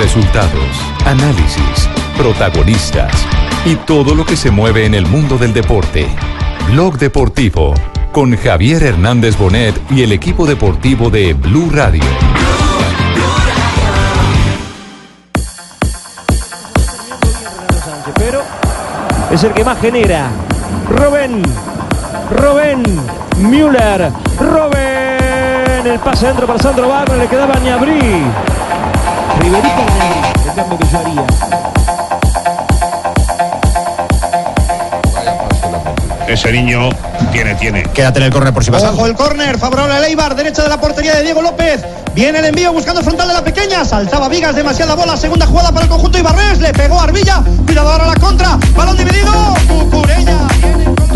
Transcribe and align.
Resultados, 0.00 0.80
análisis, 1.06 1.88
protagonistas 2.16 3.12
y 3.64 3.74
todo 3.74 4.14
lo 4.14 4.24
que 4.24 4.36
se 4.36 4.52
mueve 4.52 4.86
en 4.86 4.94
el 4.94 5.04
mundo 5.06 5.38
del 5.38 5.52
deporte. 5.52 6.06
Blog 6.70 6.98
Deportivo 6.98 7.74
con 8.12 8.36
Javier 8.36 8.84
Hernández 8.84 9.36
Bonet 9.36 9.74
y 9.90 10.02
el 10.02 10.12
equipo 10.12 10.46
deportivo 10.46 11.10
de 11.10 11.34
Blue 11.34 11.68
Radio. 11.72 12.04
Pero 18.16 18.42
es 19.32 19.42
el 19.42 19.52
que 19.52 19.64
más 19.64 19.80
genera. 19.80 20.30
Robben, 20.90 21.42
Robben, 22.36 22.84
Müller, 23.38 24.12
Robben. 24.38 25.86
El 25.86 25.98
pase 25.98 26.28
dentro 26.28 26.46
para 26.46 26.60
Sandro 26.60 26.88
Wagner, 26.88 27.18
le 27.18 27.26
quedaba 27.26 27.54
a 27.54 27.60
Ñabrí. 29.48 29.68
Riverito 29.68 29.82
el 30.44 30.54
cambio 30.54 30.78
que 30.78 30.86
yo 30.86 30.98
haría. 30.98 31.24
Ese 36.28 36.52
niño 36.52 36.90
tiene, 37.32 37.54
tiene. 37.54 37.82
Quédate 37.84 38.18
en 38.18 38.26
el 38.26 38.32
córner 38.32 38.52
por 38.52 38.62
si 38.62 38.70
pasa. 38.70 38.90
Ojo 38.90 39.06
el 39.06 39.14
córner, 39.14 39.58
favorable 39.58 39.94
a 39.94 40.00
Leibar, 40.00 40.34
derecha 40.34 40.62
de 40.62 40.68
la 40.68 40.78
portería 40.78 41.14
de 41.14 41.22
Diego 41.22 41.40
López. 41.40 41.82
Viene 42.14 42.40
el 42.40 42.44
envío 42.46 42.72
buscando 42.72 43.02
frontal 43.02 43.28
de 43.28 43.34
la 43.34 43.42
pequeña. 43.42 43.84
Saltaba 43.84 44.28
Vigas, 44.28 44.54
demasiada 44.54 44.94
bola. 44.94 45.16
Segunda 45.16 45.46
jugada 45.46 45.72
para 45.72 45.84
el 45.84 45.88
conjunto 45.90 46.18
Ibarres. 46.18 46.58
Le 46.60 46.72
pegó 46.72 47.00
a 47.00 47.04
Arbilla. 47.04 47.42
Cuidado 47.64 47.90
ahora 47.90 48.06
la 48.06 48.16
contra. 48.16 48.58
Balón 48.76 48.96
dividido. 48.96 49.32
Cucureña. 49.68 50.48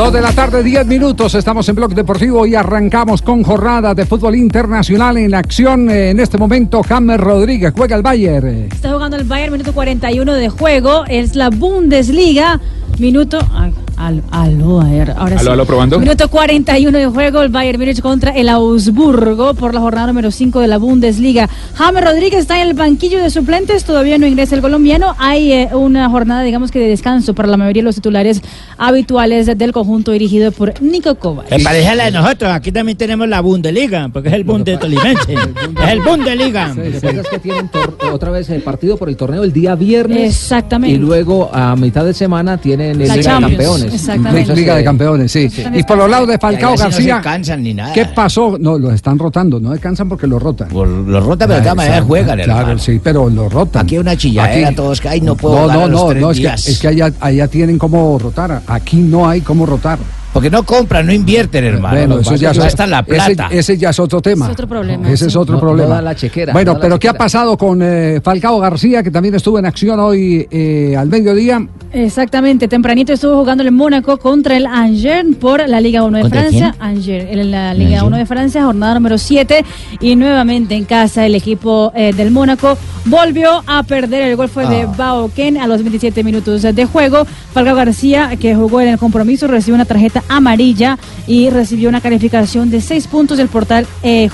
Dos 0.03 0.12
de 0.12 0.20
la 0.20 0.33
tarde, 0.33 0.64
10 0.64 0.84
minutos. 0.89 1.33
Estamos 1.36 1.69
en 1.69 1.77
Blog 1.77 1.95
Deportivo 1.95 2.45
y 2.45 2.56
arrancamos 2.56 3.22
con 3.22 3.45
jornada 3.45 3.95
de 3.95 4.05
fútbol 4.05 4.34
internacional 4.34 5.17
en 5.17 5.33
acción. 5.33 5.89
En 5.89 6.19
este 6.19 6.39
momento, 6.39 6.83
James 6.83 7.20
Rodríguez 7.20 7.72
juega 7.77 7.94
el 7.94 8.03
Bayern. 8.03 8.67
Está 8.72 8.92
jugando 8.92 9.17
el 9.17 9.22
Bayern, 9.22 9.53
minuto 9.53 9.72
41 9.72 10.34
de 10.34 10.48
juego. 10.48 11.05
Es 11.06 11.36
la 11.36 11.50
Bundesliga. 11.50 12.61
Minuto. 12.98 13.39
ay, 13.55 13.72
al- 14.06 14.22
aló, 14.31 14.81
a 14.81 14.84
ver, 14.84 15.11
ahora 15.17 15.39
sí. 15.39 15.42
Aló, 15.42 15.53
aló, 15.53 15.67
probando. 15.67 15.98
Minuto 15.98 16.28
41 16.28 16.98
de 16.98 17.06
juego. 17.06 17.42
El 17.42 17.48
Bayern 17.48 17.78
Múnich 17.78 18.00
contra 18.00 18.33
el 18.33 18.48
Augsburgo 18.48 19.55
por 19.55 19.75
la 19.75 19.81
jornada 19.81 20.09
número 20.09 20.31
5 20.31 20.61
de 20.61 20.69
la 20.69 20.78
Bundesliga. 20.78 21.48
James 21.75 22.05
Rodríguez 22.05 22.41
está 22.41 22.61
en 22.61 22.69
el 22.69 22.75
banquillo 22.75 23.22
de 23.22 23.31
suplentes. 23.31 23.84
Todavía 23.84 24.19
no 24.19 24.27
ingresa 24.27 24.55
el 24.55 24.61
colombiano. 24.61 25.14
Hay 25.19 25.53
eh, 25.53 25.69
una 25.72 26.09
jornada, 26.11 26.42
digamos 26.42 26.70
que 26.70 26.78
de 26.78 26.89
descanso 26.89 27.34
para 27.34 27.48
la 27.48 27.56
mayoría 27.56 27.83
de 27.83 27.84
los 27.84 27.94
titulares 27.94 28.42
habituales 28.78 29.47
del 29.56 29.72
conjunto 29.72 30.12
dirigido 30.12 30.53
por 30.53 30.81
Nico 30.83 31.14
Kovac. 31.14 31.50
Me 31.50 31.61
parece 31.61 31.89
a 31.89 31.94
la 31.94 32.05
de 32.06 32.11
nosotros, 32.12 32.50
aquí 32.50 32.72
también 32.72 32.98
tenemos 32.98 33.28
la 33.28 33.41
Bundesliga, 33.41 34.09
porque 34.12 34.28
es 34.28 34.34
el 34.34 34.44
Bundeslimense. 34.44 35.34
es 35.84 35.91
el 35.91 36.00
Bundesliga. 36.00 36.69
Lo 36.69 36.83
que 36.83 36.91
pasa 36.91 37.20
es 37.20 37.28
que 37.28 37.39
tienen 37.39 37.70
otra 38.12 38.31
vez 38.31 38.50
el 38.50 38.62
partido 38.62 38.97
por 38.97 39.09
el 39.09 39.16
torneo 39.16 39.44
el 39.44 39.53
día 39.53 39.75
viernes. 39.75 40.34
Exactamente. 40.34 40.94
Y 40.94 40.98
luego 40.98 41.50
a 41.53 41.77
mitad 41.77 42.05
de 42.05 42.14
semana 42.14 42.59
tienen 42.59 43.00
el 43.00 43.09
La 43.09 43.16
Liga 43.16 43.34
de 43.34 43.41
Champions, 43.41 43.91
Campeones. 43.92 44.00
exactamente. 44.00 44.54
Liga 44.54 44.74
de 44.76 44.84
Campeones, 44.84 45.32
sí. 45.32 45.48
Y 45.75 45.82
por 45.82 45.97
los 45.98 46.08
lados 46.10 46.28
de 46.28 46.38
Falcao 46.38 46.76
García. 46.76 47.16
No 47.16 47.20
se 47.20 47.25
cansan 47.25 47.62
ni 47.62 47.75
nada. 47.75 47.92
¿Qué 47.92 48.06
pasó? 48.06 48.56
No, 48.58 48.78
los 48.78 48.92
están 48.94 49.19
rotando, 49.19 49.60
no 49.60 49.70
descansan 49.70 50.08
porque 50.08 50.26
los 50.26 50.42
rotan. 50.42 50.69
Lo 50.72 51.20
rota, 51.20 51.47
pero 51.47 51.56
de 51.56 51.62
todas 51.62 51.76
maneras 51.76 52.04
juegan, 52.04 52.38
Claro, 52.41 52.60
hermano. 52.60 52.78
sí, 52.78 53.00
pero 53.02 53.28
los 53.28 53.52
rotan. 53.52 53.82
Aquí 53.84 53.98
una 53.98 54.16
chilladera, 54.16 54.72
todos 54.72 55.00
que, 55.00 55.08
ay, 55.08 55.20
no 55.20 55.36
puedo 55.36 55.54
No, 55.54 55.72
no, 55.72 55.81
a 55.84 55.88
los 55.88 56.00
no, 56.02 56.08
tres 56.08 56.20
no, 56.22 56.31
es 56.31 56.36
que, 56.36 56.42
días. 56.42 56.69
es 56.69 56.78
que 56.78 56.88
allá, 56.88 57.12
allá 57.20 57.48
tienen 57.48 57.78
cómo 57.78 58.19
rotar. 58.19 58.62
Aquí 58.66 58.97
no 58.98 59.28
hay 59.28 59.41
cómo 59.41 59.66
rotar. 59.66 59.98
Porque 60.32 60.48
no 60.48 60.62
compran, 60.62 61.04
no 61.06 61.12
invierten, 61.12 61.62
hermano. 61.65 61.94
Bueno, 61.97 62.19
eso 62.20 62.37
ya 62.37 62.50
está 62.53 62.87
la 62.87 63.00
ese- 63.00 63.15
plata. 63.34 63.48
Ese, 63.50 63.76
ya 63.76 63.91
es 63.91 63.98
otro 64.00 64.22
tema. 64.22 64.47
Es 64.47 64.53
otro 64.53 64.66
problema, 64.66 65.10
Ese 65.10 65.26
es 65.26 65.37
otro 65.37 65.54
No- 65.56 65.60
problema. 65.60 65.97
da 65.97 66.03
la 66.03 66.15
chequera, 66.16 66.53
Bueno, 66.54 66.72
no 66.72 66.75
da 66.75 66.78
la 66.78 66.82
pero 66.82 66.98
¿qué 66.98 67.09
ha 67.10 67.15
pasado 67.15 67.59
con 67.59 67.81
eh, 67.82 68.20
Falcao 68.25 68.59
García, 68.59 69.03
que 69.03 69.10
también 69.10 69.34
estuvo 69.34 69.59
en 69.59 69.66
acción 69.66 70.00
hoy 70.00 70.48
eh, 70.50 70.94
al 70.97 71.09
mediodía? 71.09 71.66
Exactamente, 71.93 72.66
tempranito 72.69 73.12
estuvo 73.12 73.37
jugando 73.37 73.62
el 73.62 73.70
Mónaco 73.72 74.16
contra 74.16 74.56
el 74.56 74.65
Angers 74.65 75.37
por 75.37 75.69
la 75.69 75.81
Liga 75.82 76.03
1 76.03 76.16
de 76.16 76.22
¿Contra 76.22 76.41
Francia. 76.41 76.75
Angers, 76.81 77.26
en 77.31 77.50
la 77.50 77.75
Liga 77.75 77.88
Angers. 77.99 78.03
1 78.04 78.16
de 78.16 78.26
Francia, 78.26 78.64
jornada 78.64 78.94
número 78.94 79.19
7. 79.19 79.62
Y 80.00 80.16
nuevamente 80.16 80.75
en 80.75 80.84
casa 80.87 81.26
el 81.26 81.34
equipo 81.34 81.93
eh, 81.94 82.14
del 82.14 82.31
Mónaco 82.31 82.78
volvió 83.04 83.62
a 83.66 83.82
perder. 83.82 84.22
El 84.22 84.37
gol 84.37 84.49
fue 84.49 84.66
de 84.66 84.82
Ah. 84.82 84.94
Bao 84.97 85.31
Ken 85.34 85.59
a 85.59 85.66
los 85.66 85.82
27 85.82 86.25
minutos 86.25 86.62
de 86.62 86.84
juego. 86.87 87.26
Falcao 87.53 87.76
García, 87.76 88.31
que 88.41 88.54
jugó 88.54 88.81
en 88.81 88.88
el 88.88 88.99
compromiso, 88.99 89.47
recibió 89.47 89.75
una 89.75 89.84
tarjeta 89.84 90.22
amarilla 90.28 90.99
y 91.27 91.50
recibió 91.50 91.88
una 91.88 92.00
calificación 92.00 92.71
de 92.71 92.81
6 92.81 93.06
puntos 93.06 93.38
del 93.38 93.49
portal 93.49 93.87
eh. 94.03 94.28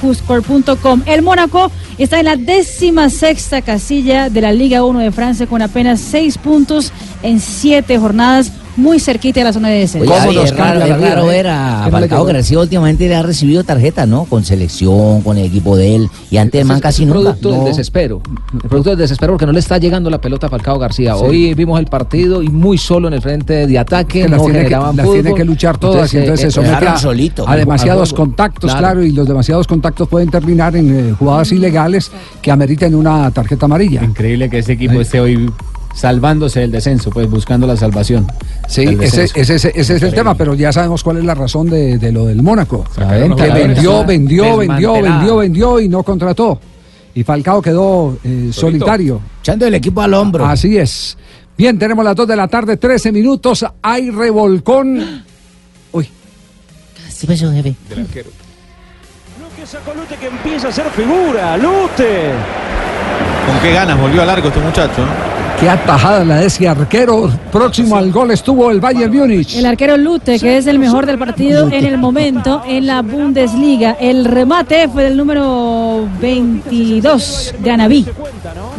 El 1.07 1.23
Mónaco 1.23 1.71
está 1.99 2.19
en 2.19 2.25
la 2.25 2.37
décima 2.37 3.11
sexta 3.11 3.63
casilla 3.63 4.31
de 4.31 4.41
la 4.41 4.53
Liga 4.53 4.85
1 4.85 4.99
de 5.01 5.13
Francia 5.13 5.47
con 5.47 5.63
apenas 5.63 6.01
6 6.01 6.39
puntos 6.39 6.93
en 7.23 7.41
7 7.41 7.99
jornadas, 7.99 8.53
muy 8.79 8.99
cerquita 9.01 9.41
de 9.41 9.45
la 9.45 9.53
zona 9.53 9.69
de 9.69 9.81
descenso. 9.81 10.11
Oye, 10.11 10.21
¿Cómo 10.21 10.33
nos 10.33 10.45
es 10.47 10.57
raro, 10.57 10.79
cambia 10.81 10.87
la 10.87 10.95
es 10.95 11.01
vida, 11.01 11.15
raro 11.15 11.31
eh? 11.31 11.35
ver 11.37 11.47
a 11.49 11.83
Que 11.85 11.91
no 11.91 12.01
le 12.01 12.09
Falcao. 12.09 12.25
García 12.25 12.59
últimamente 12.61 13.09
le 13.09 13.15
ha 13.17 13.23
recibido 13.23 13.65
tarjeta, 13.65 14.07
¿no? 14.07 14.25
Con 14.25 14.45
selección, 14.45 15.21
con 15.23 15.37
el 15.37 15.47
equipo 15.47 15.77
de 15.77 15.97
él. 15.97 16.09
Y 16.31 16.37
antes 16.39 16.65
man 16.65 16.81
casi 16.81 17.03
el 17.03 17.09
nunca. 17.09 17.21
producto 17.23 17.51
del 17.51 17.59
No. 17.61 17.65
desespero. 17.67 18.23
El 18.55 18.69
producto 18.69 18.91
del 18.91 18.99
desespero 19.01 19.33
porque 19.35 19.47
no 19.47 19.53
le 19.53 19.59
está 19.61 19.79
llegando 19.79 20.09
la 20.11 20.21
pelota 20.21 20.47
a 20.47 20.51
Falcao 20.51 20.79
García. 20.79 21.17
Hoy 21.17 21.55
vimos 21.55 21.79
el 21.81 21.87
partido 21.87 22.43
y 22.43 22.49
muy 22.49 22.79
solo 22.79 23.09
en 23.09 23.15
el 23.15 23.21
frente 23.23 23.67
de 23.67 23.79
ataque. 23.79 24.23
que 24.23 24.29
las, 24.29 24.39
no 24.41 24.45
tiene 24.47 24.65
que, 24.65 24.71
las 24.71 25.11
tiene 25.11 25.35
que 25.35 25.45
luchar 25.45 25.77
todas 25.79 26.13
y 26.15 26.19
entonces 26.19 26.41
se 26.41 26.47
eh, 26.49 26.51
somete 26.51 26.71
dejaron 26.75 26.95
a, 26.95 26.99
solito, 26.99 27.49
a 27.49 27.57
demasiados 27.57 28.13
contactos, 28.13 28.71
Claro. 28.71 28.79
claro. 28.87 29.05
y 29.05 29.13
los 29.13 29.27
demasiados 29.27 29.67
contactos 29.67 30.09
pueden 30.09 30.31
terminar 30.31 30.77
en 30.77 31.11
eh, 31.11 31.13
jugadas 31.19 31.51
ilegales 31.53 32.11
que 32.41 32.51
ameriten 32.51 32.95
una 32.95 33.31
tarjeta 33.33 33.67
amarilla. 33.67 34.05
Increíble 34.05 34.49
que 34.49 34.59
este 34.59 34.75
equipo 34.75 35.01
esté 35.01 35.21
hoy 35.21 35.51
salvándose 35.99 36.61
del 36.61 36.71
descenso, 36.71 37.11
pues 37.11 37.29
buscando 37.29 37.67
la 37.67 37.77
salvación. 37.77 38.27
Sí, 38.69 38.83
ese, 38.83 38.97
descenso. 38.97 39.35
ese, 39.37 39.55
ese- 39.57 39.73
ese 39.75 39.97
es 39.97 40.03
el 40.03 40.15
tema, 40.15 40.35
pero 40.37 40.55
ya 40.55 40.73
sabemos 40.73 41.03
cuál 41.03 41.17
es 41.19 41.25
la 41.25 41.35
razón 41.35 41.69
de, 41.69 41.99
de 41.99 42.13
lo 42.13 42.27
del 42.27 42.41
Mónaco. 42.43 42.85
Que 42.97 43.51
vendió, 43.51 44.05
vendió, 44.05 44.57
vendió, 44.59 44.93
vendió, 45.03 45.37
vendió 45.39 45.81
y 45.81 45.89
no 45.89 46.03
contrató. 46.05 46.61
Y 47.15 47.25
Falcao 47.25 47.61
quedó 47.61 48.17
eh, 48.23 48.51
solitario. 48.53 49.21
Echando 49.41 49.67
el 49.67 49.75
equipo 49.75 50.01
al 50.01 50.15
hombro. 50.15 50.47
Así 50.47 50.79
es. 50.79 51.17
Bien, 51.57 51.77
tenemos 51.77 52.05
las 52.05 52.15
2 52.15 52.29
de 52.29 52.37
la 52.37 52.47
tarde, 52.47 52.77
13 52.77 53.11
minutos. 53.11 53.67
Hay 53.83 54.11
revolcón. 54.11 55.25
Uy, 55.91 56.09
Sí, 57.11 57.27
pasó, 57.27 57.51
jefe. 57.53 57.75
Del 57.89 58.01
arquero. 58.03 58.31
Lo 59.41 59.57
que 59.57 59.67
sacó 59.67 59.93
Lute 59.95 60.15
que 60.15 60.27
empieza 60.29 60.69
a 60.69 60.73
ser 60.73 60.87
figura. 60.91 61.57
Lute. 61.57 62.31
¿Con 63.49 63.59
qué 63.61 63.73
ganas 63.73 64.01
volvió 64.01 64.23
a 64.23 64.27
largo 64.27 64.47
este 64.47 64.61
muchacho? 64.61 65.03
Qué 65.61 65.69
atajada 65.69 66.25
la 66.25 66.37
de 66.37 66.47
ese 66.47 66.69
arquero. 66.69 67.31
Próximo 67.51 67.97
al 67.97 68.13
gol 68.13 68.31
estuvo 68.31 68.71
el 68.71 68.81
Bayern 68.81 69.15
Múnich. 69.15 69.57
El 69.57 69.67
arquero 69.67 69.97
Lute, 69.97 70.39
que 70.39 70.57
es 70.59 70.67
el 70.67 70.79
mejor 70.79 71.07
del 71.07 71.19
partido 71.19 71.69
en 71.71 71.85
el 71.85 71.99
momento 71.99 72.63
en 72.67 72.87
la 72.87 73.03
Bundesliga. 73.03 73.97
El 74.01 74.25
remate 74.25 74.89
fue 74.89 75.05
del 75.05 75.17
número 75.17 76.09
22 76.21 77.55
de 77.59 77.71
Anabí. 77.71 78.07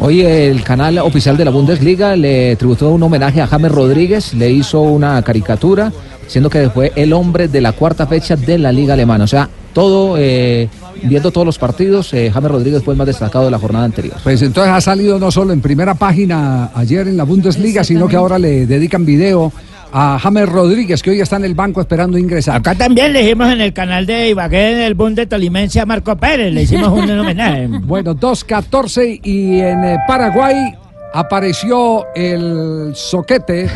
Hoy 0.00 0.22
el 0.22 0.62
canal 0.62 0.98
oficial 0.98 1.36
de 1.36 1.44
la 1.44 1.50
Bundesliga 1.50 2.16
le 2.16 2.56
tributó 2.56 2.90
un 2.90 3.02
homenaje 3.02 3.42
a 3.42 3.46
James 3.46 3.72
Rodríguez, 3.72 4.32
le 4.34 4.50
hizo 4.50 4.80
una 4.80 5.20
caricatura, 5.22 5.92
siendo 6.26 6.48
que 6.48 6.70
fue 6.70 6.92
el 6.96 7.12
hombre 7.12 7.48
de 7.48 7.60
la 7.60 7.72
cuarta 7.72 8.06
fecha 8.06 8.36
de 8.36 8.58
la 8.58 8.72
Liga 8.72 8.94
Alemana. 8.94 9.24
O 9.24 9.28
sea, 9.28 9.48
todo, 9.74 10.16
eh, 10.18 10.68
viendo 11.02 11.30
todos 11.30 11.46
los 11.46 11.58
partidos, 11.58 12.12
eh, 12.14 12.30
James 12.32 12.50
Rodríguez 12.50 12.82
fue 12.82 12.94
el 12.94 12.98
más 12.98 13.06
destacado 13.06 13.44
de 13.46 13.50
la 13.50 13.58
jornada 13.58 13.84
anterior. 13.84 14.16
Pues 14.22 14.42
entonces 14.42 14.72
ha 14.72 14.80
salido 14.80 15.18
no 15.18 15.30
solo 15.30 15.52
en 15.52 15.60
primera 15.60 15.94
página 15.94 16.70
ayer 16.74 17.08
en 17.08 17.16
la 17.16 17.24
Bundesliga, 17.24 17.84
sino 17.84 18.08
que 18.08 18.16
ahora 18.16 18.38
le 18.38 18.66
dedican 18.66 19.04
video 19.04 19.52
a 19.92 20.18
James 20.20 20.48
Rodríguez, 20.48 21.02
que 21.02 21.10
hoy 21.10 21.20
está 21.20 21.36
en 21.36 21.44
el 21.44 21.54
banco 21.54 21.80
esperando 21.80 22.16
ingresar. 22.16 22.56
Acá 22.56 22.74
también 22.74 23.12
le 23.12 23.22
hicimos 23.22 23.52
en 23.52 23.60
el 23.60 23.72
canal 23.72 24.06
de 24.06 24.28
Ibagué, 24.28 24.72
en 24.72 24.78
el 24.82 24.94
Bunde 24.94 25.26
Tolimense 25.26 25.80
a 25.80 25.86
Marco 25.86 26.16
Pérez, 26.16 26.52
le 26.52 26.62
hicimos 26.62 26.88
un 26.88 27.10
homenaje. 27.10 27.68
Bueno, 27.82 28.14
2-14 28.14 29.20
y 29.24 29.58
en 29.60 29.84
eh, 29.84 29.96
Paraguay 30.06 30.74
apareció 31.12 32.06
el 32.14 32.92
soquete. 32.94 33.68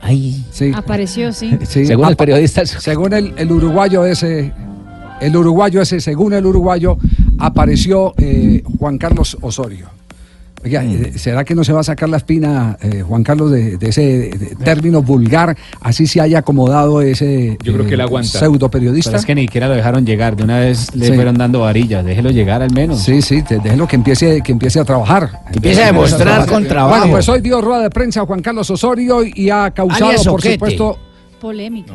Ay, 0.00 0.44
Sí, 0.52 0.72
Apareció, 0.74 1.32
sí. 1.32 1.56
sí, 1.64 1.86
Según 1.86 2.08
el 2.08 2.16
periodista, 2.16 2.64
Según 2.66 3.12
el, 3.12 3.32
el 3.36 3.50
uruguayo 3.50 4.04
ese, 4.04 4.52
el 5.20 5.36
uruguayo 5.36 5.80
ese, 5.82 6.00
según 6.00 6.32
el 6.34 6.46
uruguayo, 6.46 6.96
apareció 7.38 8.14
eh, 8.18 8.62
Juan 8.78 8.98
Carlos 8.98 9.36
Osorio. 9.40 9.86
Oiga, 10.64 10.84
eh, 10.84 11.12
¿será 11.16 11.44
que 11.44 11.54
no 11.54 11.62
se 11.62 11.72
va 11.72 11.80
a 11.80 11.84
sacar 11.84 12.08
la 12.08 12.16
espina, 12.16 12.76
eh, 12.82 13.02
Juan 13.06 13.22
Carlos, 13.22 13.52
de, 13.52 13.76
de 13.76 13.88
ese 13.90 14.02
de- 14.02 14.56
término 14.64 15.02
vulgar? 15.02 15.56
Así 15.80 16.08
se 16.08 16.20
haya 16.20 16.40
acomodado 16.40 17.00
ese 17.00 17.56
Yo 17.62 17.74
creo 17.74 17.86
que 17.86 17.94
él 17.94 18.00
aguanta. 18.00 18.28
pseudo 18.40 18.68
periodista. 18.68 19.10
Pero 19.12 19.20
es 19.20 19.24
que 19.24 19.36
ni 19.36 19.42
siquiera 19.42 19.68
lo 19.68 19.74
dejaron 19.76 20.04
llegar. 20.04 20.34
De 20.34 20.42
una 20.42 20.58
vez 20.58 20.92
le 20.96 21.06
Sí. 21.06 21.12
fueron 21.12 21.38
dando 21.38 21.60
varillas. 21.60 22.04
Déjelo 22.04 22.30
llegar 22.32 22.60
al 22.60 22.72
menos. 22.72 23.00
Sí, 23.04 23.22
sí, 23.22 23.42
te- 23.42 23.60
déjelo 23.60 23.86
que 23.86 23.94
empiece, 23.94 24.40
que 24.42 24.50
empiece 24.50 24.80
a 24.80 24.84
trabajar. 24.84 25.30
Que 25.52 25.58
empiece 25.58 25.82
a 25.84 25.86
demostrar 25.86 26.44
con 26.48 26.66
trabajo. 26.66 26.98
Bueno, 26.98 27.12
pues 27.12 27.28
hoy 27.28 27.40
dio 27.40 27.60
rueda 27.60 27.82
de 27.82 27.90
prensa 27.90 28.22
a 28.22 28.26
Juan 28.26 28.42
Carlos 28.42 28.68
Osorio 28.68 29.20
y 29.24 29.50
ha 29.50 29.70
causado, 29.70 30.06
Alias 30.06 30.26
por 30.26 30.42
supuesto... 30.42 30.98
Polémica. 31.40 31.92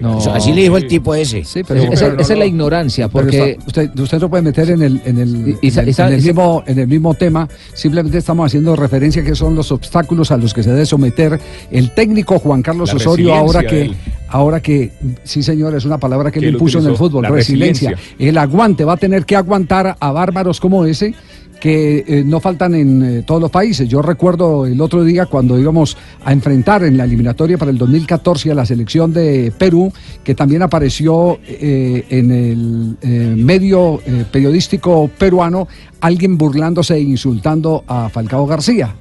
No. 0.00 0.18
Eso- 0.18 0.32
Así 0.32 0.52
le 0.52 0.62
dijo 0.62 0.76
el 0.76 0.86
tipo 0.88 1.14
ese. 1.14 1.44
Sí, 1.44 1.60
Esa, 1.60 2.08
esa 2.08 2.32
es 2.32 2.38
la 2.38 2.44
ignorancia, 2.46 3.08
porque 3.08 3.52
está- 3.52 3.66
usted, 3.66 3.98
usted 4.00 4.18
no 4.20 4.28
puede 4.30 4.42
meter 4.42 4.70
en 4.70 4.82
el, 4.82 5.00
en 5.04 5.18
el, 5.18 5.56
Y- 5.62 5.66
y 5.68 5.70
sa- 5.70 5.82
en 5.82 5.88
el- 5.88 5.94
y 5.96 6.02
en 6.18 6.24
mismo, 6.26 6.64
en 6.66 6.78
el 6.78 6.86
mismo 6.88 7.14
tema. 7.14 7.48
Simplemente 7.74 8.18
estamos 8.18 8.46
haciendo 8.46 8.74
referencia 8.74 9.22
a 9.22 9.24
que 9.24 9.34
son 9.34 9.54
los 9.54 9.70
obstáculos 9.70 10.30
a 10.30 10.36
los 10.36 10.52
que 10.52 10.62
se 10.62 10.70
debe 10.70 10.86
someter 10.86 11.38
el 11.70 11.90
técnico 11.94 12.38
Juan 12.38 12.62
Carlos 12.62 12.88
La 12.90 12.96
Osorio 12.96 13.34
ahora 13.34 13.62
que, 13.62 13.82
él. 13.82 13.94
ahora 14.28 14.60
que, 14.60 14.90
sí 15.24 15.42
señor, 15.42 15.74
es 15.74 15.84
una 15.84 15.98
palabra 15.98 16.30
que, 16.30 16.40
Que 16.40 16.46
le 16.46 16.48
él 16.48 16.54
impuso 16.54 16.78
en 16.80 16.86
el 16.86 16.96
fútbol, 16.96 17.22
la 17.22 17.28
resiliencia. 17.30 17.90
resiliencia. 17.90 18.26
El 18.28 18.38
aguante 18.38 18.84
va 18.84 18.94
a 18.94 18.96
tener 18.96 19.24
que 19.24 19.36
aguantar 19.36 19.96
a 19.98 20.12
bárbaros 20.12 20.58
como 20.60 20.84
ese 20.84 21.14
que 21.62 22.04
eh, 22.08 22.24
no 22.26 22.40
faltan 22.40 22.74
en 22.74 23.02
eh, 23.04 23.22
todos 23.22 23.40
los 23.40 23.48
países. 23.48 23.88
Yo 23.88 24.02
recuerdo 24.02 24.66
el 24.66 24.80
otro 24.80 25.04
día 25.04 25.26
cuando 25.26 25.56
íbamos 25.56 25.96
a 26.24 26.32
enfrentar 26.32 26.82
en 26.82 26.96
la 26.96 27.04
eliminatoria 27.04 27.56
para 27.56 27.70
el 27.70 27.78
2014 27.78 28.50
a 28.50 28.56
la 28.56 28.66
selección 28.66 29.12
de 29.12 29.52
Perú, 29.56 29.92
que 30.24 30.34
también 30.34 30.62
apareció 30.62 31.38
eh, 31.46 32.04
en 32.08 32.32
el 32.32 32.96
eh, 33.00 33.34
medio 33.38 34.00
periodístico 34.32 35.08
peruano 35.16 35.68
alguien 36.00 36.36
burlándose 36.36 36.96
e 36.96 37.00
insultando 37.00 37.84
a 37.86 38.08
Falcao 38.08 38.44
García. 38.44 38.96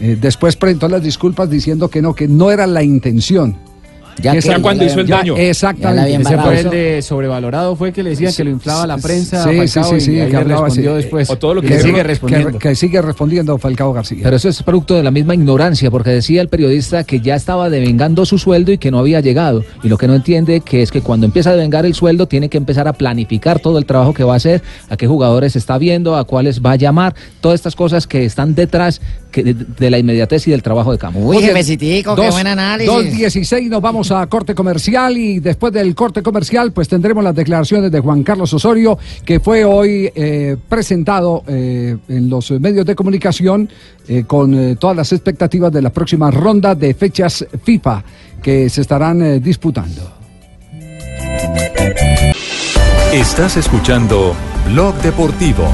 Después 0.00 0.56
presentó 0.56 0.88
las 0.88 1.04
disculpas 1.04 1.48
diciendo 1.48 1.88
que 1.88 2.02
no, 2.02 2.12
que 2.12 2.26
no 2.26 2.50
era 2.50 2.66
la 2.66 2.82
intención. 2.82 3.56
Ya 4.20 4.32
Que 4.32 4.38
que- 4.40 4.48
ya 4.48 4.58
cuando 4.60 4.84
hizo 4.84 5.00
el 5.00 5.06
ya- 5.06 5.16
daño. 5.18 5.36
Exactamente. 5.36 6.14
Ese 6.20 6.38
fue 6.38 6.60
el 6.60 6.70
de 6.70 7.02
sobrevalorado, 7.02 7.74
fue 7.76 7.92
que 7.92 8.02
le 8.02 8.10
decían 8.10 8.32
que 8.32 8.44
lo 8.44 8.50
inflaba 8.50 8.86
la 8.86 8.98
prensa. 8.98 9.42
Sí, 9.42 9.56
Falcao, 9.56 9.84
sí, 9.94 10.00
sí, 10.00 10.12
y 10.20 10.26
que 10.28 10.36
hablaba 10.36 10.66
así. 10.68 10.76
respondió 10.80 10.94
después. 10.94 11.30
O 11.30 11.36
todo 11.36 11.54
lo 11.54 11.62
que 11.62 11.80
sigue 11.80 11.94
que- 11.94 12.02
respondiendo. 12.04 12.58
Que, 12.58 12.74
sigue 12.74 13.02
respondiendo 13.02 13.58
Falcao 13.58 13.92
García. 13.92 14.20
Pero 14.22 14.36
eso 14.36 14.48
es 14.48 14.62
producto 14.62 14.94
de 14.94 15.02
la 15.02 15.10
misma 15.10 15.34
ignorancia, 15.34 15.90
porque 15.90 16.10
decía 16.10 16.40
el 16.42 16.48
periodista 16.48 17.04
que 17.04 17.20
ya 17.20 17.34
estaba 17.34 17.70
devengando 17.70 18.24
su 18.26 18.38
sueldo 18.38 18.72
y 18.72 18.78
que 18.78 18.90
no 18.90 18.98
había 18.98 19.20
llegado. 19.20 19.64
Y 19.82 19.88
lo 19.88 19.98
que 19.98 20.06
no 20.06 20.14
entiende 20.14 20.60
que 20.60 20.82
es 20.82 20.90
que 20.92 21.00
cuando 21.00 21.26
empieza 21.26 21.50
a 21.50 21.54
devengar 21.54 21.84
el 21.86 21.94
sueldo 21.94 22.28
tiene 22.28 22.48
que 22.48 22.56
empezar 22.58 22.86
a 22.88 22.92
planificar 22.92 23.58
todo 23.58 23.78
el 23.78 23.86
trabajo 23.86 24.14
que 24.14 24.24
va 24.24 24.34
a 24.34 24.36
hacer, 24.36 24.62
a 24.88 24.96
qué 24.96 25.06
jugadores 25.06 25.56
está 25.56 25.76
viendo, 25.78 26.16
a 26.16 26.24
cuáles 26.24 26.60
va 26.62 26.72
a 26.72 26.76
llamar, 26.76 27.14
todas 27.40 27.56
estas 27.56 27.74
cosas 27.74 28.06
que 28.06 28.24
están 28.24 28.54
detrás 28.54 29.00
que 29.34 29.42
de, 29.42 29.54
de 29.54 29.90
la 29.90 29.98
inmediatez 29.98 30.46
y 30.46 30.52
del 30.52 30.62
trabajo 30.62 30.92
de 30.92 30.98
campo. 30.98 31.18
Uy, 31.18 31.38
jefecitico, 31.38 32.14
qué 32.14 32.30
buen 32.30 32.46
análisis. 32.46 32.92
2.16 32.92 33.68
nos 33.68 33.82
vamos 33.82 34.12
a 34.12 34.24
corte 34.28 34.54
comercial 34.54 35.18
y 35.18 35.40
después 35.40 35.72
del 35.72 35.94
corte 35.94 36.22
comercial 36.22 36.72
pues 36.72 36.88
tendremos 36.88 37.24
las 37.24 37.34
declaraciones 37.34 37.90
de 37.90 37.98
Juan 37.98 38.22
Carlos 38.22 38.52
Osorio 38.54 38.96
que 39.24 39.40
fue 39.40 39.64
hoy 39.64 40.10
eh, 40.14 40.56
presentado 40.68 41.42
eh, 41.48 41.96
en 42.08 42.30
los 42.30 42.50
medios 42.52 42.86
de 42.86 42.94
comunicación 42.94 43.68
eh, 44.06 44.24
con 44.24 44.54
eh, 44.54 44.76
todas 44.76 44.96
las 44.96 45.12
expectativas 45.12 45.72
de 45.72 45.82
la 45.82 45.90
próxima 45.90 46.30
ronda 46.30 46.74
de 46.74 46.94
fechas 46.94 47.44
FIFA 47.64 48.04
que 48.42 48.68
se 48.68 48.82
estarán 48.82 49.22
eh, 49.22 49.40
disputando. 49.40 50.12
Estás 53.12 53.56
escuchando 53.56 54.34
Blog 54.70 54.94
Deportivo. 54.96 55.64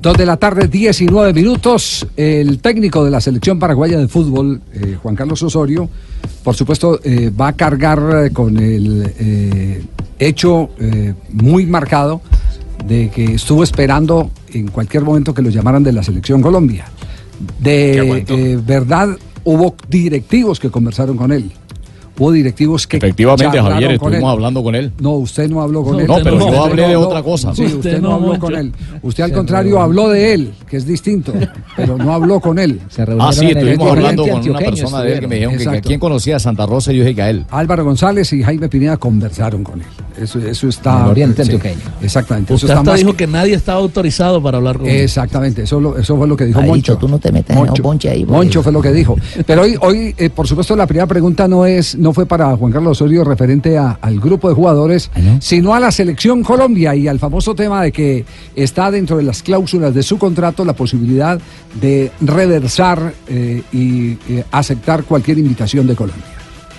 Dos 0.00 0.16
de 0.16 0.24
la 0.24 0.38
tarde, 0.38 0.66
19 0.66 1.34
minutos. 1.34 2.06
El 2.16 2.60
técnico 2.60 3.04
de 3.04 3.10
la 3.10 3.20
selección 3.20 3.58
paraguaya 3.58 3.98
de 3.98 4.08
fútbol, 4.08 4.62
eh, 4.72 4.96
Juan 5.02 5.14
Carlos 5.14 5.42
Osorio, 5.42 5.90
por 6.42 6.54
supuesto, 6.54 7.00
eh, 7.04 7.30
va 7.30 7.48
a 7.48 7.52
cargar 7.52 8.24
eh, 8.24 8.30
con 8.30 8.56
el 8.56 9.12
eh, 9.18 9.84
hecho 10.18 10.70
muy 11.32 11.66
marcado 11.66 12.22
de 12.86 13.10
que 13.10 13.34
estuvo 13.34 13.62
esperando 13.62 14.30
en 14.52 14.68
cualquier 14.68 15.02
momento 15.02 15.34
que 15.34 15.42
lo 15.42 15.50
llamaran 15.50 15.82
de 15.82 15.92
la 15.92 16.02
selección 16.02 16.40
Colombia. 16.40 16.86
De 17.58 18.60
verdad, 18.64 19.16
hubo 19.44 19.74
directivos 19.88 20.60
que 20.60 20.70
conversaron 20.70 21.16
con 21.16 21.32
él. 21.32 21.52
Hubo 22.18 22.32
directivos 22.32 22.86
que 22.86 22.98
Efectivamente, 22.98 23.58
Javier, 23.62 23.92
estuvimos 23.92 24.22
él. 24.24 24.28
hablando 24.28 24.62
con 24.62 24.74
él. 24.74 24.92
No, 25.00 25.12
usted 25.12 25.48
no 25.48 25.62
habló 25.62 25.82
con 25.82 25.94
No, 25.94 26.00
él. 26.00 26.06
no, 26.06 26.14
pero 26.22 26.38
yo 26.38 26.46
Usted 26.46 26.58
hablé 26.58 26.82
no 26.82 26.88
de 26.88 26.96
otra 26.96 27.22
cosa. 27.22 27.54
Sí, 27.54 27.62
usted, 27.64 27.76
Usted 27.78 28.00
no 28.02 28.08
no, 28.10 28.14
habló 28.16 28.38
con 28.38 28.54
él. 28.56 28.72
Usted 29.02 29.24
al 29.24 29.30
Se 29.30 29.36
contrario 29.36 29.80
habló 29.80 30.08
de 30.10 30.34
él, 30.34 30.52
que 30.68 30.76
es 30.76 30.86
distinto, 30.86 31.32
pero 31.76 31.96
no 31.96 32.12
habló 32.12 32.38
con 32.40 32.58
él. 32.58 32.78
Ah, 33.18 33.32
sí, 33.32 33.46
estuvimos 33.46 33.90
hablando 33.90 34.26
con 34.28 34.50
una 34.50 34.58
persona 34.58 35.00
de 35.02 35.12
él 35.14 35.20
que 35.20 35.26
me 35.28 35.34
dijeron 35.36 35.56
que, 35.74 35.80
quién 35.80 35.98
conocía 36.00 36.36
a 36.36 36.40
Santa 36.40 36.66
Rosa 36.66 36.92
y 36.92 36.96
yo 36.98 37.04
dije 37.04 37.14
que 37.14 37.22
a 37.22 37.30
él. 37.30 37.46
Álvaro 37.50 37.84
González 37.84 38.30
y 38.34 38.42
Jaime 38.42 38.68
Pineda 38.68 38.96
conversaron 38.98 39.64
con 39.64 39.80
él. 39.80 39.86
Eso, 40.20 40.38
eso 40.40 40.68
está. 40.68 41.04
El 41.04 41.10
oriente 41.12 41.44
sí, 41.44 41.52
antioqueño. 41.52 41.80
Exactamente. 42.02 42.52
Eso 42.52 42.66
Usted 42.66 42.78
está 42.78 42.80
hasta 42.92 42.94
dijo 42.96 43.16
que 43.16 43.26
nadie 43.26 43.54
estaba 43.54 43.78
autorizado 43.80 44.42
para 44.42 44.58
hablar 44.58 44.76
con 44.76 44.86
él. 44.88 44.96
Exactamente, 45.00 45.62
eso, 45.62 45.80
lo- 45.80 45.96
eso 45.96 46.16
fue 46.18 46.28
lo 46.28 46.36
que 46.36 46.44
dijo 46.44 46.60
Moncho. 46.60 46.98
tú 46.98 47.08
no 47.08 47.18
te 47.18 47.32
metas 47.32 47.56
en 47.56 47.64
Moncho, 47.82 48.08
ahí, 48.10 48.24
Moncho 48.26 48.62
fue 48.62 48.72
lo 48.72 48.82
que 48.82 48.92
dijo. 48.92 49.16
Pero 49.46 49.62
hoy, 49.62 49.76
hoy 49.80 50.14
eh, 50.18 50.28
por 50.28 50.46
supuesto, 50.46 50.76
la 50.76 50.86
primera 50.86 51.06
pregunta 51.06 51.48
no 51.48 51.64
es, 51.64 51.96
no 52.00 52.12
fue 52.12 52.26
para 52.26 52.56
Juan 52.56 52.72
Carlos 52.72 52.92
Osorio 53.00 53.22
referente 53.24 53.78
a- 53.78 53.98
al 54.00 54.18
grupo 54.18 54.48
de 54.48 54.54
jugadores, 54.54 55.10
sino 55.40 55.74
a 55.74 55.80
la 55.80 55.92
selección 55.92 56.42
Colombia 56.42 56.94
y 56.94 57.06
al 57.06 57.18
famoso 57.18 57.54
tema 57.54 57.82
de 57.82 57.92
que 57.92 58.24
está 58.56 58.90
dentro 58.90 59.18
de 59.18 59.22
las 59.22 59.42
cláusulas 59.42 59.94
de 59.94 60.02
su 60.02 60.18
contrato 60.18 60.64
la 60.64 60.72
posibilidad 60.72 61.38
de 61.80 62.10
reversar 62.20 63.12
eh, 63.28 63.62
y 63.72 64.12
eh, 64.28 64.44
aceptar 64.50 65.04
cualquier 65.04 65.38
invitación 65.38 65.86
de 65.86 65.94
Colombia. 65.94 66.24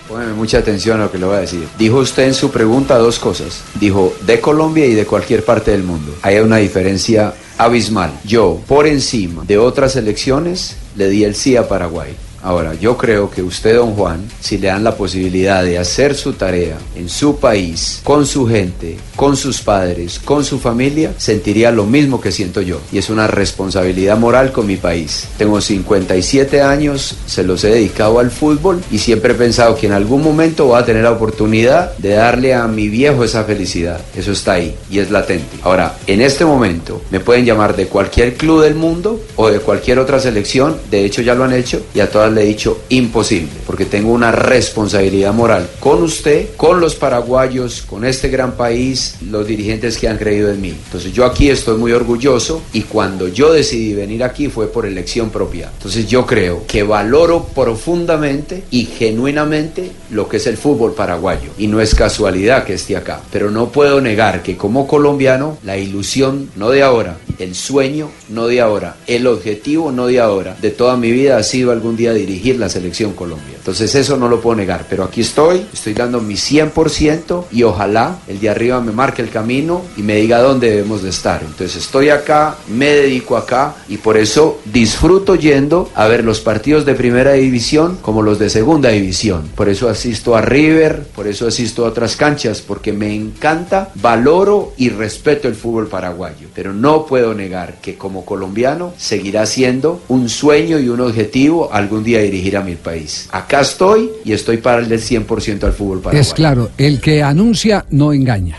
Póngame 0.09 0.33
mucha 0.33 0.57
atención 0.57 0.99
a 0.99 1.03
lo 1.05 1.11
que 1.11 1.17
le 1.17 1.25
voy 1.25 1.37
a 1.37 1.39
decir. 1.39 1.65
Dijo 1.79 1.99
usted 1.99 2.23
en 2.27 2.33
su 2.33 2.51
pregunta 2.51 2.97
dos 2.97 3.17
cosas. 3.17 3.63
Dijo 3.79 4.11
de 4.25 4.41
Colombia 4.41 4.85
y 4.85 4.93
de 4.93 5.05
cualquier 5.05 5.45
parte 5.45 5.71
del 5.71 5.83
mundo. 5.83 6.13
Hay 6.21 6.37
una 6.39 6.57
diferencia 6.57 7.33
abismal. 7.57 8.11
Yo, 8.25 8.59
por 8.67 8.87
encima 8.87 9.43
de 9.47 9.57
otras 9.57 9.95
elecciones, 9.95 10.75
le 10.97 11.07
di 11.09 11.23
el 11.23 11.33
sí 11.35 11.55
a 11.55 11.69
Paraguay. 11.69 12.09
Ahora, 12.43 12.73
yo 12.73 12.97
creo 12.97 13.29
que 13.29 13.43
usted, 13.43 13.75
don 13.75 13.93
Juan, 13.93 14.27
si 14.39 14.57
le 14.57 14.67
dan 14.67 14.83
la 14.83 14.95
posibilidad 14.95 15.63
de 15.63 15.77
hacer 15.77 16.15
su 16.15 16.33
tarea 16.33 16.77
en 16.95 17.07
su 17.09 17.37
país, 17.37 18.01
con 18.03 18.25
su 18.25 18.47
gente, 18.47 18.97
con 19.15 19.37
sus 19.37 19.61
padres, 19.61 20.19
con 20.19 20.43
su 20.43 20.59
familia, 20.59 21.13
sentiría 21.17 21.71
lo 21.71 21.85
mismo 21.85 22.19
que 22.19 22.31
siento 22.31 22.61
yo. 22.61 22.79
Y 22.91 22.97
es 22.97 23.09
una 23.09 23.27
responsabilidad 23.27 24.17
moral 24.17 24.51
con 24.51 24.65
mi 24.65 24.77
país. 24.77 25.27
Tengo 25.37 25.61
57 25.61 26.61
años, 26.61 27.15
se 27.27 27.43
los 27.43 27.63
he 27.63 27.69
dedicado 27.69 28.19
al 28.19 28.31
fútbol 28.31 28.81
y 28.91 28.97
siempre 28.97 29.33
he 29.33 29.35
pensado 29.35 29.75
que 29.75 29.87
en 29.87 29.93
algún 29.93 30.23
momento 30.23 30.65
voy 30.65 30.79
a 30.79 30.85
tener 30.85 31.03
la 31.03 31.11
oportunidad 31.11 31.95
de 31.97 32.13
darle 32.13 32.53
a 32.53 32.67
mi 32.67 32.89
viejo 32.89 33.23
esa 33.23 33.43
felicidad. 33.43 33.99
Eso 34.15 34.31
está 34.31 34.53
ahí 34.53 34.75
y 34.89 34.99
es 34.99 35.11
latente. 35.11 35.57
Ahora, 35.63 35.95
en 36.07 36.21
este 36.21 36.45
momento 36.45 37.01
me 37.11 37.19
pueden 37.19 37.45
llamar 37.45 37.75
de 37.75 37.87
cualquier 37.87 38.35
club 38.35 38.63
del 38.63 38.75
mundo 38.75 39.21
o 39.35 39.49
de 39.49 39.59
cualquier 39.59 39.99
otra 39.99 40.19
selección, 40.19 40.77
de 40.89 41.05
hecho 41.05 41.21
ya 41.21 41.35
lo 41.35 41.43
han 41.43 41.53
hecho 41.53 41.81
y 41.93 41.99
a 41.99 42.09
todas 42.09 42.30
le 42.31 42.43
he 42.43 42.45
dicho 42.45 42.81
imposible, 42.89 43.49
porque 43.65 43.85
tengo 43.85 44.11
una 44.11 44.31
responsabilidad 44.31 45.33
moral 45.33 45.69
con 45.79 46.03
usted, 46.03 46.49
con 46.55 46.79
los 46.79 46.95
paraguayos, 46.95 47.81
con 47.81 48.05
este 48.05 48.29
gran 48.29 48.53
país, 48.53 49.15
los 49.29 49.45
dirigentes 49.45 49.97
que 49.97 50.07
han 50.07 50.17
creído 50.17 50.51
en 50.51 50.61
mí. 50.61 50.69
Entonces 50.69 51.13
yo 51.13 51.25
aquí 51.25 51.49
estoy 51.49 51.77
muy 51.77 51.91
orgulloso 51.91 52.61
y 52.73 52.81
cuando 52.81 53.27
yo 53.27 53.51
decidí 53.51 53.93
venir 53.93 54.23
aquí 54.23 54.47
fue 54.47 54.67
por 54.67 54.85
elección 54.85 55.29
propia. 55.29 55.69
Entonces 55.77 56.07
yo 56.07 56.25
creo 56.25 56.65
que 56.67 56.83
valoro 56.83 57.45
profundamente 57.45 58.63
y 58.71 58.85
genuinamente 58.85 59.91
lo 60.09 60.27
que 60.27 60.37
es 60.37 60.47
el 60.47 60.57
fútbol 60.57 60.93
paraguayo 60.93 61.51
y 61.57 61.67
no 61.67 61.81
es 61.81 61.95
casualidad 61.95 62.63
que 62.63 62.73
esté 62.73 62.95
acá, 62.95 63.21
pero 63.31 63.51
no 63.51 63.71
puedo 63.71 64.01
negar 64.01 64.43
que 64.43 64.57
como 64.57 64.87
colombiano 64.87 65.57
la 65.63 65.77
ilusión 65.77 66.49
no 66.55 66.69
de 66.69 66.83
ahora, 66.83 67.17
el 67.39 67.55
sueño 67.55 68.09
no 68.29 68.47
de 68.47 68.61
ahora, 68.61 68.97
el 69.07 69.27
objetivo 69.27 69.91
no 69.91 70.07
de 70.07 70.19
ahora, 70.19 70.55
de 70.61 70.71
toda 70.71 70.97
mi 70.97 71.11
vida 71.11 71.37
ha 71.37 71.43
sido 71.43 71.71
algún 71.71 71.95
día 71.95 72.13
dirigir 72.21 72.57
la 72.57 72.69
selección 72.69 73.13
Colombia. 73.13 73.55
Entonces 73.57 73.93
eso 73.95 74.17
no 74.17 74.27
lo 74.27 74.41
puedo 74.41 74.55
negar, 74.55 74.85
pero 74.89 75.03
aquí 75.03 75.21
estoy, 75.21 75.65
estoy 75.73 75.93
dando 75.93 76.21
mi 76.21 76.35
100% 76.35 77.45
y 77.51 77.63
ojalá 77.63 78.19
el 78.27 78.39
de 78.39 78.49
arriba 78.49 78.81
me 78.81 78.91
marque 78.91 79.21
el 79.21 79.29
camino 79.29 79.81
y 79.97 80.01
me 80.01 80.15
diga 80.15 80.41
dónde 80.41 80.69
debemos 80.69 81.03
de 81.03 81.09
estar. 81.09 81.41
Entonces 81.43 81.75
estoy 81.75 82.09
acá, 82.09 82.55
me 82.67 82.87
dedico 82.87 83.37
acá 83.37 83.75
y 83.87 83.97
por 83.97 84.17
eso 84.17 84.59
disfruto 84.65 85.35
yendo 85.35 85.89
a 85.95 86.07
ver 86.07 86.23
los 86.23 86.39
partidos 86.39 86.85
de 86.85 86.95
primera 86.95 87.33
división 87.33 87.97
como 88.01 88.21
los 88.21 88.39
de 88.39 88.49
segunda 88.49 88.89
división. 88.89 89.49
Por 89.55 89.69
eso 89.69 89.89
asisto 89.89 90.35
a 90.35 90.41
River, 90.41 91.03
por 91.15 91.27
eso 91.27 91.47
asisto 91.47 91.85
a 91.85 91.89
otras 91.89 92.15
canchas, 92.15 92.61
porque 92.61 92.93
me 92.93 93.13
encanta, 93.13 93.91
valoro 93.95 94.73
y 94.77 94.89
respeto 94.89 95.47
el 95.47 95.55
fútbol 95.55 95.87
paraguayo. 95.87 96.47
Pero 96.53 96.73
no 96.73 97.05
puedo 97.05 97.33
negar 97.33 97.75
que 97.81 97.95
como 97.95 98.25
colombiano 98.25 98.93
seguirá 98.97 99.45
siendo 99.45 100.01
un 100.07 100.29
sueño 100.29 100.79
y 100.79 100.89
un 100.89 101.01
objetivo 101.01 101.69
algún 101.71 102.03
día 102.03 102.10
dirigir 102.19 102.57
a 102.57 102.61
mi 102.61 102.75
país. 102.75 103.27
Acá 103.31 103.61
estoy 103.61 104.09
y 104.25 104.33
estoy 104.33 104.57
para 104.57 104.79
el 104.81 104.89
del 104.89 104.99
100% 104.99 105.63
al 105.63 105.73
fútbol 105.73 105.99
paraguayo. 105.99 106.19
Es 106.21 106.33
claro, 106.33 106.69
el 106.77 106.99
que 106.99 107.23
anuncia 107.23 107.85
no 107.89 108.13
engaña. 108.13 108.57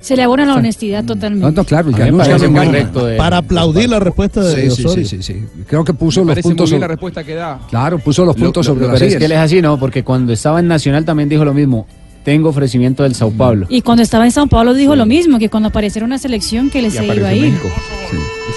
Se 0.00 0.16
le 0.16 0.22
abona 0.22 0.46
la 0.46 0.54
honestidad 0.54 1.04
totalmente. 1.04 1.44
No, 1.44 1.52
no, 1.52 1.62
claro, 1.64 1.90
ya 1.90 2.10
no 2.10 3.04
de- 3.04 3.16
Para 3.18 3.36
aplaudir 3.36 3.90
la 3.90 4.00
respuesta 4.00 4.42
de 4.42 4.70
Sí, 4.70 4.76
sí, 4.76 4.84
Osorio. 4.86 5.06
sí, 5.06 5.16
sí, 5.18 5.22
sí. 5.22 5.44
Creo 5.66 5.84
que 5.84 5.92
puso 5.92 6.24
Me 6.24 6.34
los 6.34 6.42
puntos 6.42 6.70
bien 6.70 6.80
la 6.80 6.86
sobre, 6.86 6.94
respuesta 6.94 7.22
que 7.24 7.34
da. 7.34 7.60
Claro, 7.68 7.98
puso 7.98 8.24
los 8.24 8.34
Lo- 8.34 8.42
puntos 8.44 8.64
lo- 8.66 8.72
sobre 8.72 8.86
lo- 8.86 8.92
las 8.92 8.98
pero 9.00 9.12
es 9.12 9.18
que 9.18 9.24
él 9.26 9.32
es 9.32 9.38
así, 9.38 9.60
¿no? 9.60 9.78
Porque 9.78 10.02
cuando 10.02 10.32
estaba 10.32 10.58
en 10.58 10.68
Nacional 10.68 11.04
también 11.04 11.28
dijo 11.28 11.44
lo 11.44 11.52
mismo. 11.52 11.86
Tengo 12.24 12.48
ofrecimiento 12.50 13.02
del 13.02 13.14
Sao 13.14 13.30
Paulo. 13.30 13.66
Y 13.70 13.80
cuando 13.82 14.02
estaba 14.02 14.24
en 14.26 14.30
Sao 14.32 14.46
Paulo 14.46 14.72
dijo 14.74 14.94
lo 14.96 15.04
mismo, 15.06 15.38
que 15.38 15.48
cuando 15.48 15.68
apareciera 15.70 16.04
una 16.06 16.18
selección 16.18 16.68
que 16.70 16.80
le 16.82 16.90
se 16.90 17.04
iba 17.04 17.28
a 17.28 17.34
ir. 17.34 17.54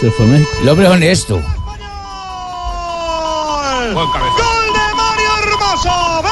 Se 0.02 0.12
fue 0.12 0.26
México. 0.28 0.50
El 0.64 0.70
hombre 0.70 0.86
es 0.86 0.92
honesto. 0.92 1.42
Gol 3.94 4.08
de 4.08 4.96
Mario 4.96 5.30
Hermoso. 5.44 6.24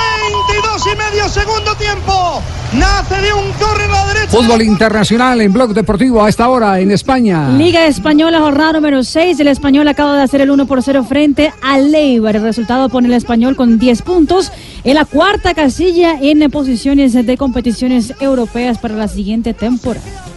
22 0.48 0.88
y 0.88 0.98
medio 0.98 1.30
segundo 1.30 1.76
tiempo. 1.76 2.42
Nace 2.74 3.22
de 3.22 3.34
un 3.34 3.52
córner 3.54 3.88
a 3.88 3.94
la 3.94 4.06
derecha. 4.08 4.30
Fútbol 4.30 4.64
internacional 4.64 5.42
en 5.42 5.54
Blog 5.54 5.76
Deportivo 5.76 6.24
a 6.24 6.30
esta 6.30 6.50
hora 6.50 6.80
en 6.80 6.90
España. 6.90 7.50
Liga 7.50 7.86
Española, 7.86 8.40
jornada 8.40 8.74
número 8.74 9.04
6. 9.04 9.40
El 9.40 9.48
Español 9.48 9.88
acaba 9.88 10.18
de 10.18 10.24
hacer 10.24 10.42
el 10.42 10.50
1 10.50 10.66
por 10.66 10.82
0 10.82 11.04
frente 11.04 11.54
al 11.62 11.92
Leibar. 11.92 12.36
El 12.36 12.42
resultado 12.42 12.90
pone 12.90 13.10
el 13.10 13.14
Español 13.14 13.56
con 13.56 13.78
10 13.78 14.02
puntos 14.02 14.52
en 14.84 14.96
la 14.96 15.06
cuarta 15.06 15.54
casilla 15.54 16.18
en 16.20 16.50
posiciones 16.50 17.14
de 17.14 17.38
competiciones 17.38 18.16
europeas 18.20 18.80
para 18.80 18.96
la 18.96 19.08
siguiente 19.08 19.54
temporada. 19.54 20.31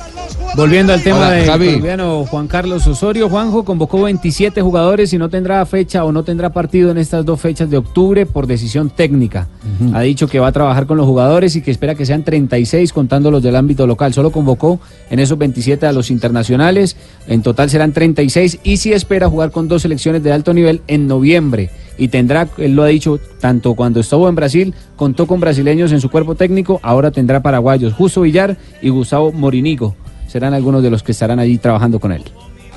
Volviendo 0.56 0.92
al 0.92 1.02
tema 1.02 1.18
Hola, 1.18 1.30
de 1.32 1.46
Javi. 1.46 1.66
colombiano 1.66 2.26
Juan 2.26 2.46
Carlos 2.46 2.86
Osorio, 2.86 3.28
Juanjo 3.28 3.64
convocó 3.64 4.02
27 4.02 4.62
jugadores 4.62 5.12
y 5.12 5.18
no 5.18 5.28
tendrá 5.28 5.66
fecha 5.66 6.04
o 6.04 6.12
no 6.12 6.22
tendrá 6.22 6.50
partido 6.52 6.92
en 6.92 6.98
estas 6.98 7.24
dos 7.24 7.40
fechas 7.40 7.68
de 7.70 7.76
octubre 7.76 8.24
por 8.24 8.46
decisión 8.46 8.88
técnica. 8.88 9.48
Ha 9.92 10.02
dicho 10.02 10.28
que 10.28 10.38
va 10.38 10.46
a 10.46 10.52
trabajar 10.52 10.86
con 10.86 10.96
los 10.96 11.06
jugadores 11.06 11.56
y 11.56 11.62
que 11.62 11.72
espera 11.72 11.96
que 11.96 12.06
sean 12.06 12.22
36 12.22 12.92
contando 12.92 13.32
los 13.32 13.42
del 13.42 13.56
ámbito 13.56 13.84
local. 13.88 14.14
Solo 14.14 14.30
convocó 14.30 14.78
en 15.10 15.18
esos 15.18 15.36
27 15.38 15.86
a 15.86 15.92
los 15.92 16.12
internacionales. 16.12 16.96
En 17.26 17.42
total 17.42 17.68
serán 17.68 17.92
36 17.92 18.60
y 18.62 18.76
sí 18.76 18.92
espera 18.92 19.28
jugar 19.28 19.50
con 19.50 19.66
dos 19.66 19.82
selecciones 19.82 20.22
de 20.22 20.32
alto 20.32 20.54
nivel 20.54 20.82
en 20.86 21.08
noviembre. 21.08 21.70
Y 21.98 22.08
tendrá, 22.08 22.48
él 22.58 22.76
lo 22.76 22.84
ha 22.84 22.88
dicho, 22.88 23.18
tanto 23.40 23.74
cuando 23.74 23.98
estuvo 23.98 24.28
en 24.28 24.36
Brasil, 24.36 24.74
contó 24.94 25.26
con 25.26 25.40
brasileños 25.40 25.90
en 25.90 26.00
su 26.00 26.10
cuerpo 26.10 26.36
técnico, 26.36 26.78
ahora 26.82 27.10
tendrá 27.10 27.42
paraguayos, 27.42 27.92
Justo 27.92 28.20
Villar 28.20 28.56
y 28.82 28.90
Gustavo 28.90 29.32
Morinigo 29.32 29.96
serán 30.34 30.52
algunos 30.52 30.82
de 30.82 30.90
los 30.90 31.04
que 31.04 31.12
estarán 31.12 31.38
allí 31.38 31.58
trabajando 31.58 32.00
con 32.00 32.10
él. 32.10 32.24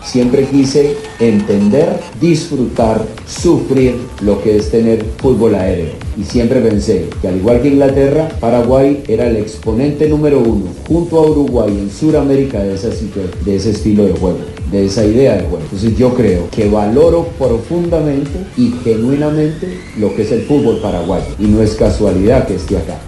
Siempre 0.03 0.45
quise 0.45 0.95
entender, 1.19 1.89
disfrutar, 2.21 3.03
sufrir 3.27 3.95
lo 4.21 4.39
que 4.43 4.57
es 4.57 4.69
tener 4.69 5.03
fútbol 5.17 5.55
aéreo. 5.55 5.89
Y 6.15 6.23
siempre 6.23 6.61
pensé 6.61 7.09
que 7.19 7.27
al 7.29 7.37
igual 7.37 7.59
que 7.63 7.69
Inglaterra, 7.69 8.29
Paraguay 8.39 9.01
era 9.07 9.25
el 9.27 9.37
exponente 9.37 10.07
número 10.07 10.39
uno, 10.39 10.65
junto 10.87 11.17
a 11.17 11.23
Uruguay 11.31 11.69
en 11.79 11.89
Sudamérica 11.89 12.59
de, 12.59 12.75
situ- 12.77 13.43
de 13.43 13.55
ese 13.55 13.71
estilo 13.71 14.05
de 14.05 14.13
juego, 14.13 14.37
de 14.71 14.85
esa 14.85 15.03
idea 15.03 15.33
de 15.37 15.41
juego. 15.41 15.63
Entonces 15.63 15.97
yo 15.97 16.13
creo 16.13 16.47
que 16.51 16.69
valoro 16.69 17.29
profundamente 17.39 18.37
y 18.55 18.71
genuinamente 18.83 19.79
lo 19.97 20.15
que 20.15 20.21
es 20.21 20.31
el 20.31 20.41
fútbol 20.43 20.77
paraguayo. 20.79 21.25
Y 21.39 21.45
no 21.45 21.63
es 21.63 21.73
casualidad 21.73 22.45
que 22.47 22.53
esté 22.53 22.77
acá. 22.77 22.99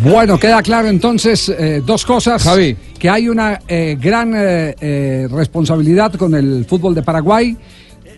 Bueno, 0.00 0.38
queda 0.38 0.62
claro 0.62 0.88
entonces 0.88 1.48
eh, 1.48 1.82
dos 1.84 2.04
cosas. 2.04 2.42
Javi. 2.42 2.76
Que 2.98 3.08
hay 3.10 3.28
una 3.28 3.60
eh, 3.66 3.96
gran 4.00 4.32
eh, 4.34 4.74
eh, 4.80 5.28
responsabilidad 5.30 6.14
con 6.14 6.34
el 6.34 6.64
fútbol 6.64 6.94
de 6.94 7.02
Paraguay, 7.02 7.56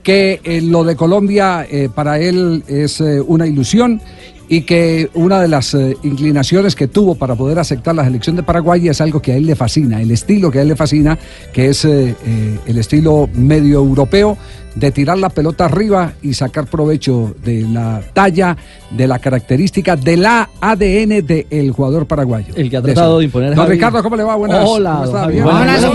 que 0.02 0.61
lo 0.62 0.85
de 0.85 0.97
Colombia 0.97 1.66
para 1.95 2.19
él 2.19 2.62
es 2.69 3.00
una 3.00 3.47
ilusión 3.47 4.02
y 4.49 4.63
que 4.63 5.11
una 5.15 5.41
de 5.41 5.49
las 5.49 5.75
eh, 5.75 5.97
inclinaciones 6.03 6.75
que 6.75 6.89
tuvo 6.89 7.15
para 7.15 7.35
poder 7.35 7.59
aceptar 7.59 7.95
la 7.95 8.05
selección 8.05 8.37
de 8.37 8.43
Paraguay 8.43 8.89
es 8.89 9.01
algo 9.01 9.21
que 9.21 9.33
a 9.33 9.37
él 9.37 9.47
le 9.47 9.57
fascina, 9.57 10.01
el 10.01 10.11
estilo 10.11 10.51
que 10.51 10.59
a 10.59 10.63
él 10.63 10.69
le 10.69 10.77
fascina, 10.77 11.19
que 11.53 11.69
es 11.69 11.85
eh, 11.85 12.15
eh, 12.27 12.59
el 12.67 12.79
estilo 12.79 13.29
medio 13.35 13.79
europeo 13.79 14.37
de 14.75 14.91
tirar 14.91 15.19
la 15.19 15.31
pelota 15.31 15.67
arriba 15.67 16.15
y 16.21 16.35
sacar 16.35 16.67
provecho 16.67 17.35
de 17.45 17.63
la 17.63 18.03
talla, 18.13 18.57
de 18.91 19.07
la 19.07 19.21
característica, 19.21 19.95
del 19.97 20.27
ADN 20.27 21.25
del 21.25 21.71
jugador 21.71 22.07
paraguayo. 22.07 22.53
El 22.57 22.71
que 22.71 22.77
ha 22.77 22.81
De 22.81 22.93
tratado 22.93 23.21
de 23.21 23.27
imponer 23.27 23.51
Don 23.51 23.59
Javi. 23.59 23.75
Ricardo, 23.75 24.03
¿cómo 24.03 24.17
le 24.17 24.25
va? 24.25 24.35
Buenas. 24.35 24.65
Hola, 24.67 25.03
¿Cómo 25.05 25.17
está? 25.17 25.27
Bien. 25.29 25.45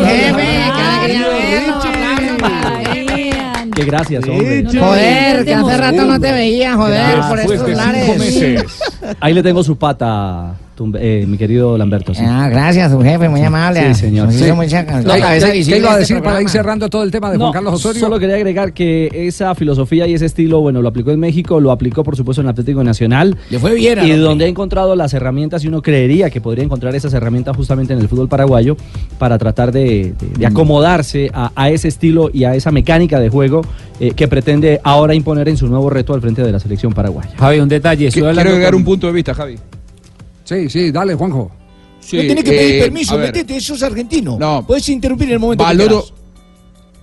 Jefe. 0.06 0.60
Que 3.80 3.86
gracias, 3.86 4.28
hombre. 4.28 4.66
Joder, 4.66 5.46
que 5.46 5.54
hace 5.54 5.78
rato 5.78 6.04
no 6.04 6.20
te 6.20 6.32
veía, 6.34 6.76
joder, 6.76 7.20
por 7.30 7.40
estos 7.40 7.70
lares. 7.70 8.78
Ahí 9.22 9.34
le 9.34 9.42
tengo 9.42 9.64
su 9.64 9.78
pata, 9.78 10.54
eh, 11.00 11.26
mi 11.28 11.38
querido 11.38 11.78
Lamberto. 11.78 12.14
sí. 12.14 12.22
Ah, 12.26 12.48
gracias, 12.50 12.92
su 12.92 13.00
jefe, 13.02 13.28
muy 13.30 13.42
amable. 13.42 13.94
Sí, 13.94 14.02
señor. 14.02 14.32
Sí. 14.32 14.52
mucha- 14.52 14.84
la 14.84 15.16
¿Qué- 15.16 15.22
cabeza 15.22 15.48
qué- 15.48 15.54
visible 15.58 15.76
¿Qué 15.78 15.82
iba 15.82 15.90
a 15.92 15.94
de 15.96 16.00
decir 16.00 16.16
este 16.18 16.26
para 16.28 16.42
ir 16.42 16.50
cerrando 16.50 16.90
todo 16.90 17.04
el 17.04 17.12
tema 17.12 17.32
de 17.32 17.38
No, 17.38 17.46
Juan 17.46 17.54
Carlos 17.54 17.74
Osorio? 17.76 18.00
Solo 18.00 18.20
quería 18.20 18.36
agregar 18.36 18.74
que 18.74 19.10
esa 19.14 19.54
filosofía 19.56 20.08
y 20.08 20.14
ese 20.14 20.26
estilo, 20.26 20.62
bueno, 20.62 20.82
lo 20.82 20.90
aplicó 20.90 21.12
en 21.12 21.20
México, 21.20 21.60
lo 21.60 21.72
aplicó 21.72 22.04
por 22.04 22.16
supuesto 22.16 22.42
en 22.42 22.48
Atlético 22.48 22.84
Nacional. 22.84 23.38
Le 23.50 23.60
fue 23.60 23.74
bien 23.76 23.98
Y 24.00 24.02
hombre. 24.02 24.18
donde 24.18 24.46
ha 24.46 24.48
encontrado 24.48 24.96
las 24.96 25.14
herramientas, 25.14 25.64
y 25.64 25.68
uno 25.68 25.82
creería 25.82 26.30
que 26.30 26.42
podría 26.42 26.64
encontrar 26.64 26.96
esas 26.96 27.14
herramientas 27.14 27.56
justamente 27.56 27.94
en 27.94 28.00
el 28.00 28.08
fútbol 28.08 28.28
paraguayo 28.30 28.78
para 29.18 29.38
tratar 29.38 29.72
de, 29.72 30.14
de- 30.20 30.28
de 30.38 30.46
acomodarse 30.46 31.30
a, 31.34 31.52
a 31.56 31.70
ese 31.70 31.88
estilo 31.88 32.30
y 32.34 32.44
a 32.44 32.56
esa 32.56 32.72
mecánica 32.72 33.20
de 33.20 33.30
juego 33.30 33.62
eh, 34.00 34.12
que 34.12 34.28
pretende 34.28 34.80
ahora 34.84 35.14
imponer 35.14 35.50
en 35.50 35.58
su 35.58 35.68
nuevo 35.68 35.90
reto 35.90 36.14
al 36.14 36.22
frente 36.22 36.42
de 36.42 36.52
la 36.52 36.60
selección 36.60 36.94
paraguaya. 36.94 37.32
Javi, 37.38 37.60
un 37.60 37.68
detalle. 37.70 38.10
Quiero 38.12 38.30
agregar 38.30 38.72
con- 38.72 38.80
un 38.80 38.86
punto 38.86 39.08
de 39.08 39.14
vista, 39.14 39.34
Javi. 39.34 39.56
Sí, 40.50 40.68
sí, 40.70 40.90
dale, 40.92 41.14
Juanjo. 41.14 41.52
Sí, 42.00 42.18
no 42.18 42.24
tienes 42.24 42.44
que 42.44 42.52
pedir 42.52 42.76
eh, 42.76 42.82
permiso, 42.82 43.18
metete, 43.20 43.56
eso 43.58 43.76
es 43.76 43.84
argentino. 43.84 44.38
No. 44.40 44.66
Puedes 44.66 44.90
interrumpir 44.90 45.28
en 45.28 45.34
el 45.34 45.40
momento 45.40 45.64
que 45.64 45.68
Valoro. 45.68 46.02
quieras. 46.02 46.14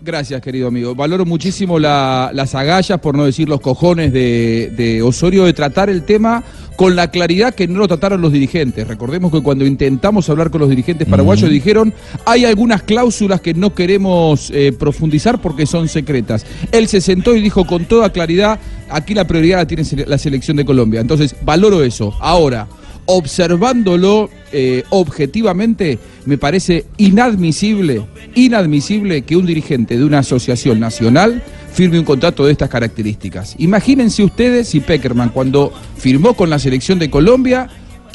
Gracias, 0.02 0.40
querido 0.40 0.68
amigo. 0.68 0.94
Valoro 0.94 1.24
muchísimo 1.24 1.78
la- 1.78 2.30
las 2.32 2.54
agallas, 2.54 2.98
por 3.00 3.16
no 3.16 3.24
decir 3.24 3.48
los 3.48 3.60
cojones 3.60 4.12
de, 4.12 4.72
de 4.76 5.02
Osorio, 5.02 5.44
de 5.44 5.52
tratar 5.52 5.90
el 5.90 6.04
tema 6.04 6.44
con 6.76 6.94
la 6.96 7.10
claridad 7.10 7.54
que 7.54 7.66
no 7.66 7.78
lo 7.80 7.88
trataron 7.88 8.20
los 8.20 8.32
dirigentes. 8.32 8.86
Recordemos 8.86 9.32
que 9.32 9.42
cuando 9.42 9.64
intentamos 9.66 10.28
hablar 10.28 10.50
con 10.50 10.60
los 10.60 10.70
dirigentes 10.70 11.08
paraguayos 11.08 11.50
dijeron 11.50 11.92
hay 12.24 12.44
algunas 12.44 12.82
cláusulas 12.82 13.40
que 13.40 13.54
no 13.54 13.74
queremos 13.74 14.50
eh, 14.54 14.72
profundizar 14.78 15.40
porque 15.40 15.66
son 15.66 15.88
secretas. 15.88 16.46
Él 16.72 16.88
se 16.88 17.00
sentó 17.00 17.34
y 17.34 17.40
dijo 17.40 17.64
con 17.66 17.84
toda 17.86 18.10
claridad, 18.10 18.58
aquí 18.90 19.14
la 19.14 19.26
prioridad 19.26 19.58
la 19.58 19.66
tiene 19.66 19.84
la 20.06 20.18
selección 20.18 20.56
de 20.56 20.64
Colombia. 20.64 21.00
Entonces, 21.00 21.34
valoro 21.44 21.82
eso. 21.82 22.12
Ahora, 22.20 22.68
observándolo 23.06 24.30
eh, 24.52 24.84
objetivamente, 24.90 25.98
me 26.24 26.38
parece 26.38 26.84
inadmisible, 26.98 28.06
inadmisible 28.34 29.22
que 29.22 29.36
un 29.36 29.46
dirigente 29.46 29.96
de 29.96 30.04
una 30.04 30.18
asociación 30.18 30.80
nacional 30.80 31.42
firme 31.72 31.98
un 31.98 32.04
contrato 32.04 32.46
de 32.46 32.52
estas 32.52 32.70
características. 32.70 33.54
Imagínense 33.58 34.22
ustedes 34.22 34.68
si 34.68 34.80
Peckerman, 34.80 35.28
cuando 35.28 35.72
firmó 35.98 36.34
con 36.34 36.48
la 36.50 36.58
selección 36.58 36.98
de 36.98 37.10
Colombia, 37.10 37.68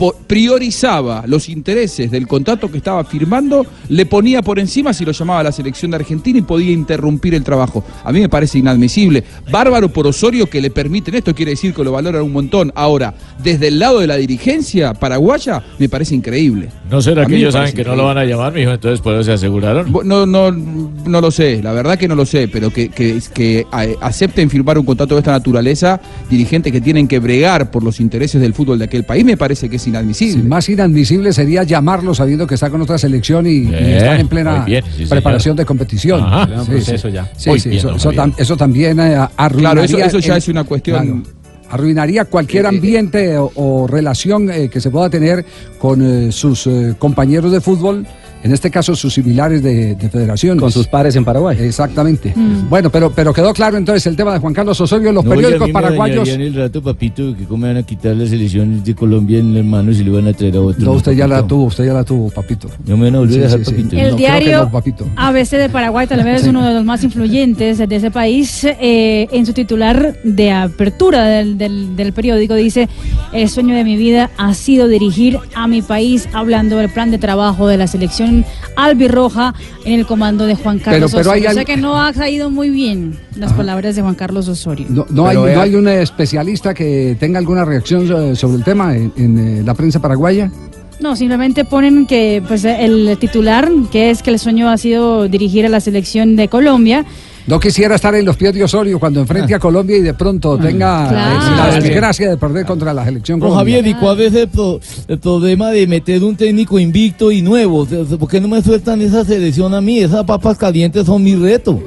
priorizaba 0.10 1.24
los 1.27 1.50
intereses 1.50 2.10
del 2.10 2.27
contrato 2.27 2.72
que 2.72 2.77
estaba 2.77 3.03
firmando, 3.03 3.65
le 3.89 4.05
ponía 4.05 4.41
por 4.41 4.60
encima 4.60 4.93
si 4.93 5.05
lo 5.05 5.12
llamaba 5.12 5.41
a 5.41 5.43
la 5.43 5.51
selección 5.51 5.91
de 5.91 5.98
Argentina 5.98 6.39
y 6.39 6.41
podía 6.41 6.72
interrumpir 6.72 7.36
el 7.36 7.43
trabajo. 7.43 7.84
A 8.03 8.12
mí 8.12 8.20
me 8.20 8.29
parece 8.29 8.60
inadmisible. 8.60 9.24
Bárbaro 9.51 9.89
por 9.89 10.08
Osorio 10.08 10.48
que 10.48 10.62
le 10.62 10.72
permiten 10.72 11.15
esto, 11.15 11.36
quiere 11.36 11.51
decir 11.51 11.74
que 11.74 11.84
lo 11.84 11.91
valoran 11.91 12.24
un 12.24 12.31
montón. 12.31 12.72
Ahora, 12.75 13.13
desde 13.43 13.67
el 13.67 13.79
lado 13.79 14.00
de 14.00 14.08
la 14.08 14.15
dirigencia 14.15 14.93
paraguaya, 14.93 15.63
me 15.77 15.89
parece 15.89 16.15
increíble. 16.15 16.70
¿No 16.89 17.01
será 17.01 17.24
A 17.24 17.25
que 17.25 17.38
ellos 17.38 17.53
saben 17.53 17.74
que 17.74 17.84
no 17.84 17.96
lo 17.96 18.05
van 18.05 18.17
a 18.17 18.25
llamar, 18.25 18.53
mijo? 18.53 18.72
Entonces 18.72 19.01
por 19.01 19.13
eso 19.13 19.24
se 19.24 19.34
aseguraron. 19.34 19.91
No, 20.03 20.25
no, 20.25 20.51
no 20.51 21.22
lo 21.22 21.31
sé, 21.31 21.62
la 21.62 21.72
verdad 21.74 21.98
que 21.98 22.08
no 22.08 22.15
lo 22.15 22.25
sé, 22.25 22.48
pero 22.48 22.72
que, 22.72 22.89
que, 22.89 23.20
que 23.34 23.65
acepten 24.01 24.50
firmar 24.50 24.77
un 24.77 24.86
contrato 24.86 25.15
de 25.15 25.20
esta 25.20 25.31
naturaleza, 25.31 26.01
dirigentes 26.29 26.72
que 26.72 26.81
tienen 26.81 27.08
que 27.08 27.20
bregar 27.20 27.72
por 27.72 27.84
los 27.84 28.00
intereses 28.00 28.41
del 28.41 28.53
fútbol 28.53 28.79
de 28.79 28.86
aquel 28.86 29.03
país, 29.03 29.24
me 29.24 29.38
parece 29.38 29.70
que 29.70 29.77
es 29.77 29.88
inadmisible. 29.92 30.42
Sí, 30.42 30.48
más 30.48 30.68
inadmisible 30.68 31.32
sería 31.34 31.64
llamarlo 31.64 32.16
sabiendo 32.16 32.48
que 32.48 32.56
está 32.56 32.70
con 32.70 32.82
otra 32.82 32.98
selección 32.98 33.46
y, 33.46 33.50
y 33.50 33.70
Eh, 33.74 33.98
están 33.98 34.20
en 34.20 34.28
plena 34.28 34.66
bien, 34.66 34.84
sí, 34.98 35.06
preparación 35.06 35.54
señor. 35.54 35.58
de 35.58 35.66
competición. 35.66 36.22
Ajá, 36.24 36.46
Sí, 36.48 36.54
un 36.54 36.66
sí. 36.66 36.72
proceso 36.72 37.10
ya. 37.10 37.30
Sí, 37.38 37.50
Muy 37.50 37.60
sí, 37.60 37.70
bien, 37.70 37.80
eso, 37.80 37.96
eso 37.96 38.12
tam- 38.12 38.34
eso 38.38 38.58
también 38.58 39.00
eh, 39.00 39.16
arruinaría. 39.38 39.60
Claro, 39.60 39.84
eso- 39.84 40.18
eso 40.18 40.20
ya 40.20 40.34
el- 40.34 40.38
es 40.40 40.48
una 40.48 40.64
cuestión- 40.64 41.24
arruinaría 41.70 42.26
cualquier 42.26 42.66
ambiente 42.66 43.38
o, 43.38 43.50
o 43.56 43.88
relación 43.88 44.50
eh, 44.52 44.68
que 44.70 44.82
se 44.82 44.90
pueda 44.92 45.10
tener 45.10 45.46
con 45.80 46.02
eh, 46.02 46.32
sus 46.32 46.68
eh, 46.68 46.96
compañeros 47.00 47.52
de 47.52 47.62
fútbol 47.62 48.06
en 48.44 48.52
este 48.52 48.70
caso 48.72 48.96
sus 48.96 49.14
similares 49.14 49.62
de, 49.64 49.96
de 49.96 50.10
federaciones. 50.10 50.62
Con 50.62 50.72
sus 50.72 50.88
pares 50.88 51.16
en 51.16 51.24
Paraguay. 51.26 51.58
Exactamente. 51.60 52.34
Mm. 52.36 52.70
Bueno, 52.70 52.90
pero, 52.90 53.12
pero 53.12 53.34
quedó 53.34 53.54
claro 53.54 53.78
entonces 53.78 54.06
el 54.08 54.16
tema 54.16 54.34
de 54.34 54.40
Juan 54.40 54.54
Carlos 54.54 54.80
Osorio, 54.82 55.12
los 55.12 55.24
No, 55.26 55.32
a 55.32 55.36
periódicos 55.36 55.68
mí 55.68 55.74
me 55.74 55.74
paraguayos. 55.74 56.28
dañarían 56.28 56.42
el 56.54 56.56
rato, 56.56 56.82
papito, 56.82 57.36
que 57.38 57.44
cómo 57.46 57.58
me 57.62 57.68
van 57.70 57.78
a 57.78 57.84
quitar 57.84 58.16
las 58.16 58.32
elecciones 58.32 58.84
de 58.84 58.96
Colombia 58.96 59.40
en 59.40 59.56
hermanos 59.58 60.00
y 60.00 60.04
le 60.04 60.12
van 60.12 60.28
a 60.28 60.34
traer 60.34 60.56
a 60.58 60.62
otro. 60.62 60.84
No, 60.84 60.92
usted 60.94 61.14
ya 61.14 61.28
la 61.28 61.46
tuvo, 61.46 61.66
usted 61.66 61.86
ya 61.86 61.94
la 61.94 62.04
tuvo, 62.04 62.30
papito. 62.30 62.70
No 62.86 62.98
me 62.98 63.06
van 63.06 63.16
a 63.16 63.20
volver 63.20 63.40
a 63.40 63.44
dejar, 63.44 63.60
papito. 63.64 63.80
El 63.82 63.88
No, 63.88 63.90
creo 63.96 64.10
que 64.12 64.16
diario 64.18 64.58
no, 64.64 64.72
papito. 64.72 65.08
ABC 65.16 65.50
de 65.52 65.70
Paraguay 65.70 66.08
tal 66.08 66.24
vez 66.24 66.42
es 66.42 66.48
uno 66.48 66.66
de 66.66 66.74
los 66.74 66.84
más 66.86 67.04
influyentes 67.04 67.78
de 67.78 67.96
ese 67.96 68.12
país. 68.12 68.64
eh, 68.64 69.28
en 69.32 69.46
su 69.46 69.54
titular 69.54 70.16
de 70.24 70.52
apertura 70.52 71.26
del, 71.26 71.58
del- 71.58 71.96
del 71.96 72.14
periódico 72.14 72.56
dice, 72.56 72.88
el 73.34 73.50
sueño 73.50 73.76
de 73.76 73.84
mi 73.84 73.96
vida 73.98 74.30
ha 74.38 74.54
sido 74.54 74.88
dirigir 74.88 75.38
a 75.56 75.68
mi 75.68 75.82
país 75.82 76.28
hablando 76.34 76.78
del 76.78 76.90
plan 76.90 77.12
de 77.12 77.18
trabajo 77.18 77.68
de 77.68 77.78
la 77.78 77.88
selección 77.88 78.31
albirroja 78.76 79.54
en 79.86 79.94
el 80.00 80.06
comando 80.06 80.46
de 80.46 80.56
Juan 80.56 80.80
Carlos 80.80 81.12
pero 81.12 81.32
hay 81.32 81.40
Osorio. 81.42 81.50
O 81.52 81.54
sea 81.54 81.66
que 81.66 81.78
no 81.78 82.02
ha 82.02 82.12
caído 82.14 82.50
muy 82.50 82.70
bien 82.70 83.18
las 83.36 83.54
palabras 83.54 83.96
de 83.96 84.02
Juan 84.02 84.16
Carlos 84.16 84.48
Osorio. 84.48 84.86
No, 84.90 85.06
no 85.10 85.24
hay, 85.28 85.36
Pero 85.36 85.44
vea- 85.44 85.56
no 85.56 85.62
hay 85.62 85.76
un 85.76 85.88
especialista 85.88 86.74
que 86.74 87.16
tenga 87.20 87.40
alguna 87.40 87.66
reacción 87.66 88.08
so- 88.08 88.36
sobre 88.36 88.58
el 88.58 88.64
tema 88.64 88.96
en, 88.96 89.12
en, 89.18 89.40
eh, 89.60 89.64
la 89.64 89.74
prensa 89.74 90.00
paraguaya. 90.02 90.52
No, 91.00 91.16
simplemente 91.16 91.66
ponen 91.66 92.06
que 92.06 92.44
pues 92.48 92.64
el 92.64 93.18
titular, 93.20 93.70
que 93.92 94.12
es 94.12 94.22
que 94.22 94.30
el 94.30 94.38
sueño 94.38 94.70
ha 94.70 94.78
sido 94.78 95.28
dirigir 95.28 95.66
a 95.66 95.70
la 95.70 95.80
selección 95.80 96.36
de 96.36 96.48
Colombia. 96.48 97.06
No 97.48 97.60
quisiera 97.60 97.96
estar 97.96 98.14
en 98.16 98.24
los 98.26 98.38
pies 98.38 98.54
de 98.54 98.64
Osorio 98.64 99.00
cuando 99.00 99.20
enfrente 99.22 99.54
a 99.56 99.60
Colombia 99.60 99.98
y 99.98 100.02
de 100.02 100.14
pronto 100.14 100.58
tenga 100.58 101.06
eh, 101.06 101.10
Claro. 101.10 101.56
la 101.74 101.80
desgracia 101.80 102.30
de 102.30 102.38
perder 102.38 102.66
contra 102.66 102.94
la 102.94 103.04
selección 103.04 103.40
No, 103.40 103.48
Colombia. 103.50 103.78
Javier, 103.78 103.88
¿y 103.96 104.00
cuál 104.00 104.22
es 104.22 104.34
el, 104.36 104.48
pro- 104.48 104.80
el 105.08 105.18
problema 105.20 105.72
de 105.72 105.88
meter 105.88 106.24
un 106.24 106.36
técnico 106.36 106.78
invicto 106.80 107.32
y 107.32 107.42
nuevo? 107.42 107.86
¿Por 107.86 108.30
qué 108.30 108.40
no 108.40 108.48
me 108.48 108.62
sueltan 108.62 109.02
esa 109.02 109.26
selección 109.26 109.74
a 109.74 109.82
mí? 109.82 110.00
Esas 110.00 110.24
papas 110.26 110.58
calientes 110.58 111.06
son 111.06 111.24
mi 111.24 111.36
reto. 111.36 111.82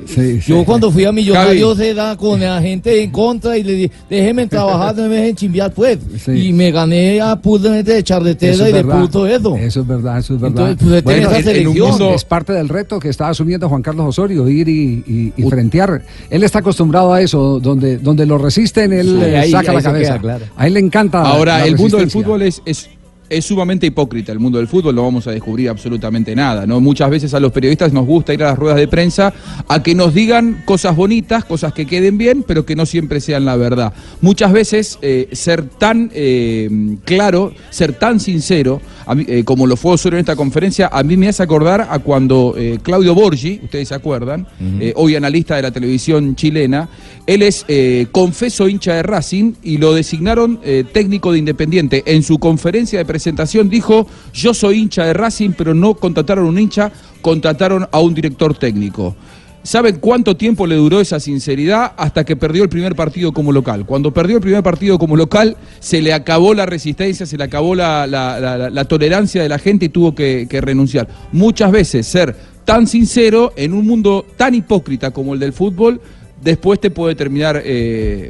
Yo 0.47 0.65
cuando 0.65 0.91
fui 0.91 1.05
a 1.05 1.13
Millonarios 1.13 1.79
era 1.79 2.17
con 2.17 2.41
la 2.41 2.61
gente 2.61 3.03
en 3.03 3.11
contra 3.11 3.57
y 3.57 3.63
le 3.63 3.73
dije, 3.73 3.91
déjenme 4.11 4.47
trabajar, 4.49 4.97
no 4.97 5.05
me 5.09 5.17
dejen 5.17 5.37
chimbear 5.37 5.73
pues. 5.73 5.99
Y 6.29 6.53
me 6.53 6.73
gané 6.73 7.21
a 7.21 7.37
puramente 7.37 7.93
de 7.93 8.03
charretera 8.03 8.53
Eso 8.55 8.65
y 8.65 8.69
es 8.69 8.75
de 8.75 8.85
puto 8.85 9.27
eso. 9.27 9.57
Eso 9.57 9.81
es 9.81 9.87
verdad, 9.87 10.19
eso 10.19 10.35
es 10.35 10.41
verdad. 10.41 10.71
Entonces, 10.73 11.03
pues, 11.03 11.19
esa 11.19 11.43
selección. 11.43 12.03
es 12.15 12.25
parte 12.25 12.53
del 12.53 12.69
reto 12.69 12.99
que 12.99 13.09
está 13.09 13.29
asumiendo 13.29 13.69
Juan 13.69 13.83
Carlos 13.83 14.07
Osorio, 14.09 14.49
ir 14.49 14.69
y, 14.69 15.05
y- 15.07 15.33
y 15.37 15.45
frentear. 15.55 16.03
Él 16.31 16.43
está 16.43 16.59
acostumbrado 16.59 17.13
a 17.13 17.21
eso, 17.23 17.61
donde, 17.61 17.99
donde 17.99 18.27
lo 18.27 18.39
resisten, 18.39 18.93
él 18.93 19.07
Sí, 19.21 19.25
eh, 19.31 19.37
ahí- 19.39 19.51
saca 19.51 19.71
ahí 19.71 19.77
la 19.77 19.83
cabeza. 19.83 20.13
queda 20.13 20.21
claro. 20.21 20.45
A 20.57 20.67
él 20.67 20.75
le 20.75 20.81
encanta. 20.81 21.21
Ahora, 21.23 21.59
la 21.59 21.67
el 21.67 21.77
mundo 21.77 21.99
del 21.99 22.11
fútbol 22.11 22.43
es, 22.43 22.61
es, 22.67 22.89
es 23.31 23.45
sumamente 23.47 23.87
hipócrita. 23.87 24.33
El 24.33 24.39
mundo 24.39 24.59
del 24.59 24.69
fútbol 24.69 24.95
no 24.95 25.03
vamos 25.03 25.27
a 25.27 25.31
descubrir 25.31 25.69
absolutamente 25.71 26.35
nada. 26.37 26.67
¿no? 26.67 26.79
Muchas 26.81 27.09
veces 27.11 27.33
a 27.35 27.41
los 27.41 27.53
periodistas 27.53 27.93
nos 27.93 28.05
gusta 28.07 28.35
ir 28.35 28.43
a 28.43 28.49
las 28.49 28.59
ruedas 28.59 28.79
de 28.79 28.87
prensa 28.87 29.33
a 29.67 29.83
que 29.83 29.95
nos 29.95 30.13
digan 30.13 30.63
cosas 30.67 30.95
bonitas, 30.95 31.45
cosas 31.45 31.73
que 31.73 31.87
queden 31.87 32.19
bien, 32.19 32.45
pero 32.47 32.67
que 32.67 32.77
no 32.77 32.85
siempre 32.87 33.21
sean 33.21 33.45
la 33.47 33.57
verdad. 33.57 33.93
Muchas 34.21 34.53
veces 34.53 34.99
eh, 35.03 35.29
ser 35.33 35.63
tan 35.69 36.11
eh, 36.15 36.97
claro, 37.05 37.53
ser 37.71 37.95
tan 37.95 38.21
sincero, 38.21 38.81
a 39.07 39.15
mí, 39.15 39.25
eh, 39.29 39.45
como 39.45 39.67
lo 39.67 39.77
fue 39.77 39.93
Osorio 39.93 40.19
en 40.19 40.21
esta 40.21 40.37
conferencia, 40.37 40.89
a 40.93 41.03
mí 41.03 41.17
me 41.17 41.29
hace 41.29 41.43
acordar 41.43 41.87
a 41.91 41.99
cuando 41.99 42.55
eh, 42.57 42.79
Claudio 42.83 43.15
Borgi, 43.15 43.61
ustedes 43.63 43.89
se 43.89 43.95
acuerdan, 43.95 44.47
eh, 44.81 44.93
hoy 44.97 45.17
analista 45.17 45.57
de 45.57 45.63
la 45.63 45.71
televisión 45.71 46.37
chilena, 46.37 46.89
él 47.27 47.43
es 47.43 47.65
eh, 47.69 48.07
confeso 48.13 48.69
hincha 48.69 48.95
de 48.95 49.03
Racing 49.03 49.55
y 49.63 49.79
lo 49.79 49.95
designaron 49.95 50.61
técnico 50.93 51.33
de 51.33 51.39
Independiente. 51.39 52.03
En 52.07 52.23
su 52.23 52.39
conferencia 52.39 52.99
de 52.99 53.05
presentación 53.05 53.69
dijo, 53.69 54.07
yo 54.33 54.55
soy 54.55 54.79
hincha 54.79 55.05
de 55.05 55.13
Racing, 55.13 55.51
pero 55.57 55.75
no 55.75 55.95
contrataron 55.95 56.47
un 56.47 56.59
hincha, 56.59 56.91
contrataron 57.21 57.87
a 57.91 58.01
un 58.01 58.15
director 58.15 58.57
técnico. 58.57 59.15
¿Saben 59.64 59.97
cuánto 59.99 60.37
tiempo 60.37 60.66
le 60.66 60.75
duró 60.76 61.00
esa 61.00 61.18
sinceridad? 61.18 61.92
Hasta 61.97 62.23
que 62.25 62.37
perdió 62.37 62.62
el 62.62 62.68
primer 62.68 62.94
partido 62.94 63.33
como 63.33 63.50
local. 63.50 63.87
Cuando 63.87 64.12
perdió 64.12 64.37
el 64.37 64.42
primer 64.42 64.62
partido 64.62 64.99
como 64.99 65.16
local, 65.16 65.56
se 65.80 66.02
le 66.02 66.12
acabó 66.12 66.52
la 66.52 66.66
resistencia, 66.66 67.25
se 67.25 67.38
le 67.38 67.44
acabó 67.44 67.75
la, 67.75 68.06
la- 68.06 68.38
la- 68.71 68.85
tolerancia 68.85 69.42
de 69.42 69.49
la 69.49 69.59
gente 69.59 69.87
y 69.87 69.88
tuvo 69.88 70.14
que 70.14 70.47
renunciar. 70.61 71.09
Muchas 71.33 71.73
veces 71.73 72.06
ser 72.06 72.37
tan 72.66 72.87
sincero 72.87 73.52
en 73.56 73.73
un 73.73 73.87
mundo 73.87 74.26
tan 74.37 74.54
hipócrita 74.54 75.11
como 75.12 75.33
el 75.33 75.40
del 75.40 75.54
fútbol, 75.54 75.99
después 76.45 76.79
te 76.79 76.91
puede 76.91 77.15
terminar 77.15 77.57
eh, 77.57 77.63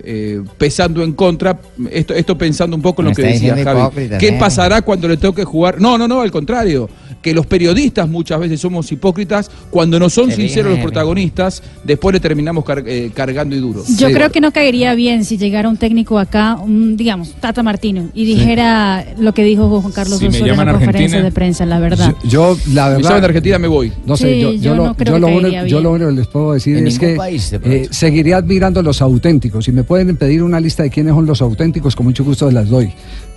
eh, 0.05 0.43
pesando 0.57 1.03
en 1.03 1.13
contra. 1.13 1.59
Esto, 1.91 2.15
esto 2.15 2.39
pensando 2.39 2.77
un 2.77 2.83
poco 2.83 3.03
en 3.03 3.07
Me 3.07 3.11
lo 3.11 3.17
que 3.17 3.23
decía 3.23 3.57
Javi. 3.63 4.09
¿Qué 4.19 4.29
¿eh? 4.29 4.37
pasará 4.39 4.83
cuando 4.83 5.09
le 5.09 5.17
toque 5.17 5.45
jugar? 5.45 5.81
No, 5.81 5.99
no, 5.99 6.07
no, 6.07 6.21
al 6.21 6.31
contrario. 6.31 6.89
Que 7.21 7.33
los 7.33 7.47
periodistas 7.47 8.07
muchas 8.09 8.39
veces 8.39 8.61
somos 8.61 8.91
hipócritas. 8.93 9.51
Cuando 9.71 9.99
no 9.99 10.11
son 10.11 10.31
sinceros 10.31 10.73
los 10.73 10.81
protagonistas, 10.81 11.63
después 11.83 12.13
le 12.13 12.21
terminamos 12.21 12.65
car- 12.65 12.85
eh, 12.87 13.11
cargando 13.15 13.57
y 13.57 13.61
duro. 13.61 13.83
Yo 13.99 14.11
creo 14.13 14.31
que 14.31 14.41
no 14.43 14.53
caería 14.53 14.95
bien 14.95 15.25
si 15.25 15.39
llegara 15.39 15.69
un 15.69 15.79
técnico 15.79 16.19
acá, 16.19 16.57
un, 16.57 16.97
digamos, 16.99 17.33
Tata 17.41 17.63
Martino, 17.63 18.11
y 18.15 18.27
dijera 18.27 19.07
lo 19.19 19.33
que 19.33 19.43
dijo 19.43 19.81
Juan 19.81 19.93
Carlos 19.93 20.19
Si 20.19 20.27
Osorio 20.27 20.53
en 20.53 20.67
la 20.67 20.73
conferencia 20.73 21.23
de 21.23 21.33
prensa, 21.33 21.65
la 21.67 21.79
verdad. 21.79 22.15
Yo, 22.25 22.57
la 22.73 22.91
verdad. 22.91 23.21
de 23.21 23.27
Argentina, 23.27 23.59
me 23.59 23.69
voy. 23.69 23.91
No 24.05 24.17
sé, 24.17 24.35
Sí, 24.35 24.41
yo, 24.41 24.53
yo 24.53 24.59
yo 24.61 24.75
lo, 24.75 24.85
no 24.87 24.95
creo 24.95 25.15
yo 25.19 25.27
que 25.27 25.33
lo 25.33 25.39
único, 25.39 25.67
yo 25.67 25.81
lo 25.81 25.93
único 25.93 26.11
que 26.11 26.17
les 26.17 26.27
puedo 26.27 26.53
decir 26.53 26.77
En 26.77 26.87
es 26.87 26.99
que 26.99 27.15
país, 27.15 27.51
de 27.51 27.57
eh, 27.57 27.61
pronto. 27.61 27.89
Seguiré 28.05 28.35
admirando 28.35 28.83
los 28.83 29.01
auténticos. 29.01 29.65
Si 29.65 29.73
me 29.73 29.83
pueden 29.83 30.19
pedir 30.19 30.43
una 30.43 30.61
lista 30.61 30.83
de 30.83 30.91
quiénes 30.91 31.15
son 31.15 31.25
los 31.25 31.41
auténticos, 31.41 31.97
con 31.97 32.05
mucho 32.05 32.23
gusto 32.23 32.51
las 32.51 32.69
doy. 32.69 32.93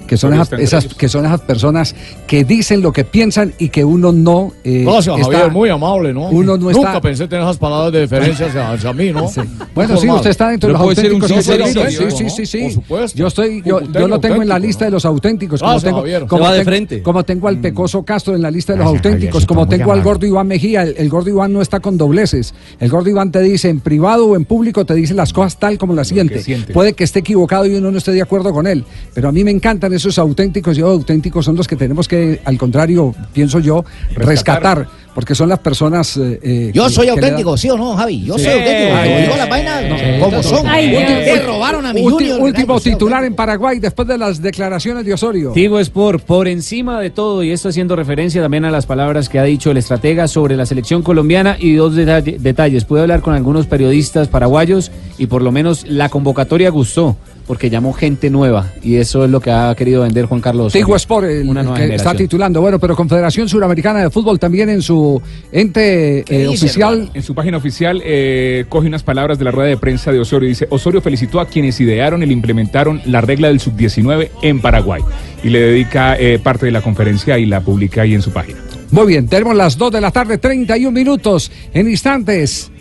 Que 0.08 0.17
son, 0.17 0.34
esas, 0.58 0.86
que 0.96 1.10
son 1.10 1.26
esas 1.26 1.41
personas 1.41 1.93
que 2.26 2.43
dicen 2.46 2.82
lo 2.82 2.91
que 2.93 3.04
piensan 3.04 3.54
y 3.60 3.70
que 3.70 3.84
uno 3.84 4.12
no. 4.12 4.54
eh, 4.63 4.84
Gracias, 4.86 5.20
está- 5.20 5.32
Javier, 5.32 5.52
muy 5.52 5.70
amable, 5.70 6.13
¿no? 6.13 6.30
Uno 6.30 6.58
no 6.58 6.72
Nunca 6.72 6.89
está- 6.89 7.02
pensé 7.02 7.28
tener 7.28 7.43
esas 7.43 7.58
palabras 7.58 7.91
de 7.91 8.00
deferencia 8.00 8.48
hacia, 8.48 8.72
hacia 8.72 8.93
mí, 8.93 9.12
¿no? 9.12 9.30
Bueno, 9.76 9.98
sí, 9.98 10.10
usted 10.10 10.30
está 10.30 10.50
dentro 10.50 10.67
de 10.70 10.74
los 10.74 10.82
puede 10.82 10.96
ser 10.96 11.13
un 11.13 11.22
auténticos. 11.22 11.43
sí, 11.46 12.17
sí, 12.17 12.24
¿no? 12.24 12.30
sí, 12.30 12.46
sí. 12.46 12.62
Por 12.63 12.72
supuesto. 12.72 13.17
Yo 13.17 13.28
estoy, 13.28 13.62
yo, 13.65 13.80
lo 14.08 14.20
tengo 14.20 14.41
en 14.41 14.48
la 14.48 14.58
lista 14.60 14.86
de 14.86 14.91
los 14.91 15.06
auténticos. 15.06 15.60
Como 15.60 15.72
Gracias, 15.74 15.89
tengo, 15.89 15.98
Javier. 16.00 16.26
como 16.26 16.43
Se 16.43 16.48
va 16.48 16.54
de 16.54 16.60
tengo- 16.60 16.70
frente. 16.72 17.02
como 17.04 17.24
tengo 17.26 17.48
al 17.50 17.58
Pecoso 17.60 18.04
Castro 18.04 18.36
en 18.36 18.41
la 18.41 18.50
lista 18.52 18.74
de 18.74 18.80
los 18.80 18.91
Gracias, 18.91 19.06
auténticos, 19.13 19.46
como 19.46 19.67
tengo 19.67 19.91
al 19.91 20.02
gordo 20.02 20.26
Iván 20.26 20.48
Mejía. 20.48 20.84
El, 20.84 20.96
el 20.98 21.10
gordo 21.10 21.30
Iván 21.30 21.52
no 21.54 21.62
está 21.62 21.80
con 21.80 21.98
dobleces. 21.98 22.54
El 22.80 22.89
gordo 22.89 23.10
Iván 23.10 23.32
te 23.32 23.41
dice 23.41 23.70
en 23.70 23.82
privado 23.82 24.28
o 24.28 24.36
en 24.36 24.46
público, 24.46 24.86
te 24.86 24.93
dice 24.93 25.13
las 25.13 25.34
cosas 25.34 25.58
tal 25.60 25.78
como 25.78 25.93
las 25.93 26.08
siente. 26.08 26.41
siente. 26.41 26.74
Puede 26.74 26.93
que 26.93 27.04
esté 27.04 27.20
equivocado 27.20 27.65
y 27.65 27.76
uno 27.76 27.91
no 27.91 27.98
esté 27.98 28.12
de 28.12 28.22
acuerdo 28.22 28.54
con 28.54 28.67
él. 28.67 28.84
Pero 29.13 29.30
a 29.30 29.32
mí 29.32 29.43
me 29.43 29.52
encantan 29.52 29.93
esos 29.97 30.17
auténticos. 30.17 30.77
Yo 30.77 30.88
auténticos 30.88 31.43
son 31.45 31.55
los 31.55 31.67
que 31.67 31.75
tenemos 31.75 32.07
que, 32.07 32.39
al 32.45 32.57
contrario, 32.57 33.13
pienso 33.33 33.60
yo, 33.60 33.83
rescatar. 34.15 34.88
porque 35.13 35.33
son 35.33 35.49
las 35.49 35.57
personas. 35.60 36.15
eh, 36.17 36.39
eh, 36.43 36.71
Yo 36.75 36.86
que- 36.86 36.93
soy 36.93 37.07
auténtico, 37.10 37.57
¿sí 37.57 37.67
o 37.71 37.75
no, 37.75 37.95
Javi? 37.97 38.23
Yo 38.23 38.38
Sí. 38.38 38.43
soy 38.43 38.53
auténtico. 38.53 38.95
Ay, 38.95 39.21
digo 39.21 39.33
ay. 39.33 39.38
las 39.39 39.49
vainas 39.49 39.83
No, 40.19 40.25
como 40.25 40.43
son. 40.43 40.67
Ay, 40.67 40.95
Último- 40.95 41.47
robaron 41.47 41.86
a 41.88 41.93
mi 41.93 42.01
Ulti- 42.03 42.12
Junior. 42.12 42.39
Último 42.41 42.73
¿verdad? 42.75 42.83
titular 42.91 43.23
en 43.23 43.33
Paraguay 43.33 43.79
después 43.79 44.07
de 44.07 44.15
las 44.19 44.41
declaraciones 44.43 45.05
de 45.05 45.13
Osorio. 45.15 45.53
Tigo 45.53 45.79
Sport, 45.79 46.23
por 46.23 46.47
encima 46.47 46.99
de 47.01 47.10
todo, 47.10 47.41
y 47.43 47.49
esto 47.51 47.69
haciendo 47.69 47.95
referencia 47.95 48.43
también 48.43 48.65
a 48.65 48.69
las 48.69 48.86
palabras 48.86 49.27
que 49.27 49.39
ha 49.39 49.43
dicho 49.43 49.71
el 49.71 49.77
estratega 49.77 50.27
sobre 50.27 50.55
la 50.55 50.67
selección 50.67 51.01
colombiana 51.01 51.57
y 51.60 51.73
dos 51.73 51.95
detalle- 51.95 52.38
detalles. 52.38 52.86
Pude 52.86 53.01
hablar 53.01 53.21
con 53.21 53.33
algunos 53.33 53.65
periodistas 53.65 54.27
paraguayos 54.27 54.91
y 55.17 55.25
por 55.25 55.41
lo 55.41 55.51
menos 55.51 55.83
la 55.89 56.10
convocatoria 56.10 56.69
gustó, 56.69 57.15
porque 57.47 57.69
llamó 57.69 57.93
gente 57.93 58.29
nueva 58.29 58.73
y 58.83 58.97
eso 58.97 59.23
es 59.23 59.31
lo 59.31 59.39
que 59.39 59.49
ha 59.51 59.73
querido 59.75 60.03
vender 60.03 60.25
Juan 60.25 60.41
Carlos. 60.41 60.73
Tigo 60.73 60.95
Sport, 60.95 61.27
el, 61.27 61.49
Una 61.49 61.62
el 61.62 61.67
nueva 61.67 61.88
que 61.88 61.95
está 61.95 62.13
titulando. 62.13 62.62
Bueno, 62.62 62.77
pero 62.77 62.95
Confederación 62.95 63.47
Suramericana 63.47 64.01
de 64.01 64.10
Fútbol 64.10 64.38
también 64.38 64.69
en 64.69 64.81
su 64.81 65.21
ente 65.51 66.25
eh, 66.27 66.47
oficial. 66.47 67.10
En 67.13 67.23
su 67.23 67.33
página 67.33 67.57
oficial 67.57 68.01
eh, 68.03 68.65
coge 68.67 68.88
unas 68.88 69.03
palabras 69.03 69.39
de 69.39 69.45
la 69.45 69.51
rueda 69.51 69.69
de 69.69 69.77
prensa 69.77 70.12
de 70.12 70.19
Osorio. 70.19 70.49
Dice, 70.49 70.67
Osorio 70.69 71.01
felicitó 71.01 71.39
a 71.39 71.47
quienes 71.47 71.79
idearon 71.79 72.21
y 72.21 72.25
le 72.25 72.33
implementaron 72.33 73.01
la 73.05 73.21
regla 73.21 73.47
del 73.47 73.62
sub-19 73.62 74.29
en 74.41 74.60
Paraguay. 74.60 75.01
Y 75.43 75.49
le 75.49 75.62
dedica 75.62 76.17
eh, 76.19 76.39
parte 76.39 76.65
de 76.65 76.73
la 76.73 76.81
conferencia 76.81 77.39
y 77.39 77.45
la 77.45 77.62
publica 77.62 78.01
ahí 78.01 78.13
en 78.13 78.21
su 78.21 78.31
página. 78.31 78.60
Muy 78.91 79.07
bien, 79.07 79.27
tenemos 79.27 79.55
las 79.55 79.77
2 79.77 79.91
de 79.91 80.01
la 80.01 80.12
tarde, 80.12 80.38
31 80.38 80.91
minutos. 80.91 81.51
En 81.73 81.89
instantes, 81.89 82.71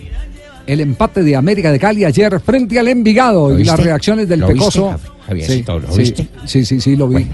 el 0.67 0.81
empate 0.81 1.23
de 1.23 1.37
América 1.37 1.71
de 1.73 1.79
Cali 1.79 2.05
ayer 2.05 2.41
frente 2.41 2.79
al 2.79 2.89
Envigado 2.89 3.51
¿Lo 3.51 3.59
y 3.59 3.65
las 3.65 3.79
reacciones 3.79 4.29
del 4.29 4.41
¿Lo 4.41 4.49
viste, 4.49 4.61
Pecoso. 4.61 4.91
Javi- 4.91 5.27
Javiercito, 5.27 5.79
¿lo 5.79 5.93
sí, 5.93 5.99
viste? 5.99 6.29
Sí, 6.45 6.65
sí, 6.65 6.81
sí, 6.81 6.97
lo 6.97 7.09
vi. 7.09 7.27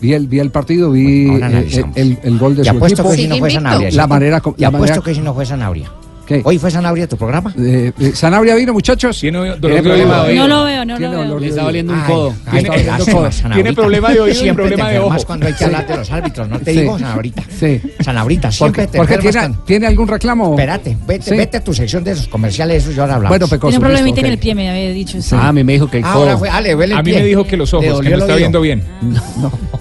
Vi 0.00 0.12
el, 0.12 0.28
vi 0.28 0.38
el 0.38 0.50
partido, 0.50 0.92
vi 0.92 1.26
Bueno, 1.26 1.46
eh, 1.58 1.84
el, 1.96 2.18
el 2.22 2.38
gol 2.38 2.54
de 2.54 2.62
Y 2.62 2.64
su 2.66 2.70
apuesto 2.70 3.02
equipo. 3.02 3.10
que 3.10 3.16
si 3.22 3.28
no 3.28 3.36
fue 3.38 3.50
Sanabria. 3.50 3.90
La 3.90 4.06
manera. 4.06 4.30
la 4.56 4.68
apuesto 4.68 4.70
manera- 4.70 5.00
que 5.02 5.14
si 5.14 5.20
no 5.20 5.34
fue 5.34 5.44
Sanabria. 5.44 5.90
¿Qué? 6.28 6.42
¿Hoy 6.44 6.58
fue 6.58 6.70
Sanabria 6.70 7.08
tu 7.08 7.16
programa? 7.16 7.54
Eh, 7.58 7.90
eh, 7.98 8.12
¿Sanabria 8.14 8.54
vino, 8.54 8.74
muchachos? 8.74 9.18
Tiene 9.18 9.38
¿Tiene 9.58 9.82
problema 9.82 10.24
de 10.24 10.28
oído. 10.32 10.46
No 10.46 10.56
lo 10.58 10.64
veo, 10.64 10.84
no 10.84 10.98
lo 10.98 11.10
veo. 11.10 11.18
dolor 11.24 11.40
Le 11.40 11.48
está 11.48 11.62
doliendo 11.62 11.94
un 11.94 12.00
Ay, 12.00 12.06
codo. 12.06 12.34
ay, 12.44 12.64
lástima, 12.84 13.30
tiene 13.54 13.72
problema 13.72 14.10
de 14.10 14.20
oído 14.20 14.34
y 14.36 14.38
Siempre 14.38 14.64
problema 14.66 14.88
te 14.88 14.92
de 14.92 14.98
ojo. 15.00 15.16
cuando 15.26 15.46
hay 15.46 15.54
que 15.54 15.64
hablar 15.64 15.86
de 15.86 15.96
los 15.96 16.10
árbitros, 16.12 16.48
¿no 16.50 16.58
te 16.60 16.74
Sí. 16.74 16.80
digo, 16.80 16.98
Sanabrita? 16.98 17.42
Sí. 17.48 17.80
Sanabrita, 18.00 18.48
¿Por 18.48 18.52
siempre 18.52 18.82
qué, 18.84 18.92
te 18.92 18.98
por 18.98 19.06
qué 19.06 19.14
enfermas 19.14 19.32
tiene, 19.32 19.46
cuando- 19.48 19.64
tiene 19.64 19.86
algún 19.86 20.08
reclamo? 20.08 20.50
Espérate, 20.50 20.96
vete, 21.06 21.30
Sí. 21.30 21.36
vete 21.38 21.56
a 21.56 21.64
tu 21.64 21.72
sección 21.72 22.04
de 22.04 22.10
esos 22.10 22.28
comerciales, 22.28 22.82
eso 22.84 22.92
ya 22.92 23.02
ahora 23.04 23.14
hablamos. 23.14 23.30
Bueno, 23.38 23.48
Pecoso. 23.48 23.70
Tiene 23.70 23.76
un 23.78 23.90
problemita 23.90 24.16
listo, 24.16 24.26
en 24.26 24.32
el 24.34 24.38
pie, 24.38 24.54
me 24.54 24.68
había 24.70 24.90
dicho. 24.90 25.22
sí. 25.22 25.34
Ah, 25.34 25.48
a 25.48 25.52
mí 25.54 25.64
me 25.64 25.72
dijo 25.72 25.90
que 25.90 25.96
el 25.98 26.04
Ahora 26.04 26.32
codo. 26.32 26.38
fue, 26.40 26.50
Ale, 26.50 26.74
huele 26.74 26.92
el 26.92 26.98
A 26.98 27.02
mí 27.02 27.10
pie. 27.10 27.20
me 27.20 27.26
dijo 27.26 27.44
que 27.46 27.56
los 27.56 27.72
¿Le 27.72 27.78
ojos, 27.90 28.02
que 28.02 28.10
no 28.10 28.18
está 28.18 28.36
viendo 28.36 28.60
bien. 28.60 28.82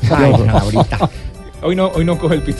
Ay, 0.09 0.31
Sanabrita. 0.31 1.09
Hoy 1.61 1.75
no, 1.75 1.87
hoy 1.87 2.05
no 2.05 2.17
coge 2.17 2.35
el 2.35 2.41
pito. 2.41 2.59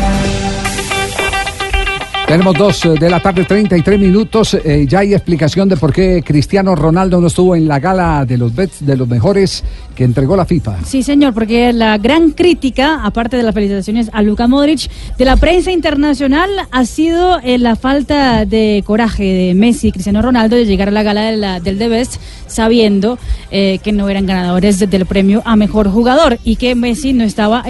Tenemos 2.31 2.55
dos 2.57 2.85
eh, 2.85 2.93
de 2.97 3.09
la 3.09 3.19
tarde, 3.19 3.43
33 3.43 3.99
minutos. 3.99 4.53
Eh, 4.53 4.85
ya 4.87 4.99
hay 4.99 5.13
explicación 5.13 5.67
de 5.67 5.75
por 5.75 5.91
qué 5.91 6.23
Cristiano 6.25 6.77
Ronaldo 6.77 7.19
no 7.19 7.27
estuvo 7.27 7.57
en 7.57 7.67
la 7.67 7.77
gala 7.81 8.23
de 8.25 8.37
los 8.37 8.55
bets 8.55 8.85
de 8.85 8.95
los 8.95 9.05
mejores 9.05 9.65
que 9.97 10.05
entregó 10.05 10.37
la 10.37 10.45
FIFA. 10.45 10.77
Sí, 10.85 11.03
señor, 11.03 11.33
porque 11.33 11.73
la 11.73 11.97
gran 11.97 12.31
crítica, 12.31 13.01
aparte 13.03 13.35
de 13.35 13.43
las 13.43 13.53
felicitaciones 13.53 14.09
a 14.13 14.21
Luka 14.21 14.47
Modric, 14.47 14.89
de 15.17 15.25
la 15.25 15.35
prensa 15.35 15.73
internacional 15.73 16.49
ha 16.71 16.85
sido 16.85 17.37
eh, 17.43 17.57
la 17.57 17.75
falta 17.75 18.45
de 18.45 18.81
coraje 18.85 19.23
de 19.25 19.53
Messi 19.53 19.89
y 19.89 19.91
Cristiano 19.91 20.21
Ronaldo 20.21 20.55
de 20.55 20.65
llegar 20.65 20.87
a 20.87 20.91
la 20.91 21.03
gala 21.03 21.23
de 21.23 21.35
la- 21.35 21.59
del 21.59 21.77
The 21.77 21.89
Best 21.89 22.15
sabiendo 22.47 23.17
que 23.49 23.91
no 23.93 24.07
eran 24.09 24.25
ganadores 24.25 24.79
de- 24.79 24.87
del 24.87 25.05
premio 25.05 25.41
a 25.45 25.55
mejor 25.57 25.89
jugador 25.89 26.37
y 26.45 26.55
que 26.55 26.75
Messi 26.75 27.11
no 27.11 27.25
estaba, 27.25 27.63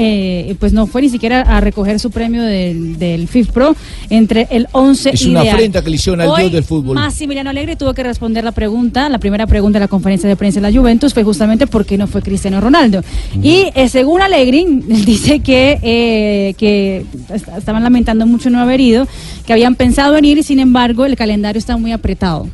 pues 0.60 0.74
no 0.74 0.86
fue 0.86 1.02
ni 1.02 1.10
siquiera 1.10 1.42
a 1.42 1.60
recoger 1.62 2.00
su 2.00 2.12
premio 2.12 2.44
del, 2.44 3.00
del 3.00 3.28
FIFPro 3.28 3.76
entre 4.12 4.48
el 4.52 4.68
11 4.72 5.10
Es 5.14 5.22
y 5.24 5.30
una 5.30 5.42
ideal. 5.42 5.56
afrenta 5.56 5.82
que 5.84 5.90
le 5.90 5.96
hicieron 5.96 6.22
al 6.22 6.28
Hoy, 6.30 6.42
dios 6.42 6.52
del 6.52 6.64
fútbol. 6.64 6.96
Massimiliano 6.96 7.50
Alegre 7.50 7.76
tuvo 7.76 7.94
que 7.94 8.04
responder 8.04 8.44
la 8.44 8.52
pregunta, 8.52 9.10
la 9.10 9.18
primera 9.18 9.48
pregunta 9.48 9.80
de 9.80 9.86
la 9.86 9.88
conferencia 9.88 10.28
de 10.30 10.36
prensa 10.36 10.60
de 10.62 10.70
la 10.72 10.78
Juventus 10.78 11.14
fue 11.14 11.24
justamente 11.24 11.68
por 11.68 11.86
qué 11.86 11.98
no 11.98 12.08
fue 12.08 12.22
Cristiano 12.22 12.60
Ronaldo. 12.62 13.02
Y 13.42 13.68
eh, 13.76 13.90
según 13.90 14.22
Alegre, 14.22 14.66
dice 15.06 15.40
que, 15.40 15.80
eh, 15.82 16.54
que 16.58 17.06
est- 17.34 17.48
estaban 17.58 17.84
lamentando 17.84 18.26
mucho 18.28 18.50
no 18.50 18.60
haber 18.60 18.80
ido, 18.82 19.08
que 19.46 19.54
habían 19.54 19.76
pensado 19.76 20.16
en 20.18 20.26
ir 20.26 20.38
y 20.38 20.44
sin 20.44 20.60
embargo 20.60 21.06
el 21.06 21.16
calendario 21.16 21.58
está 21.60 21.78
muy 21.78 21.92
apretado. 21.92 22.48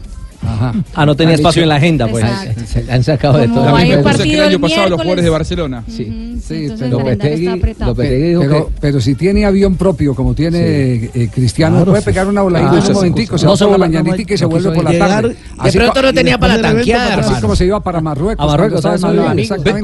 Ah, 0.96 1.06
no 1.06 1.16
tenía 1.16 1.34
Han 1.34 1.40
espacio 1.40 1.62
dicho- 1.62 1.64
en 1.64 1.70
la 1.70 1.76
agenda, 1.76 2.08
pues. 2.08 2.26
Se 2.68 2.92
han 2.92 3.04
sacado 3.04 3.38
de 3.38 3.48
todo. 3.48 3.76
hay 3.76 3.94
un 3.94 4.04
Cosa 4.04 4.24
que 4.24 4.34
el 4.34 4.42
año 4.42 4.60
pasado 4.60 4.90
los 4.90 4.98
jugadores 5.00 5.24
de 5.24 5.30
Barcelona. 5.30 5.84
Sí. 5.88 6.34
Lopetegui 6.90 7.48
dijo 7.48 8.42
pero, 8.42 8.70
pero 8.80 9.02
si 9.02 9.16
tiene 9.16 9.46
avión 9.46 9.76
propio, 9.76 10.14
como 10.16 10.34
tiene 10.34 11.10
eh, 11.14 11.30
Cristiano, 11.34 11.78
Claro, 11.78 11.92
puede 11.92 12.02
sí. 12.02 12.06
pegar 12.06 12.28
una 12.28 12.42
voladita 12.42 12.72
Ah, 12.72 12.74
en 12.76 12.80
un 12.82 12.86
sí, 12.88 12.94
momentico, 12.94 13.38
sí. 13.38 13.42
se 13.42 13.46
No 13.46 13.52
va 13.54 13.58
por 13.58 13.72
la 13.72 13.78
mañanita 13.78 14.34
y 14.34 14.38
se 14.38 14.46
vuelve 14.46 14.72
por 14.72 14.84
la 14.84 14.92
llegar, 14.92 15.10
tarde. 15.22 15.36
de 15.64 15.72
pronto 15.72 16.02
no 16.02 16.14
tenía 16.14 16.38
para 16.38 16.56
la 16.58 16.62
tanqueada, 16.62 17.16
Así 17.16 17.42
como 17.42 17.56
se 17.56 17.66
iba 17.66 17.80
para 17.82 18.02
Marruecos. 18.02 18.44
A 18.44 18.48
Marruecos. 18.48 18.82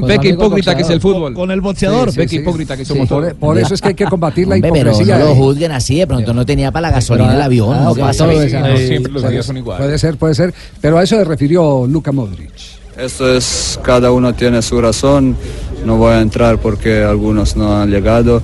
Ve, 0.06 0.18
qué 0.20 0.28
hipócrita 0.28 0.74
que 0.76 0.82
es 0.82 0.90
el 0.90 1.00
fútbol. 1.00 1.34
Con 1.34 1.50
el 1.50 1.60
boxeador. 1.60 2.14
Ve 2.14 2.26
qué 2.26 2.36
hipócrita 2.36 2.76
que 2.76 2.84
somos 2.84 3.08
Por, 3.08 3.22
todos. 3.22 3.34
por 3.34 3.58
eso 3.58 3.74
es 3.74 3.80
que 3.80 3.88
hay 3.88 3.94
que 3.94 4.04
combatir 4.06 4.48
la 4.48 4.56
pero 4.60 4.76
hipocresía. 4.76 5.18
no 5.18 5.24
lo 5.26 5.32
eh. 5.32 5.36
juzguen 5.36 5.72
así, 5.72 5.98
de 5.98 6.06
pronto 6.06 6.32
no 6.34 6.46
tenía 6.46 6.70
para 6.70 6.88
la 6.88 6.94
gasolina 6.94 7.28
Pero, 7.28 7.36
el 7.38 7.42
avión. 7.42 7.76
Eh, 7.98 8.86
siempre 8.88 9.12
los 9.12 9.28
días 9.30 9.44
son 9.46 9.56
iguales. 9.56 9.84
Puede 9.84 9.98
ser, 9.98 10.16
puede 10.16 10.34
ser. 10.34 10.53
Pero 10.80 10.98
a 10.98 11.02
eso 11.02 11.16
se 11.16 11.24
refirió 11.24 11.86
Luka 11.86 12.12
Modric. 12.12 12.52
Esto 12.96 13.34
es, 13.34 13.78
cada 13.82 14.12
uno 14.12 14.34
tiene 14.34 14.62
su 14.62 14.80
razón, 14.80 15.36
no 15.84 15.96
voy 15.96 16.12
a 16.12 16.20
entrar 16.20 16.58
porque 16.58 17.02
algunos 17.02 17.56
no 17.56 17.80
han 17.80 17.90
llegado. 17.90 18.40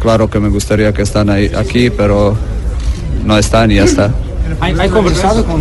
Claro 0.00 0.30
que 0.30 0.38
me 0.40 0.48
gustaría 0.48 0.92
que 0.92 1.02
están 1.02 1.28
ahí, 1.28 1.50
aquí, 1.56 1.90
pero 1.90 2.36
no 3.24 3.36
están 3.36 3.70
y 3.70 3.76
ya 3.76 3.84
está. 3.84 4.12
¿Hay, 4.60 4.88
conversado 4.88 5.44
con, 5.44 5.60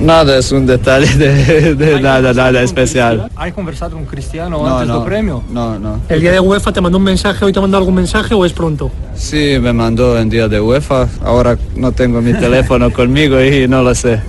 Nada, 0.00 0.38
es 0.38 0.52
un 0.52 0.66
detalle 0.66 1.14
de, 1.16 1.74
de 1.74 2.00
nada, 2.00 2.34
nada 2.34 2.62
especial. 2.62 3.30
¿Hay 3.34 3.52
conversado 3.52 3.96
con 3.96 4.04
Cristiano 4.04 4.58
No, 4.58 4.74
antes 4.74 4.88
no, 4.88 4.94
del 4.96 5.04
premio? 5.04 5.42
no, 5.50 5.78
no. 5.78 6.00
¿El 6.08 6.20
día 6.20 6.32
de 6.32 6.40
UEFA 6.40 6.72
te 6.72 6.80
mandó 6.80 6.98
un 6.98 7.04
mensaje, 7.04 7.44
hoy 7.44 7.52
te 7.52 7.60
mandó 7.60 7.78
algún 7.78 7.94
mensaje 7.94 8.34
o 8.34 8.44
es 8.44 8.52
pronto? 8.52 8.90
Sí, 9.14 9.58
me 9.60 9.72
mandó 9.72 10.18
en 10.18 10.28
día 10.28 10.48
de 10.48 10.60
UEFA, 10.60 11.08
ahora 11.24 11.56
no 11.76 11.92
tengo 11.92 12.20
mi 12.20 12.34
teléfono 12.34 12.92
conmigo 12.92 13.40
y 13.42 13.66
no 13.68 13.82
lo 13.82 13.94
sé. 13.94 14.20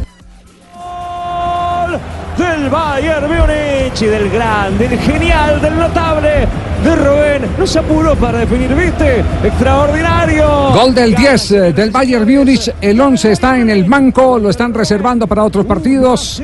Bayern 2.97 3.27
Múnich 3.27 4.01
y 4.01 4.05
del 4.07 4.27
grande, 4.31 4.87
del 4.87 4.99
genial, 4.99 5.61
del 5.61 5.77
notable 5.77 6.47
de 6.83 6.95
Rubén. 6.95 7.43
No 7.55 7.67
se 7.67 7.77
apuró 7.77 8.15
para 8.15 8.39
definir, 8.39 8.73
¿viste? 8.73 9.19
Extraordinario. 9.43 10.71
Gol 10.73 10.95
del 10.95 11.13
10 11.13 11.51
eh, 11.51 11.73
del 11.73 11.91
Bayern 11.91 12.27
Múnich. 12.27 12.73
El 12.81 12.99
11 12.99 13.33
está 13.33 13.59
en 13.59 13.69
el 13.69 13.83
banco, 13.83 14.39
lo 14.39 14.49
están 14.49 14.73
reservando 14.73 15.27
para 15.27 15.43
otros 15.43 15.67
partidos. 15.67 16.41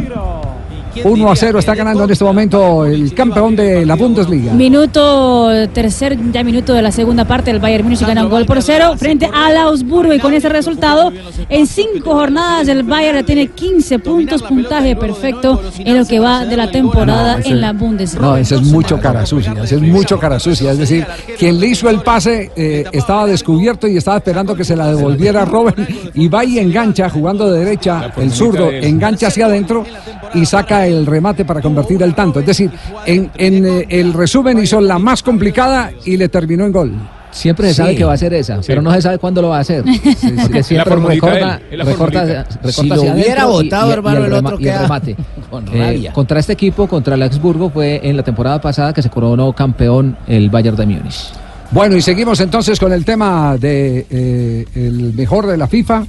1 1.04 1.32
a 1.32 1.36
0 1.36 1.60
está 1.60 1.76
ganando 1.76 2.04
en 2.04 2.12
este 2.12 2.24
momento 2.24 2.86
el 2.86 3.14
campeón 3.14 3.56
de 3.56 3.86
la 3.86 3.96
Bundesliga. 3.96 4.54
Minuto 4.54 5.50
tercer, 5.74 6.18
ya 6.32 6.44
minuto 6.44 6.74
de 6.74 6.82
la 6.82 6.92
segunda 6.92 7.26
parte, 7.26 7.52
el 7.52 7.60
Bayern 7.60 7.84
Múnich 7.84 8.02
gana 8.02 8.24
un 8.24 8.30
gol 8.30 8.46
por 8.46 8.62
cero 8.62 8.94
frente 8.98 9.30
al 9.34 9.58
Augsburgo 9.58 10.14
y 10.14 10.20
con 10.20 10.34
ese 10.34 10.50
resultado, 10.50 11.12
en 11.50 11.68
cinco 11.68 12.14
jornadas 12.14 12.68
el 12.68 12.84
Bayern 12.84 13.26
tiene 13.26 13.48
15 13.48 14.00
puntos, 14.00 14.44
puntaje 14.44 14.96
perfecto 14.96 15.62
en 15.80 15.98
lo 15.98 16.06
que 16.06 16.20
va 16.20 16.46
de 16.46 16.58
la 16.58 16.70
temporada 16.70 17.40
en 17.44 17.62
la 17.62 17.74
Bundesliga. 17.74 18.26
No, 18.26 18.38
ese 18.38 18.56
es 18.56 18.62
mucho 18.62 19.00
cara 19.00 19.26
sucia, 19.26 19.56
ese 19.64 19.76
es 19.76 19.82
mucho 19.82 20.20
cara 20.20 20.40
sucia. 20.40 20.72
Es 20.72 20.78
decir, 20.78 21.06
quien 21.38 21.60
le 21.60 21.68
hizo 21.68 21.90
el 21.90 22.02
pase 22.02 22.52
eh, 22.56 22.86
estaba 22.92 23.26
descubierto 23.26 23.88
y 23.88 23.98
estaba 23.98 24.18
esperando 24.18 24.56
que 24.56 24.64
se 24.64 24.76
la 24.76 24.88
devolviera 24.88 25.46
Robert 25.46 25.78
y 26.14 26.28
va 26.28 26.46
y 26.46 26.60
engancha, 26.60 27.10
jugando 27.10 27.52
de 27.52 27.60
derecha, 27.60 28.12
el 28.18 28.32
zurdo, 28.32 28.72
engancha 28.72 29.28
hacia 29.28 29.46
adentro 29.46 29.86
y 30.34 30.46
saca 30.46 30.83
el 30.86 31.06
remate 31.06 31.46
para 31.46 31.62
convertir 31.62 32.02
el 32.04 32.14
tanto. 32.14 32.40
Es 32.40 32.46
decir, 32.46 32.72
en, 33.06 33.30
en, 33.38 33.66
eh, 33.66 33.86
el 33.90 34.14
resumen 34.14 34.58
hizo 34.62 34.80
la 34.82 35.00
más 35.00 35.24
complicada 35.24 35.92
y 36.06 36.18
le 36.18 36.30
terminó 36.30 36.66
en 36.66 36.72
gol. 36.72 36.94
Siempre 37.32 37.70
se 37.70 37.74
sabe 37.74 37.92
Sí. 37.92 37.98
que 37.98 38.04
va 38.04 38.12
a 38.12 38.14
hacer 38.14 38.32
esa, 38.36 38.60
pero 38.68 38.82
no 38.84 38.94
se 38.94 39.02
sabe 39.02 39.18
cuándo 39.18 39.42
lo 39.42 39.50
va 39.50 39.58
a 39.58 39.62
hacer. 39.62 39.84
Porque 39.84 40.58
La 40.60 40.64
siempre 40.64 40.96
recorta, 40.96 41.60
recorta, 41.72 42.46
recorta 42.62 42.72
Si 42.72 42.88
lo 42.88 43.02
hubiera 43.02 43.46
votado, 43.46 43.92
hermano, 43.92 44.26
el 44.26 44.34
otro 44.34 44.58
queda 44.60 44.84
remate. 44.84 45.16
con 45.50 45.66
Eh, 45.74 46.10
contra 46.14 46.40
este 46.40 46.54
equipo, 46.54 46.88
contra 46.88 47.16
el 47.16 47.24
Augsburgo, 47.24 47.72
fue 47.72 48.02
en 48.04 48.18
la 48.18 48.24
temporada 48.24 48.62
pasada 48.62 48.94
que 48.94 49.02
se 49.02 49.10
coronó 49.10 49.52
campeón 49.54 50.16
el 50.28 50.52
Bayern 50.52 50.78
de 50.78 50.86
Múnich. 50.86 51.32
Bueno, 51.72 51.96
y 51.96 52.04
seguimos 52.04 52.40
entonces 52.40 52.80
con 52.80 52.94
el 52.94 53.04
tema 53.04 53.58
de 53.58 54.06
eh, 54.12 54.66
el 54.76 55.14
mejor 55.16 55.48
de 55.48 55.58
la 55.58 55.68
FIFA. 55.68 56.04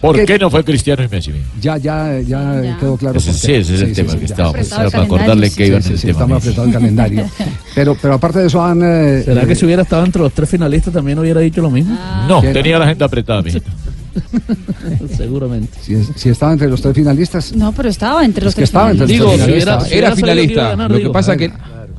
¿Por 0.00 0.16
¿Qué- 0.16 0.24
qué 0.26 0.38
no 0.38 0.50
fue 0.50 0.62
Cristiano 0.64 1.02
y 1.02 1.08
Messi? 1.08 1.32
Ya, 1.60 1.76
ya, 1.78 2.20
ya, 2.20 2.76
quedó 2.78 2.96
claro. 2.96 3.18
Ese 3.18 3.32
sí, 3.32 3.52
ese 3.54 3.74
es 3.76 3.80
el 3.82 3.92
tema 3.94 4.12
que 4.14 4.18
ya. 4.20 4.24
estaba, 4.26 4.52
pues, 4.52 4.70
era 4.72 4.90
para 4.90 5.04
acordarle 5.04 5.50
que 5.50 5.66
iba 5.66 5.76
en 5.78 5.82
Sí, 5.82 5.92
el 5.92 5.98
sí, 5.98 6.06
tema. 6.08 6.12
estamos 6.20 6.42
apretado 6.42 6.66
el 6.66 6.72
calendario. 6.72 7.24
Pero, 7.74 7.94
pero 8.00 8.14
aparte 8.14 8.38
de 8.38 8.46
eso 8.46 8.62
han... 8.64 8.80
eh, 8.82 9.22
¿Será 9.22 9.42
eh, 9.42 9.46
que 9.46 9.54
si 9.54 9.66
hubiera 9.66 9.82
estado 9.82 10.02
entre 10.04 10.22
los 10.22 10.32
tres 10.32 10.48
finalistas 10.48 10.94
también 10.94 11.18
hubiera 11.18 11.40
dicho 11.42 11.60
lo 11.60 11.70
mismo? 11.70 11.94
No, 12.26 12.40
¿Quién? 12.40 12.54
tenía 12.54 12.78
la 12.78 12.86
agenda 12.86 13.04
apretada, 13.04 13.42
mijito. 13.42 13.70
Seguramente. 15.16 15.78
Si, 15.82 15.94
es- 15.94 16.10
si 16.16 16.28
estaba 16.30 16.52
entre 16.52 16.68
los 16.68 16.80
tres 16.80 16.94
finalistas. 16.94 17.52
No, 17.54 17.72
pero 17.72 17.88
estaba 17.88 18.24
entre 18.24 18.44
los 18.44 18.52
Es 18.52 18.54
que 18.54 18.60
tres 18.60 18.68
estaba 18.70 18.90
entre 18.90 19.06
los 19.08 19.32
finalistas. 19.32 19.44
tres 19.46 19.62
Era, 19.62 19.78
finalistas. 19.80 19.92
era 19.92 20.16
finalista. 20.16 20.88
Lo 20.88 20.98
que 20.98 21.10
pasa 21.10 21.36
que 21.36 21.52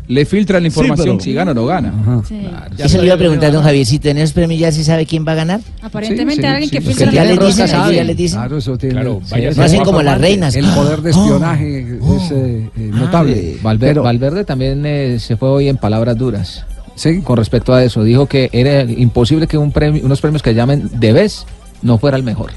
le 0.08 0.26
filtran 0.26 0.64
la 0.64 0.70
Sí, 0.70 0.78
información 0.80 1.18
pero- 1.18 1.24
si 1.24 1.34
gana 1.34 1.52
o 1.52 1.54
no 1.54 1.66
gana. 1.66 1.94
Eso 2.78 2.98
le 3.00 3.06
iba 3.06 3.16
a 3.16 3.18
preguntar 3.18 3.50
a 3.50 3.52
don 3.54 3.64
Javier, 3.64 3.86
si 3.86 4.00
tenés 4.00 4.32
premio 4.34 4.58
ya 4.58 4.72
se 4.72 4.84
sabe 4.84 5.06
quién 5.06 5.26
va 5.28 5.34
a 5.34 5.36
ganar. 5.36 5.60
Aparentemente 5.82 6.36
Sí, 6.36 6.42
sí, 6.42 6.48
alguien 6.48 6.70
sí, 6.70 6.76
que 6.76 6.82
filtra 6.82 7.12
ya 7.12 7.24
la 7.26 7.32
les 7.32 7.40
dicen, 7.48 7.68
sabe. 7.68 7.84
aquí 7.88 7.96
ya 7.96 8.04
les 8.04 8.18
dicen. 8.18 8.40
Claro, 8.40 8.58
eso 8.58 8.78
tiene. 8.78 8.94
Claro, 8.96 9.22
sí, 9.26 9.36
No 9.56 9.64
hacen 9.64 9.84
como 9.84 10.02
las 10.02 10.20
reinas. 10.22 10.56
El 10.56 10.66
poder 10.68 11.02
de 11.02 11.12
Oh, 11.12 11.24
espionaje 11.24 11.80
es 11.82 12.32
eh, 12.32 12.70
eh, 12.78 12.80
notable. 12.94 13.58
Valverde, 13.62 13.92
Pero- 13.94 14.04
Valverde 14.04 14.46
también 14.46 14.84
eh, 14.86 15.18
se 15.20 15.36
fue 15.38 15.50
hoy 15.50 15.68
en 15.68 15.78
palabras 15.78 16.18
duras. 16.18 16.66
Sí. 16.96 17.22
Con 17.22 17.38
respecto 17.38 17.74
a 17.74 17.84
eso, 17.84 18.04
dijo 18.04 18.26
que 18.26 18.50
era 18.54 18.82
imposible 18.84 19.46
que 19.46 19.58
un 19.58 19.72
premio, 19.72 20.04
unos 20.04 20.20
premios 20.22 20.42
que 20.42 20.56
llamen 20.56 20.90
de 21.00 21.14
vez 21.14 21.46
no 21.84 21.98
fuera 22.00 22.18
el 22.18 22.24
mejor. 22.24 22.52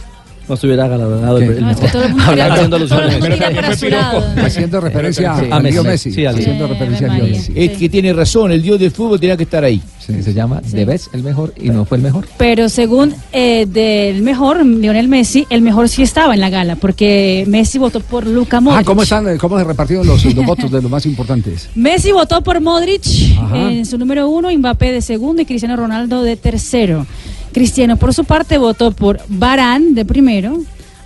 No 0.50 0.56
se 0.56 0.66
hubiera 0.66 0.88
ganado 0.88 1.38
el, 1.38 1.44
el 1.44 1.60
No, 1.60 1.70
es 1.70 1.76
que 1.76 1.82
mejor. 1.84 1.90
todo 1.92 2.02
el 2.02 2.08
mundo 2.10 2.24
Hablando- 2.26 2.78
tira 3.20 3.48
apresurado. 3.62 4.24
Haciendo 4.44 4.80
referencia 4.80 5.30
a 5.32 5.38
a 5.38 5.60
Leo 5.60 5.84
Messi. 5.84 6.08
Messi. 6.08 6.12
Sí, 6.12 6.26
haciendo 6.26 6.66
Sí, 6.66 6.72
referencia 6.72 7.12
a. 7.12 7.18
Messi. 7.18 7.52
Es 7.54 7.78
que 7.78 7.88
tiene 7.88 8.12
razón, 8.12 8.50
el 8.50 8.60
dios 8.60 8.80
del 8.80 8.90
fútbol 8.90 9.20
tenía 9.20 9.36
que 9.36 9.44
estar 9.44 9.62
ahí. 9.62 9.80
Sí, 10.04 10.20
se 10.24 10.34
llama 10.34 10.60
de 10.60 10.84
vez 10.84 11.08
el 11.12 11.22
mejor 11.22 11.54
y 11.56 11.68
no 11.70 11.84
fue 11.84 11.98
el 11.98 12.02
mejor. 12.02 12.26
Pero 12.36 12.68
según 12.68 13.14
eh, 13.32 13.66
del 13.66 14.22
mejor, 14.22 14.66
Lionel 14.66 15.06
Messi, 15.06 15.46
el 15.50 15.62
mejor 15.62 15.88
sí 15.88 16.02
estaba 16.02 16.34
en 16.34 16.40
la 16.40 16.50
gala, 16.50 16.74
porque 16.74 17.44
Messi 17.46 17.78
votó 17.78 18.00
por 18.00 18.26
Luka 18.26 18.60
Modric. 18.60 18.80
Ah, 18.80 18.84
¿cómo 18.84 19.04
están? 19.04 19.38
¿Cómo 19.38 19.56
se 19.56 19.62
repartieron 19.64 20.04
los, 20.04 20.24
los 20.24 20.44
votos 20.44 20.68
de 20.72 20.82
los 20.82 20.90
más 20.90 21.06
importantes? 21.06 21.68
Messi 21.76 22.10
votó 22.10 22.42
por 22.42 22.60
Modric 22.60 23.02
Ajá. 23.38 23.70
en 23.70 23.86
su 23.86 23.98
número 23.98 24.28
uno, 24.28 24.50
Mbappé 24.50 24.90
de 24.90 25.00
segundo 25.00 25.42
y 25.42 25.44
Cristiano 25.44 25.76
Ronaldo 25.76 26.24
de 26.24 26.34
tercero. 26.36 27.06
Cristiano, 27.52 27.96
por 27.96 28.14
su 28.14 28.24
parte, 28.24 28.58
votó 28.58 28.92
por 28.92 29.20
Barán 29.28 29.94
de 29.94 30.04
primero, 30.04 30.58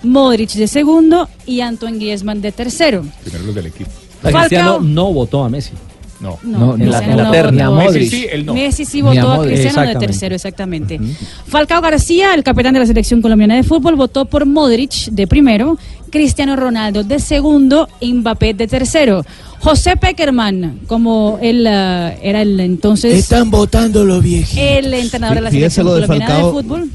Modric 0.03 0.51
de 0.53 0.67
segundo 0.69 1.29
y 1.47 1.61
Antoine 1.61 1.99
Griezmann 1.99 2.41
de 2.41 2.53
tercero. 2.53 3.05
Primero 3.23 3.45
los 3.45 3.55
del 3.55 3.67
equipo. 3.67 3.91
Falcao. 4.23 4.41
Cristiano 4.41 4.81
no 4.81 5.13
votó 5.13 5.45
a 5.45 5.49
Messi. 5.49 5.73
No. 6.21 6.39
No, 6.43 6.75
en 6.77 6.91
la, 6.91 6.99
en 7.01 7.17
la 7.17 7.25
no 7.25 7.31
terna. 7.31 7.71
Messi 7.71 8.09
sí, 8.09 8.27
él 8.31 8.47
no. 8.47 8.55
Messi 8.55 8.85
sí 8.85 9.03
votó 9.03 9.33
a. 9.33 9.43
Cristiano 9.43 9.53
de 9.53 9.55
Exactamente. 9.65 10.07
tercero, 10.07 10.35
exactamente. 10.35 11.01
Falcao 11.47 11.83
García, 11.83 12.35
el 12.35 12.43
capitán 12.43 12.73
de 12.73 12.81
la 12.81 12.87
selección 12.87 13.21
colombiana 13.21 13.57
de 13.57 13.63
fútbol, 13.63 13.95
votó 13.97 14.25
por 14.25 14.47
Modric 14.47 15.11
de 15.11 15.27
primero, 15.27 15.77
Cristiano 16.11 16.57
Ronaldo 16.57 17.05
de 17.05 17.19
segundo 17.19 17.89
y 18.01 18.15
Mbappé 18.15 18.55
de 18.55 18.67
tercero. 18.69 19.25
José 19.65 19.97
Peckerman, 19.97 20.81
como 20.87 21.39
él 21.41 21.67
eh, 21.67 22.19
era 22.23 22.43
el 22.43 22.61
entonces 22.61 23.15
Están 23.15 23.51
votando 23.51 24.05
los 24.05 24.23
viejitos. 24.23 24.63
el 24.63 24.93
entrenador 24.93 25.37
de 25.37 25.41
la 25.41 25.51
selección 25.51 25.87
de 25.87 25.93
colombiana 25.93 26.37
de 26.37 26.43
fútbol, 26.43 26.91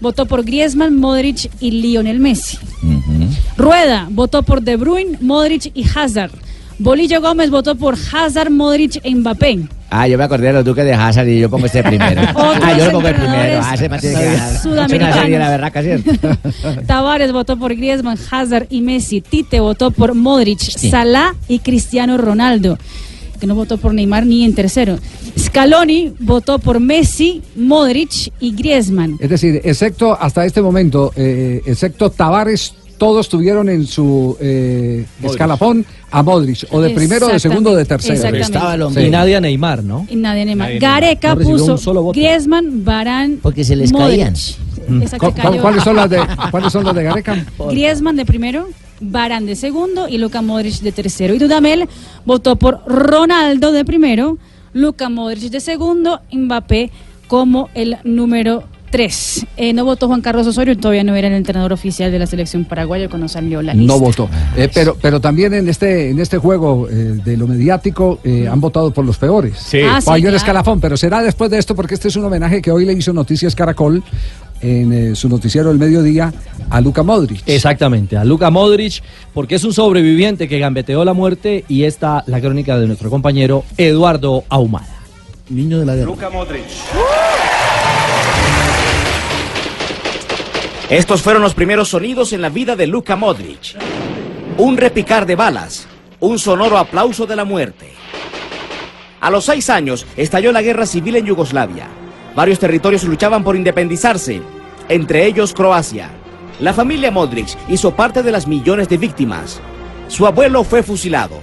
votó 0.00 0.26
por 0.26 0.44
Griezmann, 0.44 0.94
Modric 0.94 1.50
y 1.58 1.72
Lionel 1.72 2.20
Messi. 2.20 2.58
Rueda 3.56 4.06
votó 4.08 4.44
por 4.44 4.62
De 4.62 4.76
Bruyne, 4.76 5.18
Modric 5.20 5.72
y 5.74 5.84
Hazard. 5.96 6.30
Bolillo 6.78 7.20
Gómez 7.20 7.50
votó 7.50 7.74
por 7.74 7.96
Hazard, 8.12 8.50
Modric 8.50 9.00
e 9.02 9.12
Mbappé. 9.16 9.66
Ah, 9.94 10.08
yo 10.08 10.16
me 10.16 10.24
acordé 10.24 10.46
de 10.46 10.52
los 10.54 10.64
duques 10.64 10.86
de 10.86 10.94
Hazard 10.94 11.28
y 11.28 11.38
yo 11.38 11.50
pongo 11.50 11.66
este 11.66 11.82
primero. 11.82 12.22
ah, 12.34 12.74
yo 12.78 12.86
lo 12.86 12.92
pongo 12.92 13.08
el 13.08 13.14
primero. 13.14 13.60
Ah, 13.62 13.74
ese 13.74 13.90
tiene 13.90 14.00
que 14.00 14.12
ganar. 14.12 14.54
Es 14.54 14.64
una 14.64 14.88
serie 14.88 15.32
de 15.32 15.38
la 15.38 15.50
berraca, 15.50 15.82
¿cierto? 15.82 16.10
Tavares 16.86 17.30
votó 17.30 17.58
por 17.58 17.76
Griezmann, 17.76 18.16
Hazard 18.30 18.68
y 18.70 18.80
Messi. 18.80 19.20
Tite 19.20 19.60
votó 19.60 19.90
por 19.90 20.14
Modric, 20.14 20.60
Salah 20.60 21.34
y 21.46 21.58
Cristiano 21.58 22.16
Ronaldo. 22.16 22.78
Que 23.38 23.46
no 23.46 23.54
votó 23.54 23.76
por 23.76 23.92
Neymar 23.92 24.24
ni 24.24 24.46
en 24.46 24.54
tercero. 24.54 24.98
Scaloni 25.38 26.14
votó 26.20 26.58
por 26.58 26.80
Messi, 26.80 27.42
Modric 27.54 28.32
y 28.40 28.54
Griezmann. 28.54 29.18
Es 29.20 29.28
decir, 29.28 29.60
excepto 29.62 30.18
hasta 30.18 30.46
este 30.46 30.62
momento, 30.62 31.12
eh, 31.16 31.60
excepto 31.66 32.08
Tavares, 32.08 32.74
todos 33.02 33.28
tuvieron 33.28 33.68
en 33.68 33.84
su 33.84 34.36
eh, 34.40 35.04
escalafón 35.24 35.84
a 36.12 36.22
Modric, 36.22 36.66
o 36.70 36.80
de 36.80 36.90
primero, 36.90 37.26
de 37.26 37.40
segundo, 37.40 37.72
o 37.72 37.74
de 37.74 37.84
tercero. 37.84 38.30
Sí. 38.92 39.00
Y 39.00 39.10
nadie 39.10 39.34
a 39.34 39.40
Neymar, 39.40 39.82
¿no? 39.82 40.06
Y 40.08 40.14
nadie 40.14 40.44
Neymar. 40.44 40.68
Nadie 40.68 40.78
Gareca 40.78 41.34
No 41.34 41.40
puso. 41.40 42.12
Griezmann, 42.12 42.84
Barán. 42.84 43.40
Porque 43.42 43.64
se 43.64 43.74
les 43.74 43.90
Modric. 43.90 44.08
caían. 44.20 44.34
Esa 45.02 45.18
que 45.18 45.26
¿Cu- 45.26 45.32
cu- 45.32 45.42
cayó. 45.42 45.60
¿Cuáles 45.60 45.82
son 45.82 45.96
las 45.96 46.08
de, 46.10 46.20
¿cuáles 46.52 46.72
son 46.72 46.84
las 46.84 46.94
de 46.94 47.02
Gareca? 47.02 47.44
Griezmann 47.70 48.14
de 48.14 48.24
primero, 48.24 48.68
Barán 49.00 49.46
de 49.46 49.56
segundo 49.56 50.06
y 50.06 50.18
Luka 50.18 50.40
Modric 50.40 50.74
de 50.78 50.92
tercero. 50.92 51.34
Y 51.34 51.38
Dudamel 51.38 51.88
votó 52.24 52.54
por 52.54 52.82
Ronaldo 52.86 53.72
de 53.72 53.84
primero, 53.84 54.38
Luka 54.74 55.08
Modric 55.08 55.50
de 55.50 55.58
segundo, 55.58 56.20
Mbappé 56.30 56.92
como 57.26 57.68
el 57.74 57.96
número 58.04 58.62
tres. 58.92 59.44
Eh, 59.56 59.72
no 59.72 59.84
votó 59.84 60.06
Juan 60.06 60.20
Carlos 60.20 60.46
Osorio, 60.46 60.76
todavía 60.76 61.02
no 61.02 61.16
era 61.16 61.26
el 61.26 61.34
entrenador 61.34 61.72
oficial 61.72 62.12
de 62.12 62.18
la 62.20 62.26
selección 62.26 62.64
paraguaya 62.64 63.08
cuando 63.08 63.26
salió 63.26 63.62
la 63.62 63.74
lista. 63.74 63.92
No 63.92 63.98
votó. 63.98 64.28
Eh, 64.56 64.68
pero, 64.72 64.96
pero 65.00 65.20
también 65.20 65.54
en 65.54 65.68
este, 65.68 66.10
en 66.10 66.20
este 66.20 66.38
juego 66.38 66.88
eh, 66.88 66.92
de 66.92 67.36
lo 67.36 67.48
mediático 67.48 68.20
eh, 68.22 68.46
han 68.46 68.60
votado 68.60 68.92
por 68.92 69.04
los 69.04 69.18
peores. 69.18 69.58
Sí. 69.58 69.80
Ah, 69.80 70.00
sí, 70.00 70.08
O 70.08 70.12
hay 70.12 70.20
un 70.20 70.24
claro. 70.26 70.36
escalafón, 70.36 70.80
pero 70.80 70.96
será 70.96 71.22
después 71.22 71.50
de 71.50 71.58
esto 71.58 71.74
porque 71.74 71.94
este 71.94 72.08
es 72.08 72.16
un 72.16 72.24
homenaje 72.26 72.62
que 72.62 72.70
hoy 72.70 72.84
le 72.84 72.92
hizo 72.92 73.12
Noticias 73.12 73.56
Caracol 73.56 74.04
en 74.60 74.92
eh, 74.92 75.16
su 75.16 75.28
noticiero 75.28 75.70
del 75.70 75.78
mediodía 75.78 76.32
a 76.70 76.80
Luca 76.80 77.02
Modric. 77.02 77.42
Exactamente, 77.46 78.16
a 78.16 78.24
Luka 78.24 78.50
Modric, 78.50 79.02
porque 79.34 79.56
es 79.56 79.64
un 79.64 79.72
sobreviviente 79.72 80.48
que 80.48 80.58
gambeteó 80.58 81.04
la 81.04 81.14
muerte 81.14 81.64
y 81.66 81.84
esta 81.84 82.22
la 82.26 82.40
crónica 82.40 82.78
de 82.78 82.86
nuestro 82.86 83.10
compañero 83.10 83.64
Eduardo 83.76 84.44
Ahumada. 84.48 85.00
Niño 85.48 85.80
de 85.80 85.86
la 85.86 85.94
guerra. 85.96 86.06
Luka 86.06 86.30
Modric. 86.30 86.64
Estos 90.92 91.22
fueron 91.22 91.40
los 91.40 91.54
primeros 91.54 91.88
sonidos 91.88 92.34
en 92.34 92.42
la 92.42 92.50
vida 92.50 92.76
de 92.76 92.86
Luka 92.86 93.16
Modric. 93.16 93.78
Un 94.58 94.76
repicar 94.76 95.24
de 95.24 95.36
balas, 95.36 95.86
un 96.20 96.38
sonoro 96.38 96.76
aplauso 96.76 97.24
de 97.24 97.34
la 97.34 97.46
muerte. 97.46 97.94
A 99.18 99.30
los 99.30 99.46
seis 99.46 99.70
años 99.70 100.04
estalló 100.18 100.52
la 100.52 100.60
guerra 100.60 100.84
civil 100.84 101.16
en 101.16 101.24
Yugoslavia. 101.24 101.88
Varios 102.36 102.58
territorios 102.58 103.04
luchaban 103.04 103.42
por 103.42 103.56
independizarse, 103.56 104.42
entre 104.90 105.24
ellos 105.24 105.54
Croacia. 105.54 106.10
La 106.60 106.74
familia 106.74 107.10
Modric 107.10 107.56
hizo 107.70 107.96
parte 107.96 108.22
de 108.22 108.30
las 108.30 108.46
millones 108.46 108.90
de 108.90 108.98
víctimas. 108.98 109.62
Su 110.08 110.26
abuelo 110.26 110.62
fue 110.62 110.82
fusilado 110.82 111.40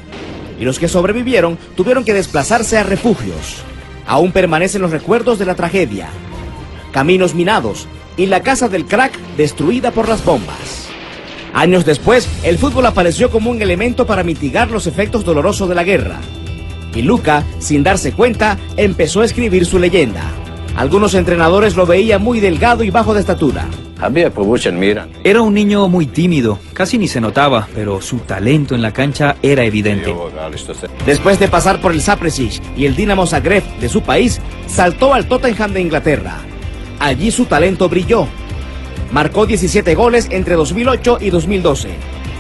y 0.60 0.64
los 0.64 0.78
que 0.78 0.88
sobrevivieron 0.88 1.58
tuvieron 1.76 2.06
que 2.06 2.14
desplazarse 2.14 2.78
a 2.78 2.84
refugios. 2.84 3.64
Aún 4.06 4.32
permanecen 4.32 4.84
los 4.84 4.92
recuerdos 4.92 5.40
de 5.40 5.48
la 5.48 5.56
tragedia. 5.56 6.08
Caminos 6.92 7.34
minados 7.34 7.88
y 8.20 8.26
la 8.26 8.44
casa 8.44 8.68
del 8.68 8.86
crack 8.86 9.18
destruida 9.38 9.92
por 9.92 10.10
las 10.10 10.26
bombas. 10.26 10.90
Años 11.54 11.86
después, 11.86 12.28
el 12.44 12.58
fútbol 12.58 12.86
apareció 12.86 13.32
como 13.32 13.50
un 13.50 13.62
elemento 13.62 14.06
para 14.06 14.24
mitigar 14.24 14.70
los 14.70 14.88
efectos 14.88 15.24
dolorosos 15.24 15.70
de 15.70 15.76
la 15.76 15.86
guerra. 15.86 16.20
Y 16.94 17.02
Luca, 17.02 17.46
sin 17.60 17.82
darse 17.82 18.12
cuenta, 18.12 18.58
empezó 18.76 19.22
a 19.22 19.26
escribir 19.26 19.66
su 19.66 19.80
leyenda. 19.80 20.24
Algunos 20.76 21.14
entrenadores 21.14 21.78
lo 21.78 21.86
veían 21.86 22.22
muy 22.22 22.42
delgado 22.42 22.84
y 22.84 22.90
bajo 22.90 23.14
de 23.14 23.22
estatura. 23.22 23.70
Era 25.24 25.42
un 25.42 25.54
niño 25.54 25.88
muy 25.88 26.06
tímido, 26.06 26.60
casi 26.74 26.98
ni 26.98 27.08
se 27.08 27.22
notaba, 27.22 27.70
pero 27.74 28.02
su 28.02 28.18
talento 28.18 28.76
en 28.76 28.82
la 28.82 28.92
cancha 28.92 29.38
era 29.42 29.64
evidente. 29.64 30.14
Después 31.06 31.40
de 31.40 31.48
pasar 31.48 31.80
por 31.80 31.94
el 31.94 32.02
Sapresic 32.02 32.62
y 32.76 32.86
el 32.86 32.98
Dinamo 32.98 33.26
Zagreb 33.26 33.64
de 33.80 33.88
su 33.88 34.02
país, 34.02 34.42
saltó 34.68 35.14
al 35.14 35.26
Tottenham 35.26 35.72
de 35.72 35.82
Inglaterra. 35.82 36.49
Allí 37.00 37.32
su 37.32 37.46
talento 37.46 37.88
brilló. 37.88 38.28
Marcó 39.12 39.46
17 39.46 39.96
goles 39.96 40.28
entre 40.32 40.56
2008 40.56 41.20
y 41.22 41.30
2012. 41.30 41.90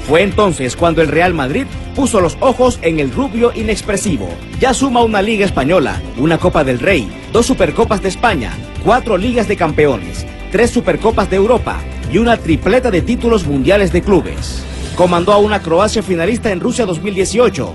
Fue 0.05 0.21
entonces 0.21 0.75
cuando 0.75 1.01
el 1.01 1.07
Real 1.07 1.33
Madrid 1.33 1.65
puso 1.95 2.19
los 2.19 2.37
ojos 2.41 2.77
en 2.81 2.99
el 2.99 3.11
rubio 3.11 3.51
inexpresivo. 3.55 4.27
Ya 4.59 4.73
suma 4.73 5.01
una 5.01 5.21
Liga 5.21 5.45
Española, 5.45 6.01
una 6.17 6.37
Copa 6.37 6.63
del 6.63 6.79
Rey, 6.79 7.09
dos 7.31 7.45
Supercopas 7.45 8.01
de 8.01 8.09
España, 8.09 8.51
cuatro 8.83 9.17
Ligas 9.17 9.47
de 9.47 9.55
Campeones, 9.55 10.25
tres 10.51 10.71
Supercopas 10.71 11.29
de 11.29 11.37
Europa 11.37 11.79
y 12.11 12.17
una 12.17 12.37
tripleta 12.37 12.91
de 12.91 13.01
títulos 13.01 13.47
mundiales 13.47 13.93
de 13.93 14.01
clubes. 14.01 14.63
Comandó 14.95 15.31
a 15.31 15.37
una 15.37 15.61
Croacia 15.61 16.03
finalista 16.03 16.51
en 16.51 16.59
Rusia 16.59 16.85
2018. 16.85 17.73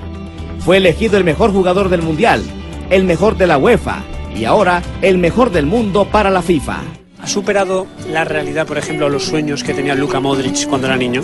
Fue 0.58 0.76
elegido 0.76 1.16
el 1.16 1.24
mejor 1.24 1.50
jugador 1.50 1.88
del 1.88 2.02
Mundial, 2.02 2.42
el 2.90 3.04
mejor 3.04 3.36
de 3.36 3.46
la 3.46 3.56
UEFA 3.56 4.02
y 4.34 4.44
ahora 4.44 4.82
el 5.02 5.18
mejor 5.18 5.50
del 5.50 5.66
mundo 5.66 6.06
para 6.06 6.30
la 6.30 6.42
FIFA. 6.42 6.80
¿Ha 7.22 7.26
superado 7.26 7.86
la 8.10 8.24
realidad, 8.24 8.66
por 8.66 8.76
ejemplo, 8.76 9.08
los 9.08 9.24
sueños 9.24 9.64
que 9.64 9.72
tenía 9.72 9.94
Luka 9.94 10.20
Modric 10.20 10.66
cuando 10.68 10.86
era 10.86 10.96
niño? 10.96 11.22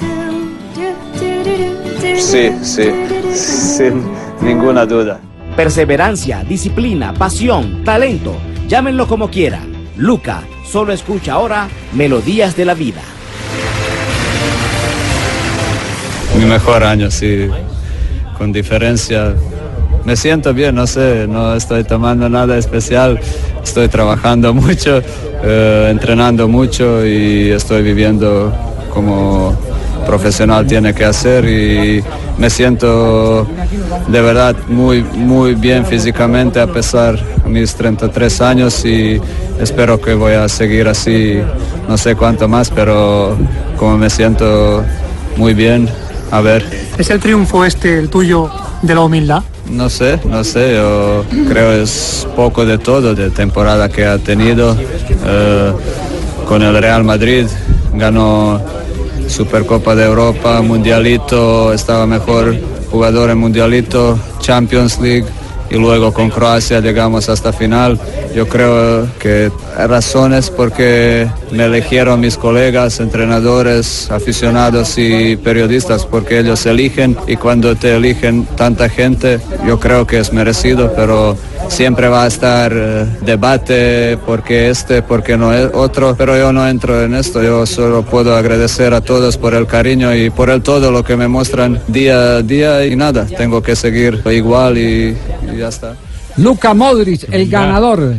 Sí, 2.16 2.50
sí, 2.62 2.84
sin 3.34 4.04
ninguna 4.40 4.86
duda. 4.86 5.20
Perseverancia, 5.56 6.42
disciplina, 6.44 7.12
pasión, 7.12 7.84
talento, 7.84 8.36
llámenlo 8.68 9.06
como 9.06 9.28
quiera. 9.28 9.60
Luca 9.96 10.42
solo 10.64 10.92
escucha 10.92 11.32
ahora 11.32 11.68
melodías 11.92 12.56
de 12.56 12.64
la 12.64 12.74
vida. 12.74 13.02
Mi 16.38 16.44
mejor 16.44 16.84
año, 16.84 17.10
sí, 17.10 17.48
con 18.38 18.52
diferencia. 18.52 19.34
Me 20.04 20.16
siento 20.16 20.54
bien, 20.54 20.74
no 20.74 20.86
sé, 20.86 21.26
no 21.28 21.54
estoy 21.54 21.84
tomando 21.84 22.28
nada 22.28 22.56
especial, 22.56 23.20
estoy 23.62 23.88
trabajando 23.88 24.54
mucho, 24.66 25.02
eh, 25.42 25.88
entrenando 25.90 26.48
mucho 26.48 27.06
y 27.06 27.50
estoy 27.50 27.82
viviendo 27.82 28.52
como 28.92 29.56
profesional 30.06 30.66
tiene 30.66 30.92
que 30.94 31.04
hacer 31.04 31.44
y 31.44 32.02
me 32.38 32.50
siento 32.50 33.46
de 34.08 34.20
verdad 34.20 34.56
muy, 34.68 35.02
muy 35.02 35.54
bien 35.54 35.84
físicamente 35.84 36.58
a 36.60 36.66
pesar 36.66 37.18
de 37.44 37.48
mis 37.48 37.74
33 37.74 38.40
años 38.40 38.84
y 38.84 39.20
espero 39.60 40.00
que 40.00 40.14
voy 40.14 40.32
a 40.32 40.48
seguir 40.48 40.88
así, 40.88 41.40
no 41.88 41.96
sé 41.96 42.16
cuánto 42.16 42.48
más, 42.48 42.70
pero 42.70 43.36
como 43.76 43.98
me 43.98 44.10
siento 44.10 44.82
muy 45.36 45.54
bien, 45.54 45.88
a 46.30 46.40
ver. 46.40 46.64
¿Es 46.98 47.10
el 47.10 47.20
triunfo 47.20 47.64
este 47.64 47.98
el 47.98 48.08
tuyo 48.08 48.50
de 48.82 48.94
la 48.94 49.00
humildad? 49.00 49.42
No 49.70 49.88
sé, 49.88 50.18
no 50.24 50.42
sé, 50.42 50.74
yo 50.74 51.24
creo 51.48 51.72
es 51.72 52.26
poco 52.34 52.66
de 52.66 52.78
todo 52.78 53.14
de 53.14 53.30
temporada 53.30 53.88
que 53.88 54.04
ha 54.04 54.18
tenido. 54.18 54.76
Eh, 55.24 55.72
con 56.48 56.62
el 56.62 56.76
Real 56.76 57.04
Madrid 57.04 57.46
ganó 57.94 58.60
Supercopa 59.28 59.94
de 59.94 60.04
Europa, 60.04 60.60
Mundialito, 60.62 61.72
estaba 61.72 62.06
mejor 62.06 62.56
jugador 62.90 63.30
en 63.30 63.38
Mundialito, 63.38 64.18
Champions 64.40 64.98
League 65.00 65.26
y 65.70 65.76
luego 65.76 66.12
con 66.12 66.30
Croacia 66.30 66.80
llegamos 66.80 67.28
hasta 67.28 67.52
final. 67.52 67.98
Yo 68.34 68.48
creo 68.48 69.08
que 69.18 69.50
razones 69.76 70.50
porque 70.50 71.28
me 71.52 71.64
eligieron 71.64 72.20
mis 72.20 72.36
colegas, 72.36 73.00
entrenadores, 73.00 74.10
aficionados 74.10 74.98
y 74.98 75.36
periodistas, 75.36 76.04
porque 76.04 76.40
ellos 76.40 76.66
eligen 76.66 77.16
y 77.26 77.36
cuando 77.36 77.76
te 77.76 77.94
eligen 77.94 78.44
tanta 78.56 78.88
gente, 78.88 79.40
yo 79.66 79.78
creo 79.78 80.06
que 80.06 80.18
es 80.18 80.32
merecido, 80.32 80.92
pero 80.94 81.36
siempre 81.70 82.08
va 82.08 82.24
a 82.24 82.26
estar 82.26 82.72
eh, 82.74 83.06
debate 83.24 84.18
porque 84.26 84.68
este, 84.70 85.02
porque 85.02 85.36
no 85.36 85.54
es 85.54 85.70
otro, 85.72 86.14
pero 86.16 86.36
yo 86.36 86.52
no 86.52 86.68
entro 86.68 87.02
en 87.02 87.14
esto, 87.14 87.42
yo 87.42 87.64
solo 87.64 88.04
puedo 88.04 88.36
agradecer 88.36 88.92
a 88.92 89.00
todos 89.00 89.38
por 89.38 89.54
el 89.54 89.66
cariño 89.66 90.14
y 90.14 90.30
por 90.30 90.50
el 90.50 90.62
todo 90.62 90.90
lo 90.90 91.04
que 91.04 91.16
me 91.16 91.28
muestran 91.28 91.80
día 91.86 92.36
a 92.36 92.42
día 92.42 92.84
y 92.84 92.96
nada, 92.96 93.24
tengo 93.24 93.62
que 93.62 93.76
seguir 93.76 94.20
igual 94.26 94.76
y, 94.76 95.16
y 95.52 95.56
ya 95.56 95.68
está. 95.68 95.96
Luca 96.36 96.74
Modric, 96.74 97.32
el 97.32 97.48
ganador, 97.48 98.14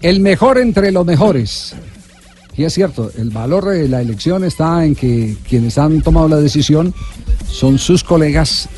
el 0.00 0.20
mejor 0.20 0.58
entre 0.58 0.92
los 0.92 1.04
mejores. 1.04 1.74
Y 2.56 2.64
es 2.64 2.74
cierto, 2.74 3.10
el 3.16 3.30
valor 3.30 3.66
de 3.66 3.88
la 3.88 4.00
elección 4.00 4.44
está 4.44 4.84
en 4.84 4.94
que 4.94 5.36
quienes 5.48 5.76
han 5.78 6.02
tomado 6.02 6.28
la 6.28 6.36
decisión 6.36 6.94
son 7.48 7.78
sus 7.78 8.04
colegas 8.04 8.68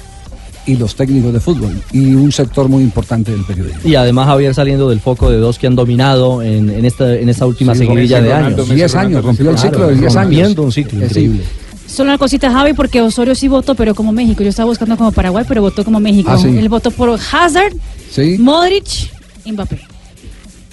y 0.67 0.77
los 0.77 0.95
técnicos 0.95 1.33
de 1.33 1.41
fútbol 1.41 1.73
y 1.93 2.15
un 2.15 2.31
sector 2.31 2.69
muy 2.69 2.83
importante 2.85 3.33
del 3.33 3.45
periodismo. 3.45 3.81
Y 3.85 3.95
además 3.97 4.27
Javier 4.27 4.55
saliendo 4.55 4.89
del 4.91 5.01
foco 5.01 5.31
de 5.31 5.39
dos 5.39 5.59
que 5.59 5.67
han 5.67 5.75
dominado 5.75 6.41
en, 6.43 6.71
en 6.71 6.85
esta, 6.85 7.15
en 7.15 7.29
esta 7.29 7.47
última 7.47 7.75
Sí, 7.75 7.81
seguidilla 7.87 8.21
de 8.23 8.29
Ronaldo, 8.29 8.47
años. 8.63 8.69
Messi, 8.69 8.75
10 8.75 8.95
años, 8.95 9.25
rompió 9.25 9.51
el 9.51 9.59
ciclo 9.59 9.87
de 9.89 9.95
10 9.97 10.17
años. 10.17 10.25
Rompiendo 10.25 10.63
un 10.63 10.73
ciclo 10.73 10.99
Eh, 11.01 11.09
sí. 11.09 11.21
increíble. 11.21 11.43
Solo 11.87 12.11
una 12.11 12.19
cosita, 12.19 12.51
Javi, 12.51 12.73
porque 12.73 13.03
Osorio 13.03 13.35
sí 13.35 13.49
votó, 13.49 13.75
pero 13.75 13.95
como 13.95 14.13
México. 14.13 14.43
Yo 14.43 14.49
estaba 14.49 14.69
buscando 14.69 14.97
como 14.97 15.13
Paraguay, 15.13 15.45
pero 15.47 15.61
votó 15.63 15.85
como 15.85 16.01
México. 16.01 16.31
Ah, 16.33 16.39
sí. 16.39 16.49
Él 16.49 16.69
votó 16.71 16.91
por 16.91 17.11
Hazard, 17.11 17.75
Sí. 18.11 18.37
Modric, 18.39 19.11
Mbappé. 19.45 19.79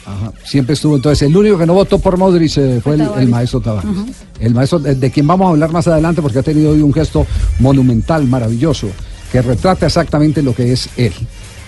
Ajá, 0.06 0.32
Siempre 0.45 0.73
estuvo 0.73 0.95
entonces. 0.95 1.28
El 1.28 1.36
único 1.36 1.58
que 1.58 1.65
no 1.65 1.73
votó 1.73 1.99
por 1.99 2.17
Modric 2.17 2.58
eh, 2.58 2.80
fue 2.82 2.95
el, 2.95 3.02
el 3.19 3.28
maestro 3.28 3.60
Tavares. 3.60 3.91
El 4.39 4.54
maestro 4.54 4.80
de, 4.80 4.95
de 4.95 5.12
quien 5.12 5.28
vamos 5.28 5.47
a 5.47 5.49
hablar 5.49 5.71
más 5.71 5.88
adelante 5.88 6.21
porque 6.21 6.39
ha 6.39 6.43
tenido 6.43 6.71
hoy 6.71 6.82
un 6.82 6.93
gesto 6.93 7.25
monumental, 7.60 8.25
maravilloso, 8.25 8.88
que 9.32 9.42
retrata 9.42 9.86
exactamente 9.86 10.42
lo 10.42 10.54
que 10.54 10.72
es 10.72 10.89
él, 10.98 11.13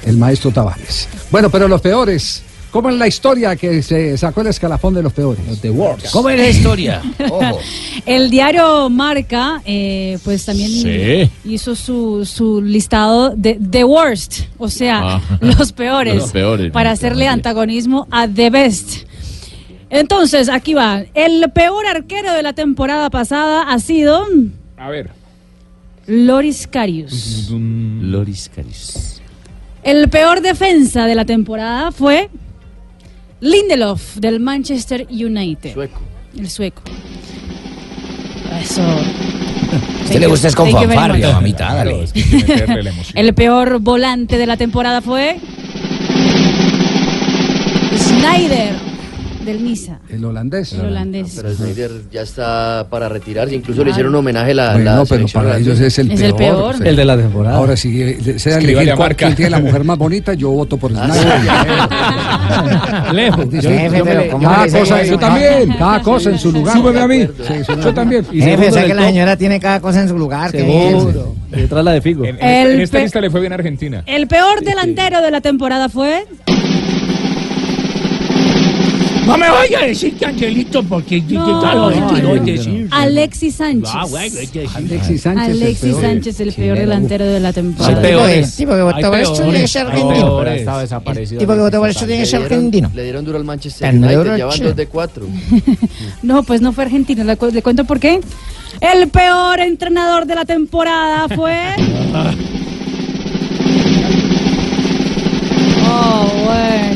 el 0.06 0.18
maestro 0.18 0.52
Tavares. 0.52 1.08
Bueno, 1.30 1.50
pero 1.50 1.68
los 1.68 1.82
peores. 1.82 2.44
¿Cómo 2.72 2.90
es 2.90 2.96
la 2.96 3.06
historia 3.06 3.58
que 3.58 3.84
se 3.84 4.18
sacó 4.18 4.40
el 4.40 4.48
escalafón 4.48 4.94
de 4.94 5.04
los 5.04 5.12
peores? 5.12 5.44
The 5.62 5.70
Worst. 5.70 6.08
¿Cómo 6.14 6.30
es 6.30 6.40
la 6.40 6.48
historia? 6.48 7.02
El 8.06 8.30
diario 8.30 8.90
Marca, 8.90 9.62
eh, 9.66 10.18
pues 10.24 10.46
también 10.46 10.70
Sí. 10.70 11.30
hizo 11.44 11.76
su, 11.76 12.24
su 12.26 12.62
listado 12.62 13.34
de 13.36 13.60
The 13.70 13.84
Worst, 13.84 14.44
o 14.58 14.70
sea, 14.70 15.02
Ah. 15.18 15.22
los 15.42 15.74
peores, 15.74 16.16
Los 16.16 16.32
peores, 16.32 16.72
para 16.72 16.92
hacerle 16.92 17.28
antagonismo 17.28 18.08
a 18.10 18.26
The 18.30 18.50
Best. 18.50 19.00
Entonces, 19.90 20.48
aquí 20.48 20.74
va. 20.74 21.04
El 21.14 21.52
peor 21.52 21.86
arquero 21.86 22.32
de 22.32 22.42
la 22.42 22.54
temporada 22.54 23.10
pasada 23.10 23.64
ha 23.64 23.80
sido 23.80 24.26
A 24.78 24.90
ver. 24.90 25.10
Loris 26.08 26.68
Karius. 26.68 27.50
Loris 27.52 28.50
Caris. 28.54 29.22
El 29.84 30.10
peor 30.10 30.42
defensa 30.42 31.06
de 31.06 31.16
la 31.16 31.26
temporada 31.26 31.92
fue 31.92 32.30
Lindelof 33.40 34.18
del 34.18 34.40
Manchester 34.40 35.08
United. 35.10 35.76
El 36.38 36.50
sueco. 36.50 36.84
Eso. 38.62 38.82
A 38.84 40.04
usted 40.04 40.20
le 40.20 40.28
gusta 40.28 40.48
es 40.48 40.56
con 40.56 40.70
fanfarria, 40.70 41.34
mamita, 41.34 41.74
dale. 41.74 42.06
El 43.16 43.34
peor 43.34 43.80
volante 43.80 44.38
de 44.38 44.46
la 44.46 44.58
temporada 44.58 45.02
fue 45.02 45.38
Snyder 47.98 48.91
del 49.46 49.64
Niza. 49.64 50.00
El 50.10 50.24
holandés. 50.26 50.74
El 50.74 50.82
holandés. 50.82 51.34
Pero 51.36 51.54
Snyder 51.54 51.92
ya 52.12 52.22
está 52.22 52.88
para 52.90 53.10
retirarse. 53.10 53.56
Incluso 53.56 53.80
le 53.80 53.86
Claro. 53.86 53.92
hicieron 53.92 54.14
un 54.14 54.20
homenaje 54.20 54.52
a 54.52 54.56
la, 54.56 54.72
Bueno, 54.74 54.96
la 55.00 55.06
pero 55.06 55.26
para 55.34 55.58
ellos 55.58 55.80
es 55.80 55.98
el 56.00 56.12
Es 56.12 56.22
el 56.22 56.36
peor. 56.36 56.76
peor. 56.76 56.88
El 56.88 56.96
de 56.96 57.06
la 57.06 57.18
temporada. 57.18 57.58
Ahora, 57.58 57.76
si 57.78 58.02
eh, 58.02 58.40
sea 58.40 58.58
elegir 58.58 58.88
la 58.88 58.96
cuál- 58.96 59.16
tiene 59.16 59.50
la 59.50 59.60
mujer 59.60 59.84
más 59.84 59.98
bonita, 59.98 60.34
yo 60.34 60.52
voto 60.52 60.78
por 60.78 60.92
Ah, 60.96 61.08
Snyder. 61.08 61.32
Lejos. 63.16 63.46
Yo- 63.52 63.62
Jefe, 63.70 63.98
yo 63.98 64.06
me 64.06 64.12
pero 64.12 64.22
le- 64.22 64.28
¿cómo 64.30 64.50
cada 64.50 64.68
cosa, 64.80 65.04
yo 65.04 65.18
también, 65.20 65.74
cada 65.78 66.02
cosa 66.02 66.30
en 66.30 66.40
su 66.40 66.52
lugar. 66.52 66.76
Súbeme 66.78 67.00
a 67.02 67.08
mí. 67.08 67.28
Yo 67.84 67.94
también. 67.94 68.26
Jefe, 68.26 68.70
o 68.70 68.72
sea 68.72 68.86
que 68.86 68.94
la 68.94 69.06
señora 69.08 69.38
tiene 69.38 69.60
cada 69.60 69.80
cosa 69.80 70.02
en 70.02 70.10
su 70.10 70.18
lugar. 70.18 70.52
qué 70.52 70.60
Seguro. 70.60 71.36
Detrás 71.50 71.84
la 71.84 71.92
de 71.92 72.02
Figo. 72.02 72.24
En, 72.26 72.38
esta- 72.82 73.00
lista 73.00 73.22
le 73.22 73.30
fue 73.30 73.42
bien 73.42 73.52
a 73.52 73.56
Argentina. 73.56 74.04
El 74.06 74.28
peor 74.28 74.62
delantero 74.62 75.22
de 75.22 75.32
la 75.32 75.42
temporada 75.42 75.90
fue 75.90 76.26
No 79.32 79.38
me 79.38 79.50
vaya 79.50 79.80
a 79.80 79.86
decir 79.86 80.14
que 80.18 80.26
Angelito, 80.26 80.84
porque. 80.84 81.24
Alexis 82.92 83.56
Sánchez. 83.56 83.92
Ah. 83.94 84.06
Alexis 84.76 85.22
Sánchez. 85.22 85.62
Alexis. 85.62 85.96
Sánchez, 85.96 86.40
el 86.42 86.54
peor 86.54 86.78
delantero 86.78 87.26
de 87.26 87.40
la 87.40 87.54
temporada. 87.54 88.32
El 88.32 88.52
tipo 88.52 88.74
que 88.74 88.82
votó 88.82 89.10
por 89.10 89.20
esto 89.20 89.44
tiene 89.44 89.62
que 89.62 89.68
ser 89.68 89.88
argentino. 89.88 90.42
El 90.42 91.38
tipo 91.38 91.54
que 91.54 91.60
votó 91.60 91.80
por 91.80 91.90
esto 91.90 92.06
tiene 92.06 92.16
que 92.16 92.20
Le 92.22 92.26
ser 92.26 92.40
dieron, 92.42 92.58
argentino. 92.58 92.92
le 92.94 93.04
dieron 93.04 93.26
duro 93.26 93.38
al 93.38 93.44
Manchester 93.46 93.90
El 93.90 93.98
United. 94.00 94.18
negro 94.18 94.38
Ya 94.38 94.46
van 94.46 94.58
che. 94.58 94.64
dos 94.66 94.76
de 94.76 94.88
cuatro. 94.88 95.26
No, 96.22 96.44
pues 96.44 96.62
no 96.62 96.72
fue 96.74 96.84
argentino. 96.86 97.24
Le 97.24 97.38
cuento 97.38 97.86
por 97.86 98.00
qué. 98.00 98.20
El 98.80 99.08
peor 99.10 99.60
entrenador 99.60 100.26
de 100.26 100.36
la 100.36 100.46
temporada 100.46 101.28
fue. 101.30 101.56
Oh, 105.94 106.32
bueno, 106.46 106.91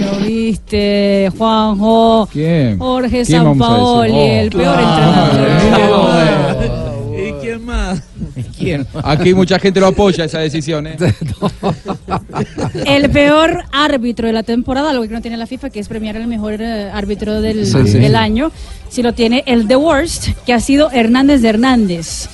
Juanjo. 1.37 2.27
¿Quién? 2.31 2.77
Jorge 2.79 3.23
¿Quién 3.23 3.43
Sampaoli? 3.43 4.11
Oh. 4.13 4.25
el 4.41 4.49
peor 4.49 4.79
entrenador. 4.79 6.15
¿Y 7.17 7.31
quién 7.41 7.65
más? 7.65 8.01
¿Quién? 8.57 8.85
Aquí 9.03 9.33
mucha 9.33 9.57
gente 9.59 9.79
lo 9.79 9.87
apoya 9.87 10.25
esa 10.25 10.39
decisión. 10.39 10.87
¿eh? 10.87 10.97
El 12.85 13.09
peor 13.09 13.63
árbitro 13.71 14.27
de 14.27 14.33
la 14.33 14.43
temporada, 14.43 14.89
algo 14.91 15.03
que 15.03 15.09
no 15.13 15.21
tiene 15.21 15.37
la 15.37 15.47
FIFA, 15.47 15.69
que 15.69 15.79
es 15.79 15.87
premiar 15.87 16.17
al 16.17 16.27
mejor 16.27 16.61
eh, 16.61 16.89
árbitro 16.93 17.41
del, 17.41 17.65
Sí, 17.65 17.77
sí. 17.85 17.97
del 17.99 18.15
año. 18.15 18.51
Si 18.89 19.01
lo 19.03 19.13
tiene 19.13 19.43
el 19.45 19.67
The 19.67 19.75
Worst, 19.77 20.29
que 20.45 20.53
ha 20.53 20.59
sido 20.59 20.91
Hernández 20.91 21.41
de 21.41 21.49
Hernández. 21.49 22.29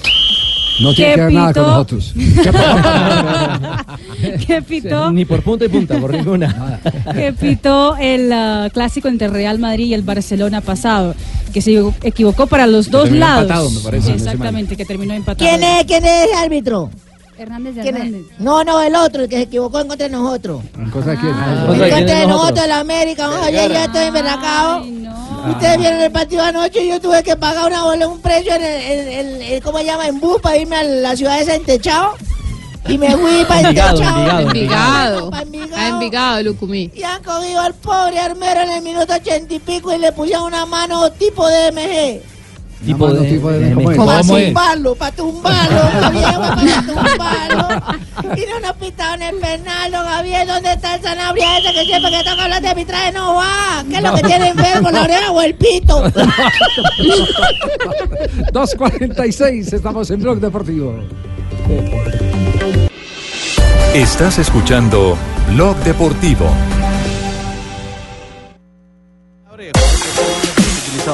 No 0.82 0.94
tiene 0.94 1.12
¿Qué 1.12 1.16
que 1.16 1.22
ver 1.22 1.34
nada 1.34 1.54
con 1.54 1.64
nosotros. 1.64 2.14
que 4.48 4.62
pitó, 4.62 5.12
Ni 5.12 5.26
por 5.26 5.42
punta 5.44 5.66
y 5.66 5.70
punta, 5.70 6.00
por 6.00 6.14
ninguna. 6.14 6.80
que 7.14 7.34
pitó 7.34 7.96
el 7.98 8.32
ah, 8.32 8.70
clásico 8.74 9.08
entre 9.08 9.28
Real 9.28 9.60
Madrid 9.60 9.86
y 9.88 9.94
el 9.94 10.02
Barcelona 10.02 10.62
pasado, 10.62 11.14
que 11.54 11.62
se 11.62 11.82
equivocó 12.04 12.48
para 12.48 12.68
los 12.68 12.90
dos 12.90 13.12
lados. 13.12 13.44
empatado, 13.44 13.70
me 13.70 13.80
parece, 13.82 14.10
no 14.10 14.16
exactamente, 14.16 14.76
que 14.76 14.86
terminó 14.86 15.14
empatado. 15.14 15.48
¿Quién 15.50 15.64
es, 15.64 15.86
¿Quién 15.86 16.06
es 16.06 16.28
el 16.28 16.34
árbitro? 16.38 16.90
Hernández. 17.38 17.78
Hernández. 17.78 18.22
No, 18.40 18.64
no, 18.64 18.82
el 18.82 18.94
otro, 18.96 19.24
el 19.24 19.30
que 19.30 19.38
se 19.38 19.42
equivocó 19.44 19.80
en 19.80 19.88
contra 19.88 20.08
de 20.08 20.14
nosotros. 20.14 20.62
¿En 20.78 20.90
cosa 20.92 21.12
de 21.12 21.18
quién? 21.18 21.34
¿Contra 21.34 21.72
En 21.72 21.78
quién 21.78 21.90
contra 21.90 22.20
de 22.20 22.28
nosotros? 22.28 22.66
el 22.66 22.72
América. 22.72 23.30
Oye, 23.30 23.68
yo 23.68 23.76
estoy 23.76 24.04
emberracado. 24.06 24.86
Ustedes 25.50 25.78
vieron 25.78 26.00
el 26.02 26.12
partido 26.12 26.44
anoche 26.44 26.84
y 26.84 26.90
yo 26.90 27.00
tuve 27.02 27.24
que 27.24 27.36
pagar 27.36 27.68
una 27.68 27.84
bola, 27.84 28.08
un 28.08 28.22
precio 28.22 28.54
en 28.54 28.64
el, 28.64 28.82
en 28.82 29.08
el- 29.10 29.42
el- 29.42 29.64
¿cómo 29.64 29.80
se 29.80 29.86
llama? 29.86 30.08
En 30.08 30.20
bus 30.20 30.40
para 30.42 30.58
irme 30.58 30.76
a 30.76 30.84
la 30.84 31.16
ciudad 31.16 31.40
esa 31.42 31.56
en 31.56 31.64
Techao. 31.64 32.16
Y 32.88 32.98
me 32.98 33.16
fui 33.16 33.46
para 33.48 33.62
Envigado. 33.62 34.02
Envigado. 34.02 34.40
Envigado. 34.50 35.30
Pa' 35.30 35.42
Envigado. 35.44 35.76
A 35.76 35.88
Envigado, 35.88 36.44
Lucumí. 36.44 36.92
Y 36.96 37.04
han 37.04 37.24
cogido 37.24 37.62
al 37.62 37.74
pobre 37.76 38.20
armero 38.20 38.62
en 38.62 38.70
el 38.72 38.82
minuto 38.82 39.14
ochenta 39.14 39.54
y 39.54 39.60
pico 39.60 39.94
y 39.94 40.00
le 40.00 40.12
pusieron 40.12 40.46
una 40.46 40.66
mano 40.66 41.12
tipo 41.12 41.48
de 41.48 41.72
MG. 41.72 42.22
Tipo 42.86 43.14
de- 43.14 43.30
tipo 43.30 43.52
de- 43.52 43.60
de- 43.60 43.74
¿cómo 43.76 43.92
¿Cómo 43.96 44.24
tumbarlo, 44.28 44.96
para 44.96 45.16
tumbarlo, 45.16 45.82
Gabriel, 46.02 46.36
para 46.40 46.56
tumbarlo. 47.06 47.68
Y 48.36 48.46
no 48.50 48.60
nos 48.60 48.76
pitaron 48.78 49.22
el 49.22 49.36
penal, 49.36 49.92
don 49.92 50.04
Gabriel, 50.04 50.48
¿dónde 50.48 50.74
está 50.74 50.96
el 50.96 51.02
Sanabria 51.04 51.60
ese 51.60 51.74
que 51.74 51.86
siempre 51.86 52.10
que 52.12 52.24
toca 52.24 52.44
hablar 52.44 52.60
de 52.62 52.70
arbitraje 52.70 53.12
no 53.12 53.36
va? 53.36 53.84
¿Qué 53.88 53.98
es 53.98 54.02
lo 54.04 54.14
que 54.16 54.24
tiene 54.24 54.48
enfermo, 54.50 54.90
la 54.90 55.02
oreja 55.04 55.32
o 55.32 55.42
el 55.42 55.54
pito? 55.56 56.04
2.46, 58.52 59.74
estamos 59.74 60.10
en 60.12 60.22
Blog 60.22 60.40
Deportivo. 60.40 60.96
Estás 63.94 64.40
escuchando 64.40 65.18
Blog 65.50 65.76
Deportivo. 65.84 66.50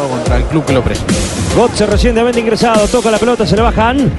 Contra 0.06 0.38
el 0.38 0.44
club 0.44 0.66
que 0.66 0.74
lo 0.74 0.84
presta. 0.84 1.06
Götze 1.56 1.86
recientemente 1.86 2.40
ingresado, 2.40 2.88
toca 2.88 3.10
la 3.10 3.18
pelota, 3.18 3.46
se 3.46 3.56
le 3.56 3.62
bajan. 3.62 4.12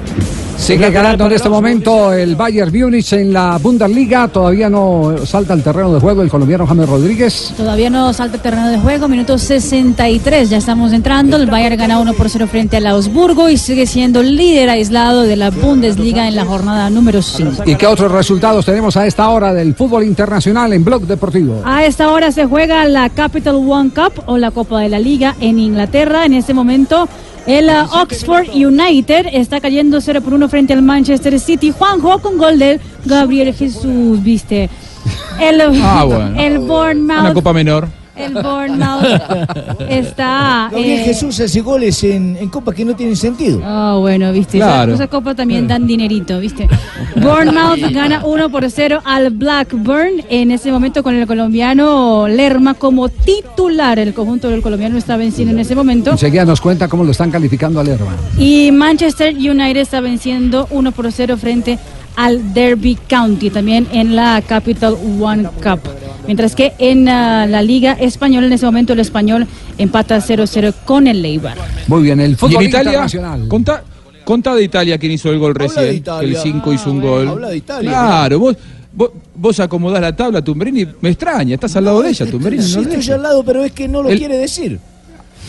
Sigue 0.59 0.90
ganando 0.90 1.25
en 1.25 1.33
este 1.33 1.49
momento 1.49 2.12
el 2.12 2.37
Bayern 2.37 2.71
Múnich 2.77 3.14
en 3.14 3.33
la 3.33 3.57
Bundesliga. 3.57 4.29
Todavía 4.29 4.68
no 4.68 5.14
salta 5.25 5.55
al 5.55 5.62
terreno 5.62 5.94
de 5.94 6.01
juego 6.01 6.21
el 6.21 6.29
colombiano 6.29 6.66
James 6.66 6.87
Rodríguez. 6.87 7.55
Todavía 7.57 7.88
no 7.88 8.12
salta 8.12 8.37
el 8.37 8.42
terreno 8.42 8.68
de 8.68 8.79
juego, 8.79 9.09
minuto 9.09 9.38
63, 9.38 10.51
ya 10.51 10.59
estamos 10.59 10.92
entrando. 10.92 11.38
El 11.38 11.47
Bayern 11.47 11.79
gana 11.79 11.99
1 12.01 12.12
por 12.12 12.29
0 12.29 12.47
frente 12.49 12.77
al 12.77 12.87
Augsburgo 12.87 13.49
y 13.49 13.57
sigue 13.57 13.87
siendo 13.87 14.23
líder 14.23 14.68
aislado 14.68 15.23
de 15.23 15.37
la 15.37 15.51
Bundesliga 15.51 16.29
en 16.29 16.37
la 16.37 16.44
jornada 16.44 16.90
número 16.90 17.23
5. 17.23 17.62
¿Y 17.64 17.77
qué 17.77 17.87
otros 17.87 18.12
resultados 18.12 18.66
tenemos 18.66 18.94
a 18.99 19.07
esta 19.07 19.31
hora 19.31 19.55
del 19.55 19.75
fútbol 19.75 20.05
internacional 20.05 20.73
en 20.75 20.85
Blog 20.85 21.07
Deportivo? 21.07 21.62
A 21.64 21.87
esta 21.87 22.11
hora 22.11 22.31
se 22.31 22.44
juega 22.44 22.85
la 22.85 23.09
Capital 23.09 23.55
One 23.55 23.90
Cup 23.90 24.25
o 24.27 24.37
la 24.37 24.51
Copa 24.51 24.81
de 24.81 24.90
la 24.90 24.99
Liga 24.99 25.35
en 25.40 25.59
Inglaterra. 25.59 26.27
En 26.27 26.35
este 26.35 26.53
momento 26.53 27.09
el 27.49 27.69
uh, 27.71 28.03
Oxford 28.03 28.49
United 28.55 29.27
está 29.33 29.61
cayendo 29.61 30.01
0 30.01 30.21
por 30.21 30.35
1 30.35 30.49
frente 30.49 30.73
al 30.75 30.83
Manchester 30.83 31.41
City. 31.41 31.73
Juanjo 31.77 32.19
con 32.21 32.37
gol 32.39 32.59
de 32.59 32.79
Gabriel 33.07 33.55
Jesús, 33.55 34.23
viste. 34.23 34.69
El, 35.41 35.61
Ah, 35.83 36.05
bueno. 36.07 36.41
el 36.41 36.59
Una 36.59 36.67
Bournemouth, 36.67 37.33
copa 37.35 37.53
menor. 37.53 37.89
El 38.19 38.35
Bournemouth 38.35 39.05
está... 39.89 40.69
Gabriel 40.71 41.01
eh, 41.01 41.05
Jesús 41.05 41.39
hace 41.41 41.61
goles 41.61 42.03
en, 42.05 42.37
en 42.37 42.49
Copa 42.49 42.73
que 42.73 42.85
no 42.85 42.95
tienen 42.95 43.17
sentido. 43.17 43.61
Ah, 43.65 43.97
bueno, 43.99 44.33
viste. 44.33 44.59
Claro. 44.59 44.95
Esa, 44.95 45.05
esa 45.05 45.11
copa 45.11 45.35
también 45.35 45.67
dan 45.69 45.87
dinerito, 45.87 46.39
viste. 46.41 46.69
Bournemouth 47.17 47.81
gana 47.93 48.25
1 48.25 48.51
por 48.51 48.71
0 48.71 49.01
al 49.05 49.31
Blackburn. 49.31 50.25
En 50.29 50.51
ese 50.51 50.71
momento 50.71 51.03
con 51.03 51.15
el 51.15 51.27
colombiano 51.27 52.29
Lerma 52.29 52.75
como 52.75 53.09
titular. 53.09 53.99
El 53.99 54.15
conjunto 54.15 54.49
del 54.51 54.63
colombiano 54.63 54.99
está 54.99 55.17
venciendo 55.17 55.53
en 55.55 55.61
ese 55.61 55.75
momento. 55.75 56.13
Enseguida 56.13 56.45
nos 56.45 56.61
cuenta 56.61 56.89
cómo 56.89 57.05
lo 57.05 57.13
están 57.13 57.31
calificando 57.31 57.81
al 57.81 57.87
Lerma. 57.87 58.15
Y 58.39 58.71
Manchester 58.73 59.35
United 59.35 59.81
está 59.81 60.01
venciendo 60.01 60.66
1 60.71 60.93
por 60.93 61.11
0 61.11 61.37
frente 61.37 61.79
al 62.19 62.53
Derby 62.53 62.99
County, 63.09 63.49
también 63.49 63.87
en 63.93 64.16
la 64.16 64.43
Capital 64.45 64.97
One 65.21 65.45
Cup. 65.62 65.81
Mientras 66.27 66.55
que 66.57 66.73
en 66.79 67.09
ah, 67.09 67.47
la 67.47 67.62
Liga 67.62 67.93
Española, 67.93 68.49
en 68.49 68.53
ese 68.53 68.66
momento 68.66 68.93
el 68.93 68.99
español 69.01 69.47
empata 69.79 70.19
0-0 70.19 70.75
con 70.85 71.07
el 71.07 71.23
Leibar. 71.23 71.57
Muy 71.87 72.03
bien, 72.03 72.19
el 72.21 72.33
¿Y 72.33 72.35
fútbol 72.35 72.62
en 72.64 72.69
Italia? 72.69 72.91
internacional. 72.91 73.47
Contá, 73.49 73.85
contá 74.25 74.55
de 74.57 74.64
Italia 74.64 74.99
quién 74.99 75.12
hizo 75.12 75.31
el 75.31 75.39
gol 75.39 75.55
recién. 75.55 76.03
El 76.21 76.37
5 76.37 76.73
hizo 76.73 76.91
un 76.91 77.01
gol. 77.01 77.29
Habla 77.29 77.49
de 77.51 77.57
Italia, 77.57 77.91
Claro, 77.91 78.39
vos. 78.41 78.57
vos, 78.93 79.11
vos 79.37 79.61
acomodás 79.61 80.01
la 80.03 80.14
tabla, 80.14 80.43
Tumberini, 80.43 80.87
me 81.01 81.11
extraña, 81.11 81.55
estás 81.55 81.77
al 81.77 81.85
lado 81.85 82.03
de 82.03 82.11
ella, 82.11 82.27
Tumberini. 82.29 82.62
Sí, 82.64 82.75
no 82.75 82.81
estoy 82.83 82.97
dejes. 82.97 83.11
al 83.14 83.23
lado, 83.23 83.45
pero 83.45 83.64
es 83.64 83.71
que 83.73 83.87
no 83.87 84.03
lo 84.03 84.09
El- 84.11 84.19
quiere 84.19 84.37
decir. 84.37 84.81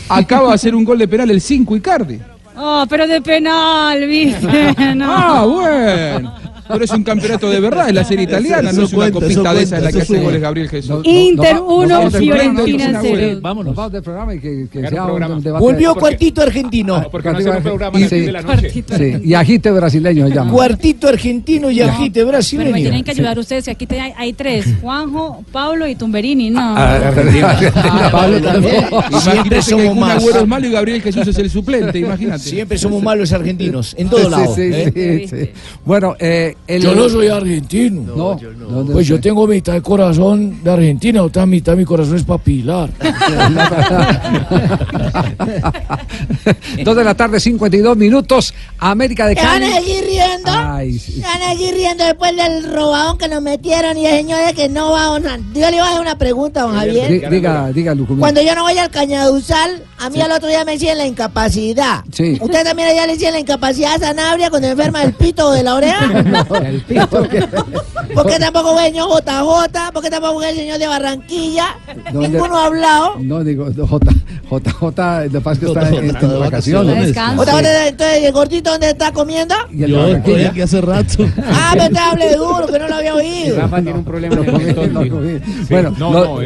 Acaba 0.08 0.50
de 0.50 0.54
hacer 0.56 0.76
un 0.76 0.84
gol 0.86 1.00
de 1.00 1.08
penal 1.08 1.32
el 1.32 1.42
5 1.42 1.76
Icardi. 1.76 2.20
Oh, 2.62 2.86
pero 2.90 3.08
de 3.08 3.22
penal, 3.22 4.00
¿viste? 4.08 4.76
No. 4.96 5.06
Ah, 5.10 5.46
bueno. 5.46 6.34
Pero 6.70 6.86
es 6.86 6.92
un 6.92 7.04
campeonato 7.04 7.50
de 7.50 7.60
verdad, 7.60 7.90
es 7.90 7.96
la 7.96 8.04
serie 8.04 8.24
italiana, 8.26 8.72
no 8.72 8.84
es 8.84 8.94
una 8.94 9.12
copita 9.12 9.54
de 9.54 9.64
esa 9.64 9.78
en 9.78 9.84
la 9.84 9.92
que 9.92 10.02
hace 10.02 10.20
goles. 10.22 10.40
Gabriel 10.42 10.70
Jesús. 10.70 11.02
Inter 11.04 11.56
No, 11.56 11.62
no, 11.62 11.76
uno, 11.76 11.88
vamos 11.98 12.14
del 12.14 12.22
programa, 12.28 12.64
Fiorentina 12.64 12.86
nos 12.86 12.94
vamos, 12.94 13.10
cero. 13.20 13.40
Vámonos. 13.42 13.66
Nos 13.66 13.76
vamos 13.76 13.92
del 13.92 14.04
programa 14.04 14.36
y 14.36 14.40
que, 14.40 14.68
que 14.72 14.88
sea 14.88 15.02
un, 15.02 15.08
programa. 15.10 15.36
un 15.36 15.44
debate. 15.44 15.64
Volvió 15.66 15.96
cuartito 15.96 16.42
argentino. 16.42 17.10
Porque 17.12 17.32
no 17.32 17.38
un 17.40 17.64
programa 17.64 18.00
de 18.00 18.32
la 18.32 18.42
noche. 18.42 18.84
y 19.24 19.34
agite 19.34 19.72
brasileño 19.72 20.28
se 20.28 20.36
llama. 20.36 20.52
Cuartito 20.52 21.08
argentino 21.08 21.72
y 21.72 21.82
agite 21.82 22.12
Pero 22.20 22.26
me 22.28 22.32
brasileño. 22.32 22.76
tienen 22.76 23.04
que 23.04 23.12
ayudar 23.12 23.40
ustedes, 23.40 23.66
que 23.66 23.72
aquí 23.72 23.88
hay, 24.18 24.34
tres, 24.34 24.66
Juanjo, 24.82 25.44
Pablo 25.52 25.88
y 25.88 25.96
Tumberini, 25.96 26.50
¿no? 26.50 26.60
Ah, 26.62 27.12
Pablo 28.12 28.42
también. 28.42 28.86
Siempre 29.20 29.62
somos. 29.62 30.10
Agüero 30.10 30.40
es 30.42 30.48
malo 30.48 30.68
y 30.68 30.72
Gabriel 30.72 31.02
Jesús 31.02 31.28
es 31.28 31.38
el 31.38 31.50
suplente, 31.50 32.00
imagínate. 32.00 32.40
Siempre 32.40 32.78
somos 32.78 33.02
malos 33.02 33.32
argentinos, 33.34 33.96
en 33.98 34.10
todo 34.10 34.26
Sí, 34.26 34.30
lado. 34.30 34.56
sí, 34.56 34.62
¿eh? 34.62 35.28
sí, 35.30 35.38
sí. 35.46 35.50
Bueno, 35.86 36.16
eh, 36.20 36.56
el- 36.68 36.82
Yo 36.82 36.96
no 36.96 37.10
soy 37.10 37.28
argentino. 37.28 38.02
No, 38.16 38.40
no, 38.40 38.84
no 38.84 38.92
Pues 38.92 39.08
yo 39.08 39.20
tengo 39.20 39.48
mitad 39.48 39.74
de 39.74 39.82
corazón 39.82 40.64
de 40.64 40.72
Argentina, 40.72 41.24
otra 41.24 41.46
mitad 41.46 41.72
de 41.74 41.78
mi 41.78 41.86
corazón 41.86 42.16
es 42.16 42.24
papilar. 42.24 42.90
Dos 46.84 46.96
de 46.96 47.04
la 47.04 47.14
tarde, 47.16 47.40
52 47.40 47.98
minutos. 47.98 48.54
América 48.80 49.28
de 49.28 49.36
¿Te 49.36 49.42
van 49.42 49.62
Cali. 49.62 49.74
a 49.74 49.80
seguir 49.82 50.04
riendo? 50.06 50.52
Ay, 50.52 50.98
sí. 51.00 51.14
¿Se 51.14 51.22
van 51.22 51.42
a 51.42 51.50
seguir 51.52 51.74
riendo 51.74 52.04
después 52.06 52.36
del 52.36 52.72
robadón 52.74 53.18
que 53.18 53.28
nos 53.28 53.42
metieron 53.42 53.98
y 53.98 54.06
el 54.06 54.16
señor 54.18 54.46
de 54.46 54.54
que 54.54 54.70
no 54.70 54.92
va 54.92 55.06
a... 55.06 55.12
Una... 55.12 55.38
Yo 55.54 55.70
le 55.70 55.76
iba 55.78 55.86
a 55.86 55.90
hacer 55.90 56.02
una 56.02 56.18
pregunta, 56.18 56.62
don 56.62 56.76
Javier. 56.76 57.30
Diga, 57.30 57.72
diga, 57.72 57.94
Lucumí. 57.96 58.20
Cuando 58.20 58.42
yo 58.42 58.56
no 58.56 58.64
voy 58.64 58.78
al 58.78 58.90
cañaduzal, 58.90 59.84
a 59.98 60.10
mí 60.10 60.22
al 60.22 60.32
otro 60.32 60.48
día 60.48 60.64
me 60.66 60.74
decían 60.74 60.98
la 60.98 61.06
incapacidad. 61.06 62.04
Sí. 62.12 62.38
¿Usted 62.42 62.64
también 62.64 62.90
allá 62.90 63.06
le 63.08 63.14
decían 63.14 63.34
la 63.34 63.40
incapacidad 63.40 63.96
a 63.96 64.00
Sanabria 64.00 64.50
cuando 64.50 64.68
enferma 64.70 65.02
del 65.02 65.14
pito 65.14 65.48
o 65.50 65.52
de 65.52 65.64
la 65.64 65.76
oreja? 65.76 66.00
El 66.56 66.82
pito. 66.82 67.08
¿Por 68.14 68.26
qué 68.28 68.40
tampoco 68.40 68.74
fue 68.74 68.88
el 68.88 68.94
señor 68.94 69.10
JJ? 69.10 69.92
¿Por 69.94 70.04
qué 70.04 70.10
tampoco 70.10 70.34
fue 70.36 70.50
el 70.50 70.56
señor 70.56 70.80
de 70.80 70.88
Barranquilla? 70.88 71.78
¿Dónde? 72.12 72.30
Ninguno 72.30 72.58
ha 72.58 72.66
hablado. 72.66 73.16
No, 73.20 73.44
digo, 73.44 73.66
J, 73.66 74.12
J, 74.50 74.72
J, 74.72 75.20
de 75.30 75.42
paz 75.42 75.60
que 75.60 75.66
está 75.68 75.90
en, 75.90 76.16
en 76.16 76.40
vacaciones. 76.40 77.06
Descanso. 77.08 77.42
¿Otra 77.42 77.56
vez, 77.56 77.90
entonces, 77.90 78.24
el 78.24 78.32
gordito 78.32 78.72
dónde 78.72 78.90
está 78.90 79.12
comiendo? 79.12 79.56
Y 79.72 79.84
el 79.84 79.92
de 79.92 79.98
Barranquilla. 79.98 80.52
que 80.54 80.64
hace 80.64 80.82
rato. 80.82 81.26
Ah, 81.52 81.72
pero 81.74 81.90
te 81.90 82.00
hable 82.00 82.36
duro, 82.36 82.68
que 82.68 82.80
no 82.80 82.88
lo 82.88 82.96
había 82.96 83.16
oído. 83.16 83.58
Rafa 83.58 83.82
tiene 83.82 84.00
un 84.00 84.06
problema. 84.06 84.36
Bueno, 85.70 85.94
no, 85.98 86.12
lo, 86.12 86.42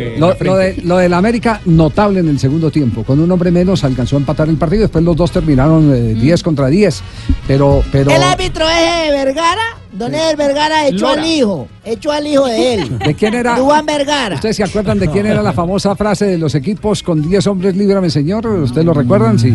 eh, 0.60 0.76
del 1.02 1.14
América, 1.14 1.62
notable 1.66 2.20
en 2.20 2.30
el 2.30 2.40
segundo 2.40 2.72
tiempo. 2.72 3.04
Con 3.04 3.20
un 3.20 3.32
hombre 3.32 3.52
menos 3.52 3.84
alcanzó 3.84 4.16
a 4.16 4.20
empatar 4.20 4.50
el 4.50 4.58
partido. 4.58 4.82
Después 4.84 5.04
los 5.04 5.16
dos 5.16 5.32
terminaron 5.32 5.94
eh, 5.94 6.14
10 6.14 6.44
contra 6.44 6.68
10. 6.68 7.02
Pero, 7.48 7.84
pero. 7.92 8.12
El 8.12 8.24
árbitro 8.24 8.68
es 8.70 9.08
de 9.08 9.12
Vergara. 9.12 9.62
Don 9.94 10.14
Eder 10.14 10.36
Vergara 10.36 10.88
echó 10.88 11.08
Lora. 11.08 11.22
al 11.22 11.28
hijo. 11.28 11.68
Echó 11.86 12.12
al 12.12 12.26
hijo 12.26 12.46
de 12.46 12.74
él. 12.74 13.00
¿De 13.06 13.14
quién 13.14 13.34
era? 13.36 13.56
Duván 13.56 13.86
Vergara. 13.86 14.36
¿Ustedes 14.36 14.56
se 14.56 14.64
acuerdan 14.64 15.00
de 15.00 15.08
quién 15.08 15.26
era 15.26 15.42
la 15.44 15.54
famosa 15.54 15.96
frase 15.96 16.26
de 16.26 16.38
los 16.38 16.56
equipos 16.56 17.04
con 17.04 17.22
10 17.22 17.48
hombres, 17.48 17.76
líbrame, 17.76 18.10
señor? 18.10 18.46
¿Ustedes 18.48 18.86
lo 18.86 18.94
recuerdan? 18.94 19.38
Sí. 19.38 19.54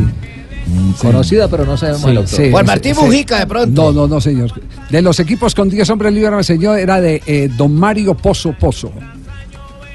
Conocida, 1.01 1.49
pero 1.49 1.65
no 1.65 1.77
sabemos 1.77 2.05
el 2.05 2.19
autor. 2.19 2.51
Juan 2.51 2.67
Martín 2.67 2.95
Mujica, 2.97 3.39
de 3.41 3.47
pronto. 3.47 3.85
No, 3.85 3.93
no, 3.93 4.07
no, 4.07 4.21
señor. 4.21 4.53
De 4.91 5.03
los 5.03 5.19
equipos 5.19 5.55
con 5.55 5.69
10 5.71 5.91
hombres, 5.91 6.13
líbrame, 6.13 6.45
señor, 6.45 6.79
era 6.79 7.01
de 7.01 7.23
eh, 7.27 7.49
don 7.57 7.75
Mario 7.75 8.15
Pozo 8.15 8.53
Pozo. 8.53 8.93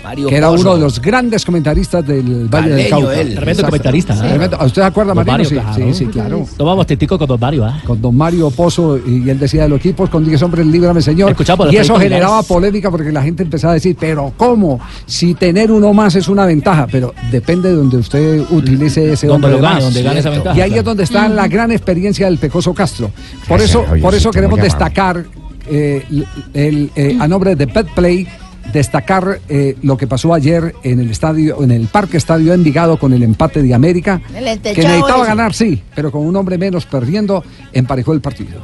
Mario 0.04 0.28
que 0.28 0.36
era 0.36 0.50
Pozo. 0.50 0.62
uno 0.62 0.76
de 0.76 0.82
los 0.82 1.02
grandes 1.02 1.46
comentaristas 1.46 2.06
del 2.06 2.48
Valle 2.48 2.70
del 2.72 2.90
Cauca. 2.90 3.14
él. 3.14 3.28
Tremendo 3.36 3.42
Exacto. 3.52 3.66
comentarista, 3.68 4.14
¿eh? 4.16 4.30
Tremendo. 4.30 4.58
¿Usted 4.66 4.82
se 4.82 4.86
acuerda, 4.88 5.14
Marino? 5.14 5.32
Mario, 5.34 5.46
sí, 5.50 5.56
claro. 5.56 5.74
sí, 5.76 5.94
sí, 5.94 6.06
claro. 6.08 6.46
Tomamos 6.58 6.88
testico 6.88 7.18
con 7.18 7.28
Don 7.28 7.40
Mario, 7.40 7.66
¿ah? 7.66 7.82
Con 7.86 8.02
don 8.02 8.16
Mario 8.16 8.50
Pozo, 8.52 8.98
y 8.98 9.30
él 9.30 9.40
decía 9.40 9.64
de 9.64 9.70
los 9.70 9.80
equipos 9.80 10.10
con 10.10 10.26
10 10.26 10.42
hombres, 10.44 10.66
líbrame, 10.68 11.02
señor. 11.02 11.32
Escuchamos 11.32 11.72
Y 11.72 11.78
eso 11.78 11.96
generaba 11.98 12.44
polémica 12.44 12.92
porque 12.92 13.12
la 13.12 13.22
gente 13.24 13.44
empezaba 13.44 13.72
a 13.72 13.76
decir, 13.76 13.96
pero 14.00 14.34
¿cómo? 14.38 14.80
Si 15.06 15.34
tener 15.36 15.72
uno 15.72 15.94
más 15.94 16.16
es 16.16 16.28
una 16.28 16.46
ventaja, 16.46 16.88
pero 16.92 17.14
depende 17.32 17.70
de 17.70 17.76
donde 17.76 17.98
usted 17.98 18.42
utilice 18.52 19.14
ese 19.14 19.28
Donde 19.28 19.48
hombre 19.48 19.52
lo 19.52 19.64
gane, 19.64 19.76
más. 19.76 19.84
donde 19.86 20.04
gane 20.04 20.20
esa 20.20 20.30
ventaja, 20.30 20.58
Y 20.58 20.62
ahí 20.62 20.78
es 20.78 20.84
donde 20.84 21.04
está 21.04 21.28
la 21.30 21.48
gran 21.48 21.72
experiencia 21.72 22.26
del 22.28 22.38
Pecoso 22.38 22.74
Castro. 22.74 23.10
Por 23.48 23.62
eso, 23.62 23.86
por 24.02 24.14
eso 24.16 24.32
queremos 24.32 24.60
destacar 24.60 25.24
eh, 25.70 26.04
el- 26.12 26.28
el, 26.54 26.92
eh, 26.94 27.18
a 27.20 27.26
nombre 27.28 27.56
de 27.56 27.68
Petplay 27.68 28.28
destacar 28.72 29.40
eh, 29.50 29.76
lo 29.82 29.98
que 29.98 30.08
pasó 30.08 30.34
ayer 30.34 30.74
en 30.84 31.00
el 31.00 31.10
estadio, 31.12 31.64
en 31.64 31.72
el 31.72 31.88
Parque 31.88 32.18
Estadio 32.18 32.54
Envigado 32.54 32.98
con 32.98 33.14
el 33.14 33.24
empate 33.24 33.62
de 33.62 33.74
América, 33.74 34.22
que 34.32 34.42
necesitaba 34.42 35.24
ese. 35.24 35.28
ganar, 35.28 35.54
sí, 35.54 35.82
pero 35.96 36.12
con 36.12 36.26
un 36.26 36.36
hombre 36.36 36.58
menos 36.58 36.86
perdiendo, 36.86 37.44
emparejó 37.72 38.14
el 38.14 38.22
partido. 38.22 38.62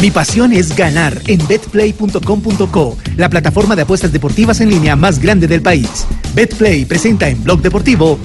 Mi 0.00 0.10
pasión 0.10 0.52
es 0.52 0.74
ganar 0.76 1.20
en 1.26 1.46
betplay.com.co, 1.46 2.96
la 3.16 3.28
plataforma 3.28 3.76
de 3.76 3.82
apuestas 3.82 4.12
deportivas 4.12 4.60
en 4.60 4.70
línea 4.70 4.96
más 4.96 5.18
grande 5.18 5.46
del 5.46 5.62
país. 5.62 6.06
Betplay 6.34 6.84
presenta 6.84 7.28
en 7.28 7.42
Blog 7.42 7.60
Deportivo 7.60 8.18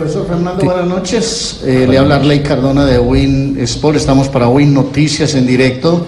Profesor 0.00 0.26
Fernando, 0.26 0.64
buenas 0.64 0.86
noches. 0.86 1.60
Eh, 1.62 1.86
le 1.86 1.98
habla 1.98 2.16
Arley 2.16 2.42
Cardona 2.42 2.86
de 2.86 2.98
Win 2.98 3.58
Sport. 3.60 3.98
Estamos 3.98 4.28
para 4.28 4.48
Win 4.48 4.72
Noticias 4.72 5.34
en 5.34 5.46
directo. 5.46 6.06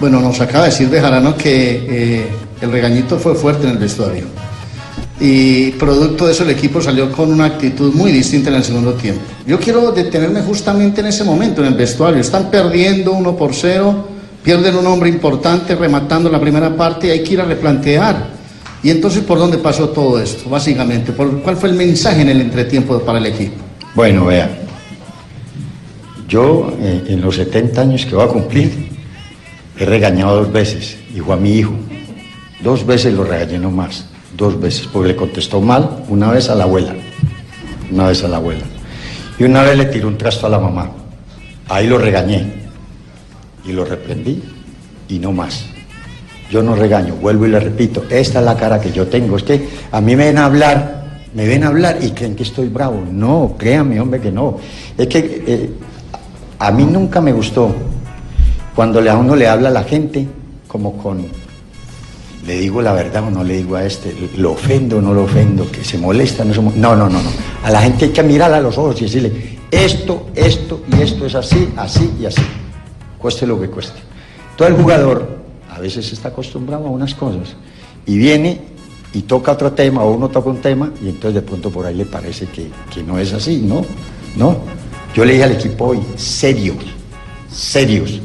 Bueno, 0.00 0.20
nos 0.20 0.40
acaba 0.40 0.64
de 0.64 0.70
decir 0.70 0.88
Bejarano 0.88 1.36
que 1.36 1.86
eh, 1.88 2.26
el 2.60 2.72
regañito 2.72 3.18
fue 3.18 3.34
fuerte 3.34 3.66
en 3.66 3.72
el 3.72 3.78
vestuario. 3.78 4.24
Y 5.20 5.70
producto 5.72 6.26
de 6.26 6.32
eso 6.32 6.42
el 6.42 6.50
equipo 6.50 6.80
salió 6.80 7.12
con 7.12 7.30
una 7.30 7.44
actitud 7.44 7.94
muy 7.94 8.10
distinta 8.10 8.50
en 8.50 8.56
el 8.56 8.64
segundo 8.64 8.94
tiempo. 8.94 9.20
Yo 9.46 9.60
quiero 9.60 9.92
detenerme 9.92 10.42
justamente 10.42 11.00
en 11.00 11.06
ese 11.06 11.22
momento, 11.22 11.60
en 11.60 11.68
el 11.68 11.74
vestuario. 11.74 12.20
Están 12.20 12.50
perdiendo 12.50 13.12
uno 13.12 13.36
por 13.36 13.54
cero, 13.54 14.08
pierden 14.42 14.74
un 14.74 14.86
hombre 14.86 15.08
importante 15.08 15.76
rematando 15.76 16.28
la 16.28 16.40
primera 16.40 16.76
parte 16.76 17.06
y 17.06 17.10
hay 17.10 17.22
que 17.22 17.34
ir 17.34 17.40
a 17.40 17.44
replantear. 17.44 18.30
Y 18.82 18.90
entonces, 18.90 19.22
¿por 19.22 19.38
dónde 19.38 19.58
pasó 19.58 19.90
todo 19.90 20.20
esto? 20.20 20.50
Básicamente, 20.50 21.12
¿por 21.12 21.40
¿cuál 21.40 21.56
fue 21.56 21.68
el 21.68 21.76
mensaje 21.76 22.22
en 22.22 22.30
el 22.30 22.40
entretiempo 22.40 22.98
para 22.98 23.18
el 23.18 23.26
equipo? 23.26 23.62
Bueno, 23.94 24.26
vea, 24.26 24.50
yo 26.26 26.74
eh, 26.80 27.04
en 27.08 27.20
los 27.20 27.36
70 27.36 27.80
años 27.80 28.04
que 28.04 28.16
voy 28.16 28.24
a 28.24 28.28
cumplir 28.28 28.91
he 29.78 29.84
regañado 29.84 30.36
dos 30.36 30.52
veces, 30.52 30.96
hijo 31.14 31.32
a 31.32 31.36
mi 31.36 31.54
hijo. 31.54 31.72
Dos 32.62 32.86
veces 32.86 33.12
lo 33.14 33.24
regañé 33.24 33.58
no 33.58 33.70
más, 33.70 34.06
dos 34.36 34.60
veces, 34.60 34.88
porque 34.92 35.08
le 35.08 35.16
contestó 35.16 35.60
mal, 35.60 36.04
una 36.08 36.30
vez 36.30 36.48
a 36.48 36.54
la 36.54 36.64
abuela, 36.64 36.94
una 37.90 38.06
vez 38.06 38.22
a 38.22 38.28
la 38.28 38.36
abuela. 38.36 38.62
Y 39.38 39.44
una 39.44 39.62
vez 39.62 39.76
le 39.76 39.86
tiró 39.86 40.08
un 40.08 40.16
trasto 40.16 40.46
a 40.46 40.50
la 40.50 40.58
mamá. 40.58 40.90
Ahí 41.68 41.88
lo 41.88 41.98
regañé 41.98 42.52
y 43.64 43.72
lo 43.72 43.84
reprendí 43.84 44.42
y 45.08 45.18
no 45.18 45.32
más. 45.32 45.64
Yo 46.50 46.62
no 46.62 46.76
regaño, 46.76 47.14
vuelvo 47.16 47.46
y 47.46 47.50
le 47.50 47.58
repito, 47.58 48.04
esta 48.10 48.38
es 48.38 48.44
la 48.44 48.56
cara 48.56 48.80
que 48.80 48.92
yo 48.92 49.06
tengo. 49.06 49.36
Es 49.36 49.42
que 49.42 49.68
a 49.90 50.00
mí 50.00 50.14
me 50.14 50.26
ven 50.26 50.38
a 50.38 50.44
hablar, 50.44 51.22
me 51.34 51.46
ven 51.46 51.64
a 51.64 51.68
hablar 51.68 51.98
y 52.00 52.10
creen 52.10 52.36
que 52.36 52.42
estoy 52.42 52.68
bravo. 52.68 53.02
No, 53.10 53.56
créame, 53.58 53.98
hombre, 53.98 54.20
que 54.20 54.30
no. 54.30 54.58
Es 54.96 55.06
que 55.08 55.44
eh, 55.46 55.70
a 56.58 56.70
mí 56.70 56.84
nunca 56.84 57.20
me 57.20 57.32
gustó 57.32 57.74
cuando 58.74 59.00
a 59.00 59.16
uno 59.16 59.36
le 59.36 59.48
habla 59.48 59.68
a 59.68 59.72
la 59.72 59.84
gente 59.84 60.26
como 60.68 60.96
con, 60.96 61.26
le 62.46 62.58
digo 62.58 62.80
la 62.82 62.92
verdad 62.92 63.24
o 63.26 63.30
no 63.30 63.44
le 63.44 63.56
digo 63.58 63.76
a 63.76 63.84
este, 63.84 64.14
lo 64.36 64.52
ofendo 64.52 64.98
o 64.98 65.02
no 65.02 65.12
lo 65.14 65.24
ofendo, 65.24 65.70
que 65.70 65.84
se 65.84 65.98
molesta, 65.98 66.44
no 66.44 66.54
se 66.54 66.60
mo- 66.60 66.72
No, 66.74 66.96
no, 66.96 67.08
no, 67.08 67.22
no. 67.22 67.30
A 67.62 67.70
la 67.70 67.82
gente 67.82 68.06
hay 68.06 68.10
que 68.12 68.22
mirarla 68.22 68.56
a 68.56 68.60
los 68.60 68.78
ojos 68.78 69.00
y 69.00 69.04
decirle, 69.04 69.58
esto, 69.70 70.28
esto 70.34 70.82
y 70.96 71.02
esto 71.02 71.26
es 71.26 71.34
así, 71.34 71.68
así 71.76 72.10
y 72.20 72.26
así. 72.26 72.42
Cueste 73.18 73.46
lo 73.46 73.60
que 73.60 73.68
cueste. 73.68 74.00
Todo 74.56 74.68
el 74.68 74.74
jugador 74.74 75.38
a 75.70 75.78
veces 75.78 76.12
está 76.12 76.28
acostumbrado 76.28 76.86
a 76.86 76.90
unas 76.90 77.14
cosas 77.14 77.54
y 78.06 78.18
viene 78.18 78.60
y 79.14 79.22
toca 79.22 79.52
otro 79.52 79.72
tema 79.72 80.02
o 80.02 80.12
uno 80.12 80.28
toca 80.28 80.48
un 80.50 80.58
tema 80.60 80.90
y 81.02 81.08
entonces 81.08 81.34
de 81.34 81.42
pronto 81.42 81.70
por 81.70 81.84
ahí 81.86 81.94
le 81.94 82.06
parece 82.06 82.46
que, 82.46 82.68
que 82.92 83.02
no 83.02 83.18
es 83.18 83.32
así, 83.32 83.58
¿no? 83.58 83.84
No. 84.36 84.56
Yo 85.14 85.24
le 85.26 85.32
dije 85.34 85.44
al 85.44 85.52
equipo 85.52 85.86
hoy, 85.88 86.00
serios, 86.16 86.76
serios, 87.50 88.20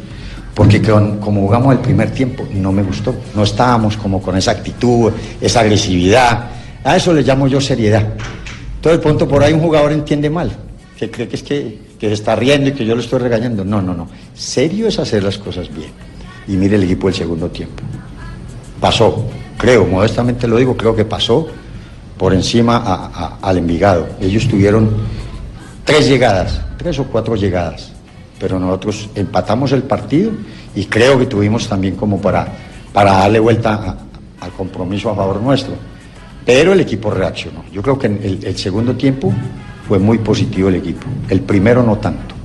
porque 0.58 0.82
como 0.82 1.41
jugamos 1.41 1.72
el 1.72 1.82
primer 1.82 2.10
tiempo 2.10 2.43
no 2.51 2.72
me 2.72 2.82
gustó, 2.82 3.14
no 3.36 3.43
estábamos 3.43 3.95
como 3.95 4.20
con 4.20 4.36
esa 4.36 4.49
actitud, 4.49 5.14
esa 5.39 5.60
agresividad, 5.60 6.49
a 6.84 6.95
eso 6.95 7.14
le 7.14 7.22
llamo 7.22 7.47
yo 7.47 7.62
seriedad. 7.62 8.01
Entonces 8.78 8.97
de 8.99 9.03
pronto 9.03 9.28
por 9.28 9.43
ahí 9.43 9.53
un 9.53 9.60
jugador 9.60 9.91
entiende 9.91 10.32
mal, 10.32 10.49
que 10.97 11.12
cree 11.12 11.28
que 11.28 11.36
es 11.36 11.43
que, 11.43 11.78
está 12.01 12.36
riendo 12.36 12.70
y 12.70 12.72
que 12.72 12.84
yo 12.88 12.95
lo 12.95 13.01
estoy 13.01 13.20
regañando. 13.20 13.64
No, 13.64 13.84
no, 13.84 13.93
no. 13.93 14.08
Serio 14.34 14.88
es 14.88 14.97
hacer 14.97 15.22
las 15.22 15.38
cosas 15.38 15.72
bien. 15.72 15.91
Y 16.47 16.53
mire 16.53 16.76
el 16.76 16.86
equipo 16.86 17.05
del 17.05 17.16
segundo 17.16 17.49
tiempo. 17.49 17.84
Pasó, 18.82 19.28
creo, 19.60 19.86
modestamente 19.86 20.47
lo 20.47 20.58
digo, 20.58 20.76
creo 20.76 20.95
que 20.95 21.05
pasó 21.05 21.47
por 22.18 22.34
encima 22.34 23.38
al 23.43 23.58
Envigado. 23.60 24.08
Ellos 24.20 24.47
tuvieron 24.47 24.89
tres 25.86 26.08
llegadas, 26.08 26.62
tres 26.80 26.97
o 26.97 27.03
cuatro 27.03 27.36
llegadas, 27.36 27.91
pero 28.40 28.60
nosotros 28.60 29.10
empatamos 29.16 29.72
el 29.72 29.84
partido 29.84 30.32
y 30.76 30.86
creo 30.86 31.18
que 31.18 31.26
tuvimos 31.26 31.68
también 31.68 31.96
como 31.96 32.22
para, 32.22 32.48
para 32.94 33.14
darle 33.14 33.40
vuelta 33.40 33.98
al 34.40 34.52
compromiso 34.52 35.10
a 35.10 35.16
favor 35.16 35.42
nuestro. 35.42 35.74
Pero 36.46 36.74
el 36.74 36.80
equipo 36.80 37.12
reaccionó. 37.12 37.66
Yo 37.74 37.82
creo 37.82 38.00
que 38.00 38.08
el, 38.08 38.40
el 38.44 38.58
segundo 38.58 38.96
tiempo 38.96 39.34
fue 39.88 40.00
muy 40.00 40.18
positivo 40.20 40.70
el 40.70 40.76
equipo. 40.76 41.06
El 41.30 41.42
primero 41.42 41.84
no 41.84 41.98
tanto, 41.98 42.36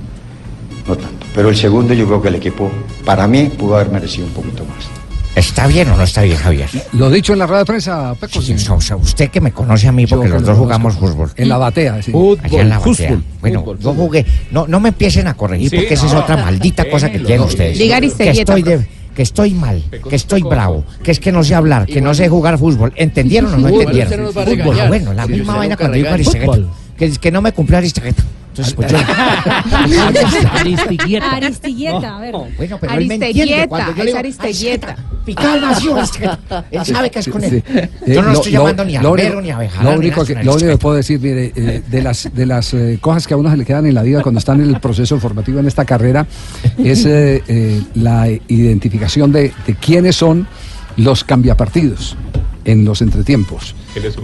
no 0.87 0.95
tanto. 0.95 1.25
Pero 1.33 1.49
el 1.49 1.55
segundo 1.55 1.93
yo 1.93 2.05
creo 2.05 2.21
que 2.21 2.27
el 2.27 2.35
equipo, 2.35 2.69
para 3.05 3.27
mí, 3.27 3.51
pudo 3.57 3.75
haber 3.75 3.89
merecido 3.89 4.27
un 4.27 4.33
poquito 4.33 4.63
más. 4.65 5.02
¿Está 5.35 5.65
bien 5.65 5.89
o 5.89 5.97
no 5.97 6.03
está 6.03 6.21
bien, 6.21 6.37
Javier? 6.37 6.69
Lo 6.91 7.09
dicho 7.09 7.33
en 7.33 7.39
la 7.39 7.47
rueda 7.47 7.59
de 7.61 7.65
prensa, 7.65 8.13
Peco. 8.19 8.39
Sí, 8.41 8.53
o 8.69 8.79
sea, 8.81 8.95
usted 8.97 9.29
que 9.31 9.41
me 9.41 9.51
conoce 9.51 9.87
a 9.87 9.91
mí 9.91 10.05
porque 10.05 10.27
Yo 10.27 10.33
los 10.35 10.43
que 10.43 10.47
dos 10.49 10.57
jugamos 10.59 10.95
fútbol. 10.95 11.31
En 11.35 11.49
la 11.49 11.57
batea, 11.57 12.01
sí. 12.03 12.11
Allá 12.43 12.61
en 12.61 12.69
la 12.69 12.77
batea. 12.77 13.09
Fútbol, 13.09 13.23
Bueno, 13.41 13.59
fútbol, 13.61 13.79
yo 13.79 13.93
jugué. 13.95 14.25
No, 14.51 14.67
no 14.67 14.79
me 14.79 14.89
empiecen 14.89 15.27
a 15.27 15.33
corregir 15.33 15.71
Sí, 15.71 15.75
porque 15.77 15.95
esa 15.95 16.05
es 16.05 16.13
otra 16.13 16.37
maldita 16.37 16.87
cosa 16.89 17.11
que 17.11 17.19
tienen 17.19 17.41
ustedes. 17.41 17.77
Diga 17.79 17.93
que 17.93 17.97
Aristeguieta, 17.97 18.39
estoy 18.55 18.61
de- 18.61 18.87
que 19.15 19.21
estoy 19.21 19.53
mal, 19.53 19.83
que 20.09 20.15
estoy 20.15 20.41
bravo, 20.41 20.83
que 21.03 21.11
es 21.11 21.19
que 21.19 21.31
no 21.31 21.43
sé 21.43 21.53
hablar, 21.53 21.85
que 21.85 22.01
no 22.01 22.13
sé 22.13 22.29
jugar 22.29 22.57
fútbol. 22.57 22.93
¿Entendieron 22.95 23.53
o 23.53 23.57
no 23.57 23.69
entendieron? 23.69 24.33
Fútbol, 24.33 24.87
bueno, 24.87 25.13
la 25.13 25.27
misma 25.27 25.57
vaina 25.57 25.77
cuando 25.77 25.97
digo. 25.97 26.09
Que, 26.97 27.11
que 27.11 27.31
no 27.31 27.41
me 27.41 27.51
cumplió 27.51 27.77
Aristeguieta. 27.79 28.23
Entonces, 28.53 28.73
pues 28.75 28.91
yo... 28.91 28.97
Aristigueta. 30.53 31.31
Aristigueta, 31.35 32.17
a 32.17 32.19
ver. 32.19 32.35
Bueno, 32.57 32.77
pero 32.79 32.93
él 32.93 33.07
me 33.07 33.15
entiende 33.15 33.41
Aristeguieta, 33.41 33.67
cuando 33.67 33.95
yo 33.95 34.01
es 34.01 34.05
digo, 34.07 34.17
Aristeguieta. 34.19 34.95
Picado 35.25 35.61
nació 35.61 35.95
Aristeguieta. 35.97 36.65
Él 36.71 36.85
sabe 36.85 37.09
que 37.09 37.19
es 37.19 37.27
con 37.29 37.43
él. 37.43 37.63
Eh, 37.67 37.89
Yo 38.07 38.21
no 38.21 38.27
lo- 38.29 38.33
estoy 38.35 38.51
lo- 38.51 38.59
llamando 38.59 38.85
ni 38.85 38.95
a 38.95 39.01
único- 39.09 39.41
ni 39.41 39.49
a 39.51 39.57
Bejarano. 39.57 39.89
Lo 39.91 39.97
ni 39.97 40.05
único, 40.07 40.25
que, 40.25 40.35
lo 40.43 40.53
único 40.53 40.69
que 40.69 40.77
puedo 40.77 40.95
decir, 40.95 41.19
mire, 41.19 41.51
eh, 41.55 41.81
de 41.89 42.01
las, 42.03 42.29
de 42.33 42.45
las 42.45 42.73
eh, 42.73 42.97
cosas 43.01 43.25
que 43.25 43.33
a 43.33 43.37
uno 43.37 43.49
se 43.49 43.57
le 43.57 43.65
quedan 43.65 43.85
en 43.87 43.95
la 43.95 44.03
vida 44.03 44.21
cuando 44.21 44.39
están 44.39 44.61
en 44.61 44.69
el 44.69 44.79
proceso 44.79 45.19
formativo 45.19 45.59
en 45.59 45.67
esta 45.67 45.85
carrera, 45.85 46.27
es 46.77 47.05
eh, 47.05 47.41
eh, 47.47 47.81
la 47.95 48.27
identificación 48.47 49.31
de, 49.31 49.51
de 49.65 49.75
quiénes 49.75 50.15
son 50.15 50.47
los 50.97 51.23
cambiapartidos 51.23 52.15
en 52.65 52.85
los 52.85 53.01
entretiempos. 53.01 53.75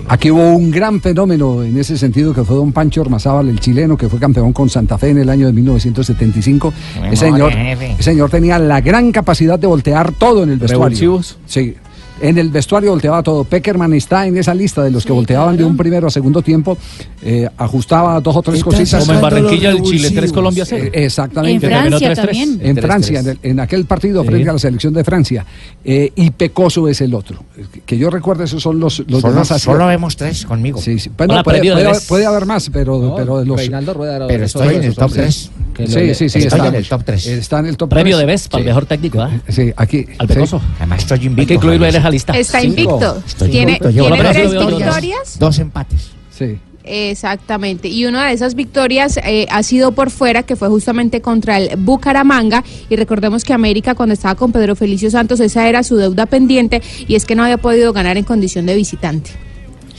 Aquí 0.07 0.31
hubo 0.31 0.53
un 0.53 0.71
gran 0.71 1.01
fenómeno 1.01 1.63
en 1.63 1.77
ese 1.77 1.97
sentido 1.97 2.33
que 2.33 2.43
fue 2.43 2.55
don 2.55 2.71
Pancho 2.71 3.01
Ormazábal, 3.01 3.49
el 3.49 3.59
chileno, 3.59 3.97
que 3.97 4.09
fue 4.09 4.19
campeón 4.19 4.53
con 4.53 4.69
Santa 4.69 4.97
Fe 4.97 5.09
en 5.09 5.19
el 5.19 5.29
año 5.29 5.47
de 5.47 5.53
1975. 5.53 6.73
Memoria, 6.95 7.13
Ese 7.13 7.25
señor, 7.25 7.53
ese 7.53 8.03
señor 8.03 8.29
tenía 8.29 8.59
la 8.59 8.81
gran 8.81 9.11
capacidad 9.11 9.59
de 9.59 9.67
voltear 9.67 10.11
todo 10.13 10.43
en 10.43 10.49
el 10.49 10.57
vestuario. 10.57 10.85
¿Revulsivos? 10.85 11.37
Sí. 11.45 11.75
En 12.21 12.37
el 12.37 12.49
vestuario 12.49 12.91
volteaba 12.91 13.23
todo. 13.23 13.43
Peckerman 13.43 13.93
está 13.93 14.27
en 14.27 14.37
esa 14.37 14.53
lista 14.53 14.83
de 14.83 14.91
los 14.91 15.05
que 15.05 15.11
volteaban 15.13 15.55
de 15.57 15.63
un 15.63 15.77
primero 15.77 16.07
a 16.07 16.09
segundo 16.11 16.41
tiempo. 16.41 16.77
eh, 17.21 17.49
ajustaba 17.57 18.19
dos 18.21 18.35
o 18.35 18.41
tres 18.41 18.63
cositas. 18.63 19.01
Como 19.05 19.13
en 19.13 19.21
Barranquilla 19.21 19.73
del 19.73 19.83
Chile, 19.83 20.09
tres 20.11 20.31
Colombia 20.31 20.63
cero. 20.65 20.85
Eh, 20.93 21.03
exactamente. 21.05 21.65
En 21.67 21.71
Francia 21.87 22.15
también. 22.15 22.59
En 22.63 22.77
Francia, 22.77 23.19
en, 23.19 23.27
el- 23.27 23.39
en 23.43 23.59
aquel 23.59 23.85
partido 23.85 24.21
Sí. 24.21 24.27
frente 24.29 24.49
a 24.49 24.53
la 24.53 24.59
selección 24.59 24.93
de 24.93 25.03
Francia. 25.03 25.45
Eh, 25.83 26.11
y 26.15 26.31
Pecoso 26.31 26.87
es 26.87 27.01
el 27.01 27.13
otro. 27.13 27.43
Que- 27.85 27.97
yo 27.97 28.09
recuerdo, 28.09 28.43
esos 28.45 28.61
son 28.63 28.79
los, 28.79 28.99
los 29.07 29.21
Solo, 29.21 29.33
demás 29.33 29.61
solo 29.61 29.87
vemos 29.87 30.15
tres 30.15 30.45
conmigo. 30.45 30.79
Sí, 30.81 30.97
sí. 30.99 31.09
Bueno, 31.17 31.33
Hola, 31.33 31.43
puede, 31.43 31.57
premio 31.59 31.75
de 31.75 31.83
puede- 31.83 31.93
tres. 31.95 32.07
puede 32.07 32.25
haber 32.25 32.45
más, 32.45 32.69
pero, 32.71 33.13
pero 33.17 33.39
de 33.39 33.45
los. 33.45 33.57
Reinaldo 33.57 33.93
Rueda 33.93 34.15
era 34.15 34.27
Pero 34.27 34.45
estoy 34.45 34.75
en 34.75 34.83
el 34.83 34.95
top 34.95 35.11
3. 35.11 35.51
que 35.73 35.87
Sí, 35.87 36.15
sí, 36.15 36.29
sí. 36.29 36.39
Está, 36.39 36.67
en 36.67 36.75
el 36.75 36.87
top 36.87 37.03
3. 37.03 37.27
Está 37.27 37.59
en 37.59 37.65
el 37.67 37.77
top 37.77 37.89
Premio 37.89 38.15
tres. 38.17 38.19
de 38.27 38.31
BES 38.33 38.47
para 38.47 38.61
el 38.61 38.67
mejor 38.67 38.85
técnico, 38.85 39.21
¿ah? 39.21 39.31
Sí, 39.49 39.71
aquí. 39.75 40.05
Al. 40.17 40.27
Pecoso. 40.27 40.61
Además 40.77 40.99
estoy 40.99 41.17
invicto. 41.25 41.41
Hay 41.41 41.45
que 41.47 41.53
incluirlo. 41.55 41.85
Esa 42.09 42.33
lista. 42.33 42.37
Está 42.37 42.61
Cinco. 42.61 42.81
invicto. 42.81 43.23
Estoy 43.25 43.49
Tiene, 43.49 43.79
invicto. 43.81 44.15
Tres 44.15 44.51
victorias. 44.51 45.39
Dos 45.39 45.59
empates. 45.59 46.11
Sí. 46.37 46.59
Exactamente. 46.83 47.87
Y 47.87 48.05
una 48.05 48.27
de 48.27 48.33
esas 48.33 48.55
victorias 48.55 49.17
eh, 49.17 49.45
ha 49.51 49.61
sido 49.61 49.91
por 49.91 50.09
fuera, 50.09 50.43
que 50.43 50.55
fue 50.55 50.69
justamente 50.69 51.21
contra 51.21 51.59
el 51.59 51.77
Bucaramanga. 51.77 52.63
Y 52.89 52.95
recordemos 52.95 53.43
que 53.43 53.53
América, 53.53 53.93
cuando 53.93 54.13
estaba 54.13 54.35
con 54.35 54.51
Pedro 54.51 54.75
Felicio 54.75 55.11
Santos, 55.11 55.39
esa 55.39 55.67
era 55.67 55.83
su 55.83 55.97
deuda 55.97 56.25
pendiente 56.25 56.81
y 57.07 57.15
es 57.15 57.25
que 57.25 57.35
no 57.35 57.43
había 57.43 57.57
podido 57.57 57.93
ganar 57.93 58.17
en 58.17 58.23
condición 58.23 58.65
de 58.65 58.75
visitante. 58.75 59.31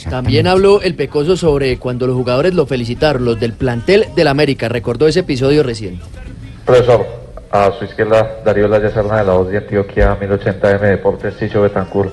También 0.08 0.46
habló 0.46 0.80
el 0.82 0.94
Pecoso 0.94 1.36
sobre 1.36 1.76
cuando 1.78 2.06
los 2.06 2.16
jugadores 2.16 2.54
lo 2.54 2.66
felicitaron, 2.66 3.24
los 3.24 3.38
del 3.38 3.52
plantel 3.52 4.06
del 4.16 4.28
América. 4.28 4.68
Recordó 4.68 5.06
ese 5.06 5.20
episodio 5.20 5.62
recién. 5.62 6.00
Profesor, 6.64 7.06
a 7.50 7.72
su 7.72 7.84
izquierda 7.84 8.40
Darío 8.44 8.68
Laya 8.68 8.90
Serna 8.90 9.18
de 9.18 9.24
la 9.24 9.32
voz 9.32 9.50
de 9.50 9.58
Antioquia 9.58 10.18
1080M 10.18 10.80
Deportes 10.80 11.38
Chicho 11.38 11.62
Betancourt. 11.62 12.12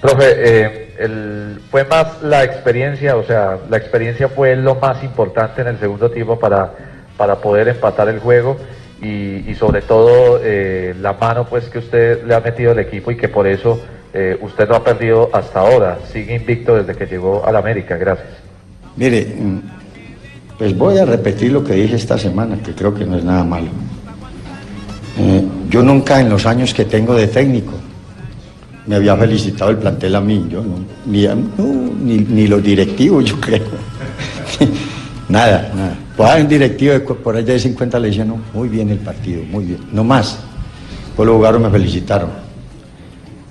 Profe, 0.00 0.34
eh, 0.36 1.56
fue 1.70 1.84
más 1.84 2.22
la 2.22 2.44
experiencia, 2.44 3.16
o 3.16 3.24
sea, 3.24 3.58
la 3.68 3.76
experiencia 3.76 4.28
fue 4.28 4.54
lo 4.56 4.76
más 4.76 5.02
importante 5.02 5.62
en 5.62 5.68
el 5.68 5.78
segundo 5.78 6.10
tiempo 6.10 6.38
para, 6.38 6.72
para 7.16 7.36
poder 7.36 7.68
empatar 7.68 8.08
el 8.08 8.20
juego 8.20 8.56
y, 9.02 9.50
y 9.50 9.54
sobre 9.58 9.82
todo 9.82 10.40
eh, 10.42 10.94
la 11.00 11.14
mano 11.14 11.46
pues 11.46 11.68
que 11.68 11.78
usted 11.78 12.24
le 12.24 12.34
ha 12.34 12.40
metido 12.40 12.70
al 12.72 12.78
equipo 12.78 13.10
y 13.10 13.16
que 13.16 13.28
por 13.28 13.46
eso 13.46 13.80
eh, 14.14 14.38
usted 14.40 14.68
no 14.68 14.76
ha 14.76 14.84
perdido 14.84 15.28
hasta 15.32 15.60
ahora, 15.60 15.98
sigue 16.10 16.36
invicto 16.36 16.76
desde 16.76 16.94
que 16.94 17.06
llegó 17.06 17.44
al 17.44 17.56
América. 17.56 17.96
Gracias. 17.96 18.28
Mire, 18.96 19.26
mm, 19.38 19.60
pues 20.56 20.76
voy 20.76 20.98
a 20.98 21.04
repetir 21.04 21.52
lo 21.52 21.62
que 21.62 21.74
dije 21.74 21.96
esta 21.96 22.16
semana, 22.16 22.56
que 22.62 22.72
creo 22.72 22.94
que 22.94 23.04
no 23.04 23.16
es 23.16 23.24
nada 23.24 23.44
malo. 23.44 23.68
Eh, 25.18 25.44
yo 25.70 25.82
nunca 25.82 26.20
en 26.20 26.28
los 26.28 26.44
años 26.44 26.74
que 26.74 26.84
tengo 26.84 27.14
de 27.14 27.26
técnico 27.28 27.72
me 28.86 28.96
había 28.96 29.16
felicitado 29.16 29.70
el 29.70 29.78
plantel 29.78 30.14
a 30.14 30.20
mí, 30.20 30.46
yo 30.48 30.62
ni, 31.06 32.18
ni, 32.18 32.46
los 32.46 32.62
directivos, 32.62 33.24
yo 33.24 33.40
creo. 33.40 33.64
nada, 35.28 35.72
nada. 35.74 35.96
Pues 36.16 36.30
hay 36.30 36.42
un 36.42 36.48
directivo 36.48 37.16
por 37.16 37.34
ahí 37.34 37.42
de 37.42 37.58
50 37.58 37.98
le 37.98 38.08
decían, 38.08 38.28
no, 38.28 38.38
muy 38.54 38.68
bien 38.68 38.90
el 38.90 38.98
partido, 38.98 39.42
muy 39.44 39.64
bien, 39.64 39.80
no 39.92 40.04
más. 40.04 40.38
Pues 41.16 41.26
los 41.26 41.34
jugadores 41.34 41.66
me 41.66 41.70
felicitaron 41.70 42.30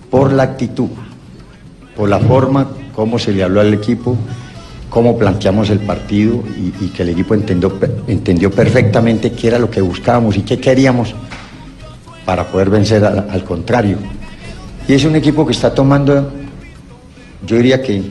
por 0.09 0.31
la 0.31 0.43
actitud, 0.43 0.89
por 1.97 2.07
la 2.07 2.19
forma 2.19 2.69
como 2.95 3.19
se 3.19 3.33
le 3.33 3.43
habló 3.43 3.59
al 3.59 3.73
equipo, 3.73 4.15
cómo 4.89 5.17
planteamos 5.17 5.69
el 5.69 5.79
partido 5.79 6.41
y, 6.55 6.85
y 6.85 6.89
que 6.89 7.03
el 7.03 7.09
equipo 7.09 7.33
entendió, 7.33 7.77
entendió 8.07 8.49
perfectamente 8.51 9.33
qué 9.33 9.47
era 9.47 9.59
lo 9.59 9.69
que 9.69 9.81
buscábamos 9.81 10.37
y 10.37 10.43
qué 10.43 10.59
queríamos 10.59 11.13
para 12.25 12.47
poder 12.47 12.69
vencer 12.69 13.05
al, 13.05 13.43
contrario. 13.43 13.97
Y 14.87 14.93
es 14.93 15.05
un 15.05 15.15
equipo 15.15 15.45
que 15.45 15.51
está 15.51 15.73
tomando, 15.73 16.31
yo 17.45 17.57
diría 17.57 17.81
que 17.81 18.01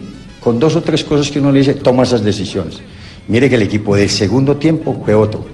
con 0.40 0.58
dos 0.58 0.76
o 0.76 0.82
tres 0.82 1.04
cosas 1.04 1.30
que 1.30 1.40
uno 1.40 1.50
le 1.50 1.60
dice, 1.60 1.74
toma 1.74 2.04
esas 2.04 2.22
decisiones. 2.22 2.80
Mire 3.26 3.48
que 3.48 3.56
el 3.56 3.62
equipo 3.62 3.96
del 3.96 4.10
segundo 4.10 4.56
tiempo 4.56 5.00
fue 5.04 5.14
otro, 5.14 5.44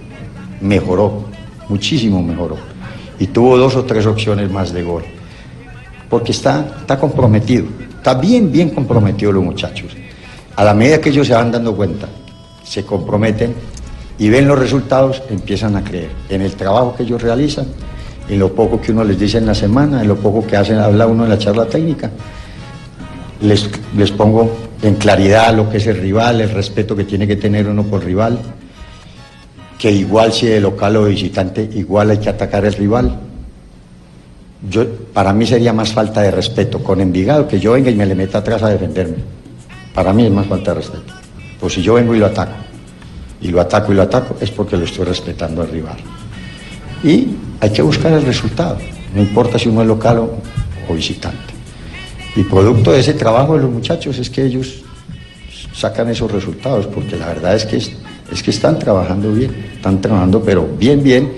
mejoró, 0.60 1.24
muchísimo 1.68 2.22
mejoró. 2.22 2.56
Y 3.18 3.28
tuvo 3.28 3.56
dos 3.56 3.76
o 3.76 3.84
tres 3.84 4.06
opciones 4.06 4.50
más 4.50 4.72
de 4.72 4.82
gol. 4.82 5.04
Porque 6.08 6.32
está, 6.32 6.76
está 6.80 6.98
comprometido, 6.98 7.66
está 7.96 8.14
bien, 8.14 8.50
bien 8.50 8.70
comprometido 8.70 9.32
los 9.32 9.44
muchachos. 9.44 9.96
A 10.56 10.64
la 10.64 10.74
medida 10.74 11.00
que 11.00 11.10
ellos 11.10 11.26
se 11.26 11.34
van 11.34 11.52
dando 11.52 11.74
cuenta, 11.76 12.08
se 12.64 12.84
comprometen 12.84 13.54
y 14.18 14.28
ven 14.28 14.46
los 14.46 14.58
resultados, 14.58 15.22
empiezan 15.30 15.76
a 15.76 15.84
creer 15.84 16.10
en 16.28 16.42
el 16.42 16.52
trabajo 16.52 16.94
que 16.96 17.04
ellos 17.04 17.22
realizan, 17.22 17.66
en 18.30 18.38
lo 18.38 18.54
poco 18.54 18.80
que 18.80 18.92
uno 18.92 19.02
les 19.02 19.18
dice 19.18 19.38
en 19.38 19.46
la 19.46 19.54
semana, 19.54 20.02
en 20.02 20.08
lo 20.08 20.16
poco 20.16 20.46
que 20.46 20.56
hacen, 20.56 20.78
habla 20.78 21.06
uno 21.08 21.24
en 21.24 21.30
la 21.30 21.38
charla 21.38 21.66
técnica. 21.66 22.10
Les, 23.40 23.68
les 23.96 24.12
pongo 24.12 24.50
en 24.82 24.94
claridad 24.94 25.52
lo 25.54 25.68
que 25.68 25.78
es 25.78 25.86
el 25.88 25.96
rival, 25.96 26.40
el 26.40 26.50
respeto 26.50 26.94
que 26.94 27.04
tiene 27.04 27.26
que 27.26 27.34
tener 27.34 27.66
uno 27.66 27.82
por 27.82 28.04
rival, 28.04 28.38
que 29.76 29.90
igual 29.90 30.32
si 30.32 30.46
de 30.46 30.60
local 30.60 30.96
o 30.96 31.04
de 31.06 31.10
visitante, 31.10 31.68
igual 31.74 32.10
hay 32.10 32.18
que 32.18 32.28
atacar 32.28 32.64
al 32.64 32.72
rival. 32.74 33.18
Yo, 34.68 34.86
para 35.12 35.32
mí 35.32 35.44
sería 35.44 35.72
más 35.72 35.92
falta 35.92 36.20
de 36.22 36.30
respeto 36.30 36.84
con 36.84 37.00
Envigado 37.00 37.48
que 37.48 37.58
yo 37.58 37.72
venga 37.72 37.90
y 37.90 37.96
me 37.96 38.06
le 38.06 38.14
meta 38.14 38.38
atrás 38.38 38.62
a 38.62 38.68
defenderme. 38.68 39.16
Para 39.92 40.12
mí 40.12 40.26
es 40.26 40.30
más 40.30 40.46
falta 40.46 40.70
de 40.70 40.76
respeto. 40.76 41.14
Pues 41.58 41.72
si 41.72 41.82
yo 41.82 41.94
vengo 41.94 42.14
y 42.14 42.18
lo 42.18 42.26
ataco, 42.26 42.52
y 43.40 43.48
lo 43.48 43.60
ataco 43.60 43.90
y 43.90 43.96
lo 43.96 44.02
ataco, 44.02 44.36
es 44.40 44.52
porque 44.52 44.76
lo 44.76 44.84
estoy 44.84 45.06
respetando 45.06 45.62
al 45.62 45.68
rival. 45.68 45.96
Y 47.02 47.28
hay 47.60 47.70
que 47.70 47.82
buscar 47.82 48.12
el 48.12 48.24
resultado, 48.24 48.78
no 49.14 49.20
importa 49.20 49.58
si 49.58 49.68
uno 49.68 49.82
es 49.82 49.86
local 49.86 50.18
o, 50.18 50.94
visitante. 50.94 51.38
Y 52.34 52.42
producto 52.42 52.90
de 52.90 52.98
ese 52.98 53.14
trabajo 53.14 53.54
de 53.54 53.62
los 53.62 53.70
muchachos 53.70 54.18
es 54.18 54.28
que 54.28 54.44
ellos 54.44 54.82
sacan 55.72 56.08
esos 56.08 56.30
resultados, 56.32 56.86
porque 56.86 57.16
la 57.16 57.28
verdad 57.28 57.54
es 57.54 57.64
que, 57.64 57.76
es, 57.76 58.42
que 58.42 58.50
están 58.50 58.76
trabajando 58.76 59.32
bien, 59.32 59.54
están 59.76 60.00
trabajando 60.00 60.42
pero 60.42 60.66
bien, 60.66 61.00
bien, 61.00 61.32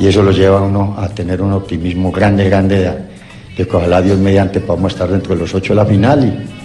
y 0.00 0.08
eso 0.08 0.20
los 0.22 0.36
lleva 0.36 0.58
a 0.58 0.62
uno 0.62 0.96
a 0.98 1.08
tener 1.08 1.40
un 1.40 1.52
optimismo 1.52 2.10
grande, 2.10 2.44
grande 2.48 2.80
de, 2.80 2.90
de 3.56 3.68
que 3.68 3.76
ojalá 3.76 4.02
Dios 4.02 4.18
mediante 4.18 4.58
podamos 4.58 4.92
estar 4.92 5.08
dentro 5.08 5.34
de 5.34 5.42
los 5.42 5.54
ocho 5.54 5.74
de 5.74 5.76
la 5.76 5.86
final 5.86 6.24
y, 6.24 6.61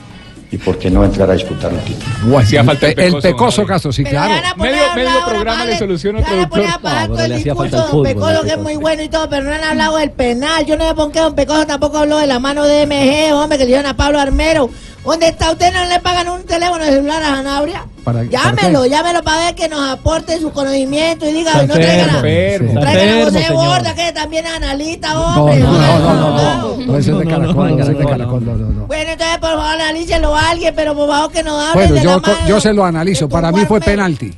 y 0.49 0.57
por 0.57 0.77
qué 0.77 0.89
no 0.89 1.03
entrar 1.03 1.29
a 1.29 1.33
disputar 1.33 1.73
un 1.73 1.79
título. 1.79 2.37
Hacía 2.39 2.63
falta 2.63 2.87
el 2.87 2.91
el 2.91 2.95
Pecoso, 2.95 3.21
pecoso 3.21 3.65
Castro, 3.65 3.91
sí, 3.91 4.03
claro. 4.03 4.33
Medio, 4.57 4.83
medio 4.95 5.25
programa 5.25 5.65
le 5.65 5.77
soluciona 5.77 6.19
otro 6.19 6.37
doctor. 6.37 6.65
todo 7.07 7.19
el 7.25 7.43
discurso 7.43 7.63
de 7.63 7.91
Don 7.91 8.03
Pecoso, 8.03 8.41
que 8.43 8.51
es 8.51 8.59
muy 8.59 8.75
bueno 8.77 9.03
y 9.03 9.09
todo, 9.09 9.29
pero 9.29 9.43
no 9.43 9.53
han 9.53 9.63
hablado 9.63 9.97
del 9.97 10.11
penal. 10.11 10.65
Yo 10.65 10.77
no 10.77 10.87
sé 10.87 10.95
por 10.95 11.11
qué 11.11 11.19
Don 11.19 11.35
Pecoso 11.35 11.65
tampoco 11.65 11.97
habló 11.97 12.17
de 12.17 12.27
la 12.27 12.39
mano 12.39 12.63
de 12.63 12.85
MG, 12.85 13.33
hombre, 13.33 13.57
que 13.57 13.65
le 13.65 13.67
dieron 13.67 13.85
a 13.85 13.95
Pablo 13.95 14.19
Armero. 14.19 14.69
¿Dónde 15.07 15.27
está 15.29 15.51
usted? 15.51 15.71
¿No 15.73 15.85
le 15.85 15.99
pagan 16.01 16.27
un 16.27 16.43
teléfono 16.43 16.83
celular 16.83 17.23
a 17.23 17.35
Sanabria? 17.37 17.85
Para- 18.03 18.23
Llámelo, 18.25 18.79
¿para 18.79 18.87
llámelo 18.87 19.23
para 19.23 19.45
ver 19.45 19.55
que 19.55 19.69
nos 19.69 19.79
aporte 19.89 20.37
su 20.37 20.51
conocimiento 20.51 21.25
y 21.27 21.31
diga, 21.31 21.53
no 21.65 21.73
traigan 21.75 22.09
a, 22.09 22.21
traigan 22.21 23.21
a 23.21 23.25
José. 23.25 23.45
Borda, 23.53 23.95
que 23.95 24.11
también 24.11 24.45
es 24.45 24.51
analista, 24.53 25.17
hombre. 25.19 25.59
no, 25.59 25.71
no, 25.71 25.99
no, 25.99 26.13
no, 26.37 26.77
no, 26.85 26.97
ese 26.97 27.11
es 27.11 27.17
de 27.19 27.25
Caracol, 27.25 27.77
no, 27.77 27.81
es 27.83 27.87
de 27.87 28.05
Caracol, 28.05 28.45
no, 28.45 28.53
no, 28.55 28.67
no. 28.67 28.87
Bueno, 28.87 29.11
entonces 29.11 29.37
por 29.39 29.49
favor 29.49 29.65
analícelo 29.65 30.35
a 30.35 30.49
alguien, 30.49 30.73
pero 30.75 30.93
por 30.93 31.07
favor 31.09 31.31
que 31.31 31.43
nos 31.43 31.61
hable 31.61 31.73
Bueno, 31.73 31.95
de 31.95 32.01
yo, 32.01 32.09
la 32.11 32.17
mano. 32.19 32.47
yo 32.47 32.59
se 32.59 32.73
lo 32.73 32.83
analizo. 32.85 33.29
Para 33.29 33.51
mí 33.53 33.65
fue 33.65 33.79
penalti. 33.79 34.33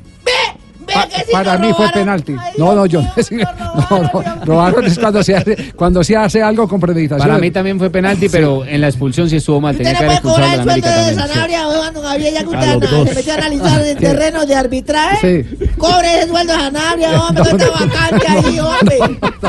Pa- 0.94 1.08
para 1.32 1.58
mí 1.58 1.72
fue 1.76 1.90
penalti. 1.90 2.36
No, 2.58 2.74
no, 2.76 2.86
yo 2.86 3.02
no, 3.32 4.00
no, 4.14 4.24
robaron 4.46 4.86
es 4.86 4.98
cuando 5.00 5.24
se 5.24 5.36
hace, 5.36 5.72
cuando 5.76 6.04
se 6.04 6.16
hace 6.16 6.42
algo 6.42 6.68
con 6.68 6.80
premeditación. 6.80 7.28
Para 7.28 7.40
mí 7.40 7.52
también 7.52 7.78
fue 7.78 7.90
penalti, 7.90 8.30
pero 8.30 8.66
en 8.66 8.82
la 8.82 8.88
expulsión 8.88 9.30
sí 9.30 9.38
estuvo 9.38 9.62
mal. 9.62 9.76
Tenía 9.76 9.94
que 9.94 9.98
haber 10.00 10.12
expulsado 10.14 10.46
al 10.46 10.54
el 10.54 10.60
América 10.62 10.88
sueldo 10.94 11.06
de 11.10 11.16
también. 11.16 11.30
Sanabria, 11.34 11.64
Juan 11.66 11.94
Gabriel, 12.02 12.34
ya 12.34 12.40
que 12.40 12.46
A 12.46 12.50
usted 12.50 12.74
los 12.74 12.84
ana- 12.84 12.98
dos. 12.98 13.10
se 13.10 13.16
metió 13.16 13.34
a 13.34 13.36
analizar 13.36 13.82
el 13.82 13.98
terreno 14.10 14.46
de 14.46 14.56
arbitraje. 14.56 15.46
Cobre 15.78 16.18
ese 16.20 16.28
sueldo 16.30 16.54
de 16.54 16.60
Sanabria, 16.60 17.22
hombre, 17.28 17.44
que 17.44 17.50
está 17.50 17.70
vacante 17.70 18.28
ahí, 18.28 18.60
hombre. 18.60 18.98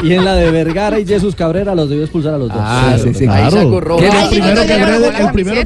Y 0.02 0.12
en 0.14 0.24
la 0.24 0.34
de 0.34 0.50
Vergara 0.50 0.98
y 0.98 1.06
Jesús 1.06 1.34
Cabrera 1.34 1.74
los 1.74 1.88
debió 1.88 2.04
expulsar 2.04 2.34
a 2.34 2.38
los 2.38 2.48
dos. 2.48 2.58
Ah, 2.60 2.96
sí, 3.02 3.12
sí, 3.14 3.24
claro. 3.24 3.50
claro. 3.50 3.80
rojo. 3.80 4.00
¿Quién 4.00 4.12
Ay, 4.12 4.26
sí, 4.30 4.34
el 4.36 4.40
no 4.40 4.46
primero 4.46 4.60
que 4.62 4.66
de 4.68 4.74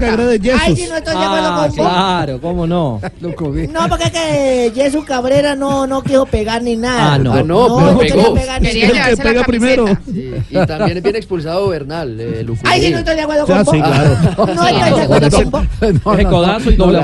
agrede? 0.09 0.35
es 0.37 0.53
Ay, 0.61 0.75
Jesús. 0.75 0.79
sí, 0.79 0.87
no 0.91 0.97
estoy 0.97 1.17
de 1.19 1.25
acuerdo 1.25 1.49
Ah, 1.49 1.57
con 1.67 1.77
vos. 1.77 1.87
claro, 1.87 2.41
¿cómo 2.41 2.67
no? 2.67 3.01
No, 3.21 3.89
porque 3.89 4.05
es 4.05 4.11
que 4.11 4.73
Jesús 4.75 5.05
Cabrera 5.05 5.55
no, 5.55 5.64
no 5.87 6.03
quiso 6.03 6.27
pegar 6.27 6.63
ni 6.63 6.77
nada. 6.77 7.15
Ah, 7.15 7.19
no. 7.19 7.33
Ah, 7.33 7.43
no, 7.43 7.77
pero 7.77 7.93
no 7.93 7.99
pegó. 7.99 8.17
quería 8.17 8.35
pegar 8.35 8.63
ni 8.63 8.69
Quería 8.69 8.89
nada. 8.93 9.11
la 9.11 9.17
Pega 9.23 9.45
primero. 9.45 9.87
Y 10.07 10.67
también 10.67 11.03
viene 11.03 11.19
expulsado 11.19 11.69
Bernal, 11.69 12.21
eh. 12.21 12.47
Ay, 12.65 12.83
sí, 12.83 12.91
no 12.91 12.99
estoy 12.99 13.17
de 13.17 13.23
acuerdo 13.23 13.47
con 13.47 13.59
Ah, 13.59 13.63
vos. 13.63 13.75
sí, 13.75 13.81
claro. 13.81 14.17
No 14.55 14.67
estoy 14.67 14.95
de 14.95 15.03
acuerdo 15.03 15.31
con 15.31 15.51
vos. 15.51 15.65
Ese 16.19 16.25
codazo 16.27 16.71
y 16.71 16.77
doble. 16.77 17.03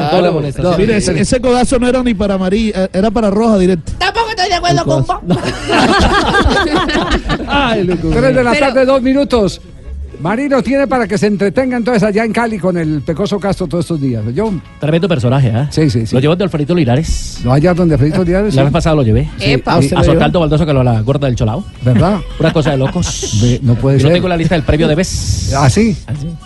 Mire, 0.79 0.97
ese, 0.97 1.41
codazo 1.41 1.79
no 1.79 1.89
era 1.89 2.03
ni 2.03 2.15
para 2.15 2.35
amarilla, 2.35 2.89
era 2.93 3.11
para 3.11 3.31
roja 3.31 3.59
directo. 3.59 3.93
Tampoco 3.99 4.31
estoy 4.31 4.49
de 4.49 4.55
acuerdo 4.55 4.85
con 4.85 5.07
vos. 5.07 5.19
Tres 8.11 8.35
de 8.35 8.45
la 8.45 8.51
Pero- 8.53 8.67
tarde, 8.67 8.85
dos 8.87 9.03
minutos. 9.03 9.61
Marino 10.21 10.63
tiene 10.63 10.87
para 10.87 11.09
que 11.09 11.17
se 11.17 11.27
entretenga 11.29 11.79
entonces 11.79 12.03
allá 12.03 12.25
en 12.25 12.33
Cali 12.33 12.59
con 12.59 12.77
el 12.77 13.01
Pecoso 13.01 13.41
Castro 13.41 13.67
todos 13.67 13.85
estos 13.87 14.01
días. 14.01 14.23
Yo, 14.35 14.53
Tremendo 14.79 15.09
personaje, 15.09 15.49
¿eh? 15.49 15.67
Sí, 15.71 15.89
sí, 15.89 16.07
sí. 16.07 16.15
Lo 16.15 16.21
llevó 16.21 16.37
de 16.37 16.45
Alfredito 16.45 16.75
Linares. 16.75 17.41
¿No 17.43 17.53
allá 17.55 17.73
donde 17.73 17.95
Alfredito 17.95 18.23
Linares? 18.23 18.55
La 18.55 18.61
sí. 18.63 18.65
vez 18.67 18.73
pasada 18.73 18.97
lo 18.97 19.03
llevé. 19.03 19.31
Sí. 19.39 19.53
Epa. 19.53 19.73
A, 19.73 19.75
¿A 19.77 19.79
usted 19.79 19.97
a 19.97 19.99
lo 20.01 20.05
su 20.05 20.11
llevó? 20.11 20.21
Alcaldo 20.21 20.41
Baldoso 20.41 20.67
que 20.67 20.73
lo 20.75 20.83
la 20.85 21.01
gorda 21.01 21.27
del 21.27 21.37
Cholao. 21.37 21.65
¿Verdad? 21.83 22.19
Una 22.39 22.53
cosa 22.53 22.73
de 22.73 22.77
locos. 22.77 23.39
Ve, 23.41 23.61
no 23.63 23.75
puede 23.77 23.99
Yo 23.99 24.09
ser. 24.09 24.13
tengo 24.15 24.29
la 24.29 24.37
lista 24.37 24.55
del 24.57 24.65
premio 24.65 24.87
de 24.89 24.95
Bes. 24.95 25.55
¿Ah, 25.57 25.71
sí? 25.71 25.97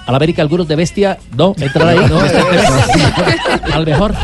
A 0.07 0.11
la 0.13 0.17
América, 0.19 0.41
algunos 0.43 0.69
de 0.69 0.77
bestia. 0.77 1.19
No, 1.37 1.55
entrar 1.59 1.89
ahí. 1.89 1.99
No, 2.09 2.25
Este. 2.25 2.39
Al 3.73 3.85
mejor. 3.85 4.15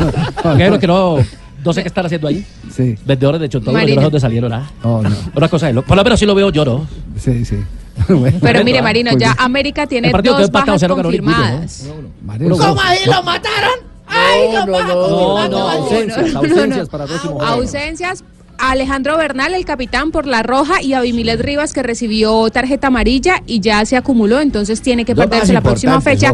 Lo 0.69 0.79
que 0.79 0.87
no. 0.87 1.17
No 1.63 1.73
sé 1.73 1.81
qué 1.83 1.89
están 1.89 2.05
haciendo 2.05 2.27
ahí. 2.27 2.43
Sí. 2.73 2.95
Vendedores 3.05 3.39
de 3.41 3.47
yo 3.49 3.59
no 3.59 3.71
sé 3.79 3.95
dónde 3.95 4.19
salieron. 4.19 4.51
¿ah? 4.53 4.67
No, 4.83 5.01
no. 5.01 5.09
Una 5.35 5.47
cosa 5.49 5.67
de 5.67 5.73
loco. 5.73 5.87
Por 5.89 5.97
lo 5.97 6.03
menos 6.03 6.19
sí 6.19 6.25
lo 6.25 6.33
veo 6.33 6.49
yo, 6.51 6.63
¿no? 6.65 6.87
Sí, 7.19 7.43
sí. 7.45 7.57
Pero 8.41 8.63
mire, 8.63 8.81
Marino, 8.81 9.11
ya 9.17 9.35
América 9.37 9.87
tiene 9.87 10.11
dos 10.11 10.51
bajas 10.51 10.81
¿no? 10.83 10.95
confirmadas. 10.95 11.87
¿Cómo 12.27 12.81
ahí 12.81 12.99
lo 13.05 13.23
mataron? 13.23 13.91
Ay, 14.07 14.49
No, 14.53 14.65
confirmando. 14.65 15.49
no, 15.59 15.69
ausencias, 15.69 16.35
ausencias 16.35 16.89
para 16.89 17.03
el 17.05 17.09
próximo 17.09 17.33
juego. 17.35 17.51
Ausencias. 17.53 18.23
Alejandro 18.57 19.17
Bernal, 19.17 19.55
el 19.55 19.65
capitán 19.65 20.11
por 20.11 20.27
la 20.27 20.43
roja, 20.43 20.83
y 20.83 20.93
Abimilet 20.93 21.41
Rivas, 21.41 21.73
que 21.73 21.81
recibió 21.81 22.47
tarjeta 22.51 22.87
amarilla 22.87 23.41
y 23.47 23.59
ya 23.59 23.83
se 23.85 23.97
acumuló, 23.97 24.39
entonces 24.39 24.81
tiene 24.83 25.03
que 25.03 25.15
perderse 25.15 25.51
la 25.53 25.61
próxima 25.61 25.99
fecha. 26.01 26.31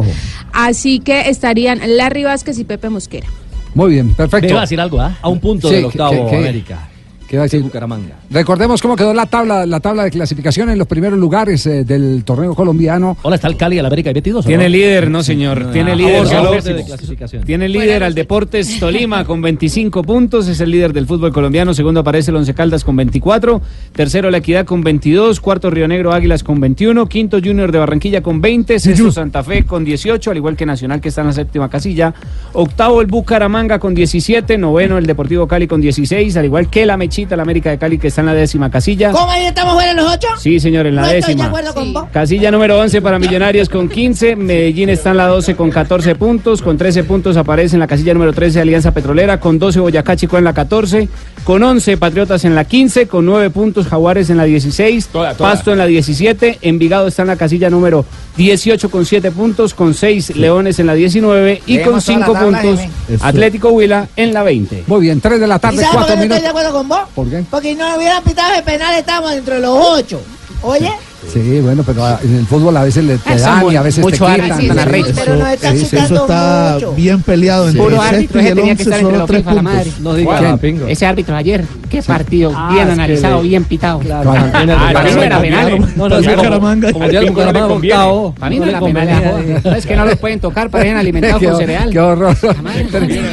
Así 0.52 0.98
que 0.98 1.30
estarían 1.30 1.80
Larry 1.96 2.24
Vázquez 2.24 2.58
y 2.58 2.64
Pepe 2.64 2.90
Mosquera. 2.90 3.26
Muy 3.74 3.92
bien, 3.92 4.12
perfecto. 4.14 4.46
Me 4.46 4.50
iba 4.50 4.58
a 4.60 4.62
decir 4.62 4.80
algo, 4.80 5.00
¿ah? 5.00 5.16
A 5.22 5.28
un 5.28 5.40
punto 5.40 5.68
Sí, 5.68 5.76
del 5.76 5.84
octavo 5.86 6.24
que- 6.26 6.30
que- 6.32 6.36
América. 6.36 6.88
¿Qué 7.28 7.36
va 7.36 7.42
a 7.42 7.44
decir? 7.44 7.62
Bucaramanga. 7.62 8.16
Recordemos 8.30 8.80
cómo 8.80 8.96
quedó 8.96 9.12
la 9.12 9.26
tabla, 9.26 9.66
la 9.66 9.80
tabla 9.80 10.04
de 10.04 10.10
clasificación 10.10 10.70
en 10.70 10.78
los 10.78 10.86
primeros 10.86 11.18
lugares 11.18 11.66
eh, 11.66 11.84
del 11.84 12.24
torneo 12.24 12.54
colombiano. 12.54 13.18
Hola, 13.20 13.36
está 13.36 13.48
el 13.48 13.56
Cali, 13.58 13.78
el 13.78 13.84
América 13.84 14.10
y 14.10 14.14
Betis. 14.14 14.34
Tiene 14.46 14.68
líder, 14.70 15.10
no 15.10 15.22
señor. 15.22 15.70
Tiene 15.70 15.92
Ah, 15.92 15.94
líder. 15.94 16.62
de 16.62 16.84
clasificación. 16.84 17.44
Tiene 17.44 17.68
líder 17.68 18.02
al 18.02 18.14
Deportes 18.14 18.78
Tolima 18.80 19.26
con 19.26 19.42
25 19.42 20.02
puntos, 20.04 20.48
es 20.48 20.58
el 20.60 20.70
líder 20.70 20.94
del 20.94 21.06
fútbol 21.06 21.30
colombiano. 21.32 21.74
Segundo 21.74 22.00
aparece 22.00 22.30
el 22.30 22.36
Once 22.38 22.54
Caldas 22.54 22.82
con 22.82 22.96
24. 22.96 23.60
Tercero 23.92 24.30
La 24.30 24.38
Equidad 24.38 24.64
con 24.64 24.80
22. 24.82 25.40
Cuarto 25.40 25.68
Río 25.68 25.86
Negro 25.86 26.12
Águilas 26.14 26.42
con 26.42 26.60
21. 26.60 27.06
Quinto 27.08 27.40
Junior 27.44 27.70
de 27.72 27.78
Barranquilla 27.78 28.22
con 28.22 28.40
20. 28.40 28.78
Sexto 28.78 29.12
Santa 29.12 29.42
Fe 29.44 29.64
con 29.64 29.84
18, 29.84 30.30
al 30.30 30.36
igual 30.38 30.56
que 30.56 30.64
Nacional 30.64 31.02
que 31.02 31.10
está 31.10 31.20
en 31.20 31.26
la 31.26 31.32
séptima 31.34 31.68
casilla. 31.68 32.14
Octavo 32.54 33.02
el 33.02 33.06
Bucaramanga 33.06 33.78
con 33.78 33.94
17. 33.94 34.56
Noveno 34.56 34.96
el 34.96 35.06
Deportivo 35.06 35.46
Cali 35.46 35.66
con 35.66 35.82
16, 35.82 36.34
al 36.38 36.46
igual 36.46 36.70
que 36.70 36.86
la 36.86 36.96
La 37.26 37.42
América 37.42 37.70
de 37.70 37.78
Cali 37.78 37.98
que 37.98 38.08
está 38.08 38.20
en 38.20 38.26
la 38.28 38.34
décima 38.34 38.70
casilla. 38.70 39.10
¿Cómo 39.10 39.30
ahí 39.30 39.46
estamos 39.46 39.74
fuera 39.74 39.92
los 39.92 40.12
ocho? 40.12 40.28
Sí, 40.38 40.60
señor, 40.60 40.86
en 40.86 40.94
la 40.96 41.02
no 41.02 41.06
estoy 41.08 41.20
de 41.20 41.26
décima. 41.26 41.44
acuerdo 41.46 41.74
con 41.74 41.92
vos. 41.92 42.04
Casilla 42.12 42.50
número 42.50 42.78
11 42.78 43.02
para 43.02 43.18
Millonarios 43.18 43.68
con 43.68 43.88
15, 43.88 44.36
Medellín 44.36 44.88
está 44.88 45.10
en 45.10 45.16
la 45.16 45.26
12 45.26 45.56
con 45.56 45.70
14 45.70 46.14
puntos, 46.14 46.62
con 46.62 46.76
13 46.78 47.04
puntos 47.04 47.36
aparece 47.36 47.74
en 47.76 47.80
la 47.80 47.86
casilla 47.86 48.14
número 48.14 48.32
13 48.32 48.60
Alianza 48.60 48.92
Petrolera, 48.92 49.40
con 49.40 49.58
12 49.58 49.80
Boyacá 49.80 50.16
Chico 50.16 50.38
en 50.38 50.44
la 50.44 50.52
14, 50.52 51.08
con 51.44 51.62
11 51.62 51.96
Patriotas 51.96 52.44
en 52.44 52.54
la 52.54 52.64
15, 52.64 53.08
con 53.08 53.26
9 53.26 53.50
puntos 53.50 53.86
Jaguares 53.88 54.30
en 54.30 54.36
la 54.36 54.44
16, 54.44 55.08
toda. 55.08 55.34
Pasto 55.34 55.72
en 55.72 55.78
la 55.78 55.86
17, 55.86 56.58
Envigado 56.62 57.08
está 57.08 57.22
en 57.22 57.28
la 57.28 57.36
casilla 57.36 57.70
número 57.70 58.04
18 58.36 58.90
con 58.90 59.04
7 59.04 59.30
puntos, 59.32 59.74
con 59.74 59.94
6 59.94 60.36
Leones 60.36 60.78
en 60.78 60.86
la 60.86 60.94
19 60.94 61.62
y 61.66 61.76
Leemos 61.78 62.04
con 62.04 62.14
toda 62.14 62.18
la 62.18 62.24
5 62.26 62.32
tabla, 62.32 62.60
puntos. 62.62 63.22
Atlético 63.22 63.70
Huila 63.70 64.08
en 64.16 64.32
la 64.32 64.42
20. 64.42 64.84
Muy 64.86 65.00
bien, 65.00 65.20
3 65.20 65.40
de 65.40 65.46
la 65.46 65.56
¿Y 65.56 65.58
tarde, 65.58 65.76
sabes 65.82 65.90
por 65.90 66.04
4 66.06 66.06
qué 66.06 66.16
no 66.16 66.22
estoy 66.22 66.28
minutos. 66.28 66.42
de 66.42 66.48
acuerdo 66.48 66.72
con 66.72 66.88
vos? 66.88 67.00
¿Por 67.14 67.28
qué? 67.28 67.44
Porque 67.50 67.74
no 67.74 67.96
hubieran 67.96 68.22
pitado 68.22 68.54
el 68.54 68.62
penal, 68.62 68.94
estábamos 68.94 69.32
dentro 69.32 69.54
de 69.54 69.60
los 69.60 69.76
ocho. 69.78 70.20
Oye, 70.62 70.92
Sí, 71.32 71.60
bueno, 71.60 71.82
pero 71.84 72.04
ah, 72.04 72.18
en 72.22 72.36
el 72.36 72.46
fútbol 72.46 72.76
a 72.76 72.84
veces 72.84 73.04
le 73.04 73.18
te 73.18 73.34
Eso 73.34 73.44
dan 73.44 73.70
y 73.72 73.76
a 73.76 73.82
veces 73.82 73.96
te 73.96 74.02
mucho 74.02 74.24
quitan. 74.26 74.40
árbitro, 74.52 74.68
tan 74.68 74.78
arrecho. 74.78 75.12
Pero 75.14 75.36
Sí, 75.36 75.78
sí, 75.78 75.84
quitando 75.84 76.14
Eso 76.14 76.14
está 76.22 76.70
mucho. 76.74 76.92
bien 76.92 77.22
peleado 77.22 77.66
entre 77.68 77.82
Puro 77.82 77.94
el 77.96 78.00
árbitro, 78.08 78.40
ese 78.40 78.48
el 78.50 78.54
tenía 78.56 78.74
que 78.76 78.82
estar 78.84 79.00
entre 79.00 79.12
tres 79.12 79.18
los 79.18 79.28
FIFA, 79.38 79.50
la 79.54 79.60
puntos. 79.60 79.74
madre. 79.74 79.92
No 80.00 80.14
diga. 80.14 80.58
Ese 80.88 81.06
árbitro 81.06 81.36
ayer, 81.36 81.64
qué 81.90 82.02
partido, 82.02 82.52
Ah, 82.54 82.70
bien 82.72 82.88
analizado, 82.90 83.42
bien 83.42 83.64
pitado. 83.64 83.98
Claro, 83.98 84.32
para 84.32 85.02
mí 85.04 85.10
no 85.14 85.22
era 85.22 85.40
penal. 85.40 85.78
No, 85.96 86.08
no, 86.08 86.08
Para 86.08 86.08
no, 86.08 86.20
mí 86.20 86.26
como- 86.26 86.36
Bucaramanga. 86.36 86.92
como 86.92 87.10
ya 87.10 87.18
el 87.18 87.26
no 87.26 87.32
Bucaramanga 87.32 87.74
octavo, 87.74 88.34
Para 88.38 88.50
mí 88.50 88.58
no 88.60 88.64
no 88.66 88.70
era 88.70 88.80
penal. 88.80 89.62
Es 89.76 89.86
que 89.86 89.96
no 89.96 90.04
los 90.04 90.16
pueden 90.16 90.40
tocar, 90.40 90.70
parecen 90.70 90.96
alimentados 90.96 91.42
con 91.42 91.56
cereal. 91.56 91.90
qué 91.90 91.98
horror. 92.00 92.36
Tres- 92.38 92.54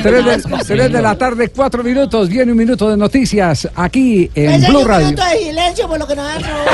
tres 0.03 0.25
de, 0.25 0.75
tres 0.89 0.91
la 1.01 1.15
tarde, 1.17 1.49
4 1.55 1.83
minutos. 1.83 2.29
Viene 2.29 2.51
un 2.51 2.57
minuto 2.57 2.89
de 2.89 2.97
noticias 2.97 3.69
aquí 3.75 4.29
en 4.35 4.61
que 4.61 4.67
Blue 4.69 4.79
un 4.81 4.87
Radio. 4.87 5.05
minuto 5.07 5.23
de 5.31 5.37
silencio 5.45 5.87
por 5.87 5.99
lo 5.99 6.07
que 6.07 6.15
nos 6.15 6.25
han 6.27 6.41
robado. 6.41 6.65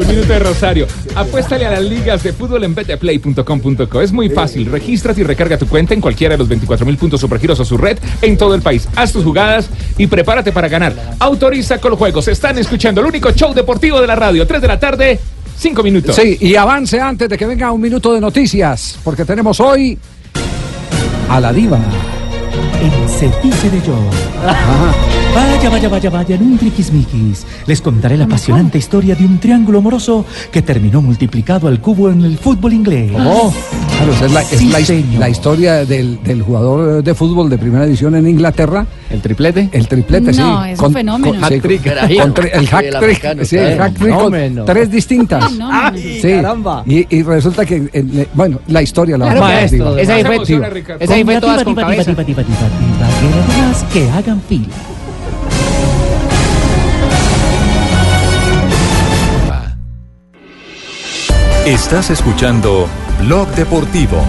Un 0.00 0.06
minuto 0.06 0.32
de 0.32 0.38
Rosario. 0.38 0.86
Apuéstale 1.14 1.66
a 1.66 1.70
las 1.70 1.82
ligas 1.82 2.22
de 2.22 2.32
fútbol 2.32 2.64
en 2.64 2.74
betplay.com.co. 2.74 4.00
Es 4.00 4.12
muy 4.12 4.28
fácil. 4.28 4.66
Regístrate 4.66 5.20
y 5.20 5.24
recarga 5.24 5.58
tu 5.58 5.66
cuenta 5.66 5.94
en 5.94 6.00
cualquiera 6.00 6.34
de 6.34 6.38
los 6.38 6.48
24 6.48 6.86
mil 6.86 6.96
puntos 6.96 7.20
supergiros 7.20 7.58
o 7.60 7.64
su 7.64 7.76
red 7.76 7.98
en 8.22 8.36
todo 8.36 8.54
el 8.54 8.62
país. 8.62 8.88
Haz 8.96 9.12
tus 9.12 9.24
jugadas 9.24 9.68
y 9.96 10.06
prepárate 10.06 10.52
para 10.52 10.68
ganar. 10.68 10.94
Autoriza 11.18 11.78
con 11.78 11.90
los 11.90 11.98
juegos. 11.98 12.28
Están 12.28 12.58
escuchando 12.58 13.00
el 13.00 13.06
único 13.06 13.30
show 13.32 13.52
deportivo 13.52 14.00
de 14.00 14.06
la 14.06 14.16
radio. 14.16 14.46
3 14.46 14.62
de 14.62 14.68
la 14.68 14.78
tarde, 14.78 15.18
5 15.58 15.82
minutos. 15.82 16.16
Sí, 16.16 16.36
y 16.40 16.54
avance 16.54 17.00
antes 17.00 17.28
de 17.28 17.36
que 17.36 17.46
venga 17.46 17.72
un 17.72 17.80
minuto 17.80 18.12
de 18.12 18.20
noticias, 18.20 18.98
porque 19.02 19.24
tenemos 19.24 19.58
hoy 19.60 19.98
a 21.28 21.40
la 21.40 21.52
diva. 21.52 21.78
En 22.80 23.08
Se 23.08 23.30
dice 23.42 23.70
de 23.70 23.82
yo. 23.86 25.27
Vaya, 25.38 25.70
vaya, 25.70 25.88
vaya, 25.88 26.10
vaya, 26.10 26.34
en 26.34 26.42
un 26.42 26.58
triquismiquis. 26.58 27.46
Les 27.66 27.80
contaré 27.80 28.16
la 28.16 28.24
apasionante 28.24 28.76
historia 28.76 29.14
de 29.14 29.24
un 29.24 29.38
triángulo 29.38 29.78
amoroso 29.78 30.24
que 30.50 30.62
terminó 30.62 31.00
multiplicado 31.00 31.68
al 31.68 31.80
cubo 31.80 32.10
en 32.10 32.22
el 32.22 32.38
fútbol 32.38 32.72
inglés. 32.72 33.12
Oh, 33.16 33.52
claro, 33.96 34.12
esa 34.14 34.26
es 34.26 34.32
la, 34.32 34.42
es 34.42 34.48
Sí, 34.48 34.68
la 34.68 34.80
his- 34.80 34.86
señor. 34.88 35.20
la 35.20 35.28
historia 35.28 35.84
del, 35.84 36.20
del 36.24 36.42
jugador 36.42 37.04
de 37.04 37.14
fútbol 37.14 37.48
de 37.50 37.56
primera 37.56 37.84
división 37.84 38.16
en 38.16 38.26
Inglaterra. 38.26 38.84
¿El 39.10 39.20
triplete? 39.20 39.68
El 39.70 39.86
triplete, 39.86 40.32
sí. 40.34 40.40
No, 40.40 40.64
es 40.64 40.78
un 40.80 40.92
fenómeno. 40.92 41.34
sí, 41.48 41.54
Hat-trick. 41.54 41.82
con 42.20 42.34
tre- 42.34 42.50
el 42.52 42.66
hack 42.68 42.84
El 42.84 42.90
trick, 42.90 42.96
africano, 42.96 43.44
sí, 43.44 43.56
el 43.56 43.64
claro. 43.76 43.82
hack 43.84 43.94
trick 43.94 44.08
con 44.10 44.18
Fenómeno. 44.32 44.64
tres 44.64 44.90
distintas. 44.90 45.52
Fenómeno. 45.52 45.98
Sí, 46.20 46.30
caramba. 46.32 46.82
Y, 46.84 47.16
y 47.16 47.22
resulta 47.22 47.64
que, 47.64 47.88
eh, 47.92 48.02
le- 48.02 48.28
bueno, 48.34 48.58
la 48.66 48.82
historia 48.82 49.16
la 49.16 49.26
Claro, 49.26 49.44
a 49.44 49.48
maestro, 49.48 49.84
contar, 49.84 50.00
esa 50.02 50.14
ahí 50.14 50.24
fue, 50.24 50.34
emociones, 50.34 50.72
Ricardo. 50.72 51.04
esa 51.04 51.14
ahí 51.14 51.24
fue 51.24 51.40
todas 51.40 51.62
con 51.62 51.74
cabeza. 51.76 52.12
que 53.92 54.10
hagan 54.10 54.40
fila. 54.48 54.66
Estás 61.68 62.08
escuchando 62.08 62.88
Blog 63.20 63.46
Deportivo. 63.48 64.24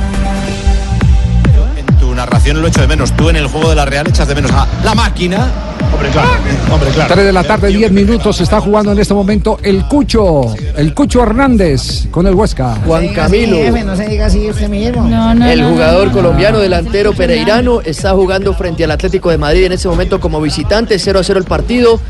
En 1.77 1.85
tu 1.97 2.13
narración 2.13 2.61
lo 2.61 2.67
echo 2.67 2.81
de 2.81 2.87
menos. 2.87 3.13
Tú 3.13 3.29
en 3.29 3.37
el 3.37 3.47
juego 3.47 3.69
de 3.69 3.75
la 3.77 3.85
Real 3.85 4.05
echas 4.09 4.27
de 4.27 4.35
menos 4.35 4.51
a 4.51 4.67
la 4.83 4.93
máquina. 4.93 5.47
Hombre, 5.93 6.09
claro. 6.09 6.31
Hombre, 6.69 6.89
claro. 6.89 7.13
3 7.13 7.25
de 7.27 7.31
la 7.31 7.43
tarde, 7.45 7.69
10 7.69 7.93
minutos. 7.93 8.35
Se 8.35 8.43
está 8.43 8.59
jugando 8.59 8.91
en 8.91 8.99
este 8.99 9.13
momento 9.13 9.57
el 9.63 9.85
Cucho. 9.85 10.53
El 10.75 10.93
Cucho 10.93 11.23
Hernández 11.23 12.09
con 12.11 12.27
el 12.27 12.35
Huesca. 12.35 12.75
Juan 12.85 13.07
Camilo. 13.13 13.57
no 13.85 13.95
se 13.95 14.09
diga 14.09 14.25
así 14.25 14.49
usted 14.49 14.67
mismo. 14.67 15.07
el 15.41 15.63
jugador 15.63 16.11
colombiano 16.11 16.59
delantero 16.59 17.13
pereirano 17.13 17.79
está 17.79 18.11
jugando 18.11 18.53
frente 18.53 18.83
al 18.83 18.91
Atlético 18.91 19.29
de 19.29 19.37
Madrid 19.37 19.63
en 19.63 19.71
este 19.71 19.87
momento 19.87 20.19
como 20.19 20.41
visitante, 20.41 20.99
0 20.99 21.19
a 21.21 21.23
0 21.23 21.39
el 21.39 21.45
partido. 21.45 22.01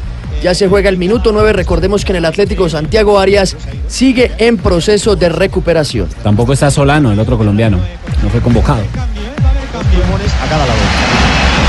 Ya 0.44 0.54
se 0.54 0.68
juega 0.68 0.90
el 0.90 0.98
minuto 0.98 1.32
9. 1.32 1.54
Recordemos 1.54 2.06
que 2.06 2.12
en 2.14 2.18
el 2.18 2.26
Atlético 2.26 2.70
Santiago 2.70 3.20
Arias 3.20 3.56
sigue 3.88 4.32
en 4.38 4.58
proceso 4.58 5.16
de 5.16 5.30
recuperación. 5.30 6.08
Tampoco 6.24 6.54
está 6.54 6.72
Solano, 6.72 7.12
el 7.12 7.20
otro 7.20 7.38
colombiano. 7.38 7.78
No 8.24 8.30
fue 8.30 8.42
convocado. 8.42 8.82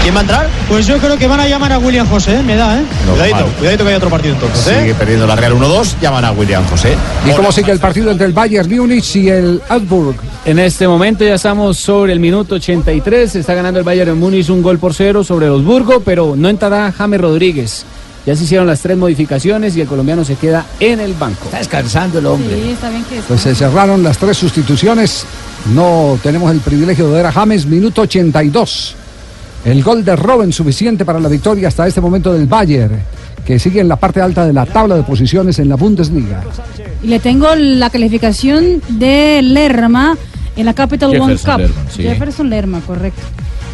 ¿Quién 0.02 0.14
va 0.14 0.20
a 0.20 0.22
entrar? 0.22 0.48
Pues 0.68 0.86
yo 0.86 0.96
creo 0.98 1.18
que 1.18 1.26
van 1.26 1.40
a 1.40 1.46
llamar 1.46 1.72
a 1.72 1.78
William 1.78 2.08
José, 2.08 2.36
¿eh? 2.36 2.42
me 2.42 2.56
da, 2.56 2.80
¿eh? 2.80 2.84
cuidadito, 3.06 3.44
cuidadito 3.58 3.84
que 3.84 3.90
hay 3.90 3.96
otro 3.96 4.08
partido 4.08 4.34
entonces. 4.34 4.66
¿eh? 4.66 4.80
Sigue 4.80 4.94
perdiendo 4.94 5.26
la 5.26 5.36
Real 5.36 5.52
1-2, 5.52 6.00
llaman 6.00 6.24
a 6.24 6.32
William 6.32 6.64
José. 6.68 6.96
¿Y 7.26 7.32
cómo 7.32 7.52
sigue 7.52 7.70
el 7.70 7.80
partido 7.80 8.10
entre 8.10 8.26
el 8.26 8.32
Bayern 8.32 8.70
Múnich 8.74 9.16
y 9.16 9.28
el 9.28 9.60
Augsburg? 9.68 10.16
En 10.46 10.58
este 10.58 10.88
momento 10.88 11.22
ya 11.22 11.34
estamos 11.34 11.76
sobre 11.76 12.12
el 12.14 12.20
minuto 12.20 12.54
83. 12.54 13.36
Está 13.36 13.52
ganando 13.52 13.78
el 13.78 13.84
Bayern 13.84 14.18
Múnich 14.18 14.48
un 14.48 14.62
gol 14.62 14.78
por 14.78 14.94
cero 14.94 15.22
sobre 15.22 15.46
el 15.46 15.52
Augsburgo, 15.52 16.00
pero 16.00 16.34
no 16.34 16.48
entrará 16.48 16.90
James 16.92 17.20
Rodríguez. 17.20 17.84
Ya 18.26 18.36
se 18.36 18.44
hicieron 18.44 18.66
las 18.66 18.80
tres 18.80 18.98
modificaciones 18.98 19.76
y 19.76 19.80
el 19.80 19.86
colombiano 19.86 20.24
se 20.24 20.36
queda 20.36 20.66
en 20.78 21.00
el 21.00 21.14
banco. 21.14 21.46
Está 21.46 21.58
descansando 21.58 22.18
el 22.18 22.26
hombre. 22.26 22.54
Sí, 22.54 22.70
está 22.70 22.90
bien 22.90 23.04
que 23.04 23.16
está. 23.16 23.28
Pues 23.28 23.40
se 23.40 23.54
cerraron 23.54 24.02
las 24.02 24.18
tres 24.18 24.36
sustituciones. 24.36 25.24
No 25.74 26.18
tenemos 26.22 26.52
el 26.52 26.60
privilegio 26.60 27.08
de 27.08 27.14
ver 27.14 27.26
a 27.26 27.32
James, 27.32 27.66
minuto 27.66 28.02
82. 28.02 28.96
El 29.64 29.82
gol 29.82 30.04
de 30.04 30.16
Robben 30.16 30.52
suficiente 30.52 31.04
para 31.04 31.20
la 31.20 31.28
victoria 31.28 31.68
hasta 31.68 31.86
este 31.86 32.00
momento 32.00 32.32
del 32.32 32.46
Bayern, 32.46 32.98
que 33.44 33.58
sigue 33.58 33.80
en 33.80 33.88
la 33.88 33.96
parte 33.96 34.20
alta 34.20 34.46
de 34.46 34.52
la 34.52 34.66
tabla 34.66 34.96
de 34.96 35.02
posiciones 35.02 35.58
en 35.58 35.68
la 35.68 35.76
Bundesliga. 35.76 36.42
Y 37.02 37.08
le 37.08 37.20
tengo 37.20 37.54
la 37.54 37.90
calificación 37.90 38.82
de 38.88 39.40
Lerma 39.42 40.16
en 40.56 40.66
la 40.66 40.74
Capital 40.74 41.18
One 41.18 41.36
Cup. 41.36 41.58
Lerma, 41.58 41.82
sí. 41.94 42.02
Jefferson 42.02 42.48
Lerma, 42.50 42.80
correcto. 42.80 43.22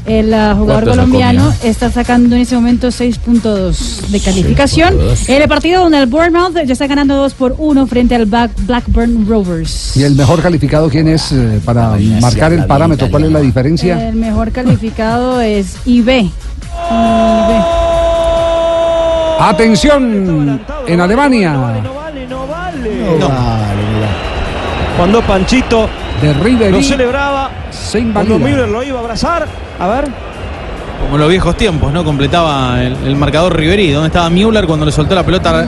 El 0.07 0.33
ah, 0.35 0.55
jugador 0.57 0.85
¿Cuánto 0.85 0.91
sacó, 0.91 1.07
colombiano 1.07 1.53
está 1.65 1.91
sacando 1.91 2.37
en 2.37 2.43
ese 2.43 2.55
momento 2.55 2.89
6.2 2.89 4.07
de 4.09 4.21
calificación. 4.21 4.95
6.2. 4.95 5.29
En 5.29 5.43
el 5.43 5.49
partido 5.49 5.83
donde 5.83 5.99
el 5.99 6.07
Bournemouth 6.07 6.55
ya 6.65 6.73
está 6.73 6.87
ganando 6.87 7.17
2 7.17 7.35
por 7.35 7.55
1 7.59 7.87
frente 7.89 8.15
al 8.15 8.27
Black- 8.27 8.53
Blackburn 8.67 9.27
Rovers. 9.29 9.97
¿Y 9.97 10.05
el 10.05 10.15
mejor 10.15 10.41
calificado 10.43 10.89
quién 10.89 11.09
es 11.09 11.33
eh, 11.33 11.61
para 11.65 11.97
marcar 12.21 12.53
el 12.53 12.67
parámetro? 12.67 13.11
¿Cuál 13.11 13.25
es 13.25 13.33
la 13.33 13.41
diferencia? 13.41 14.09
El 14.09 14.15
mejor 14.17 14.53
calificado 14.53 15.41
es 15.41 15.77
IB. 15.85 16.09
IB. 16.09 16.31
Atención 19.39 20.61
en 20.87 21.01
Alemania. 21.01 21.53
No. 23.19 23.86
Cuando 24.97 25.21
Panchito 25.23 25.89
de 26.23 26.33
River 26.33 26.73
lo 26.73 26.83
celebraba, 26.83 27.51
se 27.71 28.03
cuando. 28.13 28.39
Müller 28.39 28.69
lo 28.69 28.83
iba 28.83 28.99
a 28.99 29.03
abrazar, 29.03 29.47
a 29.79 29.87
ver. 29.87 30.07
Como 31.03 31.17
en 31.17 31.21
los 31.21 31.29
viejos 31.29 31.57
tiempos, 31.57 31.93
¿no? 31.93 32.03
Completaba 32.03 32.83
el, 32.83 32.97
el 33.05 33.17
marcador 33.17 33.55
Riverí. 33.55 33.91
¿Dónde 33.91 34.07
estaba 34.09 34.31
Müller 34.31 34.67
cuando 34.67 34.87
le 34.87 34.93
soltó 34.93 35.15
la 35.15 35.23
pelota? 35.25 35.67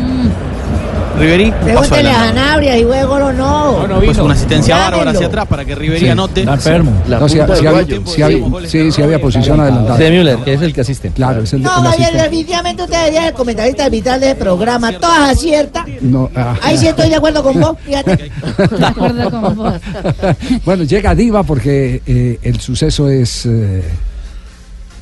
Riverí. 1.19 1.53
Pregúntele 1.63 2.11
a. 2.11 2.25
Sanabria 2.29 2.77
y 2.79 2.83
luego 2.83 3.15
o 3.15 3.33
no. 3.33 3.87
Pues 4.05 4.19
una 4.19 4.35
asistencia 4.35 4.75
Llámenlo. 4.77 4.97
bárbara 4.99 5.11
hacia 5.17 5.27
atrás 5.27 5.47
para 5.47 5.65
que 5.65 5.75
Riverí 5.75 6.01
Sí. 6.01 6.09
anote. 6.09 6.41
Está 6.41 6.55
enfermo. 6.55 6.93
No, 7.07 7.29
sí, 7.29 7.35
sí 7.35 7.41
había, 7.67 7.85
sí 8.07 8.23
había- 8.23 8.69
sí, 8.69 8.93
sí 8.93 9.03
había 9.03 9.21
posición 9.21 9.61
adelantada. 9.61 9.99
De 9.99 10.11
Müller, 10.11 10.39
que 10.39 10.55
es 10.55 10.63
el 10.63 10.73
que 10.73 10.81
asiste. 10.83 11.11
Claro, 11.11 11.43
es 11.43 11.53
el, 11.53 11.63
No, 11.63 11.81
el 11.81 11.87
asistente. 11.89 12.23
definitivamente 12.23 12.83
usted 12.83 12.97
debería 12.97 13.21
ser 13.21 13.29
el 13.31 13.35
comentarista 13.35 13.85
arbitral 13.87 14.21
de 14.21 14.35
programa. 14.35 14.93
Todas 14.93 15.31
aciertas. 15.31 15.85
No, 16.01 16.31
ah. 16.35 16.55
Ahí 16.63 16.77
sí 16.79 16.87
estoy 16.87 17.09
de 17.09 17.17
acuerdo 17.17 17.43
con 17.43 17.61
vos, 17.61 17.77
fíjate. 17.85 18.31
De 18.79 18.87
acuerdo 18.87 19.31
con 19.31 19.57
vos. 19.57 19.75
bueno, 20.65 20.85
llega 20.85 21.15
Diva 21.15 21.43
porque 21.43 22.03
eh, 22.07 22.39
el 22.43 22.61
suceso 22.61 23.09
es 23.09 23.47
eh, 23.47 23.83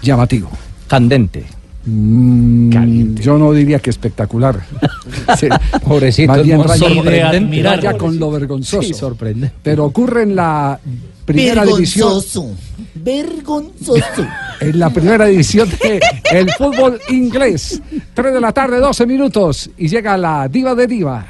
llamativo. 0.03 0.51
Candente. 0.89 1.45
Mm, 1.87 3.15
yo 3.15 3.39
no 3.39 3.53
diría 3.53 3.79
que 3.79 3.91
espectacular. 3.91 4.61
Sí, 5.39 5.49
Pobrecito, 5.85 6.33
Más 6.33 6.43
bien 6.45 6.63
raya, 6.63 6.77
sorprendente. 6.77 7.63
raya 7.63 7.97
con 7.99 8.19
lo 8.19 8.31
vergonzoso. 8.31 8.83
Sí, 8.83 8.95
sorprende. 8.95 9.51
Pero 9.63 9.85
ocurre 9.85 10.23
en 10.23 10.37
la 10.37 10.79
primera 11.25 11.65
división. 11.65 12.09
Vergonzoso. 12.09 12.51
Vergonzoso. 12.95 14.27
En 14.61 14.79
la 14.79 14.91
primera 14.91 15.27
división 15.27 15.69
del 16.33 16.51
fútbol 16.53 17.01
inglés. 17.09 17.81
3 18.15 18.35
de 18.35 18.41
la 18.41 18.53
tarde, 18.53 18.79
12 18.79 19.05
minutos. 19.07 19.69
Y 19.77 19.89
llega 19.89 20.17
la 20.17 20.49
diva 20.49 20.75
de 20.75 20.87
diva. 20.87 21.27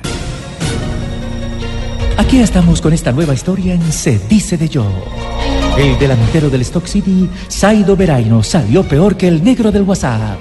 Aquí 2.19 2.39
estamos 2.41 2.81
con 2.81 2.93
esta 2.93 3.13
nueva 3.13 3.35
historia 3.35 3.75
en 3.75 3.93
Se 3.93 4.19
dice 4.29 4.57
de 4.57 4.69
yo. 4.69 4.87
El 5.77 5.99
delantero 5.99 6.49
del 6.49 6.63
Stock 6.63 6.87
City, 6.87 7.29
Saido 7.49 7.97
Veraino, 7.97 8.43
salió 8.43 8.83
peor 8.83 9.17
que 9.17 9.29
el 9.29 9.45
negro 9.45 9.71
del 9.71 9.83
WhatsApp. 9.83 10.41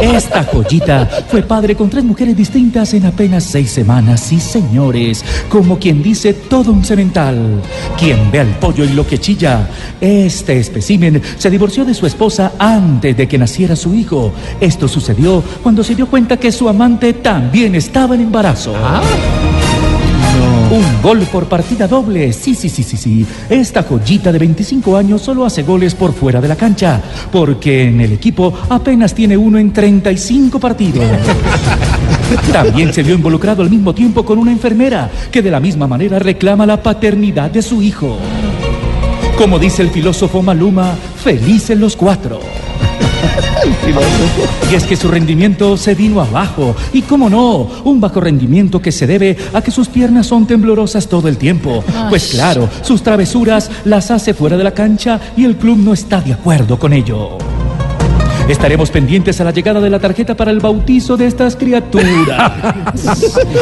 Esta 0.00 0.42
joyita 0.44 1.08
fue 1.28 1.42
padre 1.42 1.76
con 1.76 1.88
tres 1.88 2.02
mujeres 2.02 2.36
distintas 2.36 2.92
en 2.94 3.06
apenas 3.06 3.44
seis 3.44 3.70
semanas. 3.70 4.20
Sí, 4.20 4.40
señores, 4.40 5.24
como 5.48 5.78
quien 5.78 6.02
dice 6.02 6.34
todo 6.34 6.72
un 6.72 6.84
cemental. 6.84 7.62
Quien 7.96 8.30
ve 8.32 8.40
al 8.40 8.58
pollo 8.58 8.84
y 8.84 8.88
lo 8.88 9.06
que 9.06 9.18
chilla. 9.18 9.68
Este 10.00 10.58
espécimen 10.58 11.22
se 11.36 11.50
divorció 11.50 11.84
de 11.84 11.94
su 11.94 12.06
esposa 12.06 12.52
antes 12.58 13.16
de 13.16 13.28
que 13.28 13.38
naciera 13.38 13.76
su 13.76 13.94
hijo. 13.94 14.32
Esto 14.60 14.88
sucedió 14.88 15.42
cuando 15.62 15.84
se 15.84 15.94
dio 15.94 16.08
cuenta 16.08 16.36
que 16.36 16.50
su 16.50 16.68
amante 16.68 17.12
también 17.12 17.74
estaba 17.76 18.16
en 18.16 18.22
embarazo. 18.22 18.74
Un 20.70 21.02
gol 21.02 21.20
por 21.32 21.46
partida 21.46 21.88
doble. 21.88 22.30
Sí, 22.34 22.54
sí, 22.54 22.68
sí, 22.68 22.82
sí, 22.82 22.98
sí. 22.98 23.26
Esta 23.48 23.82
joyita 23.82 24.30
de 24.30 24.38
25 24.38 24.96
años 24.98 25.22
solo 25.22 25.46
hace 25.46 25.62
goles 25.62 25.94
por 25.94 26.12
fuera 26.12 26.42
de 26.42 26.48
la 26.48 26.56
cancha, 26.56 27.00
porque 27.32 27.84
en 27.84 28.00
el 28.02 28.12
equipo 28.12 28.52
apenas 28.68 29.14
tiene 29.14 29.36
uno 29.36 29.58
en 29.58 29.72
35 29.72 30.60
partidos. 30.60 31.04
También 32.52 32.92
se 32.92 33.02
vio 33.02 33.14
involucrado 33.14 33.62
al 33.62 33.70
mismo 33.70 33.94
tiempo 33.94 34.26
con 34.26 34.38
una 34.38 34.52
enfermera, 34.52 35.10
que 35.30 35.40
de 35.40 35.50
la 35.50 35.60
misma 35.60 35.86
manera 35.86 36.18
reclama 36.18 36.66
la 36.66 36.82
paternidad 36.82 37.50
de 37.50 37.62
su 37.62 37.80
hijo. 37.80 38.18
Como 39.38 39.58
dice 39.58 39.80
el 39.80 39.88
filósofo 39.88 40.42
Maluma, 40.42 40.94
felices 41.16 41.78
los 41.78 41.96
cuatro. 41.96 42.40
Y 44.70 44.74
es 44.74 44.84
que 44.84 44.96
su 44.96 45.08
rendimiento 45.08 45.76
se 45.76 45.94
vino 45.94 46.20
abajo. 46.20 46.74
Y 46.92 47.02
cómo 47.02 47.28
no, 47.30 47.68
un 47.84 48.00
bajo 48.00 48.20
rendimiento 48.20 48.80
que 48.80 48.92
se 48.92 49.06
debe 49.06 49.36
a 49.52 49.62
que 49.62 49.70
sus 49.70 49.88
piernas 49.88 50.26
son 50.26 50.46
temblorosas 50.46 51.08
todo 51.08 51.28
el 51.28 51.36
tiempo. 51.36 51.82
Pues 52.08 52.28
claro, 52.28 52.68
sus 52.82 53.02
travesuras 53.02 53.70
las 53.84 54.10
hace 54.10 54.34
fuera 54.34 54.56
de 54.56 54.64
la 54.64 54.74
cancha 54.74 55.20
y 55.36 55.44
el 55.44 55.56
club 55.56 55.78
no 55.78 55.92
está 55.92 56.20
de 56.20 56.32
acuerdo 56.32 56.78
con 56.78 56.92
ello. 56.92 57.38
Estaremos 58.48 58.90
pendientes 58.90 59.40
a 59.40 59.44
la 59.44 59.50
llegada 59.50 59.78
de 59.78 59.90
la 59.90 59.98
tarjeta 59.98 60.34
para 60.34 60.50
el 60.50 60.58
bautizo 60.58 61.18
de 61.18 61.26
estas 61.26 61.54
criaturas. 61.54 62.52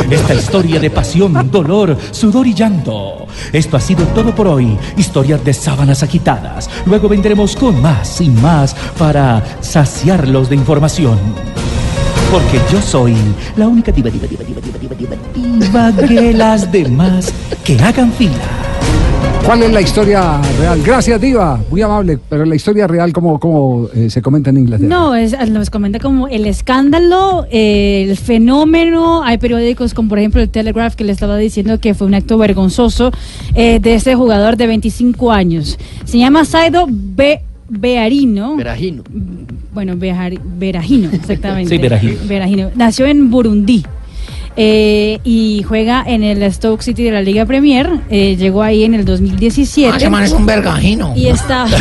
Esta 0.08 0.34
historia 0.34 0.78
de 0.78 0.90
pasión, 0.90 1.50
dolor, 1.50 1.96
sudor 2.12 2.46
y 2.46 2.54
llanto. 2.54 3.26
Esto 3.52 3.76
ha 3.76 3.80
sido 3.80 4.04
todo 4.06 4.32
por 4.32 4.46
hoy. 4.46 4.78
Historias 4.96 5.44
de 5.44 5.52
sábanas 5.52 6.04
agitadas. 6.04 6.70
Luego 6.86 7.08
vendremos 7.08 7.56
con 7.56 7.82
más 7.82 8.20
y 8.20 8.30
más 8.30 8.74
para 8.96 9.42
saciarlos 9.60 10.48
de 10.48 10.54
información. 10.54 11.18
Porque 12.30 12.60
yo 12.72 12.80
soy 12.80 13.16
la 13.56 13.66
única 13.66 13.90
diva, 13.90 14.08
diva, 14.08 14.26
diva, 14.26 14.44
diva, 14.44 14.60
diva, 14.60 14.78
diva, 14.78 14.94
diva, 14.94 15.92
diva 15.94 16.06
que 16.06 16.32
las 16.32 16.70
demás 16.70 17.32
que 17.64 17.76
hagan 17.80 18.12
fila. 18.12 18.65
¿Cuál 19.46 19.62
es 19.62 19.72
la 19.72 19.80
historia 19.80 20.40
real? 20.58 20.82
Gracias, 20.84 21.20
Diva. 21.20 21.60
Muy 21.70 21.80
amable. 21.80 22.18
Pero 22.28 22.44
la 22.44 22.56
historia 22.56 22.88
real, 22.88 23.12
¿cómo, 23.12 23.38
cómo 23.38 23.88
eh, 23.94 24.10
se 24.10 24.20
comenta 24.20 24.50
en 24.50 24.56
Inglaterra? 24.58 24.88
No, 24.88 25.14
es, 25.14 25.36
nos 25.50 25.70
comenta 25.70 26.00
como 26.00 26.26
el 26.26 26.46
escándalo, 26.46 27.46
eh, 27.52 28.06
el 28.10 28.16
fenómeno. 28.16 29.22
Hay 29.22 29.38
periódicos 29.38 29.94
como 29.94 30.08
por 30.08 30.18
ejemplo 30.18 30.40
el 30.42 30.48
Telegraph 30.48 30.96
que 30.96 31.04
le 31.04 31.12
estaba 31.12 31.36
diciendo 31.36 31.78
que 31.78 31.94
fue 31.94 32.08
un 32.08 32.14
acto 32.14 32.38
vergonzoso 32.38 33.12
eh, 33.54 33.78
de 33.78 33.94
este 33.94 34.16
jugador 34.16 34.56
de 34.56 34.66
25 34.66 35.30
años. 35.30 35.78
Se 36.04 36.18
llama 36.18 36.44
Saido 36.44 36.86
Be 36.88 37.40
Bearino. 37.68 38.56
Berajino. 38.56 39.04
Bueno, 39.72 39.94
Behari- 39.94 40.40
Berajino, 40.42 41.08
exactamente. 41.12 41.70
Sí, 41.72 41.80
Berajino. 41.80 42.14
Berajino. 42.26 42.70
Nació 42.74 43.06
en 43.06 43.30
Burundi. 43.30 43.84
Eh, 44.56 45.20
y 45.24 45.62
juega 45.62 46.02
en 46.06 46.22
el 46.22 46.50
Stoke 46.52 46.82
City 46.82 47.04
de 47.04 47.10
la 47.12 47.22
Liga 47.22 47.44
Premier. 47.46 47.88
eh, 48.10 48.36
llegó 48.36 48.62
ahí 48.62 48.84
en 48.84 48.94
el 48.94 49.04
2017. 49.04 49.90
Ah, 49.92 49.96
ese 49.96 50.08
man 50.10 50.24
es 50.24 50.32
un 50.32 50.46
vergajino. 50.46 51.12
Y 51.16 51.26
está. 51.28 51.66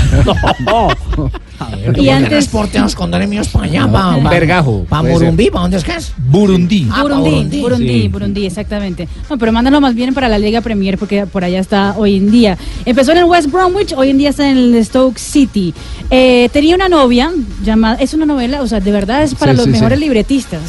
Y 1.95 2.01
Y 2.01 2.09
antes 2.09 2.29
transporte 2.29 2.79
los 2.79 2.95
condones 2.95 3.29
míos 3.29 3.47
para 3.47 3.65
allá, 3.65 3.85
No, 3.85 3.91
para 3.93 4.15
un 4.17 4.23
vergajo, 4.25 4.85
Para. 4.89 5.09
Burumbí, 5.09 5.49
¿para 5.49 5.61
dónde 5.61 5.77
es 5.77 5.83
que 5.85 5.93
es? 5.93 6.13
Burundi. 6.17 6.87
Ah, 6.91 7.01
Burundi, 7.03 7.29
Burundi. 7.31 7.61
Burundi, 7.61 8.01
Sí. 8.01 8.07
Burundi, 8.09 8.45
exactamente. 8.45 9.07
No, 9.29 9.37
pero 9.37 9.51
mándalo 9.53 9.79
más 9.79 9.95
bien 9.95 10.13
para 10.13 10.27
la 10.27 10.37
Liga 10.37 10.59
Premier 10.61 10.97
porque 10.97 11.25
por 11.25 11.43
allá 11.45 11.59
está 11.59 11.95
hoy 11.97 12.17
en 12.17 12.29
día. 12.29 12.57
Empezó 12.85 13.13
en 13.13 13.19
el 13.19 13.23
West 13.25 13.49
Bromwich, 13.51 13.93
hoy 13.95 14.09
en 14.09 14.17
día 14.17 14.31
está 14.31 14.49
en 14.49 14.57
el 14.57 14.85
Stoke 14.85 15.17
City. 15.17 15.73
Eh, 16.09 16.49
tenía 16.51 16.75
una 16.75 16.89
novia 16.89 17.31
llamada, 17.63 17.97
es 18.01 18.13
una 18.13 18.25
novela, 18.25 18.61
o 18.61 18.67
sea, 18.67 18.81
de 18.81 18.91
verdad 18.91 19.23
es 19.23 19.33
para 19.33 19.53
Sí, 19.53 19.57
los 19.57 19.65
sí, 19.65 19.71
mejores 19.71 19.97
sí. 19.97 20.03
libretistas. 20.03 20.61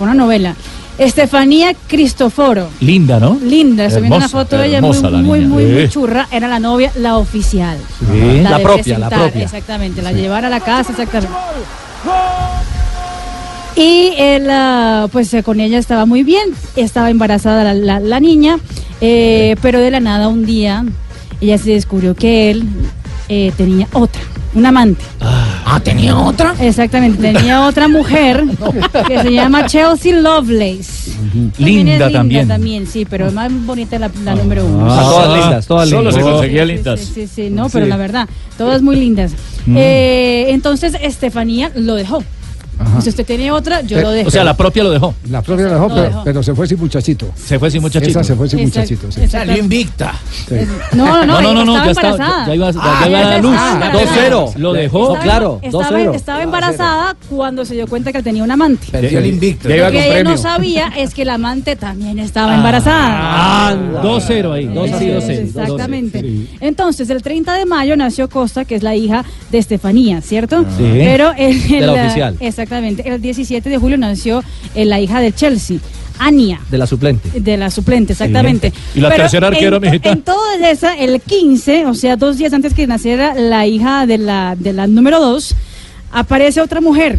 Una 0.00 0.14
novela. 0.14 0.56
Estefanía 0.98 1.74
Cristoforo. 1.88 2.68
Linda, 2.80 3.18
¿no? 3.18 3.36
Linda, 3.42 3.86
estoy 3.86 4.02
viendo 4.02 4.16
una 4.18 4.28
foto 4.28 4.56
de 4.58 4.68
ella 4.68 4.80
muy, 4.80 4.96
muy, 5.02 5.22
muy, 5.22 5.64
muy 5.66 5.82
Sí. 5.82 5.88
churra. 5.88 6.28
Era 6.30 6.46
la 6.46 6.60
novia, 6.60 6.92
la 6.96 7.18
oficial. 7.18 7.76
Sí. 7.98 8.40
La 8.42 8.58
de 8.58 8.62
propia, 8.64 8.98
la 8.98 9.10
propia. 9.10 9.42
Exactamente, 9.42 10.02
la 10.02 10.12
llevar 10.12 10.44
a 10.44 10.48
la 10.50 10.60
casa, 10.60 10.92
exactamente. 10.92 11.34
Y 13.76 14.12
él, 14.18 14.46
ah, 14.50 15.08
pues 15.10 15.34
eh, 15.34 15.42
con 15.42 15.58
ella 15.58 15.78
estaba 15.78 16.06
muy 16.06 16.22
bien, 16.22 16.50
estaba 16.76 17.10
embarazada 17.10 17.64
la, 17.64 17.74
la- 17.74 18.00
la 18.00 18.20
niña, 18.20 18.58
eh, 19.00 19.56
pero 19.62 19.80
de 19.80 19.90
la 19.90 19.98
nada 19.98 20.28
un 20.28 20.46
día 20.46 20.84
ella 21.40 21.58
se 21.58 21.70
descubrió 21.72 22.14
que 22.14 22.52
él 22.52 22.68
eh, 23.28 23.52
tenía 23.56 23.86
otra, 23.92 24.20
un 24.54 24.66
amante. 24.66 25.04
Ah, 25.20 25.80
tenía 25.82 26.16
otra. 26.16 26.54
Exactamente, 26.60 27.20
tenía 27.32 27.66
otra 27.66 27.88
mujer 27.88 28.44
que 29.06 29.20
se 29.22 29.32
llama 29.32 29.66
Chelsea 29.66 30.14
Lovelace. 30.20 31.12
También 31.12 31.48
es 31.48 31.58
Linda 31.98 32.10
también. 32.10 32.48
también, 32.48 32.86
sí, 32.86 33.04
pero 33.08 33.26
es 33.28 33.32
más 33.32 33.50
bonita 33.64 33.98
la, 33.98 34.10
la 34.24 34.34
número 34.34 34.64
uno. 34.66 34.86
Ah, 34.88 35.00
todas 35.02 35.38
lindas, 35.40 35.66
todas 35.66 35.88
Solo 35.88 36.10
lindas. 36.10 36.14
se 36.14 36.30
conseguía 36.30 36.62
Sí, 36.66 36.72
lindas. 36.72 37.00
Sí, 37.00 37.12
sí, 37.14 37.26
sí, 37.26 37.50
no, 37.50 37.68
pero 37.70 37.86
la 37.86 37.96
verdad, 37.96 38.28
todas 38.58 38.82
muy 38.82 38.96
lindas. 38.96 39.32
Mm. 39.66 39.76
Eh, 39.78 40.46
entonces 40.50 40.94
Estefanía 41.00 41.70
lo 41.74 41.94
dejó. 41.94 42.22
Si 43.00 43.08
usted 43.08 43.24
tiene 43.26 43.50
otra, 43.50 43.80
yo 43.82 44.00
lo 44.00 44.10
dejo. 44.10 44.28
O 44.28 44.30
sea, 44.30 44.44
la 44.44 44.56
propia 44.56 44.82
lo 44.84 44.90
dejó. 44.90 45.14
La 45.30 45.42
propia 45.42 45.66
la 45.66 45.74
dejó, 45.74 45.88
Lo 45.88 45.94
pero, 45.94 46.06
dejó. 46.08 46.24
pero 46.24 46.42
se 46.42 46.54
fue 46.54 46.66
sin 46.66 46.78
muchachito. 46.78 47.26
Se 47.34 47.58
fue 47.58 47.70
sin 47.70 47.80
muchachito. 47.82 48.10
Esa 48.20 48.24
se 48.24 48.34
fue 48.36 48.48
sin 48.48 48.62
muchachito. 48.62 49.10
sí. 49.10 49.26
Salió 49.28 49.56
invicta. 49.56 50.14
Sí. 50.48 50.54
No, 50.92 51.24
no, 51.24 51.40
no, 51.40 51.40
No, 51.42 51.54
no, 51.54 51.64
no, 51.64 51.76
estaba 51.84 51.86
ya 51.86 51.90
estaba- 51.92 52.46
ya 52.46 52.54
iba- 52.54 52.70
ya 52.70 52.80
Ah, 52.82 53.04
iba 53.08 53.18
a 53.18 53.22
dar 53.22 53.42
luz. 53.42 53.52
estaba 53.54 53.72
embarazada. 53.74 54.00
2-0. 54.04 54.52
Lo 54.56 54.72
dejó. 54.72 55.02
Estaba- 55.02 55.20
claro, 55.24 55.58
Estaba, 55.62 55.84
2-0. 55.90 56.14
estaba 56.14 56.42
embarazada 56.42 57.16
cuando 57.28 57.64
se 57.64 57.74
dio 57.74 57.86
cuenta 57.86 58.12
que 58.12 58.18
él 58.18 58.24
tenía 58.24 58.42
un 58.44 58.50
amante. 58.50 58.86
Perdió 58.90 59.18
el 59.18 59.26
invicto. 59.26 59.68
Lo 59.68 59.90
que 59.90 60.06
ella 60.10 60.24
no 60.24 60.36
sabía 60.36 60.88
es 60.96 61.14
que 61.14 61.22
el 61.22 61.30
amante 61.30 61.76
también 61.76 62.18
estaba 62.18 62.54
embarazada. 62.54 63.08
Ah, 63.70 63.74
2-0 64.02 64.52
ahí. 64.52 64.66
2 64.66 64.90
así, 64.92 65.08
2-0. 65.08 65.42
Exactamente. 65.42 66.24
Entonces, 66.60 67.10
el 67.10 67.22
30 67.22 67.54
de 67.54 67.66
mayo 67.66 67.96
nació 67.96 68.28
Costa, 68.28 68.64
que 68.64 68.74
es 68.74 68.82
la 68.82 68.94
hija 68.94 69.24
de 69.50 69.58
Estefanía, 69.58 70.20
¿cierto? 70.20 70.62
Sí. 70.76 70.84
Pero 70.94 71.32
el, 71.36 71.68
De 71.68 71.80
la 71.80 71.92
el- 71.94 72.06
oficial. 72.06 72.32
Exactamente. 72.40 72.63
El 72.70 73.20
17 73.20 73.68
de 73.68 73.78
julio 73.78 73.98
nació 73.98 74.42
eh, 74.74 74.84
la 74.84 75.00
hija 75.00 75.20
de 75.20 75.32
Chelsea, 75.32 75.78
Ania. 76.18 76.60
De 76.70 76.78
la 76.78 76.86
suplente. 76.86 77.40
De 77.40 77.56
la 77.56 77.70
suplente, 77.70 78.12
exactamente. 78.12 78.72
¿Y 78.94 79.00
la 79.00 79.10
tercera 79.14 79.48
arquera, 79.48 79.76
en, 79.76 79.82
mijita? 79.82 80.10
En 80.10 80.22
todo 80.22 80.52
esa, 80.62 80.96
el 80.96 81.20
15, 81.20 81.86
o 81.86 81.94
sea, 81.94 82.16
dos 82.16 82.38
días 82.38 82.52
antes 82.52 82.74
que 82.74 82.86
naciera 82.86 83.34
la 83.34 83.66
hija 83.66 84.06
de 84.06 84.18
la, 84.18 84.56
de 84.58 84.72
la 84.72 84.86
número 84.86 85.20
2, 85.20 85.54
aparece 86.12 86.60
otra 86.60 86.80
mujer. 86.80 87.18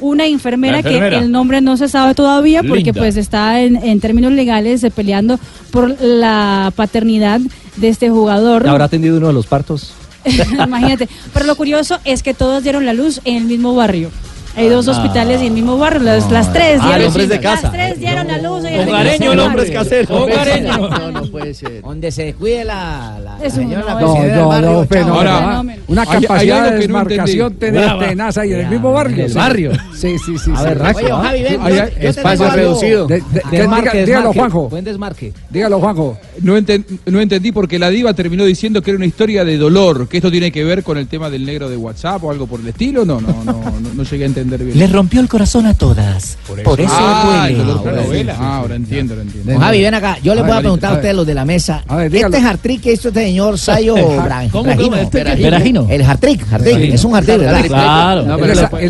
Una 0.00 0.26
enfermera, 0.26 0.82
que 0.82 0.98
el 0.98 1.30
nombre 1.30 1.60
no 1.60 1.76
se 1.76 1.88
sabe 1.88 2.14
todavía 2.14 2.62
porque 2.62 2.86
Linda. 2.86 3.00
pues 3.00 3.16
está 3.16 3.60
en, 3.60 3.76
en 3.76 4.00
términos 4.00 4.32
legales 4.32 4.82
eh, 4.82 4.90
peleando 4.90 5.38
por 5.70 6.00
la 6.00 6.72
paternidad 6.74 7.40
de 7.76 7.88
este 7.88 8.10
jugador. 8.10 8.66
¿Habrá 8.68 8.86
atendido 8.86 9.16
uno 9.18 9.28
de 9.28 9.32
los 9.32 9.46
partos? 9.46 9.94
Imagínate. 10.64 11.08
Pero 11.32 11.46
lo 11.46 11.56
curioso 11.56 11.98
es 12.04 12.22
que 12.22 12.34
todos 12.34 12.62
dieron 12.62 12.86
la 12.86 12.92
luz 12.92 13.20
en 13.24 13.36
el 13.36 13.44
mismo 13.44 13.74
barrio. 13.74 14.10
Hay 14.56 14.68
dos 14.68 14.86
Ah. 14.88 14.92
hospitales 14.92 15.40
en 15.40 15.48
el 15.48 15.52
mismo 15.52 15.76
barrio, 15.78 16.00
las, 16.02 16.30
las 16.30 16.52
tres 16.52 16.78
Ah, 16.80 16.84
el 16.96 17.02
dieron, 17.02 17.06
hombre 17.08 17.22
es 17.24 17.28
de 17.28 17.34
las 17.40 17.54
casa. 17.60 17.70
tres 17.72 17.98
dieron 17.98 18.26
la 18.28 18.38
luz 18.38 18.64
Hogareño, 18.64 19.32
el 19.32 19.40
hombre 19.40 19.62
es 19.64 19.70
casero. 19.70 20.22
Hogareño. 20.22 20.88
No, 20.88 21.10
no 21.10 21.22
puede 21.30 21.54
ser. 21.54 21.82
Donde 21.82 22.12
se 22.12 22.24
descuide 22.26 22.64
la, 22.64 23.18
la, 23.22 23.38
Es 23.44 23.54
un- 23.54 23.60
señora, 23.60 23.84
la 23.94 24.00
no, 24.00 24.60
No, 24.60 24.60
no, 24.84 25.14
Ahora, 25.14 25.64
una 25.88 26.06
capacidad 26.06 26.70
de 26.70 26.78
desmarcación 26.78 27.52
entendí. 27.52 27.78
tenaz, 27.78 27.96
Brava. 27.96 28.08
tenaz 28.08 28.38
ahí 28.38 28.52
en 28.52 28.60
el 28.60 28.68
mismo 28.68 28.92
barrio. 28.92 29.16
en 29.16 29.22
el 29.24 29.30
sí. 29.30 29.36
barrio. 29.36 29.72
Sí, 29.94 30.16
sí, 30.24 30.38
sí. 30.38 30.50
A 30.54 30.62
ver, 30.62 30.80
Oye, 30.82 31.92
espacio 32.08 32.50
reducido. 32.50 33.08
Dígalo. 33.08 34.32
Juanjo. 34.32 34.68
Buen 34.68 34.84
desmarque. 34.84 35.32
Dígalo, 35.50 35.80
Juanjo. 35.80 36.18
No, 36.42 36.56
enten- 36.56 36.84
no 37.06 37.20
entendí 37.20 37.52
porque 37.52 37.78
la 37.78 37.90
diva 37.90 38.14
terminó 38.14 38.44
diciendo 38.44 38.82
que 38.82 38.90
era 38.90 38.96
una 38.98 39.06
historia 39.06 39.44
de 39.44 39.56
dolor, 39.56 40.08
que 40.08 40.18
esto 40.18 40.30
tiene 40.30 40.52
que 40.52 40.64
ver 40.64 40.82
con 40.82 40.98
el 40.98 41.06
tema 41.08 41.30
del 41.30 41.44
negro 41.44 41.68
de 41.68 41.76
WhatsApp 41.76 42.22
o 42.24 42.30
algo 42.30 42.46
por 42.46 42.60
el 42.60 42.68
estilo. 42.68 43.04
No, 43.04 43.20
no, 43.20 43.28
no, 43.44 43.52
no, 43.52 43.94
no 43.94 44.02
llegué 44.04 44.24
a 44.24 44.26
entender 44.26 44.43
bien. 44.64 44.78
Le 44.78 44.86
rompió 44.86 45.20
el 45.20 45.28
corazón 45.28 45.66
a 45.66 45.74
todas. 45.74 46.36
Por 46.64 46.80
eso, 46.80 46.92
ah, 46.96 47.48
duele. 47.50 47.64
por 47.64 47.88
ahora 47.88 48.02
sí, 48.02 48.06
novela. 48.08 48.32
sí, 48.34 48.38
Ah, 48.42 48.56
ahora 48.56 48.74
entiendo, 48.76 49.14
lo 49.16 49.22
entiendo. 49.22 49.58
Javi, 49.60 49.80
ven 49.82 49.94
acá. 49.94 50.18
Yo 50.22 50.34
les 50.34 50.42
voy 50.42 50.50
a 50.52 50.54
ver, 50.54 50.62
preguntar 50.62 50.92
a 50.92 50.94
ustedes 50.96 51.14
los 51.14 51.26
de 51.26 51.34
la 51.34 51.44
mesa. 51.44 51.82
A 51.88 51.96
ver, 51.96 52.10
dígalo. 52.10 52.34
este 52.36 52.46
hard-trick 52.48 52.80
que 52.82 52.92
hizo 52.92 53.08
este 53.08 53.20
señor 53.24 53.58
Sayo 53.58 53.94
Bra- 54.24 54.48
¿Cómo, 54.50 54.64
Bragino. 54.64 54.96
Este-. 54.96 55.18
Veragino. 55.24 55.86
El. 55.90 56.02
Veragino. 56.02 56.94
Es 56.94 57.04
un 57.04 57.14
hard-trick, 57.16 57.38
¿verdad? 57.38 57.64
Claro. 57.66 58.36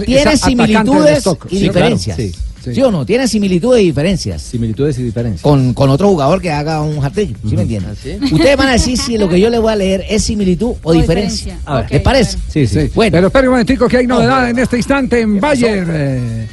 Tiene 0.04 0.36
similitudes 0.36 1.24
y 1.50 1.56
Sí, 1.58 1.62
diferencias. 1.64 2.18
Sí. 2.64 2.74
sí. 2.74 2.82
o 2.82 2.90
no? 2.90 3.04
Tiene 3.04 3.28
similitudes 3.28 3.82
y 3.82 3.86
diferencias. 3.86 4.40
Similitudes 4.42 4.98
y 4.98 5.02
diferencias. 5.02 5.42
Con, 5.42 5.74
con 5.74 5.90
otro 5.90 6.08
jugador 6.08 6.40
que 6.40 6.50
haga 6.50 6.80
un 6.82 7.04
hat-trick, 7.04 7.36
¿sí 7.48 7.54
me 7.56 7.62
entienden? 7.62 7.92
¿Ah, 7.92 8.00
sí? 8.02 8.18
Ustedes 8.34 8.56
van 8.56 8.68
a 8.68 8.72
decir 8.72 8.96
si 8.98 9.18
lo 9.18 9.28
que 9.28 9.38
yo 9.38 9.50
les 9.50 9.60
voy 9.60 9.72
a 9.72 9.76
leer 9.76 10.04
es 10.08 10.22
similitud 10.24 10.70
o, 10.82 10.90
O 10.90 10.92
diferencia. 10.92 11.54
diferencia. 11.54 11.58
A 11.70 11.76
ver, 11.76 11.84
Ok, 11.84 11.90
¿les 11.92 12.00
parece? 12.02 12.36
bueno. 12.38 12.50
Sí, 12.52 12.66
sí. 12.66 12.90
Bueno. 12.94 13.12
Pero 13.12 13.26
espere 13.26 13.48
un 13.48 13.52
momentico 13.52 13.86
que 13.88 13.96
hay 13.98 14.06
novedad 14.06 14.48
en 14.50 14.58
este 14.58 14.76
instante 14.78 15.20
en 15.20 15.38
Bayern. 15.40 15.90
eh. 15.92 16.48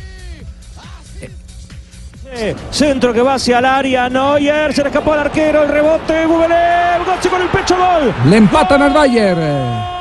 Centro 2.71 3.13
que 3.13 3.21
va 3.21 3.33
hacia 3.35 3.59
el 3.59 3.65
área, 3.65 4.09
Neuer, 4.09 4.73
se 4.73 4.81
le 4.83 4.87
escapó 4.87 5.11
al 5.13 5.19
arquero, 5.19 5.63
el 5.63 5.69
rebote, 5.69 6.25
Gubelé, 6.25 6.55
Gotze 7.05 7.29
con 7.29 7.41
el 7.41 7.49
pecho, 7.49 7.75
gol. 7.77 8.13
Le 8.29 8.37
empatan 8.37 8.81
al 8.81 8.93
Bayern. 8.93 9.91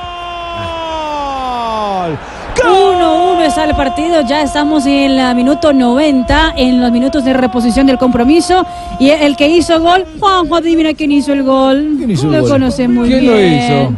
Eh. 2.60 2.68
Gol. 2.68 2.96
1-1 3.38 3.46
está 3.46 3.64
el 3.64 3.74
partido, 3.74 4.20
ya 4.22 4.42
estamos 4.42 4.86
en 4.86 5.18
el 5.18 5.34
minuto 5.34 5.72
90, 5.72 6.54
en 6.56 6.80
los 6.80 6.90
minutos 6.92 7.24
de 7.24 7.32
reposición 7.32 7.86
del 7.86 7.98
compromiso. 7.98 8.64
Y 8.98 9.10
el 9.10 9.36
que 9.36 9.48
hizo 9.48 9.80
gol, 9.80 10.04
Juanjo, 10.18 10.56
adivina 10.56 10.94
quién 10.94 11.12
hizo 11.12 11.32
el 11.32 11.42
gol. 11.42 11.94
¿Quién 11.98 12.10
hizo 12.10 12.26
el 12.26 12.32
lo 12.32 12.40
gol? 12.42 12.50
conoce 12.50 12.86
muy 12.88 13.08
¿Quién 13.08 13.26
lo 13.26 13.32
bien. 13.34 13.54
hizo? 13.58 13.92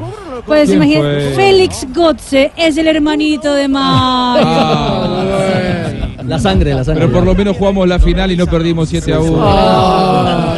Pues 0.47 0.69
¿Quién 0.71 0.83
imagínate? 0.83 1.33
Félix 1.37 1.87
Gotze 1.95 2.51
es 2.57 2.77
el 2.77 2.89
hermanito 2.89 3.55
de 3.55 3.69
Mario. 3.69 4.47
La 6.27 6.39
sangre, 6.39 6.75
la 6.75 6.85
sangre. 6.85 7.03
Pero 7.07 7.13
por 7.13 7.25
lo 7.25 7.35
menos 7.35 7.57
jugamos 7.57 7.87
la 7.89 7.99
final 7.99 8.31
y 8.31 8.37
no 8.37 8.47
perdimos 8.47 8.89
7 8.89 9.13
a 9.13 9.21
1. 9.21 10.52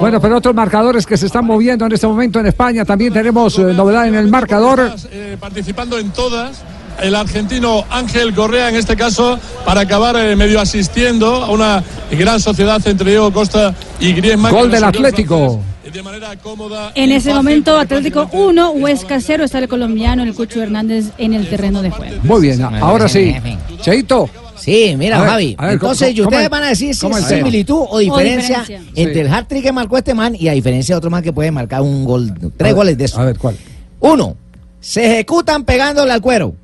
Bueno, 0.00 0.20
pero 0.20 0.36
otros 0.36 0.54
marcadores 0.54 1.04
que 1.06 1.16
se 1.16 1.26
están 1.26 1.44
moviendo 1.44 1.84
en 1.86 1.92
este 1.92 2.06
momento 2.06 2.38
en 2.38 2.46
España. 2.46 2.84
También 2.84 3.12
tenemos 3.12 3.58
eh, 3.58 3.62
novedad 3.74 4.06
en 4.06 4.14
el 4.14 4.28
marcador. 4.28 4.92
eh, 5.10 5.36
participando 5.38 5.98
en 5.98 6.10
todas. 6.10 6.62
El 7.00 7.14
argentino 7.14 7.84
Ángel 7.90 8.34
Correa, 8.34 8.68
en 8.68 8.74
este 8.76 8.96
caso, 8.96 9.38
para 9.64 9.82
acabar 9.82 10.16
eh, 10.16 10.34
medio 10.34 10.60
asistiendo 10.60 11.44
a 11.44 11.50
una 11.50 11.82
gran 12.10 12.40
sociedad 12.40 12.80
entre 12.86 13.10
Diego 13.10 13.32
Costa 13.32 13.74
y 14.00 14.12
Griezmann. 14.12 14.52
Gol 14.52 14.70
del 14.70 14.82
Atlético. 14.84 15.60
francés 15.60 15.92
De 15.94 16.02
manera 16.02 16.36
cómoda. 16.36 16.90
En 16.96 17.12
ese 17.12 17.30
fácil, 17.30 17.34
momento, 17.36 17.78
Atlético 17.78 18.28
1, 18.32 18.70
Huesca 18.70 19.20
0, 19.20 19.44
está 19.44 19.58
el 19.58 19.68
colombiano, 19.68 20.22
el 20.24 20.34
Cucho 20.34 20.60
Hernández 20.60 21.12
en 21.18 21.34
el 21.34 21.48
terreno 21.48 21.82
de 21.82 21.90
juego. 21.90 22.16
Muy 22.24 22.40
bien, 22.40 22.62
ahora 22.62 23.08
sí. 23.08 23.34
Cheito. 23.80 24.28
Sí, 24.60 24.94
mira, 24.98 25.20
ver, 25.20 25.28
Javi. 25.30 25.54
a 25.58 25.64
ver, 25.66 25.72
Entonces, 25.74 26.08
¿cómo- 26.08 26.18
y 26.18 26.20
ustedes 26.22 26.42
cómo- 26.48 26.50
van 26.50 26.62
a 26.64 26.68
decir 26.68 26.94
si 26.94 27.06
es 27.06 27.24
similitud 27.26 27.84
o 27.88 27.98
diferencia, 27.98 28.60
diferencia. 28.60 28.92
entre 29.02 29.14
Sí. 29.14 29.20
el 29.20 29.28
hat-trick 29.32 29.62
que 29.62 29.72
marcó 29.72 29.98
este 29.98 30.14
man 30.14 30.34
y 30.38 30.48
a 30.48 30.52
diferencia 30.52 30.94
de 30.94 30.98
otro 30.98 31.10
man 31.10 31.22
que 31.22 31.32
puede 31.32 31.50
marcar 31.50 31.82
un 31.82 32.04
gol, 32.04 32.32
tres 32.56 32.74
goles 32.74 32.96
de 32.98 33.04
eso. 33.06 33.18
A 33.20 33.24
ver, 33.24 33.38
¿cuál? 33.38 33.56
Uno, 34.00 34.36
se 34.80 35.06
ejecutan 35.12 35.64
pegándole 35.64 36.12
al 36.12 36.20
cuero. 36.20 36.54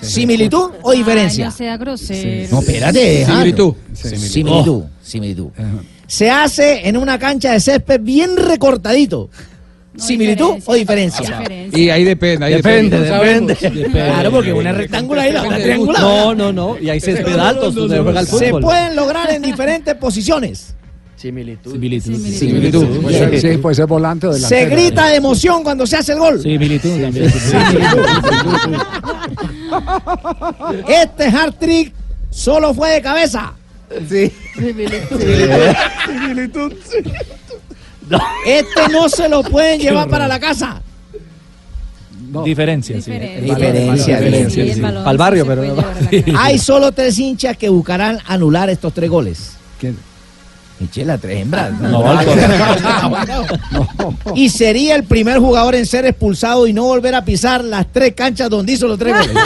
¿Similitud 0.00 0.70
o 0.82 0.92
diferencia? 0.92 1.46
Ay, 1.46 1.50
no 1.50 1.56
sea 1.56 1.76
grosero. 1.76 2.48
No, 2.50 2.60
espérate. 2.60 3.24
Similitud. 3.24 3.74
Similitud. 3.94 4.82
Similitud. 5.02 5.48
Se 6.06 6.30
hace 6.30 6.86
en 6.88 6.96
una 6.98 7.18
cancha 7.18 7.52
de 7.52 7.60
césped 7.60 8.00
bien 8.02 8.36
recortadito. 8.36 9.30
¿Similitud 9.96 10.56
o 10.64 10.74
diferencia? 10.74 11.42
Y 11.72 11.88
ahí 11.88 12.04
depende, 12.04 12.46
ahí 12.46 12.54
Depende, 12.54 12.98
depende. 13.00 13.54
depende. 13.54 13.90
Claro, 13.90 14.30
porque 14.30 14.52
una 14.52 14.70
es 14.70 14.76
rectangular 14.76 15.28
y 15.28 15.32
la 15.32 15.42
otra 15.42 15.56
triangular. 15.58 16.02
No, 16.02 16.34
no, 16.34 16.52
no. 16.52 16.78
Y 16.80 16.88
alto 16.90 17.70
donde 17.70 18.00
juega 18.00 18.20
el 18.20 18.26
Se 18.26 18.48
fútbol. 18.48 18.62
pueden 18.62 18.96
lograr 18.96 19.30
en 19.30 19.42
diferentes 19.50 19.94
posiciones. 19.94 20.74
Similitud. 21.16 21.72
Similitud. 21.72 22.16
Similitud. 22.18 22.86
Sí, 23.40 23.56
puede 23.58 23.74
ser 23.76 23.86
volante 23.86 24.26
o 24.26 24.32
delantero. 24.34 24.68
Se 24.68 24.74
grita 24.74 25.06
de 25.08 25.16
emoción 25.16 25.62
cuando 25.62 25.86
se 25.86 25.96
hace 25.96 26.12
el 26.12 26.18
gol. 26.18 26.42
Similitud 26.42 27.00
también. 27.00 27.32
Este 30.88 31.24
hard 31.24 31.54
trick 31.54 31.94
solo 32.30 32.74
fue 32.74 32.90
de 32.90 33.00
cabeza. 33.02 33.54
Sí. 34.08 34.30
Este 38.46 38.88
no 38.90 39.08
se 39.08 39.28
lo 39.28 39.42
pueden 39.42 39.80
llevar 39.80 40.08
para 40.08 40.28
la 40.28 40.38
casa. 40.38 40.80
Diferencia, 42.44 43.00
sí. 43.00 43.12
Diferencia, 43.12 44.20
diferencia, 44.20 44.74
sí. 44.74 44.80
Para 44.80 45.10
el 45.10 45.16
barrio, 45.16 45.46
pero 45.46 45.62
no. 45.62 45.84
Hay 46.38 46.58
solo 46.58 46.90
tres 46.90 47.18
hinchas 47.18 47.56
que 47.56 47.68
buscarán 47.68 48.18
anular 48.26 48.68
estos 48.70 48.92
tres 48.92 49.08
goles. 49.08 49.52
¿Quién? 49.78 49.96
Michela, 50.80 51.16
tres 51.18 51.40
hembras. 51.40 51.80
No, 51.80 52.04
al 52.04 52.26
Y 54.34 54.48
sería 54.48 54.96
el 54.96 55.04
primer 55.04 55.38
jugador 55.38 55.76
en 55.76 55.86
ser 55.86 56.06
expulsado 56.06 56.66
y 56.66 56.72
no 56.72 56.82
volver 56.84 57.14
a 57.14 57.24
pisar 57.24 57.62
las 57.62 57.86
tres 57.92 58.14
canchas 58.14 58.50
donde 58.50 58.72
hizo 58.72 58.88
los 58.88 58.98
tres 58.98 59.16
goles. 59.16 59.36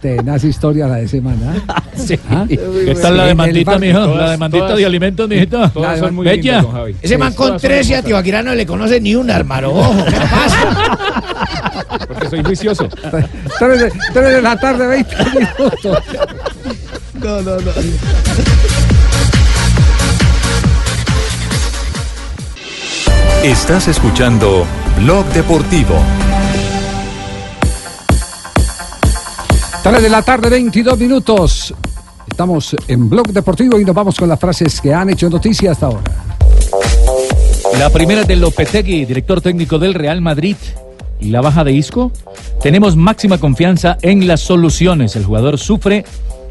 Tenaz 0.00 0.44
historia 0.44 0.86
la 0.86 0.96
de 0.96 1.08
semana. 1.08 1.54
Sí. 1.98 2.16
¿Ah? 2.30 2.44
¿Qué 2.48 2.94
tal 3.02 3.16
la 3.16 3.24
demandita, 3.26 3.76
mijo? 3.76 4.14
La 4.14 4.30
demandita 4.30 4.66
todas- 4.66 4.78
de 4.78 4.86
alimentos, 4.86 5.28
mijito. 5.28 5.68
Todas 5.70 5.98
son 5.98 6.14
muy 6.14 6.24
Bella. 6.24 6.42
lindas, 6.42 6.62
don 6.62 6.72
Javi. 6.72 6.96
Ese 7.02 7.18
man 7.18 7.32
con 7.34 7.56
tres 7.58 7.90
y 7.90 7.94
a 7.94 8.02
Tibaquirá 8.02 8.40
no 8.40 8.54
le 8.54 8.64
conoce 8.64 9.00
ni 9.00 9.16
una, 9.16 9.34
hermano. 9.34 9.70
Ojo, 9.70 10.04
¿qué 10.04 10.12
pasa? 10.20 10.98
Porque 12.06 12.28
soy 12.30 12.42
juicioso. 12.44 12.88
Tres 13.58 13.80
de, 13.80 13.92
tres 14.14 14.32
de 14.36 14.42
la 14.42 14.56
tarde, 14.56 14.86
20 14.86 15.16
minutos. 15.34 15.98
No, 17.20 17.42
no, 17.42 17.56
no. 17.56 17.72
Estás 23.42 23.88
escuchando 23.88 24.66
Blog 25.00 25.26
Deportivo. 25.26 25.96
3 29.82 30.02
de 30.02 30.08
la 30.08 30.22
tarde, 30.22 30.50
22 30.50 30.98
minutos. 30.98 31.74
Estamos 32.28 32.76
en 32.88 33.08
Blog 33.08 33.28
Deportivo 33.28 33.78
y 33.78 33.84
nos 33.84 33.94
vamos 33.94 34.16
con 34.16 34.28
las 34.28 34.38
frases 34.38 34.80
que 34.80 34.92
han 34.92 35.10
hecho 35.10 35.30
noticia 35.30 35.72
hasta 35.72 35.86
ahora. 35.86 36.02
La 37.78 37.90
primera 37.90 38.24
de 38.24 38.36
Lopetegui, 38.36 39.04
director 39.04 39.40
técnico 39.40 39.78
del 39.78 39.94
Real 39.94 40.20
Madrid. 40.20 40.56
Y 41.20 41.30
la 41.30 41.40
baja 41.40 41.64
de 41.64 41.72
Isco. 41.72 42.12
Tenemos 42.62 42.96
máxima 42.96 43.38
confianza 43.38 43.98
en 44.02 44.26
las 44.26 44.40
soluciones. 44.40 45.16
El 45.16 45.24
jugador 45.24 45.58
sufre 45.58 46.04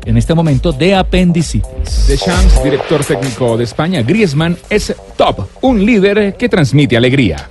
en 0.05 0.17
este 0.17 0.33
momento 0.33 0.71
de 0.71 0.95
apendicitis. 0.95 2.07
Deschamps, 2.07 2.63
director 2.63 3.03
técnico 3.03 3.57
de 3.57 3.65
España, 3.65 4.01
Griezmann 4.01 4.57
es 4.69 4.95
top, 5.17 5.47
un 5.61 5.85
líder 5.85 6.35
que 6.37 6.49
transmite 6.49 6.97
alegría. 6.97 7.49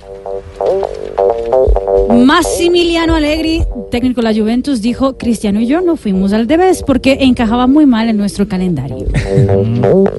Massimiliano 2.25 3.15
Allegri, 3.15 3.63
técnico 3.91 4.21
de 4.21 4.31
la 4.31 4.39
Juventus, 4.39 4.81
dijo, 4.81 5.17
Cristiano 5.17 5.59
y 5.59 5.67
yo 5.67 5.81
no 5.81 5.95
fuimos 5.95 6.33
al 6.33 6.47
Debes 6.47 6.83
porque 6.83 7.17
encajaba 7.21 7.67
muy 7.67 7.85
mal 7.85 8.09
en 8.09 8.17
nuestro 8.17 8.47
calendario. 8.47 9.05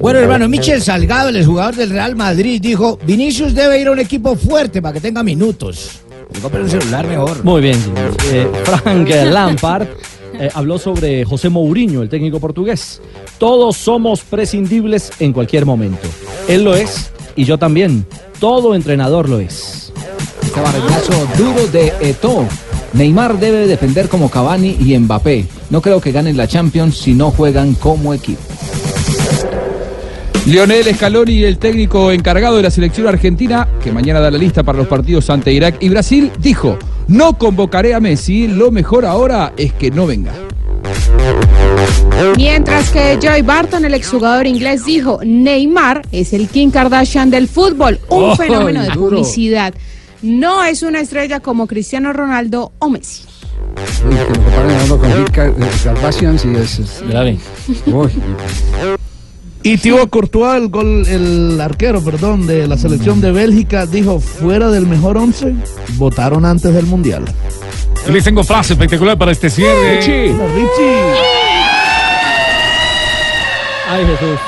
Bueno, 0.01 0.19
hermano, 0.19 0.47
Michel 0.47 0.81
Salgado, 0.81 1.29
el 1.29 1.45
jugador 1.45 1.75
del 1.75 1.89
Real 1.89 2.15
Madrid, 2.15 2.61
dijo: 2.61 2.97
Vinicius 3.05 3.53
debe 3.53 3.79
ir 3.79 3.87
a 3.87 3.91
un 3.91 3.99
equipo 3.99 4.35
fuerte 4.35 4.81
para 4.81 4.93
que 4.93 5.01
tenga 5.01 5.23
minutos. 5.23 6.01
Compre 6.41 6.61
un 6.61 6.69
celular 6.69 7.07
mejor. 7.07 7.43
Muy 7.43 7.61
bien. 7.61 7.77
Eh, 8.31 8.47
Frank 8.63 9.09
Lampard 9.09 9.87
eh, 10.39 10.49
habló 10.53 10.77
sobre 10.77 11.25
José 11.25 11.49
Mourinho, 11.49 12.01
el 12.01 12.09
técnico 12.09 12.39
portugués. 12.39 13.01
Todos 13.37 13.77
somos 13.77 14.21
prescindibles 14.21 15.11
en 15.19 15.33
cualquier 15.33 15.65
momento. 15.65 16.07
Él 16.47 16.63
lo 16.63 16.75
es 16.75 17.11
y 17.35 17.45
yo 17.45 17.57
también. 17.57 18.05
Todo 18.39 18.73
entrenador 18.73 19.27
lo 19.27 19.39
es. 19.39 19.91
Este 20.49 20.61
barrigazo 20.61 21.27
duro 21.37 21.67
de 21.67 21.93
Eto. 22.01 22.43
Neymar 22.93 23.39
debe 23.39 23.67
defender 23.67 24.09
como 24.09 24.31
Cavani 24.31 24.77
y 24.79 24.97
Mbappé. 24.97 25.45
No 25.69 25.79
creo 25.79 26.01
que 26.01 26.11
ganen 26.11 26.35
la 26.37 26.47
Champions 26.47 26.97
si 26.97 27.13
no 27.13 27.29
juegan 27.29 27.75
como 27.75 28.15
equipo. 28.15 28.41
Lionel 30.47 30.85
Scaloni, 30.95 31.43
el 31.43 31.59
técnico 31.59 32.11
encargado 32.11 32.57
de 32.57 32.63
la 32.63 32.71
selección 32.71 33.05
argentina, 33.07 33.67
que 33.83 33.91
mañana 33.91 34.19
da 34.21 34.31
la 34.31 34.39
lista 34.39 34.63
para 34.63 34.79
los 34.79 34.87
partidos 34.87 35.29
ante 35.29 35.53
Irak 35.53 35.75
y 35.81 35.89
Brasil, 35.89 36.31
dijo, 36.39 36.79
no 37.07 37.37
convocaré 37.37 37.93
a 37.93 37.99
Messi, 37.99 38.47
lo 38.47 38.71
mejor 38.71 39.05
ahora 39.05 39.53
es 39.55 39.71
que 39.73 39.91
no 39.91 40.07
venga. 40.07 40.33
Mientras 42.37 42.89
que 42.89 43.19
Joy 43.21 43.43
Barton, 43.43 43.85
el 43.85 43.93
exjugador 43.93 44.47
inglés, 44.47 44.83
dijo, 44.83 45.19
Neymar 45.23 46.01
es 46.11 46.33
el 46.33 46.47
Kim 46.47 46.71
Kardashian 46.71 47.29
del 47.29 47.47
fútbol, 47.47 47.99
un 48.09 48.31
Oh, 48.31 48.35
fenómeno 48.35 48.81
de 48.81 48.87
duro. 48.89 49.17
publicidad. 49.17 49.75
No 50.21 50.63
es 50.63 50.81
una 50.83 50.99
estrella 50.99 51.39
como 51.39 51.65
Cristiano 51.67 52.11
Ronaldo 52.13 52.71
o 52.79 52.89
Messi. 52.89 53.23
Uy, 54.05 54.15
que 54.15 54.21
a 54.79 54.83
uno 54.85 54.97
con 54.97 55.11
eh, 55.11 55.69
Kardashian, 55.83 56.37
sí 56.39 56.49
es. 56.55 56.79
es- 56.79 57.03
Uy. 57.87 58.09
Y 59.61 59.77
Thibaut 59.77 60.09
Courtois, 60.09 60.61
el, 60.61 60.69
gol, 60.69 61.05
el 61.07 61.59
arquero, 61.61 62.01
perdón, 62.03 62.47
de 62.47 62.65
la 62.67 62.77
selección 62.77 63.19
de 63.21 63.31
Bélgica, 63.31 63.85
dijo, 63.85 64.19
fuera 64.19 64.69
del 64.69 64.87
mejor 64.87 65.17
once, 65.17 65.53
votaron 65.97 66.45
antes 66.45 66.73
del 66.73 66.85
Mundial. 66.85 67.25
Les 68.09 68.23
tengo 68.23 68.43
frase 68.43 68.73
espectacular 68.73 69.17
para 69.17 69.31
este 69.31 69.49
cierre. 69.49 69.97
Richie. 69.97 70.33
Ay, 73.89 74.05
Jesús. 74.05 74.39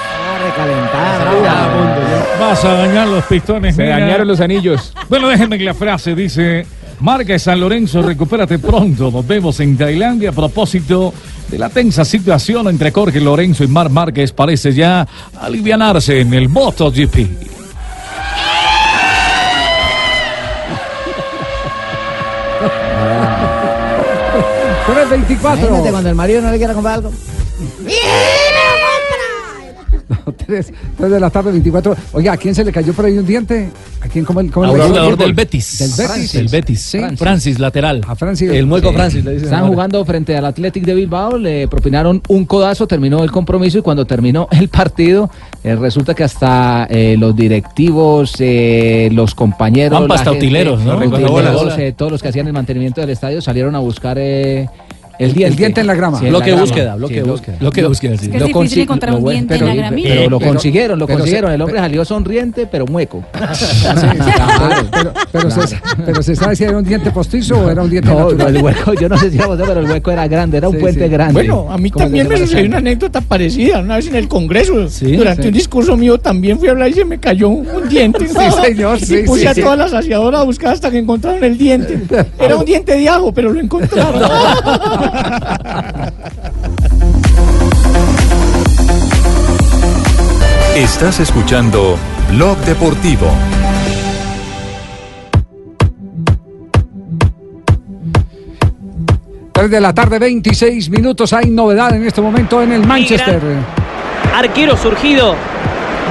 Vas 2.41 2.65
a 2.65 2.73
dañar 2.73 3.07
los 3.07 3.23
pistones. 3.25 3.75
Se 3.75 3.83
mira. 3.83 3.99
dañaron 3.99 4.27
los 4.27 4.39
anillos. 4.39 4.93
Bueno, 5.07 5.27
déjenme 5.29 5.59
que 5.59 5.63
la 5.63 5.75
frase 5.75 6.15
dice, 6.15 6.65
Marca 6.99 7.37
San 7.37 7.59
Lorenzo, 7.59 8.01
recupérate 8.01 8.57
pronto. 8.57 9.11
Nos 9.11 9.27
vemos 9.27 9.59
en 9.59 9.77
Tailandia 9.77 10.31
a 10.31 10.33
propósito 10.33 11.13
de 11.49 11.59
la 11.59 11.69
tensa 11.69 12.03
situación 12.03 12.67
entre 12.67 12.91
Jorge 12.91 13.21
Lorenzo 13.21 13.63
y 13.63 13.67
Mar 13.67 13.91
Márquez. 13.91 14.31
Parece 14.31 14.73
ya 14.73 15.07
alivianarse 15.39 16.19
en 16.19 16.33
el 16.33 16.49
MotoGP. 16.49 17.13
324. 24.87 25.67
Imagínate 25.67 25.91
cuando 25.91 26.09
el 26.09 26.15
marido 26.15 26.41
no 26.41 26.49
le 26.49 26.57
quiera 26.57 26.73
comprar 26.73 26.95
algo. 26.95 27.11
Tres, 30.51 30.73
tres 30.97 31.09
de 31.11 31.19
la 31.19 31.29
tarde, 31.29 31.51
24. 31.51 31.95
Oiga, 32.11 32.33
¿a 32.33 32.37
quién 32.37 32.53
se 32.53 32.65
le 32.65 32.73
cayó 32.73 32.91
por 32.93 33.05
ahí 33.05 33.17
un 33.17 33.25
diente? 33.25 33.69
¿A 34.01 34.07
quién? 34.09 34.25
¿Cómo, 34.25 34.41
cómo 34.51 34.65
le 34.65 34.71
un 34.73 34.77
cayó? 34.79 34.89
jugador 34.89 35.17
del 35.17 35.33
Betis. 35.33 35.77
Del 35.79 35.89
Betis. 35.91 36.05
Francis. 36.07 36.33
Del 36.33 36.47
Betis. 36.49 36.81
Sí. 36.81 36.99
Francis, 37.15 37.57
lateral. 37.59 38.01
A 38.05 38.15
Francis. 38.15 38.49
El 38.51 38.65
mueco 38.65 38.89
Sí. 38.89 38.95
Francis, 38.95 39.23
le 39.23 39.31
dicen 39.31 39.45
Están 39.45 39.59
ahora. 39.61 39.71
jugando 39.73 40.03
frente 40.03 40.35
al 40.35 40.43
Athletic 40.45 40.83
de 40.83 40.93
Bilbao, 40.93 41.37
le 41.37 41.69
propinaron 41.69 42.21
un 42.27 42.45
codazo, 42.45 42.85
terminó 42.85 43.23
el 43.23 43.31
compromiso 43.31 43.77
y 43.77 43.81
cuando 43.81 44.05
terminó 44.05 44.49
el 44.51 44.67
partido, 44.67 45.29
eh, 45.63 45.75
resulta 45.77 46.13
que 46.13 46.25
hasta 46.25 46.85
eh, 46.89 47.15
los 47.17 47.33
directivos, 47.33 48.35
eh, 48.39 49.09
los 49.13 49.33
compañeros, 49.33 50.05
hasta 50.11 50.31
eh, 51.77 51.93
todos 51.95 52.11
los 52.11 52.21
que 52.21 52.27
hacían 52.27 52.47
el 52.47 52.53
mantenimiento 52.53 52.99
del 52.99 53.11
estadio 53.11 53.41
salieron 53.41 53.75
a 53.75 53.79
buscar 53.79 54.17
el 55.19 55.29
El 55.29 55.55
diente. 55.55 55.81
en 55.81 55.87
la 55.87 55.93
grama. 55.95 56.19
Sí, 56.19 56.25
en 56.25 56.31
Bloque 56.31 56.41
la 56.41 56.45
de 56.45 56.51
grama. 56.51 56.65
búsqueda, 56.65 56.93
Sí, 56.93 56.99
lo- 56.99 57.31
búsqueda. 57.31 57.57
Bloque 57.59 57.81
de 57.81 57.87
búsqueda, 57.87 58.11
sí. 58.17 58.25
Es 58.25 58.29
que 58.31 58.37
es 58.37 58.41
Lo 58.41 58.47
difícil 58.59 58.79
encontrar 58.83 59.11
lo 59.11 59.17
un 59.17 59.23
bueno, 59.23 59.35
diente 59.35 59.53
pero, 59.55 59.67
en 59.67 59.75
la 59.77 59.81
gramilla. 59.83 60.09
pero 60.09 60.29
lo 60.29 60.39
Pero- 60.39 60.51
consiguieron, 60.51 60.99
lo 60.99 61.07
consiguieron. 61.07 61.51
el 61.51 61.61
hombre 61.61 61.79
salió 61.79 62.05
sonriente, 62.05 62.67
pero 62.71 62.85
mueco. 62.85 63.23
Pero, 65.31 66.21
se, 66.21 66.35
sabe 66.35 66.55
si 66.55 66.63
era 66.63 66.77
un 66.77 66.83
diente 66.83 67.11
postizo 67.11 67.55
o 67.59 67.69
era 67.69 67.81
un 67.83 67.89
diente 67.89 68.09
No, 68.09 68.29
el 68.29 68.57
hueco, 68.61 68.93
yo 68.93 69.07
no 69.09 69.17
sé 69.17 69.29
si 69.31 69.37
era 69.37 69.47
pero 69.57 69.79
el 69.81 69.89
hueco 69.89 70.11
era 70.11 70.27
grande, 70.27 70.57
era 70.57 70.69
un 70.69 70.75
Sí, 70.75 70.81
puente 70.81 71.03
sí. 71.05 71.09
grande. 71.09 71.33
Bueno, 71.33 71.67
a 71.71 71.77
mí 71.77 71.89
también 71.91 72.27
que 72.27 72.33
me 72.33 72.39
sucedió 72.41 72.65
una 72.67 72.77
anécdota 72.77 73.21
parecida. 73.21 73.79
Una 73.79 73.95
vez 73.97 74.07
en 74.07 74.15
el 74.15 74.27
Congreso, 74.27 74.87
Sí, 74.89 75.15
durante 75.15 75.43
sí. 75.43 75.47
un 75.49 75.53
discurso 75.53 75.95
mío, 75.97 76.17
también 76.19 76.57
fui 76.59 76.67
a 76.67 76.71
hablar 76.71 76.89
y 76.89 76.93
se 76.93 77.05
me 77.05 77.19
cayó 77.19 77.49
un, 77.49 77.67
un 77.67 77.89
diente. 77.89 78.27
Sí, 78.31 78.37
señor, 78.63 78.99
sí, 78.99 79.17
y 79.17 79.23
puse 79.23 79.47
a 79.47 79.53
todas 79.53 79.77
las 79.77 79.91
saciadoras 79.91 80.41
a 80.41 80.43
buscar 80.43 80.73
hasta 80.73 80.89
que 80.89 80.97
encontraron 80.97 81.43
el 81.43 81.57
diente. 81.57 81.99
Era 82.39 82.55
un 82.55 82.65
diente 82.65 82.95
de 82.97 83.07
ajo, 83.09 83.31
pero 83.33 83.51
lo 83.51 83.59
encontraron. 83.59 84.21
Estás 90.75 91.19
escuchando 91.19 91.97
Blog 92.29 92.57
Deportivo. 92.59 93.27
Tres 99.51 99.69
de 99.69 99.81
la 99.81 99.93
tarde, 99.93 100.17
26 100.17 100.89
minutos. 100.89 101.33
Hay 101.33 101.49
novedad 101.49 101.93
en 101.93 102.05
este 102.05 102.21
momento 102.21 102.61
en 102.61 102.71
el 102.71 102.85
Manchester. 102.85 103.39
arquero 104.35 104.77
surgido 104.77 105.35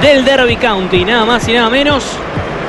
del 0.01 0.23
Derby 0.23 0.55
County, 0.57 1.05
nada 1.05 1.25
más 1.25 1.47
y 1.47 1.53
nada 1.53 1.69
menos. 1.69 2.03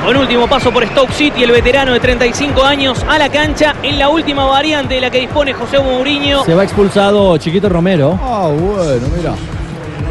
Con 0.05 0.17
último 0.17 0.47
paso 0.47 0.71
por 0.71 0.85
Stoke 0.85 1.13
City, 1.13 1.43
el 1.43 1.51
veterano 1.51 1.93
de 1.93 1.99
35 2.01 2.61
años 2.63 3.05
a 3.07 3.17
la 3.17 3.29
cancha 3.29 3.75
en 3.83 3.97
la 3.97 4.09
última 4.09 4.45
variante 4.45 4.95
de 4.95 5.01
la 5.01 5.09
que 5.09 5.19
dispone 5.21 5.53
José 5.53 5.79
Mourinho. 5.79 6.43
Se 6.43 6.53
va 6.53 6.63
expulsado 6.63 7.37
Chiquito 7.37 7.69
Romero. 7.69 8.19
Ah, 8.21 8.49
bueno, 8.49 9.07
mira. 9.15 9.33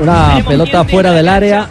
Una 0.01 0.43
pelota 0.49 0.85
fuera 0.85 1.13
del 1.13 1.29
área. 1.29 1.69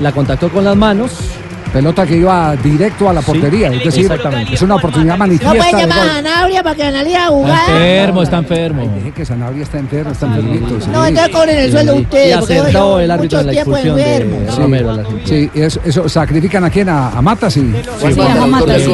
La 0.00 0.12
contactó 0.12 0.50
con 0.50 0.62
las 0.62 0.76
manos 0.76 1.37
Pelota 1.72 2.06
que 2.06 2.16
iba 2.16 2.56
directo 2.56 3.08
a 3.10 3.12
la 3.12 3.20
portería, 3.20 3.68
es 3.72 3.84
decir, 3.84 4.10
es 4.50 4.62
una 4.62 4.76
oportunidad 4.76 5.14
No 5.14 5.18
manifiesta. 5.18 5.54
pueden 5.56 5.76
de 5.76 5.82
llamar 5.82 5.98
a 6.08 6.14
Sanabria 6.14 6.62
para 6.62 6.74
que 6.74 6.82
analice 6.84 7.18
la 7.18 7.28
Está 7.28 7.66
enfermo, 7.72 8.22
está 8.22 8.38
enfermo. 8.38 8.92
Dije 8.96 9.10
que 9.12 9.24
Sanabria 9.26 9.62
está 9.62 9.78
enfermo, 9.78 10.12
está 10.12 10.26
enfermito. 10.26 10.80
sí. 10.80 10.88
No, 10.90 11.04
entonces 11.06 11.34
cobren 11.34 11.58
el 11.58 11.70
sueldo 11.70 11.96
Y 11.96 12.00
ustedes. 12.02 12.36
porque 12.38 12.58
acertó 12.58 13.00
el 13.00 13.10
árbitro 13.10 13.40
en 13.40 13.46
la 13.46 13.52
expulsión 13.52 13.96
de. 13.96 14.46
Sí, 14.50 14.56
Romero. 14.60 14.90
Argentina. 14.90 15.20
Sí, 15.26 15.50
es- 15.54 15.80
eso, 15.84 16.08
¿sacrifican 16.08 16.64
a 16.64 16.70
quién? 16.70 16.88
¿A, 16.88 17.10
a 17.10 17.22
Mata? 17.22 17.50
Sí. 17.50 17.70
Sí, 18.00 18.20
a 18.20 18.46
Mata, 18.46 18.78
sí. 18.78 18.92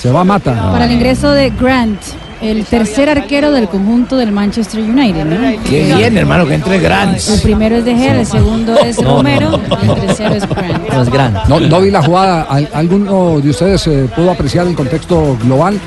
Se 0.00 0.10
va 0.10 0.20
a 0.20 0.24
Mata. 0.24 0.70
Para 0.72 0.84
el 0.84 0.92
ingreso 0.92 1.30
de 1.32 1.50
Grant, 1.50 2.00
el 2.44 2.64
tercer 2.64 3.08
arquero 3.08 3.50
del 3.52 3.68
conjunto 3.68 4.16
del 4.16 4.32
Manchester 4.32 4.80
United. 4.80 5.24
¿no? 5.24 5.62
Qué 5.68 5.94
bien, 5.94 6.16
hermano, 6.18 6.46
que 6.46 6.54
entre 6.54 6.78
Grants. 6.78 7.28
El 7.30 7.40
primero 7.40 7.76
es 7.76 7.84
De 7.84 7.94
Gea, 7.96 8.20
el 8.20 8.26
segundo 8.26 8.78
es 8.78 8.98
No, 9.00 9.08
no, 9.08 9.16
Romero, 9.16 9.60
el 9.82 9.94
tercero 10.06 10.34
es 10.34 10.48
Grant. 10.48 10.88
No 10.90 11.02
es 11.02 11.10
vi 11.80 11.90
la 11.90 12.02
jugada. 12.02 12.42
¿Al- 12.42 12.68
¿Alguno 12.74 13.40
de 13.40 13.50
ustedes 13.50 13.86
eh, 13.86 14.08
pudo 14.14 14.30
apreciar 14.30 14.66
el 14.66 14.74
contexto 14.74 15.36
global? 15.42 15.78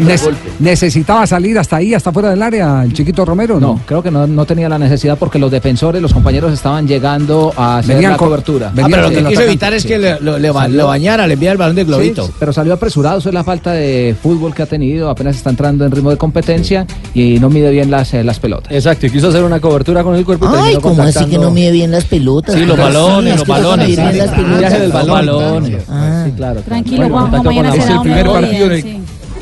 Nece- 0.00 0.34
¿Necesitaba 0.58 1.26
salir 1.26 1.58
hasta 1.58 1.76
ahí, 1.76 1.94
hasta 1.94 2.12
fuera 2.12 2.30
del 2.30 2.42
área, 2.42 2.82
el 2.84 2.92
chiquito 2.92 3.24
Romero? 3.24 3.60
No, 3.60 3.74
No, 3.74 3.80
creo 3.86 4.02
que 4.02 4.10
no, 4.10 4.26
no 4.26 4.44
tenía 4.44 4.68
la 4.68 4.78
necesidad 4.78 5.16
porque 5.18 5.38
los 5.38 5.50
defensores, 5.50 6.02
los 6.02 6.12
compañeros 6.12 6.52
estaban 6.52 6.86
llegando 6.88 7.52
a 7.56 7.78
hacer 7.78 7.94
Venían 7.96 8.12
la 8.12 8.18
cobertura. 8.18 8.72
Ah, 8.76 8.86
pero 8.90 9.02
lo 9.02 9.10
que 9.10 9.24
quiso 9.24 9.42
evitar 9.42 9.72
es 9.74 9.84
que 9.84 9.98
le, 9.98 10.20
lo, 10.20 10.38
le 10.38 10.50
ba- 10.50 10.68
lo 10.68 10.86
bañara, 10.88 11.26
le 11.26 11.34
enviara 11.34 11.52
el 11.52 11.58
balón 11.58 11.76
de 11.76 11.84
globito. 11.84 12.26
Sí, 12.26 12.32
pero 12.38 12.52
salió 12.52 12.74
apresurado, 12.74 13.18
eso 13.18 13.28
es 13.28 13.34
la 13.34 13.44
falta 13.44 13.72
de 13.72 14.14
fútbol 14.20 14.54
que 14.54 14.62
ha 14.62 14.66
tenido, 14.66 15.08
apenas 15.08 15.36
está 15.36 15.50
entrando 15.50 15.84
en 15.84 15.90
ritmo 15.92 16.10
de 16.10 16.16
competencia 16.16 16.86
y 17.14 17.38
no 17.38 17.48
mide 17.48 17.70
bien 17.70 17.90
las, 17.90 18.12
eh, 18.14 18.24
las 18.24 18.38
pelotas. 18.40 18.72
Exacto, 18.72 19.06
y 19.06 19.10
quiso 19.10 19.28
hacer 19.28 19.44
una 19.44 19.60
cobertura 19.60 20.02
con 20.02 20.16
el 20.16 20.24
cuerpo 20.24 20.46
y 20.46 20.56
Ay, 20.58 20.76
¿cómo 20.80 21.02
así 21.02 21.24
que 21.26 21.38
no 21.38 21.50
mide 21.50 21.70
bien 21.70 21.90
las 21.92 22.04
pelotas? 22.04 22.54
Sí, 22.56 22.64
los 22.66 22.76
balones, 22.76 23.34
es 23.34 23.38
los 23.40 23.48
balones. 23.48 23.88
medir 23.88 24.00
bien 24.12 24.18
las 24.18 24.38
El 24.38 24.44
viaje 24.58 24.80
del 24.80 24.92
balón. 24.92 25.14
balones. 25.14 25.82
Ah. 25.88 26.22
Sí, 26.26 26.32
claro. 26.32 26.60
Tranquilo, 26.62 27.08
Juanjo, 27.08 27.42
mañana 27.44 27.68
la- 27.68 27.74
será 27.74 27.84
Es 27.84 27.90
el 27.90 27.96
un 27.96 28.02
primer 28.02 28.26
partido 28.26 28.68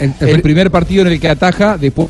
el, 0.01 0.11
sí. 0.11 0.17
el- 0.21 0.29
el 0.29 0.43
primer 0.43 0.71
partido 0.71 1.03
en 1.03 1.09
el 1.13 1.21
que 1.21 1.29
ataja 1.29 1.77
después 1.79 2.09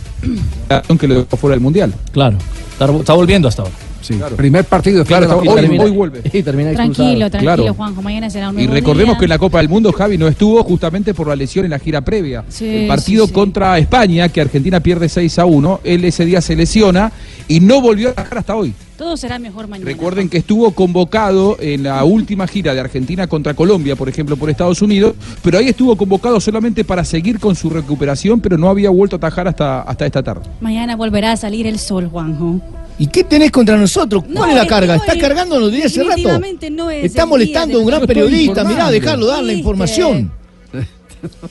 que 0.99 1.09
lo 1.09 1.15
dejó 1.23 1.37
fuera 1.37 1.55
del 1.55 1.61
mundial. 1.63 1.93
Claro, 2.13 2.37
está, 2.73 2.85
está 2.93 3.13
volviendo 3.15 3.49
hasta 3.49 3.63
ahora. 3.63 3.75
Sí, 4.01 4.15
primer 4.37 4.65
partido. 4.65 5.05
Claro, 5.05 5.27
de 5.27 5.35
hoy, 5.49 5.79
hoy 5.79 5.91
vuelve. 5.91 6.23
Y 6.33 6.43
termina. 6.43 6.73
Tranquilo, 6.73 7.29
tranquilo, 7.29 7.55
Claro. 7.57 7.75
Juanjo, 7.75 8.01
mañana 8.01 8.31
será 8.31 8.49
un 8.49 8.55
Y 8.55 8.59
nuevo 8.63 8.75
recordemos 8.75 9.15
día. 9.15 9.19
que 9.19 9.25
en 9.25 9.29
la 9.31 9.39
Copa 9.39 9.59
del 9.59 9.69
Mundo 9.69 9.93
Javi 9.93 10.17
no 10.17 10.29
estuvo 10.29 10.63
justamente 10.63 11.13
por 11.15 11.27
la 11.27 11.35
lesión 11.37 11.65
en 11.65 11.73
la 11.73 11.79
gira 11.81 12.01
previa. 12.01 12.45
Sí, 12.49 12.65
el 12.69 12.87
partido 12.89 13.25
sí, 13.25 13.29
sí. 13.29 13.35
contra 13.35 13.77
España, 13.77 14.29
que 14.29 14.41
Argentina 14.41 14.79
pierde 14.81 15.09
6 15.09 15.39
a 15.41 15.45
1, 15.47 15.81
él 15.83 16.05
ese 16.05 16.25
día 16.25 16.41
se 16.41 16.55
lesiona 16.55 17.11
y 17.49 17.59
no 17.61 17.81
volvió 17.83 18.09
a 18.09 18.13
atajar 18.13 18.39
hasta 18.39 18.55
hoy. 18.57 18.73
Todo 18.99 19.17
será 19.17 19.39
mejor 19.39 19.69
mañana. 19.69 19.89
Recuerden 19.89 20.29
que 20.29 20.39
estuvo 20.39 20.73
convocado 20.73 21.57
en 21.61 21.85
la 21.85 22.03
última 22.03 22.49
gira 22.49 22.75
de 22.75 22.81
Argentina 22.81 23.29
contra 23.29 23.55
Colombia, 23.55 23.95
por 23.95 24.09
ejemplo, 24.09 24.37
por 24.37 24.51
Estados 24.51 24.83
Unidos, 24.83 25.15
pero 25.41 25.57
ahí 25.59 25.69
estuvo 25.69 25.95
convocado 25.97 26.41
solamente 26.41 26.83
para 26.85 27.05
seguir 27.05 27.39
con 27.39 27.55
su 27.55 27.71
recuperación, 27.71 28.41
pero 28.41 28.59
no 28.59 28.69
había 28.69 28.91
vuelto 28.91 29.15
a 29.15 29.19
atajar 29.19 29.47
hasta, 29.47 29.83
hasta 29.83 30.05
esta 30.05 30.21
tarde. 30.25 30.43
Mañana 30.61 30.97
volverá 30.97 31.31
a 31.31 31.37
salir 31.37 31.65
el 31.69 31.79
sol, 31.79 32.09
Juanjo. 32.09 32.61
¿Y 32.99 33.07
qué 33.07 33.23
tenés 33.23 33.53
contra 33.53 33.77
nosotros? 33.77 34.25
¿Cuál 34.25 34.35
No, 34.35 34.47
es 34.49 34.55
la 34.57 34.67
carga? 34.67 34.97
no 34.97 35.01
¿Está 35.01 35.13
es- 35.13 35.23
cargándonos 35.23 35.71
de 35.71 35.85
hace 35.85 36.01
rato? 36.01 36.09
definitivamente 36.17 36.69
no 36.71 36.91
es 36.91 37.05
Está 37.05 37.25
molestando 37.25 37.79
a 37.79 37.81
un 37.81 37.87
gran 37.87 38.05
periodista. 38.05 38.65
Mirá, 38.65 38.91
dejarlo 38.91 39.27
dar 39.27 39.37
la 39.39 39.43
¿Viste? 39.45 39.59
información. 39.61 40.33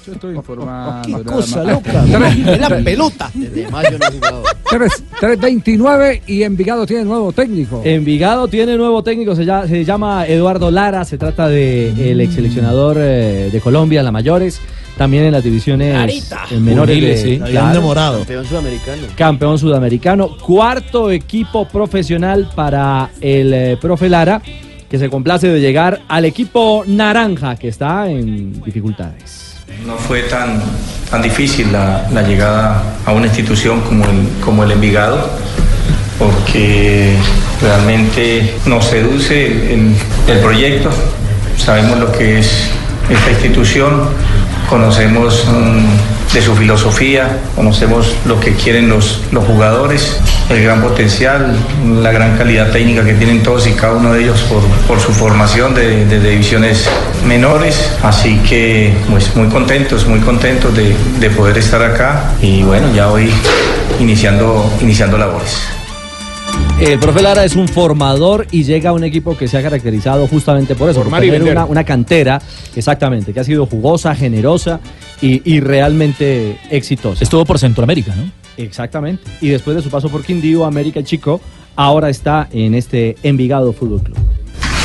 Yo 0.05 0.13
estoy 0.13 0.35
informando. 0.35 1.01
Qué 1.05 1.11
nada 1.11 1.23
cosa 1.23 1.63
más. 1.63 1.73
loca. 1.73 2.05
Es 2.53 2.59
la 2.59 2.69
pelota. 2.83 3.31
Desde 3.33 3.69
mayo 3.69 3.97
no 3.99 4.05
he 4.07 4.11
jugado. 4.11 4.43
3 4.69 5.03
3.29 5.21 6.21
y 6.27 6.43
Envigado 6.43 6.85
tiene 6.85 7.03
nuevo 7.03 7.31
técnico. 7.31 7.81
Envigado 7.83 8.47
tiene 8.47 8.77
nuevo 8.77 9.03
técnico, 9.03 9.35
se 9.35 9.45
llama, 9.45 9.67
se 9.67 9.83
llama 9.85 10.25
Eduardo 10.27 10.69
Lara, 10.71 11.03
se 11.05 11.17
trata 11.17 11.47
de 11.47 12.11
el 12.11 12.21
ex 12.21 12.35
seleccionador 12.35 12.97
eh, 12.99 13.49
de 13.51 13.61
Colombia, 13.61 13.99
en 13.99 14.05
las 14.05 14.13
mayores, 14.13 14.59
también 14.97 15.23
en 15.23 15.31
las 15.31 15.43
divisiones 15.43 15.87
eh, 15.89 16.59
menores 16.59 16.95
Juveniles, 16.95 17.23
de- 17.23 17.29
sí. 17.29 17.41
Habían 17.41 17.51
claro. 17.63 17.79
demorado. 17.79 18.17
Campeón 18.19 18.45
sudamericano. 18.45 19.01
campeón 19.15 19.57
sudamericano, 19.59 20.37
cuarto 20.37 21.11
equipo 21.11 21.67
profesional 21.67 22.49
para 22.55 23.09
el 23.21 23.53
eh, 23.53 23.77
profe 23.81 24.09
Lara, 24.09 24.41
que 24.89 24.99
se 24.99 25.09
complace 25.09 25.47
de 25.49 25.59
llegar 25.59 26.01
al 26.07 26.25
equipo 26.25 26.83
naranja, 26.87 27.55
que 27.55 27.67
está 27.69 28.09
en 28.09 28.61
dificultades. 28.63 29.46
No 29.85 29.97
fue 29.97 30.23
tan, 30.23 30.61
tan 31.11 31.21
difícil 31.21 31.71
la, 31.73 32.07
llegada 32.21 32.81
a 33.05 33.11
una 33.11 33.27
institución 33.27 33.81
como 33.81 34.05
el, 34.05 34.27
como 34.43 34.63
el 34.63 34.71
Envigado, 34.71 35.29
porque 36.17 37.17
realmente 37.61 38.55
nos 38.65 38.85
seduce 38.85 39.73
el, 39.73 39.95
el 40.27 40.39
proyecto, 40.39 40.89
sabemos 41.57 41.99
lo 41.99 42.11
que 42.13 42.39
es 42.39 42.69
esta 43.09 43.31
institución, 43.31 44.09
conocemos 44.69 45.45
mm, 45.45 46.16
de 46.33 46.41
su 46.41 46.55
filosofía, 46.55 47.39
conocemos 47.55 48.13
lo 48.25 48.39
que 48.39 48.53
quieren 48.53 48.89
los, 48.89 49.21
los 49.31 49.45
jugadores, 49.45 50.19
el 50.49 50.61
gran 50.63 50.81
potencial, 50.81 51.55
la 52.01 52.11
gran 52.11 52.37
calidad 52.37 52.71
técnica 52.71 53.03
que 53.03 53.13
tienen 53.13 53.41
todos 53.43 53.65
y 53.67 53.71
cada 53.71 53.93
uno 53.93 54.13
de 54.13 54.23
ellos 54.23 54.41
por, 54.41 54.61
por 54.87 54.99
su 54.99 55.11
formación 55.13 55.73
de, 55.73 56.05
de- 56.05 56.19
divisiones 56.19 56.87
menores. 57.25 57.91
Así 58.03 58.37
que 58.47 58.93
pues 59.09 59.35
muy 59.35 59.47
contentos, 59.47 60.05
muy 60.05 60.19
contentos 60.19 60.75
de, 60.75 60.95
de 61.19 61.29
poder 61.29 61.57
estar 61.57 61.81
acá 61.81 62.33
y 62.41 62.61
bueno, 62.63 62.93
ya 62.93 63.09
hoy 63.09 63.31
iniciando, 63.99 64.71
iniciando 64.81 65.17
labores. 65.17 65.57
El 66.79 66.99
profe 66.99 67.23
Lara 67.23 67.43
es 67.43 67.55
un 67.55 67.67
formador 67.67 68.45
y 68.51 68.63
llega 68.63 68.91
a 68.91 68.93
un 68.93 69.03
equipo 69.03 69.35
que 69.35 69.47
se 69.47 69.57
ha 69.57 69.63
caracterizado 69.63 70.27
justamente 70.27 70.75
por 70.75 70.89
eso, 70.89 71.01
Formar 71.01 71.21
por 71.21 71.31
tener 71.31 71.57
una 71.67 71.83
cantera, 71.83 72.39
exactamente, 72.75 73.33
que 73.33 73.39
ha 73.39 73.43
sido 73.43 73.65
jugosa, 73.65 74.13
generosa 74.13 74.79
y, 75.19 75.41
y 75.51 75.59
realmente 75.59 76.59
exitosa. 76.69 77.23
Estuvo 77.23 77.45
por 77.45 77.57
Centroamérica, 77.57 78.15
¿no? 78.15 78.31
Exactamente. 78.57 79.23
Y 79.41 79.49
después 79.49 79.75
de 79.75 79.81
su 79.81 79.89
paso 79.89 80.09
por 80.09 80.23
Quindío, 80.23 80.65
América 80.65 81.03
Chico, 81.03 81.41
ahora 81.75 82.09
está 82.09 82.47
en 82.51 82.75
este 82.75 83.15
Envigado 83.23 83.73
Fútbol 83.73 84.03
Club. 84.03 84.17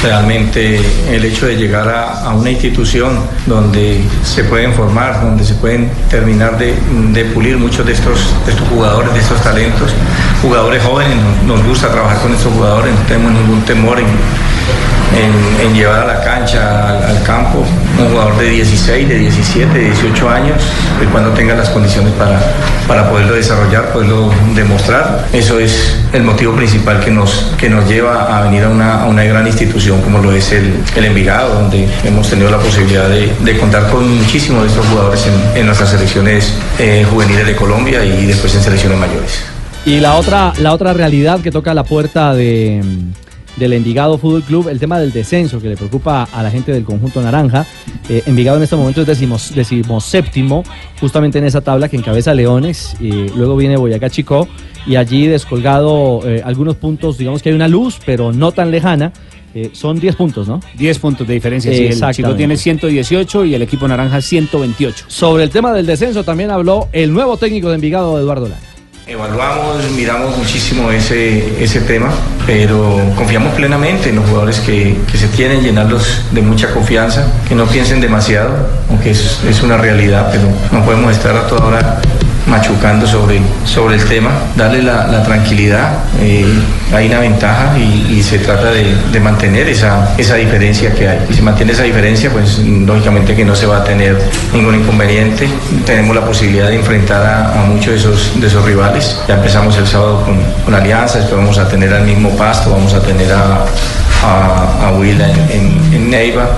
Realmente 0.02 0.80
el 1.12 1.24
hecho 1.24 1.46
de 1.46 1.56
llegar 1.56 1.88
a, 1.88 2.34
una 2.34 2.50
institución 2.50 3.20
donde 3.46 4.00
se 4.24 4.42
pueden 4.44 4.72
formar, 4.74 5.22
donde 5.22 5.44
se 5.44 5.54
pueden 5.54 5.90
terminar 6.10 6.58
de, 6.58 7.24
pulir 7.26 7.56
muchos 7.56 7.86
de 7.86 7.92
estos, 7.92 8.18
estos 8.48 8.68
jugadores, 8.68 9.12
de 9.14 9.20
estos 9.20 9.40
talentos, 9.42 9.92
jugadores 10.42 10.82
jóvenes, 10.82 11.16
nos, 11.16 11.58
nos 11.58 11.66
gusta 11.66 11.88
trabajar 11.90 12.18
con 12.20 12.34
estos 12.34 12.52
jugadores, 12.52 12.92
no 12.92 13.00
tenemos 13.06 13.32
ningún 13.32 13.62
temor 13.62 14.00
en, 14.00 14.06
en- 15.16 15.74
llevar 15.74 16.00
a 16.00 16.06
la 16.06 16.20
cancha, 16.22 17.08
al, 17.08 17.22
campo, 17.22 17.64
un 17.98 18.10
jugador 18.10 18.36
de 18.38 18.50
16, 18.50 19.08
de 19.08 19.18
17, 19.18 19.72
de 19.72 19.84
18 19.86 20.28
años, 20.28 20.62
y 21.02 21.06
cuando 21.06 21.30
tenga 21.30 21.54
las 21.54 21.70
condiciones 21.70 22.12
para, 22.12 22.38
para 22.86 23.08
poderlo 23.08 23.34
desarrollar, 23.34 23.90
poderlo 23.92 24.30
demostrar. 24.54 25.26
Eso 25.32 25.58
es 25.58 25.96
el 26.12 26.22
motivo 26.22 26.54
principal 26.54 27.00
que 27.00 27.10
nos, 27.10 27.52
que 27.58 27.70
nos 27.70 27.88
lleva 27.88 28.38
a 28.38 28.42
venir 28.42 28.64
a 28.64 28.68
una, 28.68 29.02
a 29.02 29.06
una 29.06 29.24
gran 29.24 29.46
institución 29.46 30.02
como 30.02 30.18
lo 30.18 30.32
es 30.32 30.52
el, 30.52 30.74
el 30.94 31.04
Envigado, 31.04 31.54
donde 31.54 31.88
hemos 32.04 32.28
tenido 32.28 32.50
la 32.50 32.58
posibilidad 32.58 33.08
de, 33.08 33.58
contar 33.58 33.88
con 33.88 34.18
muchísimos 34.18 34.62
de 34.62 34.68
estos 34.68 34.86
jugadores 34.86 35.26
en, 35.54 35.66
nuestras 35.66 35.90
selecciones 35.90 36.52
eh, 36.78 37.06
juveniles 37.08 37.46
de 37.46 37.56
Colombia 37.56 38.04
y 38.04 38.26
después 38.26 38.54
en 38.54 38.62
selecciones 38.62 38.98
mayores. 38.98 39.42
Y 39.84 40.00
la 40.00 40.14
otra, 40.14 40.52
la 40.58 40.72
otra 40.72 40.92
realidad 40.92 41.40
que 41.40 41.50
toca 41.50 41.74
la 41.74 41.84
puerta 41.84 42.34
de, 42.34 42.82
del 43.56 43.72
Envigado 43.74 44.18
Fútbol 44.18 44.42
Club, 44.42 44.68
el 44.68 44.78
tema 44.78 44.98
del 44.98 45.12
descenso 45.12 45.60
que 45.60 45.68
le 45.68 45.76
preocupa 45.76 46.24
a 46.32 46.42
la 46.42 46.50
gente 46.50 46.72
del 46.72 46.84
conjunto 46.84 47.20
naranja. 47.22 47.66
Eh, 48.08 48.22
Envigado 48.26 48.56
en 48.56 48.64
este 48.64 48.76
momento 48.76 49.02
es 49.02 49.06
decimos, 49.06 49.54
decimoséptimo, 49.54 50.64
justamente 51.00 51.38
en 51.38 51.44
esa 51.44 51.60
tabla 51.60 51.88
que 51.88 51.96
encabeza 51.96 52.34
Leones, 52.34 52.96
y 53.00 53.28
luego 53.30 53.56
viene 53.56 53.76
Boyacá 53.76 54.10
Chico, 54.10 54.48
y 54.86 54.96
allí 54.96 55.26
descolgado 55.26 56.20
eh, 56.28 56.42
algunos 56.44 56.76
puntos, 56.76 57.18
digamos 57.18 57.42
que 57.42 57.50
hay 57.50 57.54
una 57.54 57.68
luz, 57.68 57.98
pero 58.04 58.32
no 58.32 58.52
tan 58.52 58.70
lejana. 58.70 59.12
eh, 59.54 59.70
son 59.74 60.00
10 60.00 60.16
puntos, 60.16 60.48
¿no? 60.48 60.60
10 60.78 60.98
puntos 60.98 61.26
de 61.26 61.34
diferencia. 61.34 61.70
Sí, 61.72 61.84
el 61.84 62.14
Chico 62.14 62.34
tiene 62.34 62.56
118 62.56 63.44
y 63.44 63.54
el 63.54 63.60
equipo 63.62 63.86
naranja 63.86 64.20
128. 64.22 65.04
Sobre 65.08 65.44
el 65.44 65.50
tema 65.50 65.74
del 65.74 65.84
descenso 65.84 66.24
también 66.24 66.50
habló 66.50 66.88
el 66.92 67.12
nuevo 67.12 67.36
técnico 67.36 67.68
de 67.68 67.74
Envigado, 67.74 68.18
Eduardo 68.18 68.48
Lara. 68.48 68.71
Evaluamos, 69.12 69.90
miramos 69.94 70.38
muchísimo 70.38 70.90
ese, 70.90 71.62
ese 71.62 71.82
tema, 71.82 72.08
pero 72.46 72.98
confiamos 73.14 73.52
plenamente 73.52 74.08
en 74.08 74.16
los 74.16 74.24
jugadores 74.24 74.58
que, 74.60 74.96
que 75.10 75.18
se 75.18 75.28
tienen, 75.28 75.60
llenarlos 75.62 76.22
de 76.30 76.40
mucha 76.40 76.72
confianza, 76.72 77.30
que 77.46 77.54
no 77.54 77.66
piensen 77.66 78.00
demasiado, 78.00 78.48
aunque 78.88 79.10
es, 79.10 79.38
es 79.46 79.62
una 79.62 79.76
realidad, 79.76 80.30
pero 80.32 80.44
no 80.72 80.82
podemos 80.86 81.12
estar 81.12 81.36
a 81.36 81.46
toda 81.46 81.66
hora 81.66 82.00
machucando 82.46 83.06
sobre, 83.06 83.40
sobre 83.64 83.96
el 83.96 84.04
tema, 84.04 84.30
darle 84.56 84.82
la, 84.82 85.22
tranquilidad, 85.22 85.90
eh, 86.20 86.44
hay 86.92 87.06
una 87.06 87.20
ventaja 87.20 87.78
y, 87.78 88.14
y 88.18 88.22
se 88.22 88.38
trata 88.40 88.70
de, 88.72 89.20
mantener 89.20 89.68
esa, 89.68 90.14
esa 90.18 90.34
diferencia 90.34 90.92
que 90.92 91.08
hay. 91.08 91.20
Si 91.28 91.34
se 91.34 91.42
mantiene 91.42 91.72
esa 91.72 91.84
diferencia, 91.84 92.30
pues 92.30 92.58
lógicamente 92.58 93.36
que 93.36 93.44
no 93.44 93.54
se 93.54 93.66
va 93.66 93.78
a 93.78 93.84
tener 93.84 94.20
ningún 94.52 94.74
inconveniente. 94.74 95.48
Tenemos 95.86 96.16
la 96.16 96.24
posibilidad 96.24 96.68
de 96.68 96.76
enfrentar 96.76 97.24
a, 97.24 97.62
muchos 97.66 97.92
de 97.92 97.96
esos, 97.96 98.40
de 98.40 98.46
esos 98.48 98.64
rivales. 98.64 99.16
Ya 99.28 99.34
empezamos 99.34 99.76
el 99.78 99.86
sábado 99.86 100.24
con, 100.24 100.38
con 100.64 100.74
Alianza, 100.74 101.18
después 101.18 101.40
vamos 101.40 101.58
a 101.58 101.68
tener 101.68 101.92
al 101.94 102.04
mismo 102.04 102.30
Pasto, 102.30 102.70
vamos 102.70 102.92
a 102.94 103.00
tener 103.00 103.32
a, 103.32 103.64
a, 104.24 104.90
en- 105.00 105.92
en 105.94 106.10
Neiva 106.10 106.48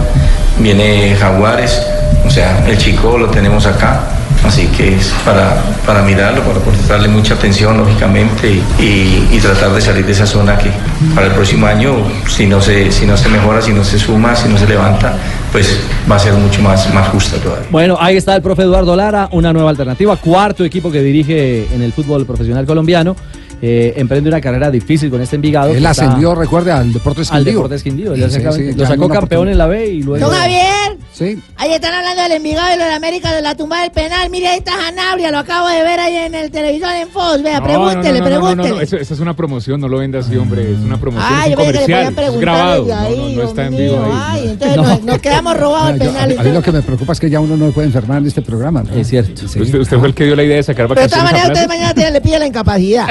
viene 0.58 1.16
Jaguares, 1.18 1.82
o 2.24 2.30
sea, 2.30 2.64
el 2.66 2.78
chico 2.78 3.18
lo 3.18 3.28
tenemos 3.28 3.66
acá. 3.66 4.00
Así 4.44 4.66
que 4.66 4.96
es 4.96 5.08
para, 5.24 5.62
para 5.86 6.02
mirarlo, 6.02 6.42
para 6.42 6.60
prestarle 6.60 7.08
mucha 7.08 7.34
atención, 7.34 7.78
lógicamente, 7.78 8.60
y, 8.78 9.38
tratar 9.40 9.74
de 9.74 9.80
salir 9.80 10.06
de 10.06 10.12
esa 10.12 10.26
zona 10.26 10.56
que 10.56 10.70
para 11.14 11.26
el 11.26 11.32
próximo 11.34 11.66
año, 11.66 11.96
si 12.26 12.46
no, 12.46 12.62
se, 12.62 12.90
si 12.90 13.04
no 13.04 13.14
se 13.14 13.28
mejora, 13.28 13.60
si 13.60 13.72
no 13.72 13.84
se 13.84 13.98
suma, 13.98 14.34
si 14.34 14.48
no 14.48 14.56
se 14.56 14.66
levanta, 14.66 15.14
pues 15.52 15.78
va 16.10 16.16
a 16.16 16.18
ser 16.18 16.32
mucho 16.32 16.62
más, 16.62 16.92
más 16.94 17.08
justa 17.08 17.36
todavía. 17.36 17.66
Bueno, 17.70 17.98
ahí 18.00 18.16
está 18.16 18.34
el 18.36 18.40
profe 18.40 18.62
Eduardo 18.62 18.96
Lara, 18.96 19.28
una 19.32 19.52
nueva 19.52 19.68
alternativa, 19.68 20.16
cuarto 20.16 20.64
equipo 20.64 20.90
que 20.90 21.02
dirige 21.02 21.68
en 21.74 21.82
el 21.82 21.92
fútbol 21.92 22.24
profesional 22.24 22.64
colombiano. 22.64 23.16
Eh, 23.62 23.94
emprende 23.96 24.28
una 24.28 24.40
carrera 24.40 24.70
difícil 24.70 25.10
con 25.10 25.20
este 25.22 25.36
Envigado. 25.36 25.68
Él 25.68 25.72
que 25.74 25.78
está- 25.78 25.90
ascendió, 25.90 26.34
recuerde, 26.34 26.72
al 26.72 26.92
Deportes 26.92 27.30
Al 27.30 27.38
Quindío. 27.38 27.52
Deportes 27.54 27.82
Quindío, 27.82 28.14
Sí, 28.14 28.22
exactamente. 28.22 28.72
sí, 28.72 28.78
lo 28.78 28.86
sacó 28.86 29.08
campeón 29.08 29.48
en 29.48 29.58
la 29.58 29.66
B 29.66 29.86
y 29.86 30.02
luego. 30.02 30.26
Don 30.28 30.36
Javier, 30.36 30.98
Sí. 31.12 31.38
ahí 31.56 31.72
están 31.72 31.94
hablando 31.94 32.22
del 32.22 32.32
Envigado 32.32 32.74
y 32.74 32.78
lo 32.78 32.84
de 32.84 32.92
América 32.92 33.32
de 33.34 33.40
la 33.42 33.54
tumba 33.56 33.80
del 33.82 33.90
penal. 33.90 34.28
Mire, 34.30 34.48
ahí 34.48 34.58
está 34.58 34.72
Sanabria, 34.72 35.30
lo 35.30 35.38
acabo 35.38 35.68
de 35.68 35.82
ver 35.82 36.00
ahí 36.00 36.16
en 36.16 36.34
el 36.34 36.50
televisor 36.50 36.90
en 36.94 37.08
Fox. 37.08 37.42
Vea, 37.42 37.60
No, 37.60 37.64
pregúntele, 37.66 38.18
no, 38.20 38.24
no, 38.24 38.30
no, 38.30 38.36
no, 38.40 38.40
no, 38.40 38.46
pregúntele. 38.54 38.74
no, 38.76 38.80
eso- 38.82 38.96
esa 38.98 39.14
es 39.14 39.20
una 39.20 39.34
promoción, 39.34 39.80
no 39.80 39.88
lo 39.88 39.98
venda 39.98 40.18
así, 40.18 40.36
hombre. 40.36 40.72
Es 40.72 40.78
una 40.80 40.98
promoción, 40.98 41.32
Ay, 41.32 41.52
es 41.52 41.56
yo 41.56 41.62
un 41.64 41.72
pensé 41.72 41.86
que 41.86 41.92
le 41.92 41.94
comercial. 41.94 41.98
podían 41.98 42.08
Es 42.12 42.14
preguntar 42.16 42.40
grabado. 42.54 42.84
ahí, 42.94 43.10
no, 43.16 43.16
no, 43.16 43.22
no 43.22 43.28
Dios 43.28 43.48
está 43.50 43.66
en 43.66 43.76
vivo 43.76 44.04
ahí. 44.04 44.10
Ay, 44.14 44.48
entonces 44.50 44.76
nos, 44.76 45.02
nos 45.04 45.18
quedamos 45.20 45.56
robados 45.56 45.92
yo- 45.92 45.98
penal. 45.98 46.34
a, 46.36 46.40
a 46.40 46.44
mí 46.44 46.52
lo 46.52 46.62
que 46.62 46.72
me 46.72 46.82
preocupa 46.82 47.12
es 47.12 47.20
que 47.20 47.30
ya 47.30 47.40
uno 47.40 47.56
no 47.56 47.70
puede 47.70 47.86
enfermar 47.86 48.18
en 48.18 48.26
este 48.26 48.42
programa. 48.42 48.82
¿no? 48.82 48.94
Es 48.94 49.08
cierto. 49.08 49.44
Usted, 49.44 49.74
usted 49.78 49.98
fue 49.98 50.08
el 50.08 50.14
que 50.14 50.24
dio 50.24 50.36
la 50.36 50.42
idea 50.42 50.56
de 50.56 50.62
sacar 50.62 50.88
Pero 50.88 51.00
de 51.00 51.08
todas 51.08 51.24
vacaciones 51.24 51.44
a 51.44 51.46
maneras, 51.46 51.64
usted 51.64 51.94
mañana 51.94 52.10
le 52.10 52.20
pide 52.20 52.38
la 52.38 52.46
incapacidad. 52.46 53.08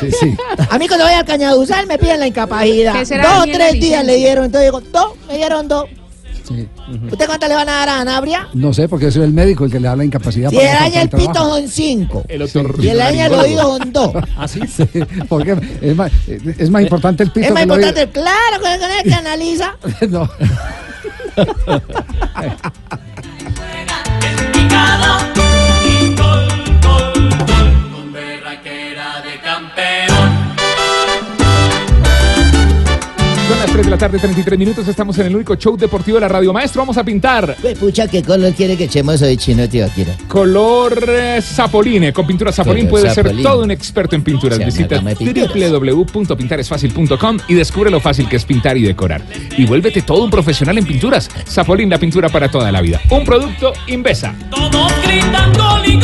Sí, 0.00 0.10
sí, 0.10 0.16
sí. 0.20 0.36
A 0.70 0.78
mí 0.78 0.88
cuando 0.88 1.04
voy 1.04 1.14
al 1.14 1.24
Cañaduzal 1.24 1.86
me 1.86 1.98
piden 1.98 2.20
la 2.20 2.26
incapacidad. 2.26 2.94
¿Qué 2.94 3.06
será 3.06 3.34
Dos 3.34 3.40
o 3.40 3.44
tres 3.44 3.56
días 3.56 3.72
licencia? 3.74 4.02
le 4.02 4.16
dieron, 4.16 4.44
entonces 4.46 4.70
digo, 4.70 4.80
dos, 4.92 5.12
me 5.28 5.36
dieron 5.36 5.68
dos. 5.68 5.86
Sí. 6.46 6.68
¿Usted 7.10 7.26
cuánto 7.26 7.48
le 7.48 7.54
van 7.54 7.68
a 7.68 7.72
dar 7.72 7.88
a 7.88 8.00
Anabria? 8.00 8.48
No 8.54 8.72
sé, 8.72 8.88
porque 8.88 9.10
soy 9.10 9.24
el 9.24 9.32
médico 9.32 9.64
el 9.64 9.72
que 9.72 9.80
le 9.80 9.88
da 9.88 9.96
la 9.96 10.04
incapacidad. 10.04 10.50
Si 10.50 10.56
no 10.56 10.62
daña 10.62 11.02
el 11.02 11.08
al 11.12 11.20
pito 11.20 11.34
son 11.34 11.68
cinco. 11.68 12.24
El 12.28 12.48
Y 12.78 12.88
el 12.88 12.98
daña 12.98 13.26
el 13.26 13.34
oído 13.34 13.78
son 13.78 13.92
dos. 13.92 14.12
¿Ah, 14.36 14.46
sí? 14.46 14.60
Sí, 14.68 14.84
porque 15.28 15.56
es 15.80 15.96
más, 15.96 16.12
es 16.28 16.70
más 16.70 16.82
importante 16.82 17.24
el 17.24 17.32
pito 17.32 17.48
Es 17.48 17.52
más 17.52 17.66
que 17.66 17.72
el 17.72 17.78
importante, 17.80 18.10
claro, 18.10 18.60
con 18.60 18.70
el 18.70 19.02
que 19.02 19.14
analiza. 19.14 19.76
No. 20.08 20.28
Son 33.48 33.58
las 33.60 33.70
3 33.70 33.84
de 33.84 33.90
la 33.92 33.96
tarde, 33.96 34.18
33 34.18 34.58
minutos. 34.58 34.88
Estamos 34.88 35.16
en 35.20 35.26
el 35.26 35.36
único 35.36 35.54
show 35.54 35.76
deportivo 35.76 36.16
de 36.16 36.22
la 36.22 36.28
radio. 36.28 36.52
Maestro, 36.52 36.82
vamos 36.82 36.98
a 36.98 37.04
pintar. 37.04 37.56
Pucha, 37.78 38.08
¿qué 38.08 38.20
color 38.20 38.52
quiere 38.54 38.76
que 38.76 38.84
echemos 38.84 39.22
hoy, 39.22 39.36
chino, 39.36 39.68
tío? 39.68 39.86
Quiero. 39.94 40.10
Color 40.26 41.04
eh, 41.08 41.40
Sapoline. 41.40 42.12
Con 42.12 42.26
pintura 42.26 42.50
Sapolín 42.50 42.88
Color 42.88 43.02
puede 43.02 43.14
ser 43.14 43.42
todo 43.42 43.62
un 43.62 43.70
experto 43.70 44.16
en 44.16 44.24
pinturas. 44.24 44.58
Visita 44.58 44.98
de 44.98 45.14
pinturas. 45.14 45.70
www.pintaresfacil.com 45.70 47.38
y 47.46 47.54
descubre 47.54 47.88
lo 47.88 48.00
fácil 48.00 48.28
que 48.28 48.34
es 48.34 48.44
pintar 48.44 48.76
y 48.76 48.82
decorar. 48.82 49.22
Y 49.56 49.64
vuélvete 49.64 50.02
todo 50.02 50.24
un 50.24 50.30
profesional 50.30 50.76
en 50.78 50.84
pinturas. 50.84 51.30
Sapolín, 51.44 51.88
la 51.88 51.98
pintura 51.98 52.28
para 52.28 52.50
toda 52.50 52.72
la 52.72 52.80
vida. 52.80 53.00
Un 53.10 53.24
producto 53.24 53.72
Invesa. 53.86 54.34
Todos 54.50 54.92
gritan 55.04 55.52
gol 55.52 55.82
y 55.86 55.95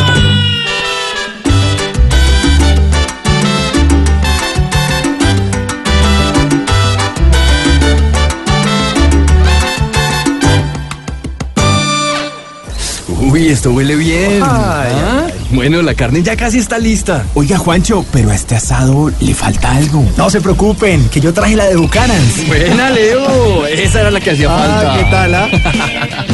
Uy, 13.33 13.49
esto 13.49 13.71
huele 13.71 13.97
bien. 13.97 14.43
¿Ah? 14.43 15.27
Bueno, 15.53 15.81
la 15.81 15.95
carne 15.95 16.23
ya 16.23 16.37
casi 16.37 16.59
está 16.59 16.79
lista. 16.79 17.25
Oiga, 17.33 17.57
Juancho, 17.57 18.05
pero 18.13 18.29
a 18.29 18.35
este 18.35 18.57
asado 18.57 19.11
le 19.21 19.33
falta 19.33 19.75
algo. 19.75 20.05
No 20.19 20.29
se 20.29 20.43
preocupen, 20.43 21.09
que 21.09 21.19
yo 21.19 21.33
traje 21.33 21.57
la 21.57 21.65
de 21.65 21.77
Bucanans. 21.77 22.47
Buena, 22.47 22.91
Leo. 22.91 23.67
Esa 23.67 24.03
era 24.03 24.11
la 24.11 24.21
que 24.21 24.33
hacía 24.33 24.51
falta. 24.51 24.99
¿qué 24.99 25.05
tal, 25.05 25.35
ah? 25.35 25.49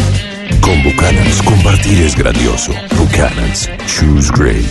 Con 0.60 0.82
Buchanan's, 0.82 1.40
compartir 1.42 2.02
es 2.02 2.16
grandioso. 2.16 2.72
Buchanan's, 2.96 3.70
choose 3.86 4.32
great. 4.36 4.66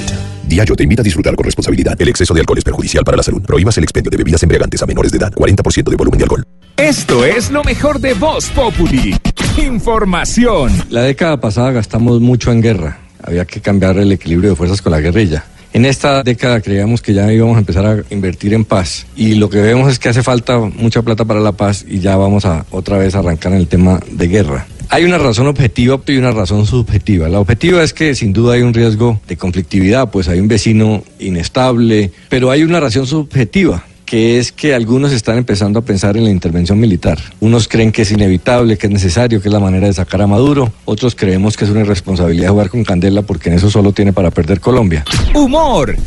Diageo 0.47 0.75
te 0.75 0.83
invita 0.83 1.03
a 1.03 1.05
disfrutar 1.05 1.33
con 1.33 1.45
responsabilidad. 1.45 1.95
El 1.97 2.09
exceso 2.09 2.33
de 2.33 2.41
alcohol 2.41 2.57
es 2.57 2.63
perjudicial 2.65 3.05
para 3.05 3.15
la 3.15 3.23
salud. 3.23 3.41
Prohíbas 3.41 3.77
el 3.77 3.85
expendio 3.85 4.09
de 4.09 4.17
bebidas 4.17 4.43
embriagantes 4.43 4.83
a 4.83 4.85
menores 4.85 5.13
de 5.13 5.17
edad. 5.17 5.31
40% 5.33 5.89
de 5.89 5.95
volumen 5.95 6.17
de 6.17 6.23
alcohol. 6.25 6.43
Esto 6.77 7.25
es 7.25 7.49
lo 7.51 7.63
mejor 7.63 7.99
de 7.99 8.13
Voz 8.13 8.49
Populi. 8.49 9.15
Información. 9.57 10.71
La 10.89 11.01
década 11.01 11.39
pasada 11.39 11.71
gastamos 11.71 12.21
mucho 12.21 12.51
en 12.51 12.61
guerra. 12.61 12.99
Había 13.23 13.45
que 13.45 13.59
cambiar 13.59 13.97
el 13.97 14.11
equilibrio 14.11 14.51
de 14.51 14.55
fuerzas 14.55 14.81
con 14.81 14.91
la 14.91 14.99
guerrilla. 14.99 15.45
En 15.73 15.85
esta 15.85 16.23
década 16.23 16.61
creíamos 16.61 17.01
que 17.01 17.13
ya 17.13 17.31
íbamos 17.31 17.55
a 17.55 17.59
empezar 17.59 17.85
a 17.85 18.13
invertir 18.13 18.53
en 18.53 18.65
paz 18.65 19.05
y 19.15 19.35
lo 19.35 19.49
que 19.49 19.61
vemos 19.61 19.91
es 19.91 19.99
que 19.99 20.09
hace 20.09 20.23
falta 20.23 20.57
mucha 20.59 21.01
plata 21.01 21.25
para 21.25 21.39
la 21.39 21.51
paz 21.51 21.85
y 21.87 21.99
ya 21.99 22.15
vamos 22.15 22.45
a 22.45 22.65
otra 22.71 22.97
vez 22.97 23.15
arrancar 23.15 23.51
en 23.53 23.59
el 23.59 23.67
tema 23.67 23.99
de 24.09 24.27
guerra. 24.27 24.65
Hay 24.89 25.03
una 25.03 25.17
razón 25.17 25.47
objetiva 25.47 25.99
y 26.07 26.17
una 26.17 26.31
razón 26.31 26.65
subjetiva. 26.65 27.27
La 27.27 27.39
objetiva 27.39 27.83
es 27.83 27.93
que 27.93 28.15
sin 28.15 28.33
duda 28.33 28.53
hay 28.53 28.61
un 28.61 28.73
riesgo 28.73 29.19
de 29.27 29.37
conflictividad, 29.37 30.09
pues 30.09 30.29
hay 30.29 30.39
un 30.39 30.47
vecino 30.47 31.03
inestable, 31.19 32.11
pero 32.29 32.49
hay 32.49 32.63
una 32.63 32.79
razón 32.79 33.05
subjetiva 33.05 33.83
que 34.07 34.39
es 34.39 34.51
que 34.53 34.73
algunos 34.73 35.11
están 35.11 35.37
empezando 35.37 35.79
a 35.79 35.81
pensar 35.83 36.15
en 36.15 36.23
la 36.23 36.31
intervención 36.31 36.79
militar. 36.79 37.19
Unos 37.41 37.67
creen 37.67 37.91
que 37.91 38.03
es 38.03 38.11
inevitable, 38.11 38.77
que 38.77 38.87
es 38.87 38.93
necesario, 38.93 39.41
que 39.41 39.49
es 39.49 39.53
la 39.53 39.59
manera 39.59 39.85
de 39.85 39.93
sacar 39.93 40.21
a 40.21 40.27
Maduro. 40.27 40.71
Otros 40.85 41.13
creemos 41.13 41.57
que 41.57 41.65
es 41.65 41.71
una 41.71 41.81
irresponsabilidad 41.81 42.51
jugar 42.51 42.69
con 42.69 42.85
Candela 42.85 43.23
porque 43.23 43.49
en 43.49 43.55
eso 43.55 43.69
solo 43.69 43.91
tiene 43.91 44.13
para 44.13 44.31
perder 44.31 44.61
Colombia. 44.61 45.03
Humor. 45.35 45.97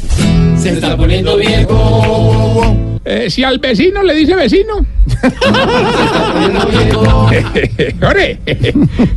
Se 0.58 0.70
está 0.70 0.96
poniendo 0.96 1.36
viejo. 1.36 2.74
Eh, 3.04 3.28
si 3.28 3.44
al 3.44 3.58
vecino 3.58 4.02
le 4.02 4.14
dice 4.14 4.34
vecino. 4.34 4.86
Ore, 8.08 8.38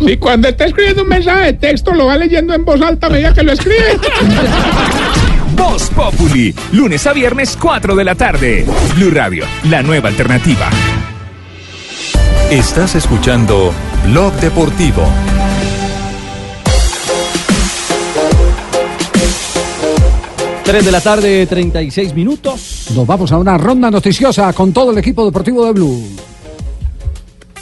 si 0.06 0.18
cuando 0.18 0.50
está 0.50 0.66
escribiendo 0.66 1.04
un 1.04 1.10
mensaje 1.10 1.46
de 1.46 1.54
texto 1.54 1.94
lo 1.94 2.08
va 2.08 2.18
leyendo 2.18 2.54
en 2.54 2.66
voz 2.66 2.82
alta 2.82 3.08
a 3.08 3.10
medida 3.10 3.34
que 3.34 3.44
lo 3.44 3.54
escribe. 3.54 3.78
Voz 5.74 5.90
Populi. 5.90 6.54
Lunes 6.74 7.08
a 7.08 7.14
viernes, 7.14 7.58
4 7.60 7.96
de 7.96 8.04
la 8.04 8.14
tarde. 8.14 8.64
Blue 8.96 9.10
Radio, 9.10 9.44
la 9.72 9.82
nueva 9.82 10.10
alternativa. 10.10 10.70
Estás 12.52 12.94
escuchando 12.94 13.74
Blog 14.06 14.34
Deportivo. 14.34 15.02
Tres 20.64 20.86
de 20.86 20.92
la 20.92 21.02
tarde, 21.02 21.48
36 21.48 22.14
minutos. 22.14 22.92
Nos 22.94 23.08
vamos 23.08 23.32
a 23.32 23.40
una 23.40 23.58
ronda 23.58 23.90
noticiosa 23.90 24.54
con 24.54 24.72
todo 24.74 24.92
el 24.92 25.00
equipo 25.00 25.26
deportivo 25.26 25.66
de 25.66 25.72
Blue. 25.72 26.04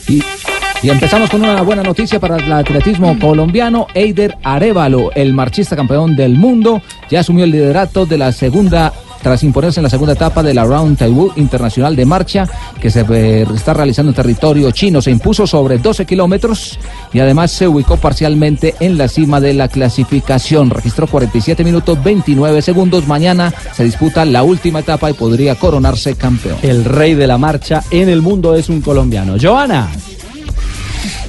Y, 0.10 0.22
y 0.84 0.90
empezamos 0.90 1.30
con 1.30 1.44
una 1.44 1.62
buena 1.62 1.84
noticia 1.84 2.20
para 2.20 2.38
el 2.38 2.52
atletismo 2.52 3.18
colombiano. 3.20 3.88
Eider 3.94 4.38
Arevalo, 4.44 5.12
el 5.14 5.34
marchista 5.34 5.76
campeón 5.76 6.16
del 6.16 6.38
mundo, 6.38 6.82
ya 7.10 7.20
asumió 7.20 7.44
el 7.44 7.52
liderato 7.52 8.06
de 8.06 8.18
la 8.18 8.32
segunda 8.32 8.92
tras 9.22 9.44
imponerse 9.44 9.80
en 9.80 9.84
la 9.84 9.90
segunda 9.90 10.14
etapa 10.14 10.42
de 10.42 10.54
la 10.54 10.64
Round 10.64 10.98
Taiwan 10.98 11.30
Internacional 11.36 11.96
de 11.96 12.06
Marcha, 12.06 12.48
que 12.80 12.90
se 12.90 13.06
eh, 13.08 13.46
está 13.54 13.76
realizando 13.76 14.10
en 14.12 14.16
territorio 14.16 14.72
chino. 14.72 15.02
Se 15.02 15.12
impuso 15.12 15.46
sobre 15.46 15.78
12 15.78 16.08
kilómetros 16.08 16.80
y 17.14 17.20
además 17.20 17.52
se 17.52 17.68
ubicó 17.68 17.98
parcialmente 17.98 18.74
en 18.80 18.98
la 18.98 19.08
cima 19.08 19.40
de 19.40 19.54
la 19.54 19.68
clasificación. 19.68 20.72
Registró 20.72 21.06
47 21.06 21.64
minutos 21.64 22.04
29 22.04 22.62
segundos. 22.64 23.08
Mañana 23.08 23.54
se 23.74 23.84
disputa 23.84 24.26
la 24.26 24.42
última 24.42 24.80
etapa 24.80 25.12
y 25.12 25.14
podría 25.14 25.54
coronarse 25.56 26.16
campeón. 26.16 26.58
El 26.64 26.86
rey 26.86 27.14
de 27.14 27.28
la 27.28 27.38
marcha 27.38 27.84
en 27.92 28.10
el 28.10 28.24
mundo 28.24 28.56
es 28.56 28.70
un 28.70 28.82
colombiano. 28.82 29.36
Joana. 29.40 29.90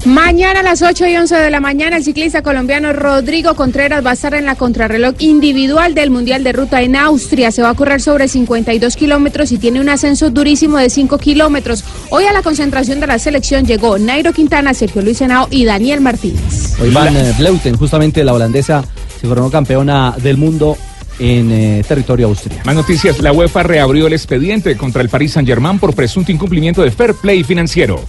Mañana 0.05 0.61
a 0.61 0.63
las 0.65 0.83
8 0.83 1.07
y 1.07 1.17
11 1.17 1.37
de 1.37 1.51
la 1.51 1.61
mañana, 1.61 1.97
el 1.97 2.03
ciclista 2.03 2.43
colombiano 2.43 2.93
Rodrigo 2.93 3.55
Contreras 3.55 4.05
va 4.05 4.11
a 4.11 4.15
estar 4.15 4.35
en 4.35 4.47
la 4.47 4.57
contrarreloj 4.57 5.15
individual 5.21 5.95
del 5.95 6.11
Mundial 6.11 6.43
de 6.43 6.53
Ruta 6.53 6.83
en 6.83 6.97
Austria. 6.97 7.53
Se 7.53 7.63
va 7.63 7.71
a 7.71 7.75
correr 7.75 8.01
sobre 8.01 8.27
52 8.27 8.97
kilómetros 8.97 9.53
y 9.53 9.59
tiene 9.59 9.81
un 9.81 9.89
ascenso 9.89 10.31
durísimo 10.31 10.79
de 10.79 10.91
5 10.91 11.19
kilómetros. 11.19 11.85
Hoy 12.11 12.25
a 12.25 12.33
la 12.33 12.43
concentración 12.43 12.99
de 12.99 13.07
la 13.07 13.21
selección 13.21 13.65
llegó 13.65 13.97
Nairo 13.97 14.33
Quintana, 14.33 14.75
Sergio 14.75 15.03
Luis 15.03 15.21
Henao 15.21 15.47
y 15.53 15.65
Daniel 15.65 16.01
Martínez. 16.01 16.75
Hoy 16.81 16.91
Van 16.91 17.17
eh, 17.17 17.33
Vleuten, 17.39 17.77
justamente 17.77 18.25
la 18.25 18.33
holandesa, 18.33 18.85
se 19.21 19.29
coronó 19.29 19.53
campeona 19.53 20.17
del 20.21 20.37
mundo 20.37 20.77
en 21.21 21.53
eh, 21.53 21.85
territorio 21.87 22.27
austria. 22.27 22.61
Más 22.65 22.75
noticias, 22.75 23.21
la 23.21 23.33
UEFA 23.33 23.63
reabrió 23.63 24.09
el 24.09 24.15
expediente 24.15 24.77
contra 24.77 25.01
el 25.01 25.09
Paris 25.09 25.35
Saint-Germain 25.35 25.79
por 25.79 25.95
presunto 25.95 26.33
incumplimiento 26.33 26.83
de 26.83 26.91
fair 26.91 27.15
play 27.15 27.45
financiero. 27.45 28.03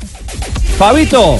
Fabito. 0.79 1.37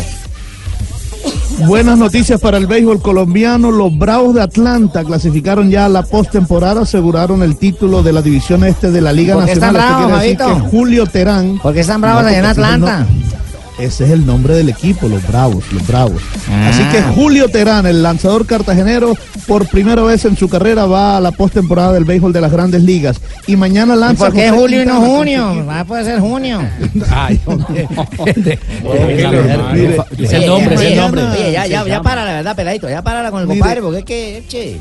Buenas 1.67 1.97
noticias 1.97 2.39
para 2.41 2.57
el 2.57 2.67
béisbol 2.67 3.01
colombiano. 3.01 3.71
Los 3.71 3.97
Bravos 3.97 4.33
de 4.35 4.41
Atlanta 4.41 5.03
clasificaron 5.03 5.69
ya 5.69 5.85
a 5.85 5.89
la 5.89 6.03
postemporada, 6.03 6.81
aseguraron 6.81 7.43
el 7.43 7.57
título 7.57 8.03
de 8.03 8.13
la 8.13 8.21
división 8.21 8.63
este 8.63 8.91
de 8.91 9.01
la 9.01 9.13
Liga 9.13 9.35
¿Por 9.35 9.45
qué 9.45 9.55
Nacional. 9.55 9.75
están 9.75 9.85
Esto 9.85 9.97
bravos, 9.97 10.21
quiere 10.21 10.53
decir 10.53 10.63
que 10.63 10.69
Julio 10.77 11.05
Terán. 11.05 11.59
¿Por 11.59 11.73
qué 11.73 11.79
están 11.81 12.01
bravos 12.01 12.23
allá 12.25 12.39
en 12.39 12.45
porque 12.45 12.61
Atlanta? 12.61 13.07
Ese 13.79 14.05
es 14.05 14.11
el 14.11 14.25
nombre 14.25 14.53
del 14.55 14.69
equipo, 14.69 15.07
los 15.07 15.27
Bravos, 15.27 15.63
los 15.71 15.85
Bravos. 15.87 16.21
Ah. 16.49 16.69
Así 16.69 16.83
que 16.91 17.01
Julio 17.01 17.49
Terán, 17.49 17.85
el 17.87 18.03
lanzador 18.03 18.45
cartagenero, 18.45 19.17
por 19.47 19.67
primera 19.67 20.03
vez 20.03 20.25
en 20.25 20.37
su 20.37 20.47
carrera 20.47 20.85
va 20.85 21.17
a 21.17 21.21
la 21.21 21.31
postemporada 21.31 21.93
del 21.93 22.05
béisbol 22.05 22.31
de 22.33 22.41
las 22.41 22.51
grandes 22.51 22.83
ligas. 22.83 23.19
Y 23.47 23.55
mañana 23.55 23.95
¿Y 23.95 23.99
lanza. 23.99 24.25
por 24.25 24.33
qué 24.33 24.49
José 24.49 24.61
julio 24.61 24.83
y 24.83 24.85
no 24.85 25.01
junio? 25.01 25.65
Va 25.67 25.79
a 25.79 25.85
poder 25.85 26.05
ser 26.05 26.19
junio. 26.19 26.61
Ay, 27.09 27.39
hombre. 27.45 27.87
Es 30.17 30.33
el 30.33 30.45
nombre, 30.45 30.75
es 30.75 30.81
el 30.81 30.95
nombre. 30.95 31.23
Oye, 31.23 31.51
ya, 31.51 32.01
para, 32.01 32.25
la 32.25 32.33
verdad, 32.33 32.55
peladito. 32.55 32.89
Ya 32.89 33.01
para 33.01 33.31
con 33.31 33.41
el 33.41 33.47
Mire. 33.47 33.59
compadre, 33.59 33.81
porque 33.81 33.99
es 33.99 34.05
que, 34.05 34.43
che. 34.47 34.77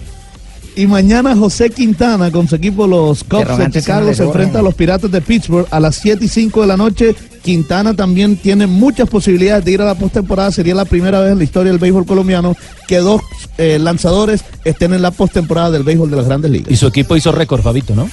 Y 0.75 0.87
mañana 0.87 1.37
José 1.37 1.69
Quintana 1.69 2.31
con 2.31 2.49
su 2.49 2.55
equipo 2.57 2.87
los 2.87 3.25
Cubs 3.25 3.59
de 3.59 3.71
Chicago 3.71 4.15
se 4.15 4.23
enfrenta 4.23 4.61
a 4.61 4.63
los 4.63 4.75
Piratas 4.75 5.11
de 5.11 5.21
Pittsburgh 5.21 5.67
a 5.71 5.79
las 5.79 5.97
7 5.97 6.25
y 6.25 6.29
5 6.29 6.63
de 6.63 6.67
la 6.67 6.77
noche. 6.79 7.15
Quintana 7.43 7.95
también 7.95 8.37
tiene 8.37 8.67
muchas 8.67 9.09
posibilidades 9.09 9.65
de 9.65 9.73
ir 9.73 9.83
a 9.83 9.85
la 9.85 9.95
postemporada. 9.95 10.51
Sería 10.53 10.75
la 10.75 10.85
primera 10.85 11.21
vez 11.21 11.33
en 11.33 11.39
la 11.39 11.45
historia 11.45 11.73
del 11.73 11.79
béisbol 11.81 12.07
colombiano 12.07 12.57
que 12.87 12.99
dos 12.99 13.21
eh, 13.59 13.79
lanzadores 13.81 14.45
estén 14.65 14.93
en 14.95 15.03
la 15.03 15.11
postemporada 15.11 15.71
del 15.71 15.83
béisbol 15.83 16.11
de 16.11 16.17
las 16.17 16.27
grandes 16.27 16.51
ligas. 16.51 16.71
Y 16.71 16.77
su 16.77 16.87
equipo 16.87 17.17
hizo 17.17 17.33
récord, 17.33 17.61
Fabito, 17.63 17.95
¿no? 17.95 18.09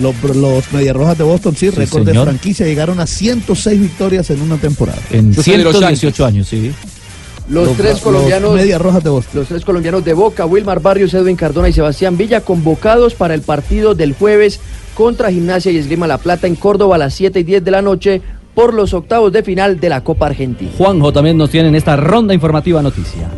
Los, 0.00 0.14
los 0.36 0.72
Mediarrojas 0.72 1.16
de 1.16 1.24
Boston, 1.24 1.54
sí, 1.56 1.70
Sí, 1.70 1.70
récord 1.70 2.04
de 2.04 2.12
franquicia, 2.12 2.66
llegaron 2.66 3.00
a 3.00 3.06
106 3.06 3.80
victorias 3.80 4.28
en 4.30 4.42
una 4.42 4.56
temporada. 4.56 4.98
En 5.10 5.32
Yo 5.32 5.42
soy 5.42 5.56
de 5.56 5.64
los 5.64 5.72
118 5.72 6.26
años, 6.26 6.48
sí. 6.48 6.70
Los, 7.48 7.68
Los- 7.68 7.76
tres 7.76 7.92
los 7.92 8.00
colombianos. 8.00 8.54
Medias 8.56 8.80
Rojas 8.80 9.02
de 9.04 9.08
Boston. 9.10 9.32
Los 9.40 9.48
tres 9.48 9.64
colombianos 9.64 10.04
de 10.04 10.12
Boca, 10.14 10.44
Wilmar 10.44 10.80
Barrios, 10.80 11.14
Edwin 11.14 11.36
Cardona 11.36 11.68
y 11.68 11.72
Sebastián 11.72 12.16
Villa, 12.18 12.40
convocados 12.40 13.14
para 13.14 13.34
el 13.34 13.40
partido 13.40 13.94
del 13.94 14.14
jueves 14.14 14.60
contra 14.96 15.30
Gimnasia 15.30 15.70
y 15.70 15.76
Esgrima 15.76 16.06
La 16.06 16.18
Plata 16.18 16.46
en 16.46 16.56
Córdoba 16.56 16.96
a 16.96 16.98
las 16.98 17.14
7 17.14 17.40
y 17.40 17.44
10 17.44 17.64
de 17.64 17.70
la 17.70 17.82
noche 17.82 18.22
por 18.54 18.72
los 18.72 18.94
octavos 18.94 19.30
de 19.30 19.42
final 19.42 19.78
de 19.78 19.90
la 19.90 20.02
Copa 20.02 20.26
Argentina. 20.26 20.70
Juanjo 20.78 21.12
también 21.12 21.36
nos 21.36 21.50
tiene 21.50 21.68
en 21.68 21.74
esta 21.74 21.94
ronda 21.94 22.32
informativa 22.32 22.80
noticia. 22.80 23.28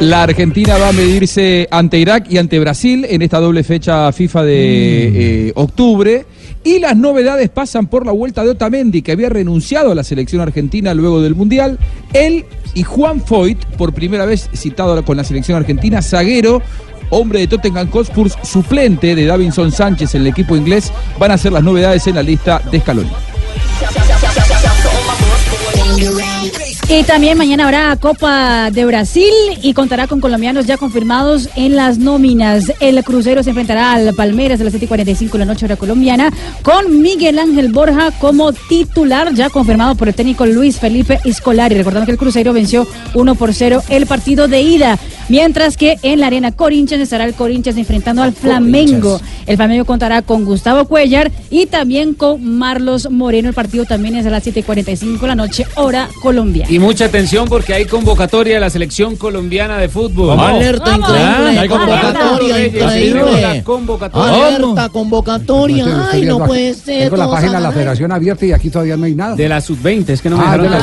La 0.00 0.22
Argentina 0.22 0.78
va 0.78 0.90
a 0.90 0.92
medirse 0.92 1.66
ante 1.72 1.98
Irak 1.98 2.26
y 2.30 2.38
ante 2.38 2.60
Brasil 2.60 3.04
en 3.10 3.20
esta 3.20 3.40
doble 3.40 3.64
fecha 3.64 4.12
FIFA 4.12 4.44
de 4.44 5.48
eh, 5.48 5.52
octubre. 5.56 6.24
Y 6.62 6.78
las 6.78 6.96
novedades 6.96 7.48
pasan 7.48 7.88
por 7.88 8.06
la 8.06 8.12
vuelta 8.12 8.44
de 8.44 8.50
Otamendi, 8.50 9.02
que 9.02 9.10
había 9.10 9.28
renunciado 9.28 9.90
a 9.90 9.94
la 9.96 10.04
selección 10.04 10.40
argentina 10.40 10.94
luego 10.94 11.20
del 11.20 11.34
Mundial. 11.34 11.78
Él 12.12 12.44
y 12.74 12.84
Juan 12.84 13.20
Foyt, 13.20 13.64
por 13.76 13.92
primera 13.92 14.24
vez 14.24 14.48
citado 14.54 15.04
con 15.04 15.16
la 15.16 15.24
selección 15.24 15.56
argentina, 15.56 16.00
zaguero, 16.00 16.62
hombre 17.10 17.40
de 17.40 17.48
Tottenham 17.48 17.88
Hotspur, 17.90 18.30
suplente 18.42 19.14
de 19.14 19.26
Davinson 19.26 19.72
Sánchez 19.72 20.14
en 20.14 20.22
el 20.22 20.28
equipo 20.28 20.56
inglés, 20.56 20.92
van 21.18 21.30
a 21.30 21.38
ser 21.38 21.52
las 21.52 21.62
novedades 21.62 22.06
en 22.06 22.16
la 22.16 22.22
lista 22.22 22.60
de 22.70 22.80
Scaloni. 22.80 23.10
Y 26.90 27.02
también 27.02 27.36
mañana 27.36 27.64
habrá 27.64 27.94
Copa 27.96 28.70
de 28.70 28.86
Brasil 28.86 29.30
y 29.62 29.74
contará 29.74 30.06
con 30.06 30.22
colombianos 30.22 30.64
ya 30.64 30.78
confirmados 30.78 31.50
en 31.54 31.76
las 31.76 31.98
nóminas. 31.98 32.72
El 32.80 33.04
Crucero 33.04 33.42
se 33.42 33.50
enfrentará 33.50 33.92
al 33.92 34.14
Palmeiras 34.14 34.58
a 34.62 34.64
las 34.64 34.72
7:45 34.72 35.32
de 35.32 35.38
la 35.40 35.44
noche 35.44 35.66
hora 35.66 35.76
colombiana 35.76 36.32
con 36.62 37.02
Miguel 37.02 37.38
Ángel 37.38 37.72
Borja 37.72 38.10
como 38.12 38.54
titular 38.54 39.34
ya 39.34 39.50
confirmado 39.50 39.96
por 39.96 40.08
el 40.08 40.14
técnico 40.14 40.46
Luis 40.46 40.78
Felipe 40.78 41.20
Escolari. 41.26 41.74
Recordando 41.74 42.06
que 42.06 42.12
el 42.12 42.18
Crucero 42.18 42.54
venció 42.54 42.88
1 43.12 43.34
por 43.34 43.52
0 43.52 43.82
el 43.90 44.06
partido 44.06 44.48
de 44.48 44.62
ida. 44.62 44.98
Mientras 45.28 45.76
que 45.76 45.98
en 46.02 46.20
la 46.20 46.28
arena 46.28 46.52
Corinthians 46.52 47.02
estará 47.02 47.24
el 47.24 47.34
Corinthians 47.34 47.76
enfrentando 47.76 48.22
al 48.22 48.32
Flamengo. 48.32 49.20
El 49.46 49.56
Flamengo 49.56 49.84
contará 49.84 50.22
con 50.22 50.46
Gustavo 50.46 50.86
Cuellar 50.86 51.30
y 51.50 51.66
también 51.66 52.14
con 52.14 52.42
Marlos 52.56 53.10
Moreno. 53.10 53.50
El 53.50 53.54
partido 53.54 53.84
también 53.84 54.16
es 54.16 54.24
a 54.24 54.30
las 54.30 54.42
7:45 54.42 55.20
de 55.20 55.26
la 55.26 55.34
noche 55.34 55.66
hora 55.76 56.08
colombiana. 56.22 56.77
Y 56.78 56.80
mucha 56.80 57.06
atención 57.06 57.48
porque 57.48 57.74
hay 57.74 57.86
convocatoria 57.86 58.54
de 58.54 58.60
la 58.60 58.70
selección 58.70 59.16
colombiana 59.16 59.78
de 59.78 59.88
fútbol. 59.88 60.28
Vamos. 60.28 60.48
Alerta 60.48 60.94
increíble, 60.96 61.58
Hay 61.58 61.68
convocatoria 61.68 62.66
increíble. 62.66 63.40
La 63.42 63.64
convocatoria. 63.64 64.46
Alerta, 64.46 64.88
convocatoria. 64.88 66.08
Ay, 66.12 66.22
no 66.22 66.38
puede 66.46 66.74
ser. 66.74 67.04
Tengo 67.10 67.16
la 67.16 67.28
página 67.28 67.54
de 67.54 67.60
la 67.62 67.72
federación 67.72 68.12
abierta 68.12 68.46
y 68.46 68.52
aquí 68.52 68.70
todavía 68.70 68.96
no 68.96 69.06
hay 69.06 69.14
nada. 69.16 69.34
De 69.34 69.48
la 69.48 69.60
sub-20, 69.60 70.10
es 70.10 70.22
que 70.22 70.30
no 70.30 70.36
me 70.36 70.44
Ah, 70.44 70.46
dejaron 70.52 70.66
de 70.66 70.70
la 70.70 70.78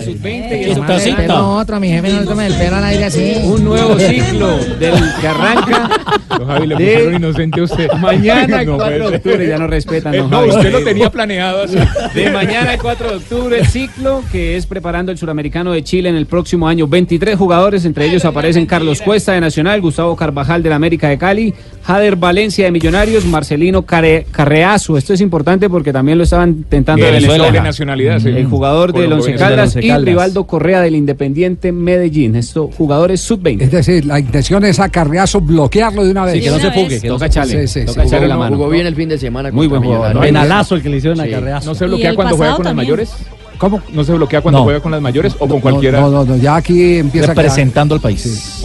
sub-20 0.02 0.60
y 0.66 0.70
eso 0.70 0.82
Madre, 0.82 1.14
pero 1.16 1.50
otro, 1.56 1.80
mi 1.80 1.88
jefe 1.88 2.12
no 2.12 2.24
tome 2.24 2.46
el 2.46 2.54
pelo 2.54 2.76
al 2.76 2.84
aire 2.84 3.04
así. 3.04 3.34
Un 3.44 3.64
nuevo 3.64 3.98
ciclo 3.98 4.56
del 4.78 4.94
que 5.20 5.26
arranca 5.28 5.90
Don 6.28 6.46
Javi, 6.46 6.66
le 6.66 6.74
de 6.76 6.84
pusieron 6.84 7.14
inocente 7.14 7.60
a 7.60 7.64
usted. 7.64 7.88
mañana 8.00 8.60
el 8.62 8.66
No 8.74 8.76
4 8.76 8.92
de 8.94 8.98
puede 8.98 9.08
ser. 9.10 9.14
octubre, 9.16 9.48
ya 9.48 9.58
no 9.58 9.66
respetan. 9.66 10.14
Eh, 10.14 10.18
no, 10.18 10.28
Javi. 10.28 10.50
usted 10.50 10.72
lo 10.72 10.80
tenía 10.84 11.10
planeado 11.10 11.62
así. 11.64 11.76
De 12.14 12.30
mañana 12.30 12.74
el 12.74 12.80
4 12.80 13.08
de 13.10 13.16
octubre 13.16 13.58
el 13.58 13.66
ciclo 13.66 14.22
que 14.32 14.56
es 14.56 14.66
preparando 14.66 15.12
el 15.12 15.18
suramericano 15.18 15.72
de 15.72 15.82
Chile 15.84 16.08
en 16.08 16.16
el 16.16 16.26
próximo 16.26 16.66
año. 16.68 16.86
23 16.88 17.36
jugadores, 17.36 17.84
entre 17.84 18.06
ellos 18.06 18.24
aparecen 18.24 18.66
Carlos 18.66 19.00
Cuesta 19.00 19.32
de 19.32 19.40
Nacional, 19.40 19.80
Gustavo 19.80 20.16
Carvajal 20.16 20.62
de 20.62 20.70
la 20.70 20.76
América 20.76 21.08
de 21.08 21.18
Cali, 21.18 21.54
Jader 21.84 22.16
Valencia 22.16 22.64
de 22.64 22.70
Millonarios, 22.70 23.24
Marcelino 23.26 23.82
Care- 23.82 24.26
Carreazo. 24.30 24.96
Esto 24.98 25.12
es 25.14 25.20
importante 25.20 25.68
porque 25.68 25.92
también 25.92 26.18
lo 26.18 26.24
estaban 26.24 26.50
intentando 26.50 27.04
de 27.04 27.12
Venezuela. 27.12 27.62
Nacionalidad, 27.62 28.18
sí. 28.18 28.28
El 28.28 28.46
jugador 28.46 28.92
del 28.92 29.12
Once. 29.12 29.34
Caldas 29.34 29.76
y 29.84 29.88
Caldas. 29.88 30.04
Rivaldo 30.06 30.46
Correa 30.46 30.80
del 30.80 30.94
Independiente 30.94 31.72
Medellín. 31.72 32.36
Estos 32.36 32.74
jugadores 32.74 33.20
sub-20. 33.20 33.62
Es 33.62 33.70
decir, 33.70 34.04
la 34.04 34.18
intención 34.18 34.64
es 34.64 34.80
a 34.80 34.88
Carreazo 34.88 35.40
bloquearlo 35.40 36.04
de 36.04 36.10
una 36.10 36.24
vez. 36.24 36.34
Sí, 36.34 36.40
que 36.42 36.50
no 36.50 36.58
se 36.58 36.70
fugue. 36.70 37.00
Que 37.00 37.08
Toca 37.08 37.26
se 37.26 37.26
echarle. 37.26 37.66
Sí, 37.68 37.80
sí, 37.80 37.86
toca 37.86 38.02
sí. 38.02 38.08
echarle 38.08 38.28
la 38.28 38.34
Jugó, 38.34 38.44
mano. 38.44 38.56
jugó 38.56 38.68
bien 38.70 38.86
el 38.86 38.94
fin 38.94 39.08
de 39.08 39.18
semana. 39.18 39.50
Muy 39.50 39.66
buen 39.66 39.82
jugador. 39.82 40.20
Penalazo 40.20 40.74
el 40.76 40.82
que 40.82 40.88
le 40.88 40.96
hicieron 40.98 41.20
a. 41.20 41.60
¿No 41.60 41.74
se 41.74 41.86
bloquea 41.86 42.14
cuando 42.14 42.36
juega 42.36 42.56
con 42.56 42.64
las 42.64 42.70
también. 42.70 42.86
mayores? 42.88 43.12
¿Cómo? 43.58 43.80
¿No 43.92 44.02
se 44.04 44.12
bloquea 44.12 44.40
cuando 44.40 44.58
No. 44.58 44.64
juega 44.64 44.80
con 44.80 44.90
las 44.92 45.00
mayores 45.00 45.34
o 45.34 45.38
con 45.46 45.48
No, 45.50 45.60
cualquiera? 45.60 46.00
No, 46.00 46.10
no, 46.10 46.24
no, 46.24 46.36
ya 46.36 46.56
aquí 46.56 46.96
empieza 46.98 47.26
a 47.32 47.34
Representando 47.34 47.94
al 47.94 48.00
país. 48.00 48.62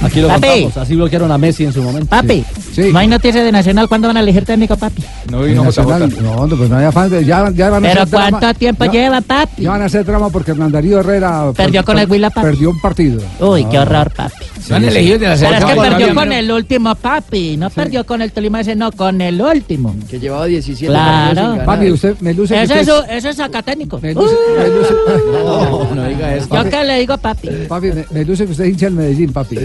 Aquí 0.00 0.20
lo 0.20 0.28
Papi. 0.28 0.40
contamos. 0.48 0.76
Así 0.76 0.94
bloquearon 0.94 1.30
a 1.32 1.38
Messi 1.38 1.64
en 1.64 1.72
su 1.72 1.82
momento. 1.82 2.06
Papi, 2.08 2.44
Sí. 2.72 2.90
no 2.92 2.98
hay 2.98 3.08
noticias 3.08 3.44
de 3.44 3.52
Nacional. 3.52 3.88
¿Cuándo 3.88 4.08
van 4.08 4.16
a 4.16 4.20
elegir 4.20 4.44
técnico, 4.44 4.76
papi? 4.76 5.02
No 5.30 5.42
El 5.42 5.50
vino 5.50 5.64
Nacional, 5.64 6.12
no, 6.22 6.46
no, 6.46 6.56
pues 6.56 6.70
no 6.70 6.76
hay 6.76 6.84
afán. 6.84 7.10
de- 7.10 7.24
Ya, 7.24 7.50
ya 7.50 7.70
van 7.70 7.84
a 7.84 7.88
¿Pero 7.88 8.04
cuánto 8.10 8.54
tiempo 8.54 8.84
Ya- 8.86 8.92
lleva, 8.92 9.20
papi? 9.20 9.62
Ya 9.62 9.70
van 9.70 9.82
a 9.82 9.84
hacer 9.86 10.04
drama 10.04 10.30
porque 10.30 10.52
Hernán 10.52 10.70
Darío 10.72 11.00
Herrera 11.00 11.52
Perdió 11.56 11.84
con 11.84 11.98
el 11.98 12.08
Huila, 12.10 12.30
papi. 12.30 12.46
Perdió 12.46 12.70
un 12.70 12.80
partido. 12.80 13.20
Uy, 13.40 13.64
qué 13.64 13.78
horror, 13.78 14.10
papi. 14.14 14.34
No 14.68 14.76
han 14.76 14.84
elegido 14.84 15.18
de 15.18 15.28
la 15.28 15.34
Pero 15.34 15.34
es 15.34 15.40
que 15.40 15.60
selección 15.60 15.88
perdió 15.98 16.14
con 16.14 16.32
el 16.32 16.50
último, 16.52 16.94
papi. 16.94 17.56
No 17.56 17.70
perdió 17.70 18.04
con 18.06 18.22
el 18.22 18.32
Tolima 18.32 18.60
ese, 18.60 18.74
no, 18.76 18.90
con 18.92 19.20
el 19.20 19.40
último. 19.40 19.94
Que 20.10 20.18
llevaba 20.18 20.46
17 20.46 20.86
Claro. 20.92 21.34
partidos 21.34 21.36
sin 21.36 21.58
ganar. 21.58 21.66
Papi, 21.66 21.90
usted 21.90 22.16
me 22.20 22.34
luce 22.34 22.54
que 22.54 22.62
Eso 22.62 22.74
usted 22.74 23.12
es, 23.12 23.18
eso 23.24 23.28
es 23.30 23.40
acá 23.40 23.62
técnico. 23.62 23.98
me 24.00 24.14
luce- 24.14 24.34
me 24.58 24.68
luce- 24.68 24.94
No, 25.32 25.94
no 25.94 26.08
diga 26.08 26.34
eso. 26.36 26.48
Yo 26.52 26.70
que 26.70 26.84
le 26.84 26.98
digo, 27.00 27.16
papi. 27.18 27.48
papi, 27.68 27.86
me, 27.92 28.04
me 28.10 28.24
luce 28.24 28.44
que 28.46 28.52
usted 28.52 28.64
hincha 28.64 28.86
el 28.88 28.94
Medellín, 28.94 29.32
papi. 29.32 29.58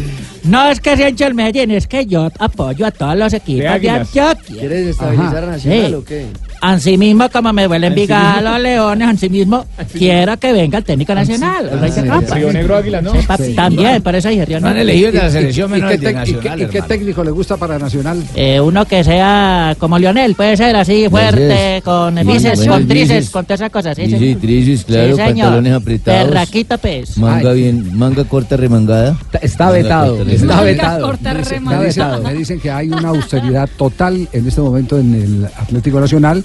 No 0.44 0.70
es 0.70 0.80
que 0.80 0.96
sea 0.98 1.10
hincha 1.10 1.28
el 1.28 1.34
Medellín, 1.34 1.72
es 1.72 1.88
que 1.88 2.06
yo 2.06 2.30
apoyo 2.40 2.86
a 2.86 2.92
todos 2.92 3.16
los 3.18 3.34
equipos 3.34 3.62
de, 3.64 3.68
Águilas. 3.68 4.00
Antioquia. 4.08 4.60
¿Quieres 4.60 4.80
desestabilizar 4.86 5.38
Ajá. 5.38 5.48
a 5.48 5.52
Nacional 5.52 5.88
Sí. 5.88 5.94
o 5.94 6.04
qué? 6.06 6.26
Así 6.66 6.98
mismo, 6.98 7.30
como 7.30 7.52
me 7.52 7.68
vuelven 7.68 7.92
Envigado 7.92 8.40
los 8.42 8.60
Leones, 8.62 9.10
así 9.10 9.30
mismo 9.30 9.66
quiero 9.92 10.38
que 10.38 10.54
venga 10.54 10.78
el 10.78 10.84
técnico 10.86 11.14
nacional, 11.14 11.68
el 11.70 11.78
rey 11.80 11.92
de 11.92 12.08
Copa. 12.08 12.36
Río 12.36 12.54
Negro 12.54 12.78
Águila, 12.78 13.02
¿no? 13.02 13.12
Sí, 13.12 13.18
papi, 13.28 13.54
También, 13.54 14.02
por 14.02 14.16
eso 14.16 14.30
dije 14.30 14.46
Río 14.46 14.62
No 14.62 14.68
han 14.70 14.76
Negro. 14.76 14.90
elegido 14.90 15.12
la 15.12 15.28
¿Y- 15.28 15.32
selección 15.32 15.70
y, 15.70 15.74
menor 15.74 15.90
qué 15.92 15.98
de 15.98 16.08
tec- 16.08 16.10
y 16.10 16.14
qué- 16.14 16.34
Nacional, 16.36 16.62
y 16.62 16.66
qué 16.68 16.78
hermano. 16.78 16.88
técnico 16.88 17.24
le 17.26 17.32
gusta 17.32 17.58
para 17.58 17.78
Nacional? 17.78 18.24
Eh, 18.36 18.62
uno 18.62 18.86
que 18.86 19.04
sea 19.04 19.76
como 19.78 20.00
Lionel, 20.00 20.36
puede 20.36 20.56
ser 20.56 20.74
así, 20.78 21.10
fuerte, 21.10 21.82
con 21.84 22.16
bíceps, 22.16 22.58
bueno, 22.60 22.74
con 22.74 22.88
bíceps. 22.88 23.30
con 23.30 23.44
todas 23.46 23.60
esas 23.60 23.70
cosas. 23.70 23.96
Sí, 23.98 24.06
Sí, 24.08 24.36
tríceps, 24.36 24.86
claro, 24.86 25.04
Sí, 25.10 25.22
señor. 25.22 25.28
pantalones 25.48 25.74
apretados. 25.74 26.30
Terraquito, 26.30 26.78
pues. 26.78 27.18
Manga 27.18 27.50
Ay. 27.52 27.58
bien, 27.62 27.98
manga 27.98 28.24
corta 28.24 28.56
remangada. 28.56 29.18
Está 29.42 29.66
Manga 29.66 29.78
vetado, 29.80 30.16
corta, 30.18 30.32
está 30.32 30.46
remangada. 30.48 30.64
vetado. 30.64 31.06
corta 31.08 31.34
Me 31.34 31.40
dicen- 31.40 31.54
remangada. 31.56 31.82
Me 31.82 31.88
dicen, 31.88 32.24
me 32.24 32.34
dicen 32.36 32.60
que 32.62 32.72
hay 32.72 32.88
una 32.90 33.10
austeridad 33.10 33.70
total 33.78 34.30
en 34.32 34.48
este 34.48 34.62
momento 34.62 34.98
en 34.98 35.14
el 35.14 35.46
Atlético 35.60 36.00
Nacional, 36.00 36.44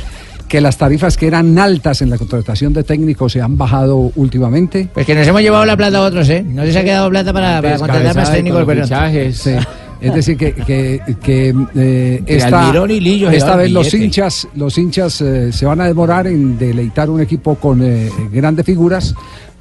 que 0.49 0.61
las 0.61 0.77
tarifas 0.79 1.17
que 1.17 1.27
eran 1.27 1.59
altas 1.59 2.01
en 2.03 2.11
la 2.11 2.17
contratación 2.19 2.73
de 2.73 2.83
técnicos 2.83 3.33
se 3.33 3.41
han 3.43 3.57
bajado 3.59 4.11
últimamente. 4.17 4.89
Pues 4.95 5.05
que 5.07 5.15
nos 5.15 5.27
hemos 5.27 5.43
llevado 5.43 5.65
la 5.67 5.77
plata 5.77 5.99
a 5.99 6.03
otros, 6.03 6.29
¿eh? 6.31 6.43
No 6.43 6.65
se 6.65 6.79
ha 6.79 6.85
quedado 6.85 7.11
plata 7.11 7.33
para, 7.33 7.61
para 7.63 7.79
contratar 7.79 8.17
más 8.17 8.33
técnicos. 8.33 8.65
pero- 8.67 8.87
Sí. 9.33 9.51
Es 10.01 10.15
decir, 10.15 10.37
que, 10.37 10.53
que, 10.55 11.01
que, 11.21 11.53
eh, 11.75 12.23
esta, 12.25 12.73
y 12.89 13.01
Lillo 13.01 13.31
esta 13.31 13.57
vez 13.57 13.73
los 13.73 13.93
hinchas, 13.93 14.47
los 14.55 14.79
hinchas 14.79 15.21
eh, 15.23 15.51
se 15.53 15.67
van 15.67 15.81
a 15.81 15.87
demorar 15.87 16.29
en 16.29 16.57
deleitar 16.57 17.11
un 17.11 17.21
equipo 17.21 17.57
con 17.57 17.83
eh, 17.83 18.09
grandes 18.31 18.65
figuras 18.65 19.13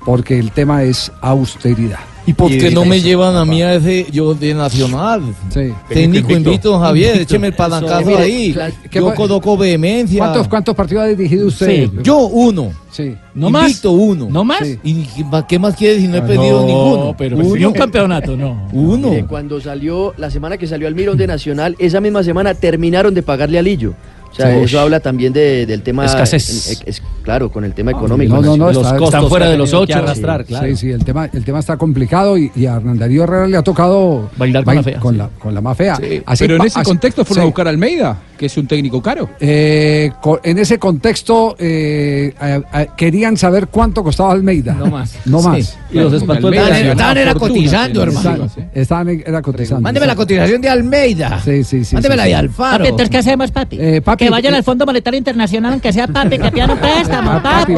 porque 0.05 0.37
el 0.37 0.51
tema 0.51 0.83
es 0.83 1.11
austeridad. 1.21 1.97
¿Y 2.27 2.33
por 2.33 2.51
qué 2.51 2.69
no 2.71 2.83
me 2.83 2.99
llevan 3.01 3.37
a 3.37 3.45
mí 3.45 3.61
a 3.61 3.75
ese 3.75 4.05
yo 4.11 4.33
de 4.33 4.53
Nacional? 4.53 5.21
Sí. 5.49 5.71
Técnico 5.87 6.33
invito, 6.33 6.77
Javier, 6.77 7.21
écheme 7.21 7.47
el 7.47 7.53
palancazo 7.53 8.05
Mire, 8.05 8.19
ahí. 8.21 8.53
claro, 8.53 8.73
¿qué 8.91 8.99
Yo 8.99 9.13
coloco 9.15 9.55
vehemencia. 9.57 10.19
¿Cuántos, 10.19 10.47
¿Cuántos 10.49 10.75
partidos 10.75 11.03
ha 11.05 11.07
dirigido 11.07 11.47
usted? 11.47 11.85
Sí, 11.85 11.91
yo 12.03 12.17
uno. 12.27 12.71
Sí. 12.91 13.15
¿No 13.33 13.47
Invicto 13.49 13.91
uno. 13.91 14.27
¿No 14.29 14.43
más? 14.43 14.59
Sí. 14.67 14.77
¿Y 14.83 15.03
qué- 15.03 15.25
qué 15.47 15.59
más 15.59 15.75
quieres 15.75 16.01
si 16.01 16.07
no 16.07 16.17
he 16.17 16.21
No, 16.21 16.27
perdido 16.27 16.65
ninguno? 16.65 17.15
pero 17.17 17.37
uno. 17.37 17.55
ni 17.55 17.63
un 17.65 17.73
campeonato, 17.73 18.35
no. 18.35 18.67
Uno. 18.73 19.09
Mire, 19.09 19.25
cuando 19.25 19.61
salió, 19.61 20.13
la 20.17 20.29
semana 20.29 20.57
que 20.57 20.67
salió 20.67 20.87
Almirón 20.87 21.17
de 21.17 21.27
Nacional, 21.27 21.75
esa 21.79 22.01
misma 22.01 22.23
semana 22.23 22.53
terminaron 22.55 23.13
de 23.13 23.23
pagarle 23.23 23.59
a 23.59 23.61
Lillo. 23.61 23.93
O 24.37 24.41
sea, 24.41 24.53
Sí. 24.53 24.63
eso 24.65 24.79
habla 24.79 24.99
también 24.99 25.33
de- 25.33 25.65
del 25.65 25.81
tema... 25.81 26.05
Escasez. 26.05 26.81
es- 26.85 27.01
claro, 27.23 27.51
con 27.51 27.63
el 27.65 27.73
tema 27.73 27.91
económico. 27.91 28.35
No, 28.35 28.41
no, 28.41 28.57
no, 28.57 28.67
Los 28.67 28.77
está- 28.77 28.89
costos 28.97 29.07
están 29.15 29.29
fuera 29.29 29.49
de 29.49 29.57
los 29.57 29.69
que 29.71 29.75
ocho. 29.75 29.97
arrastrar, 29.97 30.41
Sí, 30.41 30.47
claro. 30.47 30.67
Sí, 30.67 30.75
sí, 30.75 30.91
el 30.91 31.03
tema, 31.03 31.27
el 31.33 31.43
tema 31.43 31.59
está 31.59 31.75
complicado 31.77 32.37
y, 32.37 32.51
y 32.55 32.67
a 32.67 32.75
Hernán 32.75 32.99
Darío 32.99 33.23
Herrera 33.23 33.47
le 33.47 33.57
ha 33.57 33.63
tocado 33.63 34.29
Bailar 34.37 34.63
con 34.63 34.73
bail- 34.75 34.77
la 34.77 34.83
fea, 34.83 34.99
Con, 34.99 35.13
sí. 35.15 35.17
la, 35.17 35.29
con 35.39 35.53
la 35.55 35.61
más 35.61 35.75
fea. 35.77 35.99
Así 36.25 36.43
Pero 36.43 36.55
en 36.57 36.61
ese 36.67 36.79
así- 36.79 36.85
contexto 36.87 37.25
fueron 37.25 37.43
a 37.43 37.45
buscar 37.47 37.67
a 37.67 37.69
Almeida, 37.71 38.17
que 38.37 38.45
es 38.45 38.55
un 38.57 38.67
técnico 38.67 39.01
caro. 39.01 39.29
Eh, 39.39 40.11
en 40.43 40.57
ese 40.59 40.77
contexto 40.79 41.55
eh, 41.59 42.33
eh, 42.39 42.61
eh, 42.75 42.87
querían 42.95 43.35
saber 43.37 43.67
cuánto 43.69 44.03
costaba 44.03 44.31
Almeida. 44.31 44.73
No 44.73 44.85
más. 44.87 45.15
No 45.25 45.39
Sí. 45.41 45.47
más. 45.47 45.77
Y 45.91 45.97
los 45.99 46.13
espantó 46.13 46.47
el 46.49 46.53
Estaban- 46.53 47.17
era 47.17 47.33
cotizando, 47.33 48.03
hermano. 48.03 48.47
Estaban, 48.73 49.09
era 49.25 49.41
cotizando. 49.41 49.81
Mándeme 49.81 50.05
la 50.05 50.15
cotización 50.15 50.61
de 50.61 50.69
Almeida. 50.69 51.41
Sí, 51.43 51.63
sí, 51.63 51.83
sí. 51.83 51.95
Mándeme 51.95 52.15
la 52.15 52.23
de 52.25 52.35
Alfaro. 52.35 52.85
¿qué 53.09 53.17
hacemos, 53.17 53.51
papi? 53.51 53.77
Eh, 53.79 54.01
papi, 54.01 54.26
que 54.27 54.31
vayan 54.31 54.53
al 54.53 54.63
Fondo 54.63 54.85
Monetario 54.85 55.17
Internacional, 55.17 55.73
aunque 55.73 55.93
sea 55.93 56.07
papi, 56.07 56.37
que 56.37 56.51
pidan 56.51 56.71
un 56.71 56.77
préstamo, 56.77 57.31
Ah, 57.31 57.41
papi, 57.43 57.73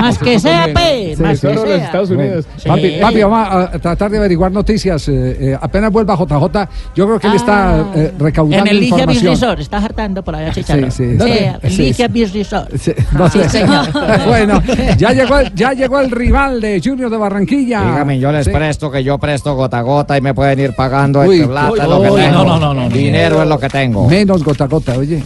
Más 0.00 0.18
que 0.18 0.38
sea, 0.38 0.66
pe, 0.72 1.14
Sí, 1.16 1.22
más 1.22 1.40
que 1.40 1.54
sea. 1.56 2.02
Bueno, 2.14 2.42
Sí. 2.56 2.68
Papi, 2.68 2.90
papi, 3.00 3.22
vamos 3.22 3.48
a 3.50 3.70
tratar 3.78 4.10
de 4.10 4.18
averiguar 4.18 4.52
noticias. 4.52 5.08
eh, 5.08 5.36
eh, 5.52 5.58
apenas 5.60 5.90
vuelva 5.92 6.16
JJ, 6.16 6.68
yo 6.94 7.06
creo 7.06 7.18
que 7.18 7.26
él 7.26 7.34
está 7.34 7.84
eh, 7.94 8.12
recaudando 8.18 8.64
En 8.66 8.70
el 8.70 8.80
Ligia 8.80 9.06
Beach 9.06 9.16
información. 9.16 9.34
Resort, 9.50 9.60
está 9.60 9.76
hartando 9.78 10.22
por 10.22 10.36
allá, 10.36 10.52
chicharrón. 10.52 10.90
sí. 10.90 11.16
Sí, 11.18 11.68
Sí, 11.70 11.82
Ligia 11.82 12.06
sí. 12.06 12.12
Beach 12.12 12.32
Resort. 12.32 12.70
Sí, 12.76 12.92
no 13.12 13.28
Sí, 13.30 13.38
sé. 13.40 13.48
señor. 13.48 13.86
bueno, 14.26 14.62
ya 14.96 15.12
llegó, 15.12 15.38
el, 15.38 15.54
ya 15.54 15.72
llegó 15.72 16.00
el 16.00 16.10
rival 16.10 16.60
de 16.60 16.80
Junior 16.84 17.10
de 17.10 17.16
Barranquilla. 17.16 17.82
Dígame, 17.82 18.18
yo 18.18 18.30
les 18.32 18.44
Sí. 18.46 18.50
presto 18.52 18.90
que 18.90 19.02
yo 19.04 19.18
presto 19.18 19.54
gota 19.54 19.78
a 19.78 19.82
gota 19.82 20.16
y 20.16 20.20
me 20.20 20.34
pueden 20.34 20.58
ir 20.60 20.74
pagando 20.74 21.20
Uy, 21.20 21.36
este 21.36 21.48
plata, 21.48 21.70
uy, 21.72 21.78
es 21.80 21.88
lo 21.88 22.02
que 22.02 22.10
uy, 22.10 22.20
tengo. 22.20 22.32
no, 22.38 22.44
no, 22.44 22.58
no, 22.58 22.74
no, 22.74 22.88
no. 22.88 22.88
Dinero 22.88 23.42
es 23.42 23.48
lo 23.48 23.58
que 23.58 23.68
tengo. 23.68 24.08
Menos 24.08 24.42
gota 24.44 24.64
a 24.64 24.68
gota, 24.68 24.96
oye. 24.98 25.22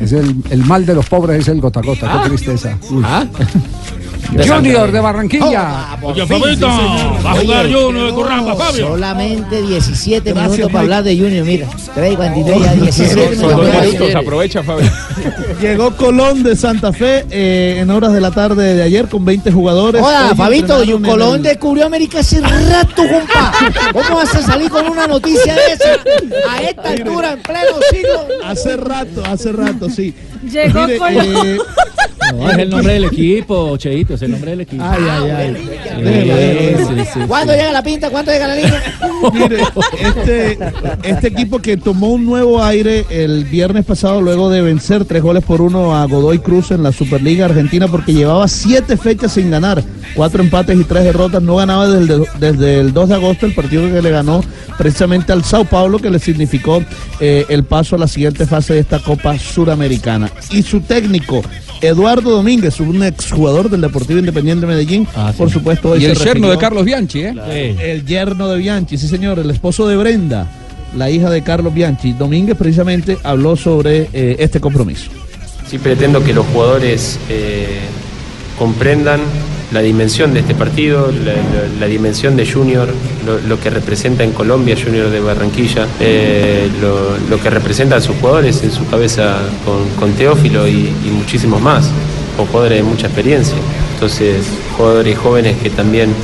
Es 0.00 0.12
el, 0.12 0.36
el 0.50 0.64
mal 0.64 0.86
de 0.86 0.94
los 0.94 1.06
pobres 1.08 1.40
es 1.40 1.48
el 1.48 1.60
gota 1.60 1.80
gota. 1.80 2.22
Qué 2.22 2.28
tristeza. 2.28 2.78
Junior 4.46 4.92
de 4.92 5.00
Barranquilla. 5.00 5.96
Oye, 6.02 6.26
Fabito, 6.26 6.66
va 6.68 7.32
a 7.32 7.34
jugar 7.36 7.64
Junior 7.72 8.06
de 8.06 8.12
Curramba, 8.12 8.56
Fabio. 8.56 8.88
Solamente 8.88 9.62
17 9.62 10.32
Gracias, 10.32 10.50
minutos 10.52 10.72
para 10.72 10.82
hablar 10.82 11.04
de 11.04 11.16
Junior, 11.16 11.44
mira. 11.46 11.66
3 11.94 12.16
43 12.16 12.60
ya 12.62 12.74
17 12.74 13.36
Son 13.36 13.60
minutos. 13.60 14.14
aprovecha, 14.14 14.62
Fabio. 14.62 14.90
Llegó 15.60 15.96
Colón 15.96 16.42
de 16.42 16.54
Santa 16.56 16.92
Fe 16.92 17.24
eh, 17.30 17.78
en 17.80 17.90
horas 17.90 18.12
de 18.12 18.20
la 18.20 18.30
tarde 18.30 18.74
de 18.74 18.82
ayer 18.82 19.08
con 19.08 19.24
20 19.24 19.50
jugadores. 19.50 20.02
Hola, 20.02 20.28
Hoy 20.30 20.36
Fabito, 20.36 20.82
en 20.82 21.02
Colón 21.02 21.36
el- 21.36 21.42
descubrió 21.42 21.86
América 21.86 22.20
hace 22.20 22.40
rato, 22.40 23.02
compa. 23.08 23.52
¿Cómo 23.92 24.16
vas 24.16 24.34
a 24.34 24.42
salir 24.42 24.70
con 24.70 24.86
una 24.88 25.06
noticia 25.06 25.54
de 25.54 25.72
esa? 25.72 26.50
A 26.50 26.62
esta 26.62 26.90
altura, 26.90 27.32
en 27.32 27.42
pleno 27.42 27.76
siglo. 27.90 28.26
Hace 28.44 28.76
rato, 28.76 29.22
hace 29.24 29.52
rato, 29.52 29.88
sí. 29.90 30.14
Llegó 30.42 30.86
Mire, 30.86 30.98
Colón. 30.98 31.26
eh, 31.46 31.58
No, 32.34 32.50
es 32.50 32.58
el 32.58 32.70
nombre 32.70 32.92
del 32.94 33.04
equipo, 33.04 33.76
Cheito, 33.78 34.14
es 34.14 34.22
el 34.22 34.30
nombre 34.32 34.50
del 34.50 34.60
equipo. 34.62 34.82
Ay, 34.84 35.02
ay, 35.10 35.30
ay. 35.30 36.76
Sí, 36.76 36.84
sí, 36.84 37.10
sí, 37.14 37.20
¿Cuándo 37.26 37.52
llega 37.54 37.72
la 37.72 37.82
pinta? 37.82 38.10
¿Cuándo 38.10 38.30
llega 38.32 38.48
la 38.48 38.54
línea? 38.54 38.82
Mire, 39.32 39.62
este, 40.00 40.58
este 41.02 41.28
equipo 41.28 41.58
que 41.60 41.76
tomó 41.78 42.08
un 42.08 42.26
nuevo 42.26 42.62
aire 42.62 43.06
el 43.10 43.44
viernes 43.44 43.84
pasado 43.86 44.20
luego 44.20 44.50
de 44.50 44.60
vencer 44.62 45.04
tres 45.06 45.22
goles 45.22 45.42
por 45.42 45.62
uno 45.62 45.96
a 45.96 46.04
Godoy 46.04 46.38
Cruz 46.40 46.70
en 46.70 46.82
la 46.82 46.92
Superliga 46.92 47.46
Argentina 47.46 47.88
porque 47.88 48.12
llevaba 48.12 48.46
siete 48.46 48.96
fechas 48.98 49.32
sin 49.32 49.50
ganar, 49.50 49.82
cuatro 50.14 50.42
empates 50.42 50.78
y 50.78 50.84
tres 50.84 51.04
derrotas, 51.04 51.42
no 51.42 51.56
ganaba 51.56 51.88
desde, 51.88 52.14
el- 52.14 52.24
desde 52.38 52.80
el 52.80 52.92
2 52.92 53.08
de 53.08 53.14
agosto 53.14 53.46
el 53.46 53.54
partido 53.54 53.82
que 53.90 54.02
le 54.02 54.10
ganó 54.10 54.42
precisamente 54.76 55.32
al 55.32 55.44
Sao 55.44 55.64
Paulo 55.64 55.98
que 55.98 56.10
le 56.10 56.18
significó 56.18 56.82
eh, 57.20 57.46
el 57.48 57.64
paso 57.64 57.96
a 57.96 57.98
la 57.98 58.06
siguiente 58.06 58.44
fase 58.46 58.74
de 58.74 58.80
esta 58.80 58.98
Copa 58.98 59.36
Suramericana. 59.38 60.27
Y 60.50 60.62
su 60.62 60.80
técnico, 60.80 61.42
Eduardo 61.80 62.30
Domínguez, 62.30 62.80
un 62.80 63.02
exjugador 63.02 63.70
del 63.70 63.80
Deportivo 63.80 64.18
Independiente 64.18 64.66
de 64.66 64.72
Medellín, 64.72 65.06
por 65.36 65.50
supuesto 65.50 65.90
hoy 65.90 66.02
Y 66.02 66.06
el 66.06 66.16
se 66.16 66.24
yerno 66.24 66.50
de 66.50 66.58
Carlos 66.58 66.84
Bianchi, 66.84 67.20
¿eh? 67.20 67.76
el 67.80 68.04
yerno 68.04 68.48
de 68.48 68.58
Bianchi, 68.58 68.96
sí 68.98 69.08
señor, 69.08 69.38
el 69.38 69.50
esposo 69.50 69.86
de 69.86 69.96
Brenda, 69.96 70.46
la 70.96 71.10
hija 71.10 71.30
de 71.30 71.42
Carlos 71.42 71.74
Bianchi. 71.74 72.12
Domínguez 72.12 72.56
precisamente 72.56 73.18
habló 73.22 73.56
sobre 73.56 74.08
eh, 74.12 74.36
este 74.38 74.60
compromiso. 74.60 75.10
Sí 75.68 75.78
pretendo 75.78 76.24
que 76.24 76.32
los 76.32 76.46
jugadores 76.46 77.18
eh, 77.28 77.80
comprendan 78.58 79.20
la 79.72 79.80
dimensión 79.80 80.32
de 80.32 80.40
este 80.40 80.54
partido, 80.54 81.12
la, 81.78 81.86
dimensión 81.86 82.36
de 82.36 82.50
Junior, 82.50 82.88
lo, 83.46 83.60
que 83.60 83.70
representa 83.70 84.24
en 84.24 84.32
Colombia 84.32 84.76
Junior 84.82 85.10
de 85.10 85.20
Barranquilla, 85.20 85.86
eh, 86.00 86.70
lo, 86.80 87.18
lo 87.28 87.42
que 87.42 87.50
representan 87.50 88.00
sus 88.00 88.16
jugadores 88.16 88.62
en 88.62 88.70
su 88.70 88.86
cabeza 88.86 89.38
con, 89.64 89.88
con 89.98 90.16
Teófilo 90.16 90.66
y, 90.66 90.92
y 91.04 91.10
muchísimos 91.10 91.60
más, 91.60 91.90
con 92.36 92.46
jugadores 92.46 92.78
de 92.78 92.84
mucha 92.84 93.06
experiencia. 93.06 93.56
Entonces, 93.94 94.46
jugadores 94.76 95.18
jóvenes 95.18 95.56
que 95.62 95.70
también 95.70 96.14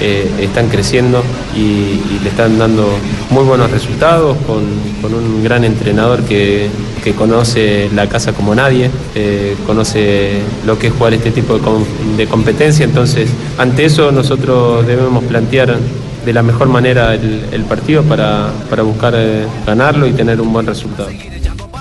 eh, 0.00 0.28
están 0.40 0.68
creciendo 0.68 1.22
y, 1.56 1.58
y 1.60 2.20
le 2.22 2.28
están 2.30 2.58
dando 2.58 2.88
muy 3.30 3.44
buenos 3.44 3.70
resultados 3.70 4.36
con, 4.46 4.64
con 5.02 5.14
un 5.14 5.42
gran 5.44 5.64
entrenador 5.64 6.22
que, 6.22 6.68
que 7.02 7.12
conoce 7.14 7.88
la 7.94 8.08
casa 8.08 8.32
como 8.32 8.54
nadie, 8.54 8.90
eh, 9.14 9.56
conoce 9.66 10.40
lo 10.66 10.78
que 10.78 10.88
es 10.88 10.92
jugar 10.92 11.14
este 11.14 11.30
tipo 11.30 11.54
de, 11.54 11.60
com- 11.60 11.84
de 12.16 12.26
competencia. 12.26 12.84
Entonces, 12.84 13.28
ante 13.58 13.84
eso 13.84 14.12
nosotros 14.12 14.86
debemos 14.86 15.24
plantear 15.24 15.76
de 16.24 16.32
la 16.32 16.42
mejor 16.42 16.68
manera 16.68 17.14
el, 17.14 17.44
el 17.52 17.62
partido 17.62 18.02
para, 18.02 18.50
para 18.68 18.82
buscar 18.82 19.14
eh, 19.16 19.46
ganarlo 19.66 20.06
y 20.06 20.12
tener 20.12 20.40
un 20.40 20.52
buen 20.52 20.66
resultado. 20.66 21.08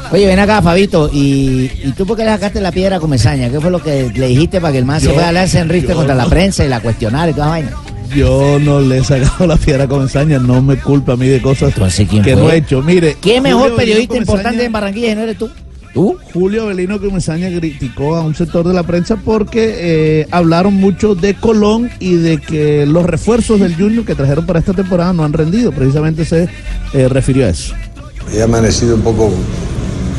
Oye, 0.09 0.25
ven 0.25 0.39
acá, 0.39 0.61
Fabito, 0.61 1.09
¿y, 1.11 1.69
y 1.83 1.91
tú 1.97 2.05
por 2.05 2.15
qué 2.15 2.23
le 2.23 2.29
sacaste 2.29 2.61
la 2.61 2.71
piedra 2.71 2.95
a 2.95 2.99
Comesaña? 3.01 3.49
¿Qué 3.49 3.59
fue 3.59 3.69
lo 3.69 3.83
que 3.83 4.09
le 4.15 4.27
dijiste 4.27 4.61
para 4.61 4.71
que 4.71 4.79
el 4.79 4.85
man 4.85 5.01
se 5.01 5.09
fuera 5.09 5.27
a 5.27 5.31
lanzar 5.33 5.69
en 5.69 5.81
yo 5.85 5.95
contra 5.95 6.15
la 6.15 6.27
prensa 6.27 6.63
y 6.63 6.69
la 6.69 6.79
cuestionara 6.79 7.29
y 7.29 7.33
toda 7.33 7.47
vaina? 7.47 7.71
Yo 8.15 8.59
no 8.59 8.79
le 8.79 8.99
he 8.99 9.03
sacado 9.03 9.47
la 9.47 9.57
piedra 9.57 9.87
con 9.87 10.01
ensaña, 10.01 10.39
no 10.39 10.61
me 10.61 10.77
culpa 10.77 11.13
a 11.13 11.15
mí 11.15 11.27
de 11.27 11.41
cosas 11.41 11.73
que 11.73 11.81
fue? 11.81 12.35
no 12.35 12.51
he 12.51 12.57
hecho. 12.57 12.81
Mire, 12.81 13.17
¿Qué 13.21 13.41
mejor 13.41 13.63
Julio 13.63 13.75
periodista 13.77 14.17
importante 14.17 14.65
en 14.65 14.71
Barranquilla 14.71 15.15
no 15.15 15.21
eres 15.21 15.37
tú? 15.37 15.49
¿Tú? 15.93 16.17
Julio 16.33 16.63
Avelino 16.63 16.99
Comesaña 16.99 17.49
criticó 17.49 18.15
a 18.15 18.21
un 18.21 18.35
sector 18.35 18.67
de 18.67 18.73
la 18.73 18.83
prensa 18.83 19.15
porque 19.15 19.73
eh, 19.77 20.27
hablaron 20.31 20.75
mucho 20.75 21.15
de 21.15 21.33
Colón 21.33 21.89
y 21.99 22.15
de 22.15 22.39
que 22.39 22.85
los 22.85 23.05
refuerzos 23.05 23.59
del 23.59 23.75
Junior 23.75 24.05
que 24.05 24.13
trajeron 24.13 24.45
para 24.45 24.59
esta 24.59 24.73
temporada 24.73 25.13
no 25.13 25.23
han 25.23 25.33
rendido. 25.33 25.71
Precisamente 25.71 26.23
se 26.25 26.49
eh, 26.93 27.09
refirió 27.09 27.45
a 27.45 27.49
eso. 27.49 27.73
He 28.31 28.43
amanecido 28.43 28.95
un 28.95 29.01
poco 29.01 29.31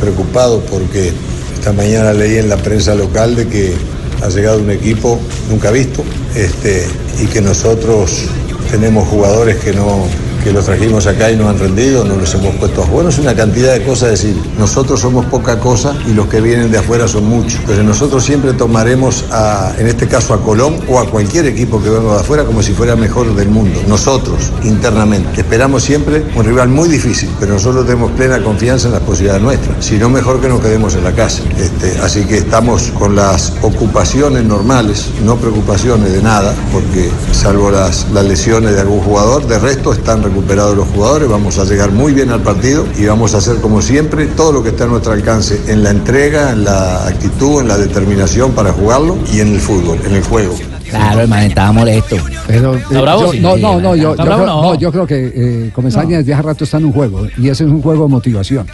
preocupado 0.00 0.60
porque 0.70 1.12
esta 1.54 1.72
mañana 1.72 2.12
leí 2.12 2.38
en 2.38 2.48
la 2.48 2.56
prensa 2.56 2.94
local 2.94 3.36
de 3.36 3.46
que 3.46 3.74
ha 4.22 4.28
llegado 4.28 4.58
un 4.58 4.70
equipo 4.70 5.20
nunca 5.48 5.70
visto 5.70 6.04
este, 6.34 6.86
y 7.20 7.26
que 7.26 7.40
nosotros 7.40 8.24
tenemos 8.70 9.08
jugadores 9.08 9.56
que 9.56 9.72
no 9.72 10.06
que 10.42 10.52
los 10.52 10.64
trajimos 10.64 11.06
acá 11.06 11.30
y 11.30 11.36
no 11.36 11.48
han 11.48 11.58
rendido, 11.58 12.04
no 12.04 12.16
los 12.16 12.34
hemos 12.34 12.54
puesto 12.56 12.82
a. 12.82 13.08
Es 13.08 13.18
una 13.18 13.34
cantidad 13.34 13.72
de 13.72 13.84
cosas 13.84 14.10
decir, 14.10 14.36
nosotros 14.58 15.00
somos 15.00 15.26
poca 15.26 15.58
cosa 15.60 15.96
y 16.06 16.12
los 16.12 16.26
que 16.26 16.40
vienen 16.40 16.70
de 16.70 16.78
afuera 16.78 17.06
son 17.06 17.26
muchos. 17.26 17.60
Entonces 17.60 17.84
nosotros 17.84 18.24
siempre 18.24 18.52
tomaremos 18.52 19.24
a, 19.30 19.72
en 19.78 19.86
este 19.86 20.08
caso 20.08 20.34
a 20.34 20.42
Colón 20.42 20.80
o 20.88 20.98
a 20.98 21.08
cualquier 21.08 21.46
equipo 21.46 21.82
que 21.82 21.88
venga 21.88 22.14
de 22.14 22.20
afuera 22.20 22.44
como 22.44 22.62
si 22.62 22.72
fuera 22.72 22.96
mejor 22.96 23.34
del 23.34 23.48
mundo. 23.48 23.80
Nosotros, 23.86 24.52
internamente. 24.64 25.40
Esperamos 25.40 25.82
siempre 25.82 26.24
un 26.34 26.44
rival 26.44 26.68
muy 26.68 26.88
difícil, 26.88 27.30
pero 27.38 27.54
nosotros 27.54 27.86
tenemos 27.86 28.10
plena 28.12 28.42
confianza 28.42 28.88
en 28.88 28.94
las 28.94 29.02
posibilidades 29.02 29.42
nuestras. 29.42 29.84
Si 29.84 29.96
no, 29.96 30.08
mejor 30.08 30.40
que 30.40 30.48
nos 30.48 30.60
quedemos 30.60 30.94
en 30.94 31.04
la 31.04 31.12
casa. 31.12 31.42
Este, 31.58 31.98
así 32.00 32.24
que 32.24 32.38
estamos 32.38 32.90
con 32.98 33.14
las 33.14 33.52
ocupaciones 33.62 34.44
normales, 34.44 35.10
no 35.24 35.36
preocupaciones 35.36 36.12
de 36.12 36.22
nada, 36.22 36.54
porque 36.72 37.10
salvo 37.32 37.70
las, 37.70 38.06
las 38.12 38.24
lesiones 38.24 38.74
de 38.74 38.80
algún 38.80 39.00
jugador, 39.00 39.46
de 39.46 39.58
resto 39.58 39.92
están 39.92 40.22
recuperados 40.28 40.76
los 40.76 40.86
jugadores, 40.88 41.28
vamos 41.28 41.58
a 41.58 41.64
llegar 41.64 41.90
muy 41.90 42.12
bien 42.12 42.30
al 42.30 42.42
partido 42.42 42.84
y 42.98 43.06
vamos 43.06 43.34
a 43.34 43.38
hacer 43.38 43.56
como 43.56 43.80
siempre 43.82 44.26
todo 44.26 44.52
lo 44.52 44.62
que 44.62 44.70
está 44.70 44.84
a 44.84 44.86
nuestro 44.86 45.12
alcance 45.12 45.60
en 45.68 45.82
la 45.82 45.90
entrega, 45.90 46.52
en 46.52 46.64
la 46.64 47.06
actitud, 47.06 47.60
en 47.60 47.68
la 47.68 47.78
determinación 47.78 48.52
para 48.52 48.72
jugarlo 48.72 49.16
y 49.32 49.40
en 49.40 49.48
el 49.54 49.60
fútbol, 49.60 49.98
en 50.04 50.14
el 50.14 50.22
juego. 50.22 50.54
Claro, 50.88 51.20
el 51.20 51.28
man 51.28 51.42
estaba 51.44 51.70
molesto. 51.72 52.16
Pero, 52.46 52.74
eh, 52.76 52.78
¿Está 52.78 53.00
bravo, 53.02 53.26
yo- 53.26 53.32
sí? 53.32 53.40
no, 53.40 53.56
no, 53.58 53.80
no, 53.80 53.94
yo, 53.96 54.12
¿está 54.12 54.22
yo 54.24 54.26
bravo? 54.28 54.42
creo, 54.44 54.54
No. 54.54 54.62
no, 54.62 54.74
yo 54.76 54.92
creo 54.92 55.06
que 55.06 55.32
eh, 55.34 55.70
Comesaña 55.74 56.18
desde 56.18 56.32
hace 56.32 56.42
rato 56.42 56.64
está 56.64 56.78
en 56.78 56.86
un 56.86 56.92
juego 56.92 57.26
y 57.36 57.48
ese 57.48 57.64
es 57.64 57.70
un 57.70 57.82
juego 57.82 58.04
de 58.04 58.10
motivación. 58.10 58.66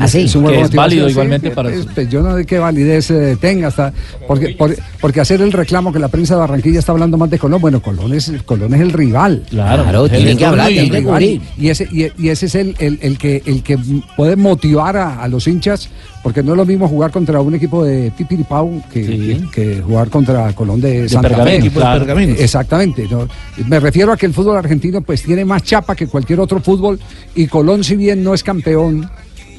¿Ah, 0.00 0.08
sí? 0.08 0.22
un 0.34 0.42
juego 0.44 0.48
Que 0.48 0.56
de 0.56 0.62
es 0.62 0.70
válido 0.74 1.06
sí, 1.06 1.12
igualmente 1.12 1.50
para 1.50 1.72
su- 1.74 1.86
pues, 1.86 2.08
yo 2.08 2.22
no 2.22 2.36
sé 2.36 2.44
qué 2.44 2.58
validez 2.58 3.10
eh, 3.10 3.36
tenga 3.40 3.68
hasta 3.68 3.92
porque 4.26 4.48
por- 4.58 4.76
porque 5.00 5.20
hacer 5.20 5.40
el 5.42 5.52
reclamo 5.52 5.92
que 5.92 5.98
la 5.98 6.08
prensa 6.08 6.34
de 6.34 6.40
Barranquilla 6.40 6.78
está 6.80 6.92
hablando 6.92 7.16
más 7.16 7.30
de 7.30 7.38
Colón, 7.38 7.60
bueno, 7.60 7.80
Colón 7.80 8.12
es 8.14 8.32
Colón 8.44 8.74
es 8.74 8.80
el 8.80 8.92
rival. 8.92 9.44
Claro, 9.48 9.82
Claro, 9.84 10.08
tienen 10.08 10.36
que 10.36 10.44
hablar, 10.44 10.70
es 10.72 10.88
rival, 10.90 11.22
y 11.22 11.68
ese 11.68 11.88
y, 11.92 12.10
y 12.22 12.28
ese 12.30 12.46
es 12.46 12.54
el, 12.56 12.74
el, 12.78 12.98
el 13.02 13.18
que 13.18 13.42
el 13.46 13.62
que 13.62 13.78
puede 14.16 14.36
motivar 14.36 14.96
a, 14.96 15.22
a 15.22 15.28
los 15.28 15.46
hinchas 15.46 15.88
porque 16.22 16.42
no 16.42 16.52
es 16.52 16.56
lo 16.56 16.66
mismo 16.66 16.88
jugar 16.88 17.12
contra 17.12 17.40
un 17.40 17.54
equipo 17.54 17.84
de 17.84 18.10
Pipiripau 18.18 18.82
que, 18.92 19.02
que, 19.06 19.40
que 19.76 19.80
jugar 19.82 20.08
contra 20.10 20.52
Colón 20.54 20.80
de, 20.80 21.08
Santa 21.08 21.28
Pergamino, 21.28 21.64
de 21.64 21.70
claro. 21.70 22.00
Pergamino. 22.04 22.34
Exactamente. 22.36 23.06
¿no? 23.08 23.28
Me 23.68 23.78
refiero 23.78 24.10
a 24.12 24.16
que 24.16 24.26
el 24.26 24.34
fútbol 24.34 24.56
argentino 24.56 25.00
pues 25.02 25.22
tiene 25.22 25.44
más 25.44 25.62
chapa 25.62 25.94
que 25.94 26.08
cualquier 26.08 26.40
otro 26.40 26.58
fútbol 26.60 26.98
y 27.36 27.46
Colón 27.46 27.84
si 27.84 27.94
bien 27.94 28.24
no 28.24 28.34
es 28.34 28.42
campeón 28.42 29.08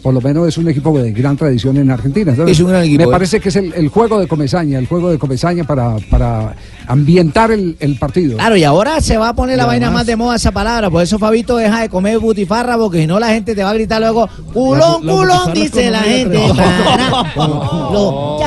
por 0.02 0.14
lo 0.14 0.22
menos 0.22 0.48
es 0.48 0.58
un 0.58 0.68
equipo 0.68 0.98
de 0.98 1.12
gran 1.12 1.36
tradición 1.38 1.78
en 1.78 1.92
Argentina. 1.92 2.36
Es 2.48 2.60
un 2.60 2.70
gran 2.70 2.84
equipo, 2.84 3.04
Me 3.04 3.10
¿eh? 3.10 3.12
parece 3.12 3.40
que 3.40 3.50
es 3.50 3.56
el, 3.56 3.74
el 3.74 3.90
juego 3.90 4.20
de 4.20 4.28
Comesaña, 4.28 4.80
el 4.80 4.88
juego 4.88 5.10
de 5.10 5.18
Comesaña 5.18 5.64
para, 5.64 5.98
para 6.10 6.56
ambientar 6.88 7.52
el, 7.52 7.76
el 7.80 7.98
partido. 7.98 8.38
Claro, 8.38 8.56
y 8.56 8.64
ahora 8.64 9.02
se 9.02 9.18
va 9.18 9.30
a 9.30 9.34
poner 9.34 9.58
la 9.58 9.66
vaina 9.66 9.92
más 9.92 10.06
de 10.06 10.16
moda 10.16 10.36
esa 10.36 10.52
palabra. 10.52 10.90
Por 10.90 11.04
eso, 11.04 11.20
Fabito, 11.20 11.58
deja 11.58 11.82
de 11.82 11.90
comer 11.90 12.20
butifarra, 12.20 12.78
porque 12.78 13.02
si 13.02 13.08
no 13.08 13.20
la 13.20 13.30
gente 13.30 13.56
te 13.56 13.64
va 13.64 13.72
a 13.72 13.74
gritar 13.74 14.00
luego, 14.02 14.30
culón, 14.54 15.06
la 15.06 15.14
culón, 15.14 15.54
dice 15.54 15.92
la 15.92 16.02
gente. 16.02 16.38
los 17.38 18.42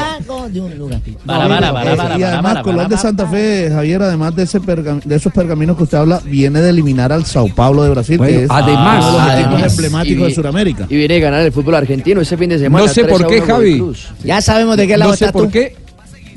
de 0.49 0.61
un 0.61 0.79
lugar. 0.79 1.01
No, 1.25 1.43
mira, 1.49 2.19
y 2.19 2.23
además 2.23 2.59
Colón 2.63 2.89
de 2.89 2.97
Santa 2.97 3.27
Fe, 3.27 3.71
Javier, 3.73 4.03
además 4.03 4.35
de, 4.37 4.43
ese 4.45 4.59
de 4.61 5.15
esos 5.17 5.33
pergaminos 5.33 5.77
que 5.77 5.83
usted 5.85 5.99
habla, 5.99 6.21
viene 6.25 6.61
de 6.61 6.71
eliminar 6.71 7.13
al 7.13 7.25
Sao 7.27 7.49
Paulo 7.55 7.83
de 7.83 7.91
Brasil, 7.91 8.19
Bueno, 8.19 8.39
que 8.39 8.45
es 8.45 8.51
además- 8.51 9.05
uno 9.09 9.19
de 9.19 9.25
los 9.27 9.41
equipos 9.41 9.73
emblemáticos 9.73 10.27
de 10.29 10.35
Sudamérica. 10.35 10.87
Y 10.89 10.97
viene 10.97 11.17
a 11.17 11.21
ganar 11.21 11.41
el 11.43 11.53
fútbol 11.53 11.75
argentino 11.75 12.21
ese 12.21 12.37
fin 12.37 12.51
de 12.51 12.59
semana. 12.59 12.85
No 12.87 12.93
sé 12.93 13.03
3 13.05 13.13
por 13.19 13.27
qué, 13.27 13.37
1 13.39 13.47
con 13.47 13.55
Javi. 13.57 13.83
Ya 14.25 14.41
sabemos 14.41 14.77
de 14.77 14.87
qué 14.87 14.97
lado 14.97 15.11
No 15.13 15.17
sé 15.17 15.33
por 15.33 15.45
tú. 15.45 15.51
qué, 15.51 15.77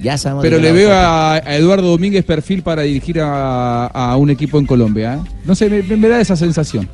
Ya 0.04 0.18
sabemos 0.18 0.44
pero 0.44 0.58
le 0.60 0.72
veo 0.74 0.92
a, 0.94 1.36
a 1.36 1.56
Eduardo 1.56 1.88
Domínguez 1.90 2.26
perfil 2.26 2.62
para 2.62 2.82
dirigir 2.84 3.22
a, 3.22 3.88
a 3.88 4.18
un 4.18 4.30
equipo 4.30 4.60
en 4.60 4.66
Colombia. 4.66 5.16
¿eh? 5.16 5.30
No 5.46 5.56
sé, 5.56 5.70
me, 5.70 5.82
me 5.98 6.08
da 6.10 6.20
esa 6.22 6.36
sensación 6.36 6.88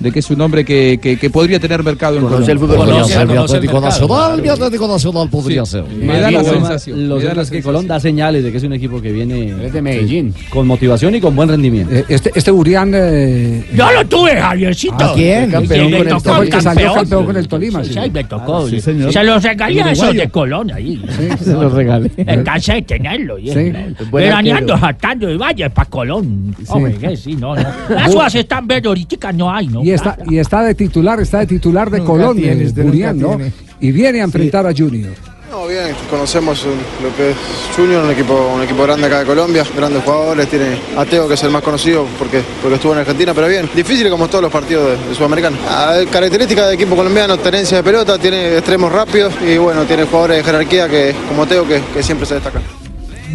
de 0.00 0.12
que 0.12 0.20
es 0.20 0.30
un 0.30 0.40
hombre 0.40 0.64
que, 0.64 0.98
que- 1.02 1.16
que 1.18 1.30
podría 1.30 1.58
tener 1.60 1.82
mercado 1.82 2.16
en 2.16 2.22
Colombia. 2.24 2.52
el 2.52 2.58
fútbol 2.58 2.76
Conoce 2.76 3.14
Atlético 3.14 3.24
Nacional, 3.24 3.44
Atlético 3.44 5.28
podría 5.30 5.64
Sí. 5.64 5.72
ser. 5.72 5.84
Me 6.00 6.20
da 6.20 6.30
la 6.30 6.44
sensación, 6.44 7.08
Lo 7.08 7.16
da 7.16 7.20
cierto 7.20 7.36
la 7.36 7.42
es 7.42 7.48
que 7.50 7.56
sensación. 7.56 7.62
Colón 7.74 7.86
da 7.88 8.00
señales 8.00 8.44
de 8.44 8.50
que 8.52 8.58
es 8.58 8.62
un 8.64 8.72
equipo 8.72 9.00
que 9.02 9.12
viene 9.12 9.54
Es 9.66 9.72
de 9.72 9.82
Medellín. 9.82 10.34
con 10.50 10.66
motivación 10.66 11.14
y 11.14 11.20
con 11.20 11.34
buen 11.34 11.48
rendimiento. 11.48 11.92
Eh, 11.94 12.04
Este, 12.08 12.30
este 12.34 12.52
Urián. 12.52 12.92
eh, 12.94 13.64
Yo 13.74 13.90
lo 13.92 14.04
tuve, 14.06 14.36
Javiercito. 14.36 14.94
¿A 15.04 15.14
quién? 15.14 15.44
El 15.44 15.50
Campeón 15.52 15.90
con 15.90 16.00
el- 16.00 16.08
tocó 16.08 16.34
fue 16.34 16.44
el 16.44 16.50
que 16.50 16.60
salió 16.60 16.84
campeón. 16.86 16.94
campeón 16.94 17.26
con 17.26 17.36
el 17.36 17.48
Tolima, 17.48 17.84
Sí, 17.84 17.92
sí. 17.94 18.00
sí, 18.04 18.10
me 18.10 18.24
tocó. 18.24 18.68
sí, 18.68 18.80
señor. 18.80 19.12
Se 19.12 19.24
los 19.24 19.42
regalé 19.42 19.82
a 19.82 19.92
esos 19.92 20.14
de 20.14 20.28
Colón 20.28 20.70
ahí. 20.72 21.02
Se 21.42 21.52
los 21.52 21.72
regalé. 21.72 22.10
Casa 22.44 22.74
de 22.74 22.82
tenerlo. 22.82 23.38
y 23.38 23.48
Sí. 23.50 23.58
es- 23.58 24.10
Buen 24.10 24.24
Veraneando, 24.24 24.78
saltando 24.78 25.26
de 25.26 25.36
valle 25.36 25.70
para 25.70 25.88
Colón. 25.90 26.54
Hombre, 26.68 26.94
que 26.94 27.16
sí, 27.16 27.34
no, 27.34 27.54
no. 27.56 27.62
Las 27.88 28.14
uvas 28.14 28.34
están 28.34 28.66
verdes, 28.66 28.86
ahorita 28.86 29.32
no 29.32 29.52
hay, 29.52 29.66
¿no? 29.68 29.82
y, 29.82 29.90
está, 29.90 30.16
y 30.28 30.38
está 30.38 30.62
de 30.62 30.74
titular, 30.74 31.20
está 31.20 31.40
de 31.40 31.46
titular 31.46 31.90
de 31.90 31.98
Nunca 31.98 32.12
Colón, 32.12 32.36
tiene, 32.36 32.62
eh, 32.62 32.66
usted 32.66 32.82
nunca 32.82 32.94
Urián, 32.94 33.18
¿no? 33.18 33.38
Y 33.80 33.92
viene 33.92 34.20
a 34.20 34.24
enfrentar 34.24 34.66
a 34.66 34.72
Junior. 34.72 35.12
No, 35.54 35.68
bien, 35.68 35.94
conocemos 36.10 36.66
lo 37.00 37.14
que 37.16 37.30
es 37.30 37.36
Junior, 37.76 38.02
un 38.02 38.10
equipo, 38.10 38.34
un 38.56 38.62
equipo 38.64 38.82
grande 38.82 39.06
acá 39.06 39.20
de 39.20 39.24
Colombia, 39.24 39.64
grandes 39.76 40.02
jugadores, 40.02 40.48
tiene 40.48 40.80
a 40.96 41.04
Teo 41.04 41.28
que 41.28 41.34
es 41.34 41.42
el 41.44 41.50
más 41.50 41.62
conocido 41.62 42.06
porque, 42.18 42.42
porque 42.60 42.74
estuvo 42.74 42.92
en 42.92 42.98
Argentina, 42.98 43.32
pero 43.32 43.46
bien, 43.46 43.70
difícil 43.72 44.10
como 44.10 44.26
todos 44.26 44.42
los 44.42 44.50
partidos 44.52 44.98
de, 44.98 45.08
de 45.10 45.14
Sudamericano. 45.14 45.56
Ah, 45.68 46.00
características 46.10 46.66
del 46.66 46.74
equipo 46.74 46.96
colombiano, 46.96 47.38
tenencia 47.38 47.76
de 47.76 47.82
pelota, 47.84 48.18
tiene 48.18 48.54
extremos 48.54 48.90
rápidos 48.90 49.32
y 49.48 49.56
bueno, 49.56 49.84
tiene 49.84 50.02
jugadores 50.06 50.38
de 50.38 50.42
jerarquía 50.42 50.88
que, 50.88 51.14
como 51.28 51.46
Teo 51.46 51.64
que, 51.68 51.80
que 51.94 52.02
siempre 52.02 52.26
se 52.26 52.34
destacan. 52.34 52.62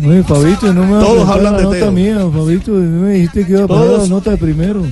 Oye, 0.06 0.22
Fabito, 0.24 0.74
no 0.74 0.84
me 0.84 1.00
Todos 1.02 1.30
hablan 1.30 1.54
la 1.54 1.60
de 1.60 1.64
nota 1.64 1.78
Teo. 1.78 1.92
mía, 1.94 2.18
Fabito. 2.34 2.72
Me 2.72 3.14
dijiste 3.14 3.46
que 3.46 3.52
iba 3.54 3.64
a 3.64 3.68
poner 3.68 3.98
la 3.98 4.08
nota 4.08 4.32
de 4.32 4.38
primero. 4.38 4.84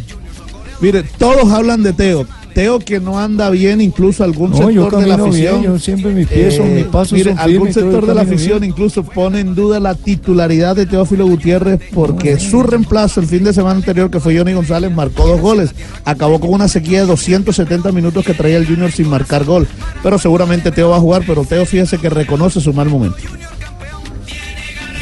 Mire, 0.80 1.04
todos 1.04 1.52
hablan 1.52 1.84
de 1.84 1.92
Teo. 1.92 2.26
Teo 2.58 2.80
que 2.80 3.00
no 3.00 3.20
anda 3.20 3.52
bien, 3.52 3.82
incluso 3.82 4.24
algún 4.24 4.50
No, 4.50 4.72
yo 4.72 4.86
sector 4.86 5.02
de 5.02 5.08
la 5.08 5.14
afición. 5.14 5.60
bien, 5.62 5.74
yo 5.74 5.78
siempre 5.78 6.12
mis 6.12 6.26
pies 6.26 6.56
son, 6.56 6.66
Eh, 6.66 6.76
mis 6.78 6.86
pasos 6.86 7.14
mire, 7.14 7.30
son 7.30 7.38
algún 7.40 7.68
firmes, 7.68 7.74
sector 7.76 8.06
de 8.08 8.16
la 8.16 8.22
afición 8.24 8.60
bien. 8.62 8.72
incluso 8.72 9.04
pone 9.04 9.42
en 9.42 9.54
duda 9.54 9.80
la 9.80 9.94
titularidad 9.94 10.76
de 10.76 10.88
Teófilo 10.88 11.28
Gutiérrez 11.28 11.80
porque 11.94 12.40
su 12.40 12.64
reemplazo 12.64 13.20
el 13.20 13.28
fin 13.28 13.44
de 13.44 13.54
semana 13.54 13.76
anterior, 13.76 14.10
que 14.10 14.20
fue 14.20 14.36
Johnny 14.36 14.54
González, 14.54 14.92
marcó 14.92 15.28
dos 15.28 15.40
goles. 15.40 15.70
Acabó 16.04 16.40
con 16.40 16.50
una 16.52 16.68
sequía 16.68 17.02
de 17.02 17.06
270 17.06 17.92
minutos 17.92 18.26
que 18.26 18.34
traía 18.34 18.58
el 18.58 18.66
Junior 18.66 18.92
sin 18.92 19.08
marcar 19.08 19.44
gol. 19.44 19.68
Pero 20.02 20.18
seguramente 20.18 20.72
Teo 20.72 20.90
va 20.90 20.98
a 20.98 21.00
jugar, 21.00 21.22
pero 21.28 21.46
Teo 21.46 21.64
fíjese 21.64 22.00
que 22.00 22.10
reconoce 22.10 22.60
su 22.60 22.74
mal 22.74 22.90
momento. 22.90 23.18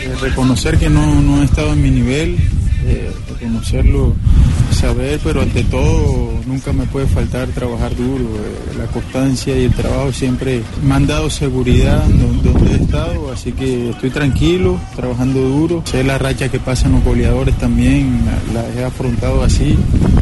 Eh, 0.04 0.12
reconocer 0.22 0.78
que 0.78 0.90
no, 0.90 1.22
no 1.22 1.42
he 1.42 1.46
estado 1.46 1.72
en 1.72 1.82
mi 1.82 1.90
nivel, 1.90 2.36
eh, 2.86 3.10
reconocerlo, 3.40 4.14
saber, 4.72 5.20
pero 5.24 5.42
ante 5.42 5.64
todo 5.64 6.32
nunca 6.46 6.74
me 6.74 6.86
puede 6.86 7.08
faltar 7.08 7.48
trabajar 7.50 7.96
duro. 7.96 8.24
eh, 8.26 8.78
la 8.78 8.86
constancia 8.88 9.58
y 9.58 9.64
el 9.66 9.72
trabajo 9.74 10.12
siempre 10.12 10.62
me 10.84 10.96
han 10.96 11.08
dado 11.08 11.30
seguridad 11.30 12.04
don- 12.06 12.44
donde 12.44 12.72
he 12.72 12.76
estado, 12.84 13.32
así 13.32 13.52
que 13.54 13.90
estoy 13.92 14.10
tranquilo, 14.10 14.78
trabajando 14.96 15.40
duro. 15.42 15.82
Sé 15.86 16.04
la 16.04 16.18
racha 16.18 16.50
que 16.50 16.60
pasan 16.60 16.92
los 16.94 17.04
goleadores 17.04 17.58
también, 17.58 18.22
la, 18.54 18.62
la 18.62 18.70
he 18.82 18.84
afrontado 18.84 19.44
así, 19.44 19.76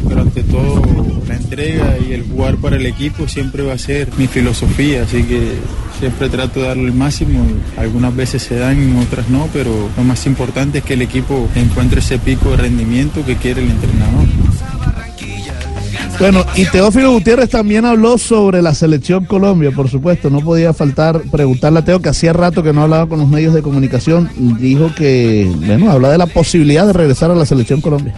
pero 0.07 0.22
ante 0.22 0.44
todo 0.44 0.81
la 1.27 1.35
entrega 1.35 1.98
y 2.07 2.14
el 2.14 2.23
jugar 2.23 2.57
para 2.57 2.76
el 2.76 2.85
equipo 2.85 3.27
siempre 3.27 3.64
va 3.64 3.73
a 3.73 3.77
ser 3.77 4.10
mi 4.18 4.27
filosofía, 4.27 5.03
así 5.03 5.23
que 5.23 5.53
siempre 5.99 6.27
trato 6.30 6.60
de 6.61 6.68
darle 6.68 6.85
el 6.88 6.94
máximo. 6.94 7.40
Algunas 7.77 8.15
veces 8.15 8.44
se 8.44 8.56
dan, 8.57 8.98
otras 8.98 9.30
no, 9.30 9.48
pero 9.53 9.72
lo 9.95 10.03
más 10.03 10.26
importante 10.26 10.80
es 10.80 10.84
que 10.84 10.94
el 10.95 11.02
equipo 11.02 11.48
encuentre 11.56 11.99
ese 12.02 12.19
pico 12.19 12.52
rendimiento 12.57 13.25
que 13.25 13.35
quiere 13.35 13.63
el 13.63 13.71
entrenador. 13.71 14.27
Bueno, 16.19 16.45
y 16.55 16.65
Teófilo 16.65 17.11
Gutiérrez 17.11 17.49
también 17.49 17.85
habló 17.85 18.17
sobre 18.17 18.61
la 18.61 18.73
selección 18.73 19.25
Colombia, 19.25 19.71
por 19.71 19.89
supuesto. 19.89 20.30
No 20.30 20.39
podía 20.41 20.71
faltar 20.73 21.21
preguntarle 21.31 21.80
a 21.80 21.85
Teo, 21.85 22.01
que 22.01 22.09
hacía 22.09 22.34
rato 22.34 22.63
que 22.63 22.71
no 22.71 22.84
hablaba 22.84 23.07
con 23.07 23.19
los 23.19 23.27
medios 23.27 23.53
de 23.53 23.61
comunicación. 23.61 24.30
Dijo 24.38 24.93
que, 24.95 25.51
bueno, 25.65 25.91
habla 25.91 26.09
de 26.11 26.17
la 26.17 26.27
posibilidad 26.27 26.85
de 26.85 26.93
regresar 26.93 27.31
a 27.31 27.35
la 27.35 27.45
selección 27.45 27.81
Colombia. 27.81 28.13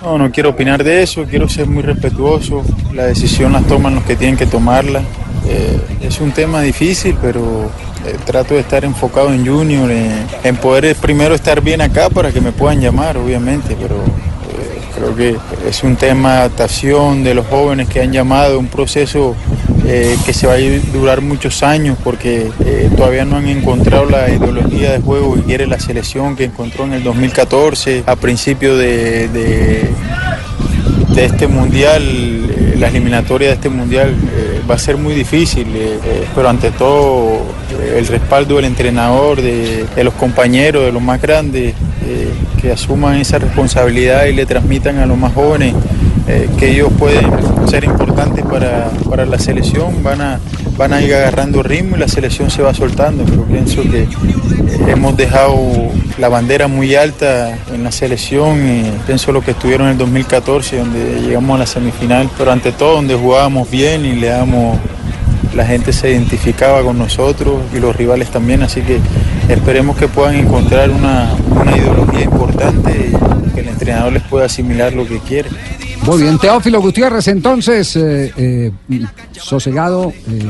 No, 0.00 0.18
no 0.18 0.30
quiero 0.30 0.50
opinar 0.50 0.82
de 0.82 1.02
eso, 1.02 1.24
quiero 1.24 1.48
ser 1.48 1.66
muy 1.66 1.82
respetuoso. 1.82 2.62
La 2.94 3.04
decisión 3.04 3.52
la 3.52 3.60
toman 3.60 3.96
los 3.96 4.04
que 4.04 4.16
tienen 4.16 4.36
que 4.36 4.46
tomarla. 4.46 5.02
Eh, 5.46 5.80
es 6.02 6.20
un 6.20 6.32
tema 6.32 6.60
difícil, 6.62 7.16
pero 7.20 7.70
eh, 8.06 8.16
trato 8.24 8.54
de 8.54 8.60
estar 8.60 8.84
enfocado 8.84 9.32
en 9.32 9.46
Junior, 9.46 9.90
en, 9.90 10.56
poder 10.56 10.84
eh, 10.84 10.94
primero 10.94 11.34
estar 11.34 11.60
bien 11.60 11.80
acá 11.80 12.10
para 12.10 12.30
que 12.32 12.40
me 12.40 12.52
puedan 12.52 12.80
llamar, 12.80 13.16
obviamente, 13.16 13.76
pero 13.80 13.96
creo 14.94 15.16
que 15.16 15.36
es 15.68 15.82
un 15.82 15.96
tema 15.96 16.32
de 16.32 16.38
adaptación 16.40 17.24
de 17.24 17.34
los 17.34 17.46
jóvenes 17.46 17.88
que 17.88 18.00
han 18.00 18.12
llamado, 18.12 18.58
un 18.58 18.68
proceso 18.68 19.34
que 19.84 20.32
se 20.32 20.46
va 20.46 20.54
a 20.54 20.58
durar 20.92 21.20
muchos 21.22 21.62
años 21.64 21.98
porque 22.04 22.48
todavía 22.96 23.24
no 23.24 23.36
han 23.36 23.48
encontrado 23.48 24.04
la 24.06 24.30
ideología 24.30 24.92
de 24.92 25.00
juego 25.00 25.34
que 25.34 25.42
quiere 25.42 25.66
la 25.66 25.80
selección 25.80 26.36
que 26.36 26.44
encontró 26.44 26.84
en 26.84 26.92
el 26.92 27.02
2014 27.02 28.04
a 28.06 28.14
principio 28.14 28.76
de, 28.76 29.28
de- 29.28 29.90
este 31.16 31.46
mundial, 31.46 32.02
eh, 32.02 32.74
la 32.78 32.88
eliminatoria 32.88 33.48
de 33.48 33.54
este 33.54 33.68
mundial 33.68 34.14
va 34.68 34.74
a 34.76 34.78
ser 34.78 34.96
muy 34.96 35.14
difícil, 35.14 35.68
eh, 35.74 35.98
eh, 36.04 36.24
pero 36.34 36.48
ante 36.48 36.70
todo 36.70 37.36
eh, 37.80 37.96
el 37.98 38.06
respaldo 38.06 38.56
del 38.56 38.66
entrenador, 38.66 39.40
de, 39.40 39.86
los 40.02 40.14
compañeros, 40.14 40.84
de 40.84 40.92
los 40.92 41.02
más 41.02 41.20
grandes, 41.20 41.74
que 42.60 42.70
asuman 42.70 43.16
esa 43.16 43.38
responsabilidad 43.38 44.26
y 44.26 44.34
le 44.34 44.44
transmitan 44.44 44.98
a 44.98 45.06
los 45.06 45.16
más 45.16 45.32
jóvenes 45.32 45.74
eh, 46.34 46.48
que 46.58 46.70
ellos 46.70 46.90
pueden 46.98 47.30
ser 47.68 47.84
importantes 47.84 48.42
para, 48.46 48.88
para 49.10 49.26
la 49.26 49.38
selección, 49.38 50.02
van 50.02 50.22
a, 50.22 50.40
van 50.78 50.94
a 50.94 51.02
ir 51.02 51.14
agarrando 51.14 51.62
ritmo 51.62 51.96
y 51.96 51.98
la 51.98 52.08
selección 52.08 52.50
se 52.50 52.62
va 52.62 52.72
soltando, 52.72 53.22
pero 53.26 53.44
pienso 53.44 53.82
que 53.82 54.04
eh, 54.04 54.08
hemos 54.88 55.14
dejado 55.14 55.58
la 56.16 56.30
bandera 56.30 56.68
muy 56.68 56.94
alta 56.94 57.58
en 57.70 57.84
la 57.84 57.92
selección, 57.92 58.66
y 58.66 58.90
pienso 59.06 59.30
lo 59.30 59.42
que 59.42 59.50
estuvieron 59.50 59.88
en 59.88 59.92
el 59.92 59.98
2014, 59.98 60.78
donde 60.78 61.20
llegamos 61.20 61.56
a 61.56 61.58
la 61.58 61.66
semifinal, 61.66 62.30
pero 62.38 62.50
ante 62.50 62.72
todo 62.72 62.94
donde 62.94 63.14
jugábamos 63.14 63.70
bien 63.70 64.06
y 64.06 64.14
le 64.14 64.28
damos 64.28 64.78
la 65.54 65.66
gente 65.66 65.92
se 65.92 66.12
identificaba 66.12 66.82
con 66.82 66.96
nosotros 66.96 67.60
y 67.74 67.78
los 67.78 67.94
rivales 67.94 68.30
también, 68.30 68.62
así 68.62 68.80
que 68.80 69.00
esperemos 69.50 69.98
que 69.98 70.08
puedan 70.08 70.36
encontrar 70.36 70.88
una, 70.88 71.34
una 71.50 71.76
ideología 71.76 72.22
importante 72.22 73.12
que 73.54 73.60
el 73.60 73.68
entrenador 73.68 74.14
les 74.14 74.22
pueda 74.22 74.46
asimilar 74.46 74.94
lo 74.94 75.06
que 75.06 75.18
quiere. 75.18 75.50
Muy 76.06 76.22
bien, 76.22 76.36
Teófilo 76.38 76.80
Gutiérrez, 76.80 77.28
entonces, 77.28 77.94
eh, 77.96 78.32
eh, 78.36 78.72
sosegado, 79.32 80.08
eh, 80.28 80.42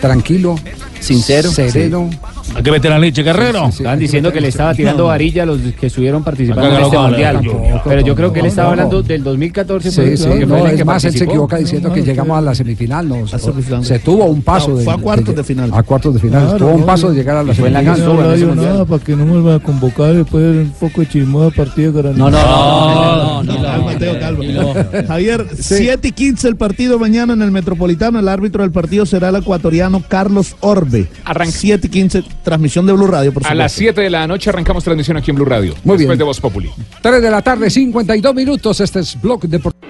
tranquilo, 0.00 0.56
Sincero. 1.00 1.50
sereno. 1.50 2.08
Hay 2.54 2.62
que 2.62 2.70
meter 2.70 2.90
la 2.90 2.98
leche, 2.98 3.22
Guerrero. 3.22 3.66
Estaban 3.68 3.98
diciendo 3.98 4.32
que 4.32 4.40
le 4.40 4.48
estaba 4.48 4.74
tirando 4.74 5.06
varilla 5.06 5.42
a 5.42 5.46
los 5.46 5.58
que 5.78 5.86
estuvieron 5.88 6.22
participando 6.22 6.76
en 6.76 6.84
este 6.84 6.98
mundial. 6.98 7.40
Pero 7.84 8.00
yo 8.02 8.14
creo 8.14 8.32
que 8.32 8.40
él 8.40 8.46
estaba 8.46 8.70
hablando 8.70 9.02
del 9.02 9.24
2014. 9.24 9.90
Sí, 9.90 10.16
sí, 10.16 10.28
que 10.38 10.46
no, 10.46 10.66
es 10.66 10.74
que 10.76 10.84
más, 10.84 11.04
él 11.04 11.14
se 11.16 11.24
equivoca 11.24 11.56
diciendo 11.56 11.92
que 11.92 12.02
llegamos 12.02 12.38
a 12.38 12.40
la 12.40 12.54
semifinal. 12.54 13.08
No, 13.08 13.26
se 13.26 13.98
tuvo 13.98 14.26
un 14.26 14.42
paso 14.42 14.70
No, 14.70 14.76
de. 14.76 14.84
fue 14.84 14.94
a 14.94 14.98
cuartos 14.98 15.34
de 15.34 15.44
final. 15.44 15.70
A 15.74 15.82
cuartos 15.82 16.14
de 16.14 16.20
final. 16.20 16.42
Claro, 16.42 16.58
tuvo 16.58 16.70
un 16.70 16.86
paso 16.86 17.10
de 17.10 17.16
llegar 17.16 17.38
a 17.38 17.42
la 17.42 17.52
y 17.52 17.54
fue 17.56 17.68
en 17.68 17.74
la 17.74 17.80
semifinal. 17.80 18.16
no 18.16 18.36
yo 18.36 18.54
nada 18.54 18.84
para 18.84 19.02
que 19.02 19.16
no 19.16 19.24
me 19.24 19.32
vuelvan 19.32 19.54
a 19.54 19.60
convocar 19.60 20.12
y 20.12 20.18
después 20.18 20.42
un 20.44 20.74
poco 20.78 21.00
de 21.00 21.08
chismosa 21.08 21.54
partida 21.56 21.90
No, 22.14 22.30
no, 22.30 22.30
no, 22.30 23.42
no, 23.42 23.52
no, 23.76 23.86
Calma, 23.86 23.98
Teo, 23.98 24.20
calma. 24.20 25.04
Javier, 25.08 25.46
7 25.58 26.08
y 26.08 26.12
15 26.12 26.48
el 26.48 26.56
partido 26.56 26.98
mañana 26.98 27.32
en 27.32 27.42
el 27.42 27.50
Metropolitano. 27.50 28.18
El 28.18 28.28
árbitro 28.28 28.62
del 28.62 28.70
partido 28.72 29.06
será 29.06 29.28
el 29.30 29.36
ecuatoriano 29.36 30.02
Carlos 30.08 30.56
Orbe. 30.60 31.08
7 31.46 31.86
y 31.86 31.90
15, 31.90 32.24
transmisión 32.42 32.86
de 32.86 32.92
Blue 32.92 33.06
Radio, 33.06 33.32
por 33.32 33.42
A 33.42 33.46
supuesto. 33.46 33.62
las 33.62 33.72
7 33.72 34.00
de 34.00 34.10
la 34.10 34.26
noche 34.26 34.50
arrancamos 34.50 34.84
transmisión 34.84 35.16
aquí 35.16 35.30
en 35.30 35.36
Blue 35.36 35.44
Radio. 35.44 35.74
Muy 35.84 35.96
después 35.96 36.08
bien. 36.08 36.18
de 36.18 36.24
Voz 36.24 36.40
Populi. 36.40 36.70
3 37.02 37.22
de 37.22 37.30
la 37.30 37.42
tarde, 37.42 37.70
52 37.70 38.34
minutos. 38.34 38.80
Este 38.80 39.00
es 39.00 39.20
Blog 39.20 39.42
Deportivo. 39.42 39.84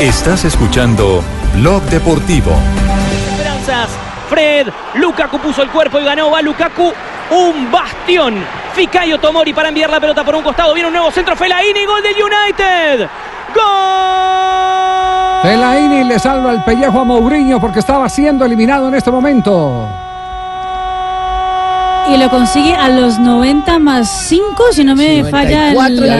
Estás 0.00 0.44
escuchando 0.44 1.22
Blog 1.60 1.82
Deportivo. 1.84 2.50
Esperanzas. 3.30 3.88
Fred, 4.28 4.68
Lukaku 4.94 5.38
puso 5.40 5.62
el 5.62 5.68
cuerpo 5.70 6.00
y 6.00 6.04
ganó. 6.04 6.30
Va 6.30 6.40
Lukaku, 6.42 6.84
un 7.30 7.70
bastión. 7.70 8.34
Ficayo 8.74 9.18
Tomori 9.18 9.52
para 9.52 9.68
enviar 9.68 9.90
la 9.90 10.00
pelota 10.00 10.24
por 10.24 10.34
un 10.34 10.42
costado. 10.42 10.72
Viene 10.74 10.88
un 10.88 10.94
nuevo 10.94 11.10
centro. 11.10 11.36
Fellaini, 11.36 11.84
gol 11.84 12.02
del 12.02 12.14
United. 12.14 13.08
¡Gol! 13.54 15.42
Fellaini 15.42 16.04
le 16.04 16.18
salva 16.18 16.52
el 16.52 16.62
pellejo 16.62 17.00
a 17.00 17.04
Mourinho 17.04 17.60
porque 17.60 17.80
estaba 17.80 18.08
siendo 18.08 18.44
eliminado 18.44 18.88
en 18.88 18.94
este 18.94 19.10
momento. 19.10 19.88
Y 22.12 22.16
lo 22.16 22.28
consigue 22.30 22.74
a 22.74 22.88
los 22.88 23.18
90 23.20 23.78
más 23.78 24.26
5, 24.28 24.44
si 24.72 24.84
no 24.84 24.96
me 24.96 25.24
falla 25.24 25.68
el, 25.70 25.74
94, 25.74 26.06
ya 26.06 26.14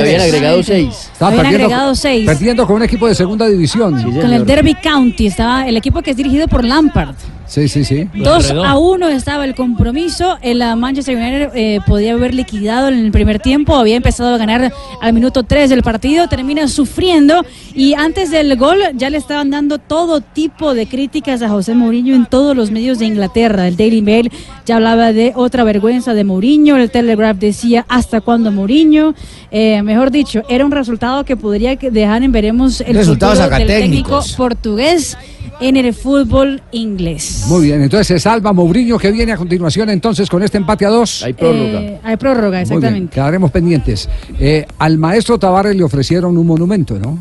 habían- 0.00 0.20
agregado 0.20 0.62
seis. 0.62 1.10
Estaba 1.12 1.28
Habían 1.30 1.42
perdiendo, 1.44 1.66
agregado 1.66 1.94
seis. 1.96 2.26
perdiendo 2.26 2.66
con 2.66 2.76
un 2.76 2.82
equipo 2.84 3.08
de 3.08 3.14
segunda 3.16 3.46
división. 3.48 4.00
Con 4.02 4.32
el 4.32 4.46
Derby 4.46 4.74
County 4.76 5.26
estaba 5.26 5.66
el 5.66 5.76
equipo 5.76 6.02
que 6.02 6.12
es 6.12 6.16
dirigido 6.16 6.46
por 6.46 6.64
Lampard. 6.64 7.14
Sí, 7.48 7.66
sí, 7.66 7.82
sí. 7.82 8.06
2 8.14 8.50
a 8.50 8.76
1 8.76 9.08
estaba 9.08 9.46
el 9.46 9.54
compromiso. 9.54 10.36
El 10.42 10.60
ah, 10.60 10.76
Manchester 10.76 11.16
United 11.16 11.50
eh, 11.54 11.80
podía 11.86 12.12
haber 12.12 12.34
liquidado 12.34 12.88
en 12.88 12.98
el 12.98 13.10
primer 13.10 13.40
tiempo. 13.40 13.74
Había 13.74 13.96
empezado 13.96 14.34
a 14.34 14.38
ganar 14.38 14.70
al 15.00 15.12
minuto 15.14 15.42
3 15.44 15.70
del 15.70 15.82
partido. 15.82 16.28
Termina 16.28 16.68
sufriendo. 16.68 17.46
Y 17.74 17.94
antes 17.94 18.30
del 18.30 18.54
gol 18.56 18.78
ya 18.94 19.08
le 19.08 19.16
estaban 19.16 19.50
dando 19.50 19.78
todo 19.78 20.20
tipo 20.20 20.74
de 20.74 20.86
críticas 20.86 21.40
a 21.40 21.48
José 21.48 21.74
Mourinho 21.74 22.14
en 22.14 22.26
todos 22.26 22.54
los 22.54 22.70
medios 22.70 22.98
de 22.98 23.06
Inglaterra. 23.06 23.66
El 23.66 23.78
Daily 23.78 24.02
Mail 24.02 24.30
ya 24.66 24.76
hablaba 24.76 25.14
de 25.14 25.32
otra 25.34 25.64
vergüenza 25.64 26.12
de 26.12 26.24
Mourinho. 26.24 26.76
El 26.76 26.90
Telegraph 26.90 27.38
decía 27.38 27.86
hasta 27.88 28.20
cuándo 28.20 28.52
Mourinho. 28.52 29.14
Eh, 29.50 29.80
mejor 29.82 30.10
dicho, 30.10 30.42
era 30.50 30.66
un 30.66 30.70
resultado 30.70 31.24
que 31.24 31.34
podría 31.34 31.76
que 31.76 31.90
dejar 31.90 32.22
en 32.22 32.30
veremos 32.30 32.82
el 32.82 32.94
Resultados 32.94 33.38
futuro 33.38 33.56
del 33.56 33.66
técnico 33.66 34.20
portugués 34.36 35.16
en 35.60 35.76
el 35.76 35.92
fútbol 35.94 36.62
inglés. 36.72 37.44
Muy 37.48 37.66
bien, 37.66 37.82
entonces 37.82 38.06
se 38.06 38.18
salva 38.18 38.52
Mourinho 38.52 38.98
que 38.98 39.10
viene 39.10 39.32
a 39.32 39.36
continuación 39.36 39.90
entonces 39.90 40.28
con 40.28 40.42
este 40.42 40.58
empate 40.58 40.86
a 40.86 40.90
dos. 40.90 41.22
Hay 41.22 41.34
Eh, 41.40 42.00
hay 42.02 42.16
prórroga, 42.16 42.42
Muy 42.46 42.50
bien, 42.50 42.62
exactamente. 42.62 43.14
quedaremos 43.14 43.50
pendientes. 43.50 44.08
Eh, 44.38 44.66
al 44.78 44.98
maestro 44.98 45.38
Tavares 45.38 45.74
le 45.76 45.82
ofrecieron 45.84 46.36
un 46.36 46.46
monumento, 46.46 46.98
¿no? 46.98 47.18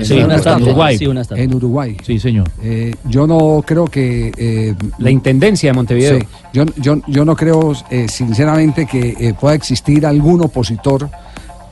Sí, 0.00 0.14
una 0.14 0.36
estatua. 0.36 0.68
Uruguay. 0.68 0.96
Sí, 0.96 1.06
una 1.06 1.20
estatua. 1.20 1.42
En 1.42 1.54
Uruguay. 1.54 1.96
Sí, 2.02 2.18
señor. 2.18 2.48
Eh, 2.62 2.94
yo 3.08 3.26
no 3.26 3.62
creo 3.66 3.84
que... 3.86 4.32
eh, 4.36 4.74
La 4.98 5.10
Intendencia 5.10 5.70
de 5.70 5.74
Montevideo. 5.74 6.18
Sí, 6.18 6.26
yo, 6.54 6.64
yo, 6.76 7.02
yo 7.08 7.24
no 7.24 7.36
creo, 7.36 7.74
eh, 7.90 8.06
sinceramente, 8.08 8.86
que 8.86 9.14
eh, 9.18 9.34
pueda 9.38 9.54
existir 9.54 10.06
algún 10.06 10.40
opositor 10.40 11.10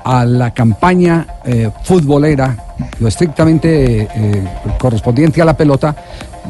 a 0.05 0.25
la 0.25 0.53
campaña 0.53 1.27
eh, 1.45 1.71
futbolera, 1.85 2.57
lo 2.99 3.09
estrictamente 3.09 4.03
eh, 4.15 4.45
correspondiente 4.79 5.43
a 5.43 5.45
la 5.45 5.57
pelota 5.57 5.95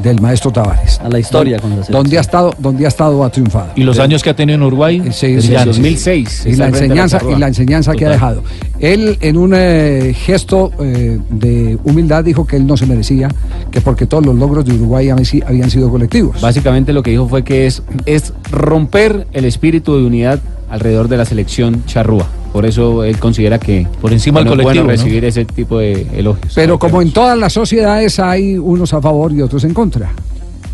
del 0.02 0.20
maestro 0.20 0.52
Tavares. 0.52 1.00
A 1.00 1.08
la 1.08 1.18
historia 1.18 1.58
con 1.58 1.78
la 1.78 1.84
donde 1.88 2.16
ha 2.16 2.20
estado, 2.20 2.54
donde 2.58 2.84
ha 2.84 2.88
estado 2.88 3.24
ha 3.24 3.30
triunfado. 3.30 3.72
Y 3.74 3.82
los 3.82 3.98
Eh, 3.98 4.02
años 4.02 4.22
que 4.22 4.30
ha 4.30 4.36
tenido 4.36 4.54
en 4.56 4.62
Uruguay. 4.62 5.02
Sí, 5.10 5.40
sí, 5.40 5.48
brillantes. 5.48 5.76
sí, 5.76 5.82
sí. 5.82 5.88
Pues 5.90 6.04
2006, 6.04 6.46
Y 6.46 6.54
la 6.56 6.68
enseñanza, 6.68 7.20
y 7.28 7.34
la 7.38 7.48
enseñanza 7.48 7.92
que 7.94 8.06
ha 8.06 8.10
dejado. 8.10 8.42
Él, 8.78 9.18
en 9.20 9.36
un 9.36 9.52
eh, 9.54 10.14
gesto 10.16 10.70
eh, 10.80 11.18
de 11.28 11.76
humildad, 11.84 12.24
dijo 12.24 12.46
que 12.46 12.56
él 12.56 12.66
no 12.66 12.76
se 12.76 12.86
merecía, 12.86 13.28
que 13.70 13.80
porque 13.80 14.06
todos 14.06 14.24
los 14.24 14.36
logros 14.36 14.64
de 14.64 14.74
Uruguay 14.74 15.10
habían 15.10 15.24
si- 15.26 15.42
habían 15.46 15.70
sido 15.70 15.90
colectivos. 15.90 16.40
Básicamente 16.40 16.92
lo 16.92 17.02
que 17.02 17.10
dijo 17.10 17.28
fue 17.28 17.42
que 17.42 17.66
es, 17.66 17.82
es 18.06 18.32
romper 18.52 19.26
el 19.32 19.44
espíritu 19.44 19.96
de 19.96 20.04
unidad 20.06 20.38
alrededor 20.70 21.08
de 21.08 21.16
la 21.16 21.24
selección 21.24 21.84
charrúa. 21.86 22.26
Por 22.52 22.66
eso 22.66 23.04
él 23.04 23.18
considera 23.18 23.58
que 23.58 23.86
Por 24.00 24.12
encima 24.12 24.40
del 24.40 24.46
no 24.46 24.50
colectivo, 24.52 24.84
bueno 24.84 24.96
¿no? 24.96 25.04
recibir 25.04 25.24
ese 25.24 25.44
tipo 25.44 25.78
de 25.78 26.06
elogios. 26.14 26.52
Pero 26.54 26.78
como 26.78 27.02
en 27.02 27.12
todas 27.12 27.38
las 27.38 27.52
sociedades 27.52 28.18
hay 28.18 28.56
unos 28.56 28.92
a 28.92 29.00
favor 29.00 29.32
y 29.32 29.42
otros 29.42 29.64
en 29.64 29.74
contra. 29.74 30.10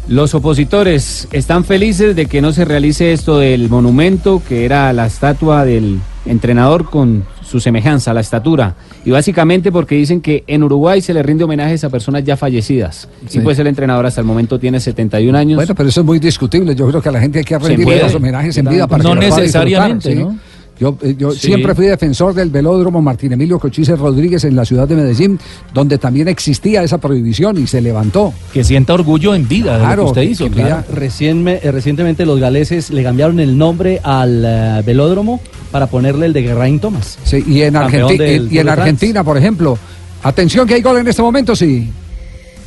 Los 0.08 0.34
opositores 0.34 1.26
están 1.32 1.64
felices 1.64 2.14
de 2.14 2.26
que 2.26 2.40
no 2.40 2.52
se 2.52 2.64
realice 2.64 3.12
esto 3.12 3.38
del 3.38 3.68
monumento, 3.68 4.40
que 4.48 4.64
era 4.64 4.92
la 4.92 5.06
estatua 5.06 5.64
del 5.64 5.98
entrenador 6.24 6.88
con 6.88 7.24
su 7.46 7.60
semejanza, 7.60 8.12
la 8.12 8.20
estatura. 8.20 8.74
Y 9.04 9.10
básicamente 9.10 9.70
porque 9.70 9.94
dicen 9.94 10.20
que 10.20 10.44
en 10.46 10.62
Uruguay 10.62 11.00
se 11.00 11.14
le 11.14 11.22
rinde 11.22 11.44
homenajes 11.44 11.84
a 11.84 11.90
personas 11.90 12.24
ya 12.24 12.36
fallecidas. 12.36 13.08
Sí. 13.28 13.38
Y 13.38 13.40
pues 13.42 13.58
el 13.58 13.66
entrenador 13.68 14.04
hasta 14.06 14.20
el 14.20 14.26
momento 14.26 14.58
tiene 14.58 14.80
71 14.80 15.36
años. 15.38 15.56
Bueno, 15.56 15.74
pero 15.74 15.88
eso 15.88 16.00
es 16.00 16.06
muy 16.06 16.18
discutible. 16.18 16.74
Yo 16.74 16.88
creo 16.88 17.00
que 17.00 17.08
a 17.08 17.12
la 17.12 17.20
gente 17.20 17.38
hay 17.38 17.44
que 17.44 17.54
Se 17.54 17.68
rendir 17.68 17.84
puede. 17.84 18.02
los 18.02 18.14
homenajes 18.14 18.56
en 18.58 18.66
vida 18.66 18.86
para 18.86 19.02
No 19.02 19.14
que 19.14 19.26
necesariamente, 19.30 20.14
¿no? 20.14 20.30
¿sí? 20.32 20.38
Yo, 20.78 20.96
eh, 21.02 21.14
yo 21.18 21.30
Sí. 21.32 21.46
siempre 21.46 21.74
fui 21.74 21.86
defensor 21.86 22.34
del 22.34 22.50
velódromo 22.50 23.00
Martín 23.00 23.32
Emilio 23.32 23.58
Cochise 23.58 23.96
Rodríguez 23.96 24.44
en 24.44 24.54
la 24.54 24.64
ciudad 24.64 24.86
de 24.86 24.94
Medellín, 24.96 25.38
donde 25.72 25.96
también 25.96 26.28
existía 26.28 26.82
esa 26.82 26.98
prohibición 26.98 27.56
y 27.56 27.66
se 27.66 27.80
levantó. 27.80 28.34
Que 28.52 28.62
sienta 28.62 28.92
orgullo 28.92 29.34
en 29.34 29.48
vida 29.48 29.78
de 29.78 29.96
lo 29.96 30.02
que 30.04 30.08
usted 30.10 30.22
hizo. 30.22 30.44
que 30.44 30.50
claro. 30.50 30.84
Recién 30.92 31.42
me- 31.42 31.60
eh, 31.62 31.72
recientemente 31.72 32.26
los 32.26 32.38
galeses 32.38 32.90
le 32.90 33.02
cambiaron 33.02 33.40
el 33.40 33.56
nombre 33.56 34.00
al 34.02 34.42
eh, 34.44 34.82
velódromo 34.84 35.40
para 35.70 35.86
ponerle 35.86 36.26
el 36.26 36.32
de 36.34 36.42
Geraint 36.42 36.82
Thomas. 36.82 37.18
Sí, 37.24 37.42
y 37.46 37.62
en, 37.62 37.74
Argenti- 37.74 38.50
y- 38.50 38.54
y 38.56 38.58
en. 38.58 38.68
Argentina, 38.68 39.24
por 39.24 39.38
ejemplo, 39.38 39.78
atención 40.22 40.66
que 40.68 40.74
hay 40.74 40.82
gol 40.82 40.98
en 40.98 41.08
este 41.08 41.22
momento, 41.22 41.56
sí. 41.56 41.90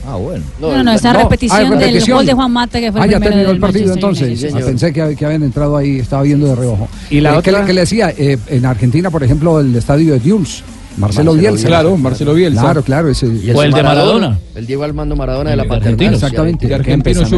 Ah, 0.07 0.15
bueno. 0.15 0.43
No, 0.59 0.83
no, 0.83 0.91
esta 0.91 1.13
No, 1.13 1.19
repetición, 1.23 1.77
del 1.77 2.05
gol 2.05 2.25
de 2.25 2.33
Juan 2.33 2.51
Mata 2.51 2.79
que 2.79 2.91
fue 2.91 3.01
Ah, 3.01 3.05
el 3.05 3.11
ya 3.11 3.19
primero 3.19 3.35
terminó 3.35 3.51
el 3.53 3.59
partido 3.59 3.93
entonces. 3.93 4.53
Ah, 4.53 4.59
pensé 4.65 4.93
que, 4.93 5.15
que 5.15 5.25
habían 5.25 5.43
entrado 5.43 5.75
ahí, 5.77 5.99
estaba 5.99 6.23
viendo 6.23 6.47
de 6.47 6.55
reojo. 6.55 6.87
Y 7.09 7.19
la 7.21 7.31
Eh, 7.37 7.41
¿qué, 7.43 7.49
otra- 7.51 7.61
le, 7.61 7.67
qué 7.67 7.73
le 7.73 7.81
decía? 7.81 8.13
Eh, 8.17 8.37
en 8.47 8.65
Argentina, 8.65 9.09
por 9.11 9.23
ejemplo, 9.23 9.59
el 9.59 9.75
estadio 9.75 10.13
de 10.13 10.19
Diums. 10.19 10.63
Marcelo, 10.97 11.31
Marcelo 11.31 11.33
Bielsa. 11.33 11.49
Bielsa. 11.51 11.67
Claro, 11.67 11.97
Marcelo 11.97 12.33
Bielsa. 12.33 12.61
Claro, 12.61 12.83
claro. 12.83 13.09
Ese, 13.09 13.25
O 13.53 13.63
el 13.63 13.71
de 13.71 13.83
Maradona. 13.83 14.39
El 14.55 14.65
Diego 14.65 14.83
Armando 14.83 15.15
Maradona 15.15 15.51
de 15.51 15.55
la 15.55 15.63
argentino. 15.63 16.11
Exactamente. 16.13 16.67
Y 16.67 16.73
Argentino 16.73 17.21
Kempes 17.21 17.29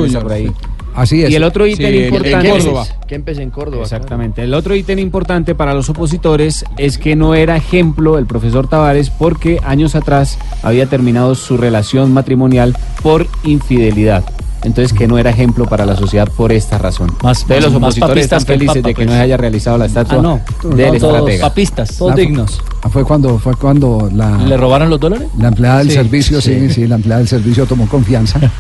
Así 0.96 1.24
es. 1.24 1.30
Y 1.30 1.36
el 1.36 1.44
otro 1.44 1.66
ítem 1.68 1.88
Sí, 1.88 1.98
de 2.00 2.08
importante. 2.08 2.50
Córdoba. 2.50 2.86
Que 3.08 3.16
empecé 3.16 3.44
en 3.44 3.50
Córdoba. 3.50 3.84
Exactamente. 3.84 4.44
El 4.44 4.54
otro 4.54 4.76
ítem 4.76 5.00
importante 5.00 5.56
para 5.56 5.74
los 5.74 5.90
opositores 5.90 6.66
es 6.78 6.98
que 6.98 7.16
no 7.16 7.34
era 7.36 7.56
ejemplo 7.56 8.18
el 8.18 8.26
profesor 8.26 8.68
Tavares 8.68 9.10
porque 9.10 9.60
años 9.64 9.96
atrás 9.96 10.38
había 10.64 10.86
terminado 10.88 11.36
su 11.36 11.58
relación 11.58 12.14
matrimonial 12.14 12.76
por 13.02 13.28
infidelidad. 13.44 14.24
Entonces 14.64 14.94
que 14.96 15.08
no 15.08 15.18
era 15.18 15.32
ejemplo 15.32 15.66
para 15.66 15.88
la 15.88 15.96
sociedad 15.96 16.28
por 16.38 16.52
esta 16.52 16.78
razón. 16.78 17.12
Más- 17.24 17.42
Entonces 17.42 17.64
los 17.64 17.74
más 17.74 17.82
opositores 17.98 18.28
papistas 18.28 18.42
están 18.44 18.54
felices 18.54 18.76
Papa, 18.78 18.88
de 18.90 18.94
que 18.94 19.02
no 19.06 19.08
pues. 19.08 19.18
se 19.18 19.24
haya 19.24 19.38
realizado 19.38 19.78
la 19.80 19.86
estatua 19.88 20.18
Ah, 20.20 20.22
no. 20.22 20.42
del 20.76 20.88
No, 20.90 20.94
estratega. 20.94 21.48
papistas, 21.48 21.98
todos 21.98 22.16
dignos. 22.16 22.62
Ah, 22.84 22.90
fue 22.90 23.04
cuando, 23.04 23.40
fue 23.40 23.56
cuando 23.56 24.08
la, 24.14 24.38
¿Le 24.38 24.58
robaron 24.58 24.92
los 24.92 25.00
dólares? 25.00 25.30
la 25.40 25.48
empleada 25.48 25.80
del 25.80 25.88
Sí, 25.90 25.94
servicio, 25.96 26.42
sí, 26.42 26.70
sí, 26.70 26.86
la 26.86 26.96
empleada 26.96 27.20
del 27.20 27.28
servicio 27.28 27.66
tomó 27.66 27.88
confianza. 27.88 28.40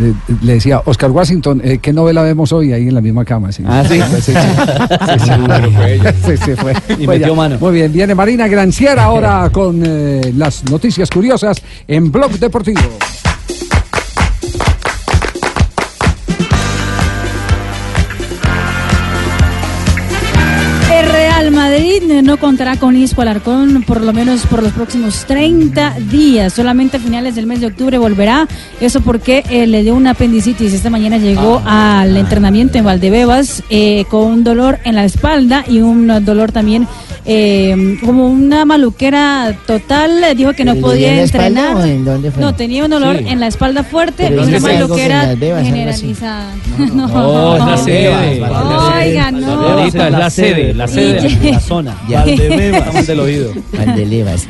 Eh, 0.00 0.12
le 0.42 0.54
decía, 0.54 0.82
Oscar 0.84 1.10
Washington, 1.10 1.60
eh, 1.64 1.78
¿qué 1.78 1.92
novela 1.92 2.22
vemos 2.22 2.52
hoy 2.52 2.72
ahí 2.72 2.88
en 2.88 2.94
la 2.94 3.00
misma 3.00 3.24
cama? 3.24 3.50
Sí. 3.52 3.62
Ah, 3.66 3.82
sí. 3.88 4.00
sí, 4.00 4.20
sí. 4.20 4.32
Sí, 4.32 4.36
sí, 6.24 6.36
sí, 6.36 6.44
sí, 6.44 6.52
fue. 6.56 6.72
Y 6.98 7.04
Fue 7.06 7.18
metió 7.18 7.34
mano. 7.34 7.56
Muy 7.58 7.72
bien, 7.72 7.92
viene 7.92 8.14
Marina 8.14 8.46
Granciera 8.48 9.04
ahora 9.04 9.48
con 9.50 9.82
eh, 9.84 10.32
las 10.36 10.64
noticias 10.70 11.08
curiosas 11.10 11.62
en 11.86 12.12
Blog 12.12 12.32
Deportivo. 12.32 12.80
Madrid 22.00 22.22
no 22.22 22.36
contará 22.36 22.76
con 22.76 22.96
Isco 22.96 23.22
Alarcón 23.22 23.82
por 23.82 24.02
lo 24.02 24.12
menos 24.12 24.46
por 24.46 24.62
los 24.62 24.72
próximos 24.72 25.24
30 25.26 25.96
días. 26.10 26.52
Solamente 26.52 26.98
a 26.98 27.00
finales 27.00 27.34
del 27.34 27.46
mes 27.46 27.60
de 27.60 27.66
octubre 27.66 27.98
volverá. 27.98 28.46
Eso 28.80 29.00
porque 29.00 29.42
eh, 29.50 29.66
le 29.66 29.82
dio 29.82 29.96
una 29.96 30.10
apendicitis. 30.10 30.74
Esta 30.74 30.90
mañana 30.90 31.18
llegó 31.18 31.60
al 31.66 32.16
entrenamiento 32.16 32.78
en 32.78 32.84
Valdebebas 32.84 33.64
eh, 33.68 34.04
con 34.10 34.26
un 34.26 34.44
dolor 34.44 34.78
en 34.84 34.94
la 34.94 35.04
espalda 35.04 35.64
y 35.66 35.80
un 35.80 36.24
dolor 36.24 36.52
también 36.52 36.86
eh, 37.30 37.98
como 38.04 38.26
una 38.28 38.64
maluquera 38.64 39.54
total. 39.66 40.24
Dijo 40.36 40.54
que 40.54 40.64
no 40.64 40.72
¿Pero 40.74 40.86
le 40.88 40.92
podía 40.92 41.12
en 41.12 41.18
espalda 41.20 41.46
entrenar. 41.68 41.76
o 41.76 41.84
en 41.84 42.04
dónde 42.04 42.30
fue? 42.30 42.42
No, 42.42 42.54
tenía 42.54 42.84
un 42.84 42.90
dolor 42.90 43.18
Sí. 43.18 43.24
en 43.28 43.38
la 43.40 43.46
espalda 43.48 43.84
fuerte 43.84 44.30
y 44.30 44.32
una 44.32 44.58
maluquera 44.60 45.36
generalizada. 45.36 46.54
No, 46.94 47.56
es 47.56 47.64
la 47.64 47.76
sede. 47.76 48.42
Oiga, 49.04 49.30
no. 49.30 49.52
Ahorita 49.52 50.06
es 50.08 50.12
la 50.12 50.30
sede, 50.30 50.74
la 50.74 50.88
sede. 50.88 51.28
Y- 51.42 51.50
La 51.52 51.60
zona. 51.60 51.96
Ya. 52.08 52.24
Valdebebas 52.24 53.06
del 53.06 53.20
oído. 53.20 53.52
Valdelevas. 53.76 54.48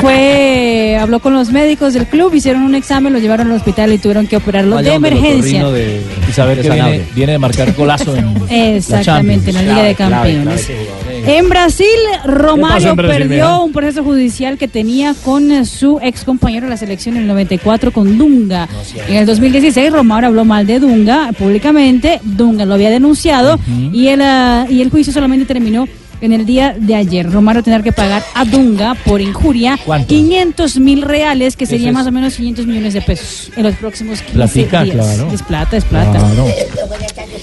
Fue, 0.00 0.98
habló 1.00 1.20
con 1.20 1.32
los 1.34 1.50
médicos 1.52 1.94
del 1.94 2.06
club, 2.06 2.34
hicieron 2.34 2.62
un 2.62 2.74
examen, 2.74 3.12
lo 3.12 3.18
llevaron 3.18 3.48
al 3.50 3.56
hospital 3.56 3.92
y 3.92 3.98
tuvieron 3.98 4.26
que 4.26 4.36
operarlo 4.36 4.78
de 4.82 4.94
emergencia. 4.94 5.68
de- 5.68 6.02
Y 6.28 6.32
saber 6.32 6.62
de 6.62 6.68
que 6.68 7.04
viene 7.14 7.32
de 7.32 7.38
marcar 7.38 7.72
golazo 7.74 8.16
en 8.16 8.36
Exactamente, 8.48 9.50
en 9.50 9.56
la 9.56 9.62
Liga 9.62 9.82
de 9.82 9.94
Campeones. 9.94 10.70
En 11.26 11.48
Brasil, 11.48 11.86
Romario 12.24 12.90
en 12.90 12.96
Brasil, 12.96 13.18
perdió 13.18 13.28
mira? 13.28 13.58
un 13.58 13.72
proceso 13.72 14.02
judicial 14.02 14.58
que 14.58 14.68
tenía 14.68 15.14
con 15.24 15.50
eh, 15.50 15.64
su 15.64 15.98
ex 16.02 16.24
compañero 16.24 16.66
de 16.66 16.70
la 16.70 16.76
selección 16.76 17.16
en 17.16 17.22
el 17.22 17.28
94 17.28 17.92
con 17.92 18.18
Dunga. 18.18 18.68
En 19.08 19.16
el 19.16 19.26
2016, 19.26 19.92
Romario 19.92 20.28
habló 20.28 20.44
mal 20.44 20.66
de 20.66 20.80
Dunga 20.80 21.32
públicamente. 21.38 22.20
Dunga 22.22 22.64
lo 22.64 22.74
había 22.74 22.90
denunciado 22.90 23.58
y, 23.92 24.08
el, 24.08 24.22
ah, 24.22 24.66
y 24.68 24.82
el 24.82 24.90
juicio 24.90 25.12
solamente 25.12 25.44
terminó 25.46 25.86
en 26.22 26.32
el 26.32 26.46
día 26.46 26.74
de 26.78 26.94
ayer. 26.94 27.30
Romario 27.30 27.62
tendrá 27.62 27.82
que 27.82 27.92
pagar 27.92 28.22
a 28.34 28.44
Dunga 28.44 28.94
por 29.04 29.20
injuria 29.20 29.78
500 30.08 30.78
mil 30.78 31.02
reales, 31.02 31.56
que 31.56 31.66
sería 31.66 31.88
es? 31.88 31.94
más 31.94 32.06
o 32.06 32.12
menos 32.12 32.34
500 32.36 32.66
millones 32.66 32.94
de 32.94 33.02
pesos 33.02 33.50
en 33.56 33.64
los 33.64 33.74
próximos 33.74 34.20
15 34.22 34.34
Platica, 34.34 34.84
días. 34.84 34.96
claro. 34.96 35.28
Es 35.32 35.42
plata, 35.42 35.76
es 35.76 35.84
plata. 35.84 36.18
Claro. 36.18 36.46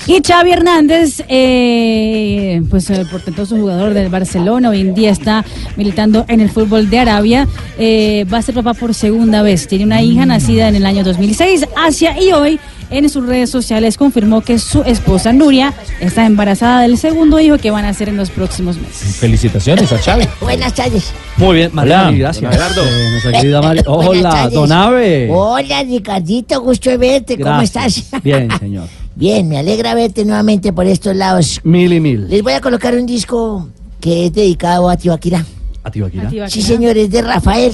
Y 0.08 0.22
Xavi 0.26 0.52
Hernández, 0.52 1.24
eh, 1.28 2.62
pues 2.70 2.90
el 2.90 3.06
portentoso 3.08 3.56
jugador 3.56 3.94
del 3.94 4.10
Barcelona, 4.10 4.70
hoy 4.70 4.82
en 4.82 4.94
día 4.96 5.12
está 5.12 5.46
militando 5.76 6.26
en 6.28 6.40
el 6.42 6.50
fútbol 6.50 6.90
de 6.90 7.00
Arabia, 7.00 7.48
eh, 7.78 8.26
va 8.32 8.40
a 8.40 8.42
ser 8.42 8.56
papá 8.56 8.74
por 8.74 8.94
segunda 8.94 9.42
vez. 9.42 9.68
Tiene 9.68 9.86
una 9.86 10.02
hija 10.02 10.26
nacida 10.26 10.68
en 10.70 10.76
el 10.76 10.86
año 10.86 11.04
2006, 11.04 11.66
Asia, 11.76 12.20
y 12.20 12.32
hoy 12.32 12.60
en 12.92 13.10
sus 13.10 13.26
redes 13.26 13.50
sociales 13.50 13.98
confirmó 13.98 14.42
que 14.42 14.58
su 14.60 14.82
esposa 14.84 15.32
Nuria 15.34 15.74
está 16.00 16.26
embarazada 16.26 16.82
del 16.82 16.98
segundo 16.98 17.40
hijo 17.40 17.58
que 17.58 17.72
van 17.72 17.86
a 17.86 17.90
hacer 17.90 18.10
en 18.10 18.18
los 18.18 18.30
próximos 18.30 18.78
meses. 18.78 19.18
Felicitaciones 19.18 19.92
a 19.92 19.98
Xavi. 19.98 20.26
Buenas 20.42 20.74
tardes. 20.74 21.12
Muy 21.38 21.58
bien, 21.58 21.72
María, 21.74 22.08
Hola, 22.08 22.18
gracias. 22.18 22.76
don. 22.76 22.88
Eh, 22.88 23.50
Buenas 23.52 23.84
Hola, 23.88 24.50
don 24.50 24.72
Ave. 24.72 25.30
Hola, 25.32 25.84
Ricardito, 25.84 26.62
gusto 26.62 26.90
de 26.90 26.98
verte. 26.98 27.38
¿Cómo 27.38 27.58
Gracias. 27.58 27.98
estás? 27.98 28.24
Bien, 28.24 28.50
señor. 28.60 28.88
Bien, 29.16 29.48
me 29.48 29.58
alegra 29.58 29.94
verte 29.96 30.24
nuevamente 30.26 30.72
por 30.74 30.86
estos 30.86 31.16
lados. 31.16 31.60
Mil 31.64 31.92
y 31.94 32.00
mil. 32.00 32.28
Les 32.30 32.42
voy 32.42 32.54
a 32.54 32.62
colocar 32.62 32.96
un 32.96 33.06
disco 33.06 33.68
que 34.00 34.28
es 34.28 34.34
dedicado 34.34 34.90
a 34.90 34.98
Tibaquira. 34.98 35.46
A 35.84 35.92
Tibaquira. 35.92 36.50
Sí, 36.50 36.62
señor, 36.62 36.98
es 36.98 37.10
de 37.12 37.22
Rafael. 37.22 37.74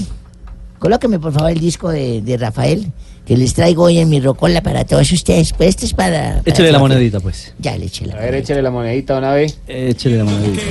Colóqueme, 0.80 1.20
por 1.20 1.32
favor, 1.32 1.52
el 1.52 1.60
disco 1.60 1.90
de, 1.90 2.22
de 2.22 2.38
Rafael 2.38 2.92
que 3.26 3.36
les 3.36 3.54
traigo 3.54 3.84
hoy 3.84 3.98
en 3.98 4.10
mi 4.10 4.20
rocola 4.20 4.62
para 4.62 4.86
todos 4.86 5.12
ustedes. 5.12 5.54
Pues 5.54 5.70
este 5.70 5.86
es 5.86 5.94
para... 5.94 6.36
para 6.36 6.42
Échele 6.46 6.72
la 6.72 6.80
monedita, 6.80 7.20
pues. 7.20 7.54
Ya 7.60 7.78
le 7.78 7.86
eché 7.86 8.06
la 8.06 8.16
A 8.16 8.20
ver, 8.20 8.36
échale 8.36 8.62
la 8.62 8.72
monedita 8.72 9.18
una 9.18 9.34
vez. 9.34 9.60
Échele 9.68 10.18
la 10.18 10.26
monedita. 10.26 10.62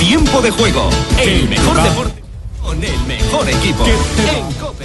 Tiempo 0.00 0.40
de 0.40 0.50
juego. 0.50 0.88
El 1.22 1.48
mejor 1.48 1.82
deporte 1.82 2.22
con 2.62 2.84
el 2.84 3.00
mejor 3.06 3.48
equipo. 3.48 3.84
En 3.84 4.54
Cope. 4.54 4.84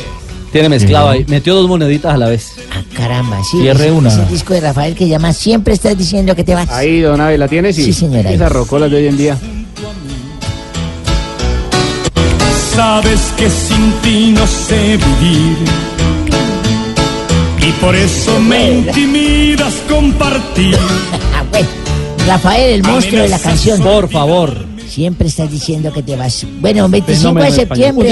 Tiene 0.52 0.70
mezclado 0.70 1.10
ahí. 1.10 1.26
Metió 1.28 1.56
dos 1.56 1.68
moneditas 1.68 2.14
a 2.14 2.18
la 2.18 2.30
vez. 2.30 2.52
Caramba, 2.96 3.44
sí. 3.44 3.60
Cierre 3.60 3.92
una. 3.92 4.10
es 4.10 4.18
el 4.18 4.30
disco 4.30 4.54
de 4.54 4.62
Rafael 4.62 4.96
que 4.96 5.08
llama 5.08 5.34
Siempre 5.34 5.74
estás 5.74 5.98
diciendo 5.98 6.36
que 6.36 6.44
te 6.44 6.54
vas. 6.54 6.70
Ahí, 6.70 7.02
don 7.02 7.20
Abe, 7.20 7.38
¿la 7.38 7.48
tienes? 7.48 7.76
Sí, 7.76 7.92
señora. 7.92 8.32
Esas 8.32 8.52
rocolas 8.52 8.92
de 8.92 8.98
hoy 8.98 9.08
en 9.08 9.18
día. 9.18 9.38
Sabes 12.76 13.34
que 13.38 13.50
sin 13.50 13.92
ti 14.02 14.34
no 14.36 14.46
sé 14.48 14.98
vivir. 14.98 15.93
Y 17.66 17.72
por 17.80 17.96
eso 17.96 18.40
me 18.42 18.80
intimidas 18.80 19.76
compartir. 19.90 20.78
Ah, 21.36 21.44
bueno. 21.50 21.68
Rafael, 22.28 22.74
el 22.74 22.84
monstruo 22.84 23.24
de 23.24 23.28
la 23.28 23.40
canción. 23.40 23.82
Por 23.82 24.08
favor. 24.08 24.66
Siempre 24.88 25.28
estás 25.28 25.50
diciendo 25.50 25.92
que 25.92 26.04
te 26.04 26.16
vas. 26.16 26.46
Bueno, 26.62 26.88
25 26.88 27.20
Fenómeno 27.22 27.46
de 27.46 27.52
septiembre 27.52 28.10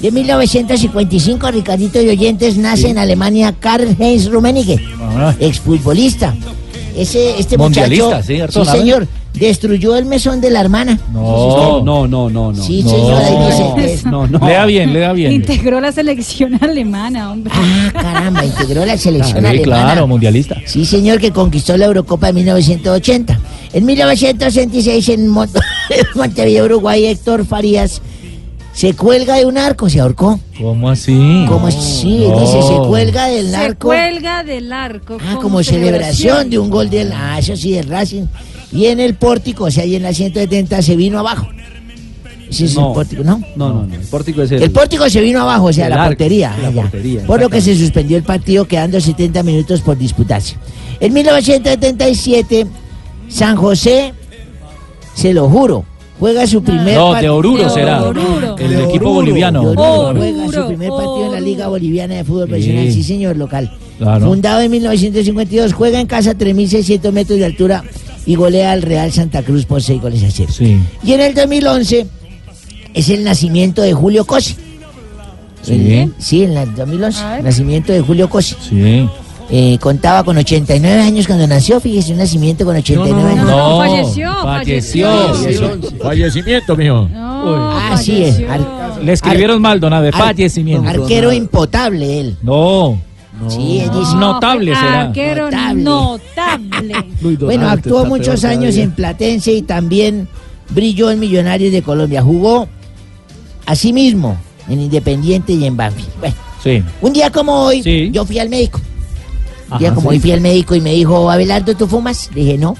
de 0.00 0.10
1955, 0.10 1.50
Ricardito 1.52 2.02
y 2.02 2.08
Oyentes 2.08 2.56
nace 2.56 2.88
en 2.88 2.98
Alemania 2.98 3.54
Karl-Heinz 3.60 4.28
Rummenigge, 4.28 4.80
exfutbolista. 5.38 6.34
Ese, 6.96 7.38
este 7.38 7.56
Mundialista, 7.56 8.04
muchacho, 8.06 8.22
sí, 8.26 8.34
sí 8.52 8.58
nave. 8.66 8.78
señor, 8.78 9.08
destruyó 9.34 9.96
el 9.96 10.06
mesón 10.06 10.40
de 10.40 10.50
la 10.50 10.60
hermana. 10.60 10.98
No, 11.12 11.82
no, 11.82 12.06
no, 12.06 12.28
no, 12.28 12.52
no. 12.52 12.62
Sí, 12.62 12.82
no. 12.82 12.90
señor, 12.90 13.22
ahí 13.22 13.82
dice 13.86 14.08
No, 14.10 14.26
no. 14.26 14.38
Lea 14.46 14.66
bien, 14.66 14.92
lea 14.92 15.12
bien. 15.12 15.32
Integró 15.32 15.80
la 15.80 15.92
selección 15.92 16.58
alemana, 16.62 17.30
hombre. 17.32 17.52
Ah, 17.56 17.90
caramba, 17.92 18.44
integró 18.44 18.84
la 18.84 18.96
selección 18.98 19.40
Sí, 19.40 19.46
alemana. 19.46 19.62
claro, 19.62 20.06
mundialista. 20.06 20.56
Sí, 20.66 20.84
señor, 20.84 21.20
que 21.20 21.30
conquistó 21.30 21.76
la 21.76 21.86
Eurocopa 21.86 22.26
de 22.28 22.32
1980. 22.34 23.38
En 23.72 23.86
1966, 23.86 25.08
en 25.10 25.28
Mon- 25.28 25.48
Montevideo, 26.14 26.64
Uruguay, 26.64 27.06
Héctor 27.06 27.46
Farías 27.46 28.02
se 28.72 28.94
cuelga 28.94 29.36
de 29.36 29.46
un 29.46 29.58
arco, 29.58 29.88
se 29.90 30.00
ahorcó. 30.00 30.40
¿Cómo 30.60 30.88
así? 30.90 31.44
¿Cómo 31.48 31.66
así? 31.66 32.26
No. 32.28 32.40
Dice, 32.40 32.62
se 32.62 32.76
cuelga 32.86 33.26
del 33.26 33.50
Se 33.50 33.56
arco. 33.56 33.88
cuelga 33.88 34.44
del 34.44 34.72
arco. 34.72 35.18
Ah, 35.20 35.38
como 35.40 35.62
celebración 35.62 36.48
de 36.50 36.58
un 36.58 36.70
gol 36.70 36.88
del... 36.88 37.12
Ah, 37.12 37.38
eso 37.38 37.56
sí, 37.56 37.72
del 37.72 37.88
Racing. 37.88 38.26
Y 38.72 38.86
en 38.86 39.00
el 39.00 39.14
pórtico, 39.14 39.64
o 39.64 39.70
sea, 39.70 39.82
ahí 39.82 39.96
en 39.96 40.02
la 40.04 40.14
170 40.14 40.80
se 40.82 40.96
vino 40.96 41.18
abajo. 41.18 41.48
Ese 42.48 42.64
es 42.64 42.74
No. 42.74 42.88
el 42.88 42.94
pórtico, 42.94 43.22
¿no? 43.24 43.42
No, 43.56 43.68
no, 43.74 43.86
no. 43.86 43.94
El 43.94 44.00
pórtico 44.02 44.42
es 44.42 44.50
el. 44.52 44.62
El 44.62 44.70
pórtico 44.70 45.08
se 45.10 45.20
vino 45.20 45.40
abajo, 45.40 45.66
o 45.66 45.72
sea, 45.72 45.88
la 45.88 45.96
arco, 45.96 46.08
portería. 46.10 46.56
la 46.60 46.68
ah, 46.68 46.72
portería, 46.72 47.26
Por 47.26 47.40
lo 47.40 47.48
que 47.48 47.60
se 47.60 47.76
suspendió 47.76 48.16
el 48.16 48.22
partido, 48.24 48.64
quedando 48.66 49.00
70 49.00 49.42
minutos 49.42 49.80
por 49.82 49.96
disputarse. 49.98 50.56
En 51.00 51.12
1977, 51.12 52.66
San 53.28 53.56
José, 53.56 54.14
se 55.14 55.32
lo 55.32 55.48
juro, 55.48 55.84
juega 56.20 56.46
su 56.46 56.62
primer 56.62 56.94
No, 56.94 57.06
de 57.08 57.12
partido. 57.14 57.34
Oruro 57.36 57.68
será. 57.70 58.04
El 58.58 58.80
equipo 58.82 59.12
boliviano. 59.12 59.60
De 59.62 59.66
Oruro, 59.68 60.00
Oruro. 60.10 60.20
juega 60.20 60.44
su 60.62 60.66
primer 60.68 60.88
partido 60.90 61.26
en 61.26 61.32
la 61.32 61.40
Liga 61.40 61.66
Boliviana 61.68 62.14
de 62.14 62.24
Fútbol 62.24 62.48
Profesional, 62.48 62.92
sí 62.92 63.02
señor, 63.02 63.36
local. 63.36 63.72
Claro. 63.98 64.26
Fundado 64.26 64.60
en 64.60 64.70
1952, 64.70 65.72
juega 65.72 66.00
en 66.00 66.06
casa 66.06 66.30
a 66.30 66.34
3.600 66.34 67.10
metros 67.12 67.38
de 67.38 67.44
altura 67.46 67.82
y 68.26 68.34
golea 68.34 68.72
al 68.72 68.82
Real 68.82 69.10
Santa 69.12 69.42
Cruz 69.42 69.64
por 69.66 69.82
6 69.82 70.00
goles 70.00 70.22
a 70.22 70.30
0. 70.30 70.52
Sí. 70.56 70.78
Y 71.02 71.12
en 71.12 71.20
el 71.20 71.34
2011 71.34 72.06
es 72.94 73.08
el 73.10 73.24
nacimiento 73.24 73.82
de 73.82 73.92
Julio 73.92 74.24
Cosi. 74.24 74.54
Sí. 75.62 75.72
El- 75.74 76.14
sí, 76.18 76.44
en 76.44 76.56
el 76.56 76.74
2011, 76.74 77.42
nacimiento 77.42 77.92
de 77.92 78.00
Julio 78.00 78.30
Cosi. 78.30 78.54
Sí. 78.68 79.06
Eh, 79.52 79.78
contaba 79.80 80.22
con 80.22 80.36
89 80.38 81.02
años 81.02 81.26
cuando 81.26 81.44
nació, 81.46 81.80
fíjese, 81.80 82.12
un 82.12 82.18
nacimiento 82.18 82.64
con 82.64 82.76
89 82.76 83.30
años. 83.32 83.46
No, 83.46 83.78
falleció, 83.78 84.32
falleció. 84.42 85.08
Fallecimiento, 86.00 86.76
mijo. 86.76 87.08
Ah, 87.14 87.96
sí, 88.00 88.22
es. 88.22 88.40
ar- 88.48 89.00
Le 89.02 89.12
escribieron 89.12 89.60
mal, 89.60 89.80
don 89.80 89.92
Abe. 89.92 90.08
ar- 90.08 90.14
Fallecimiento. 90.14 90.88
Arquero 90.88 91.32
impotable 91.32 92.20
él. 92.20 92.36
No. 92.42 93.00
Sí, 93.48 93.80
él 93.80 93.90
dice- 93.90 94.14
Notable 94.16 94.74
será. 94.74 95.00
Arquero 95.02 95.50
Notable. 95.50 95.82
notable. 95.82 96.94
Bueno, 97.40 97.68
actuó 97.70 98.04
muchos 98.04 98.44
años 98.44 98.76
en 98.76 98.92
Platense 98.92 99.52
y 99.52 99.62
también 99.62 100.28
brilló 100.68 101.10
en 101.10 101.18
Millonarios 101.18 101.72
de 101.72 101.82
Colombia. 101.82 102.22
Jugó 102.22 102.68
asimismo 103.66 104.36
en 104.68 104.80
Independiente 104.82 105.52
y 105.54 105.64
en 105.64 105.76
Banfield. 105.76 106.08
Bueno, 106.20 106.34
Sí. 106.62 106.82
un 107.00 107.12
día 107.12 107.30
como 107.30 107.52
hoy, 107.64 107.82
Sí. 107.82 108.10
yo 108.12 108.24
fui 108.24 108.38
al 108.38 108.48
médico. 108.48 108.80
Un 109.70 109.78
día 109.78 109.88
Ajá, 109.88 109.94
como 109.94 110.10
sí. 110.10 110.16
hoy 110.16 110.20
fui 110.20 110.32
al 110.32 110.40
médico 110.40 110.74
y 110.74 110.80
me 110.80 110.92
dijo, 110.92 111.30
Abelardo, 111.30 111.74
¿tú 111.76 111.86
fumas? 111.86 112.30
Le 112.34 112.40
dije, 112.42 112.58
no. 112.58 112.76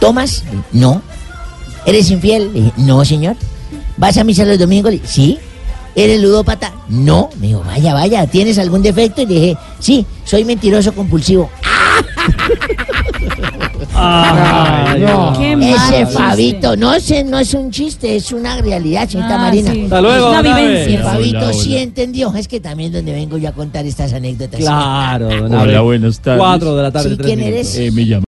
¿Tomas? 0.00 0.44
No. 0.72 1.02
¿Eres 1.84 2.10
infiel? 2.10 2.52
Le 2.52 2.60
dije, 2.60 2.72
no, 2.78 3.04
señor. 3.04 3.36
¿Vas 3.96 4.16
a 4.18 4.24
misa 4.24 4.44
los 4.44 4.58
domingos? 4.58 4.90
Le 4.92 4.98
dije, 4.98 5.08
sí. 5.12 5.38
¿Eres 5.94 6.20
ludópata? 6.20 6.72
No. 6.88 7.30
Me 7.40 7.48
dijo, 7.48 7.62
vaya, 7.64 7.94
vaya, 7.94 8.26
¿tienes 8.26 8.58
algún 8.58 8.82
defecto? 8.82 9.22
Y 9.22 9.26
le 9.26 9.34
dije, 9.34 9.56
sí, 9.78 10.04
soy 10.24 10.44
mentiroso 10.44 10.92
compulsivo. 10.94 11.48
Ay, 13.94 15.00
no. 15.00 15.32
Qué 15.38 15.52
Ese 15.52 16.06
Fabito, 16.06 16.76
no, 16.76 16.98
sé, 17.00 17.24
no 17.24 17.38
es 17.38 17.54
un 17.54 17.70
chiste, 17.70 18.16
es 18.16 18.32
una 18.32 18.60
realidad, 18.60 19.08
señorita 19.08 19.34
Ah, 19.36 19.38
Marina. 19.38 19.72
sí. 19.72 19.82
Hasta 19.84 20.00
luego, 20.00 20.32
Es 20.32 20.38
una 20.38 20.42
vivencia. 20.42 21.02
Fabito 21.02 21.38
Hola, 21.38 21.52
sí 21.52 21.76
entendió. 21.76 22.34
Es 22.34 22.48
que 22.48 22.60
también 22.60 22.92
donde 22.92 23.12
vengo 23.12 23.38
yo 23.38 23.48
a 23.48 23.52
contar 23.52 23.84
estas 23.86 24.12
anécdotas. 24.12 24.60
Claro, 24.60 25.28
don 25.28 25.54
Hola, 25.54 25.80
buenas 25.82 26.20
tardes. 26.20 26.40
Cuatro 26.40 26.76
de 26.76 26.82
la 26.82 26.90
tarde, 26.90 27.10
Sí, 27.10 27.16
¿quién 27.22 27.40
eres? 27.40 27.76
Eh, 27.76 27.90
me 27.90 28.02
llamo 28.02 28.24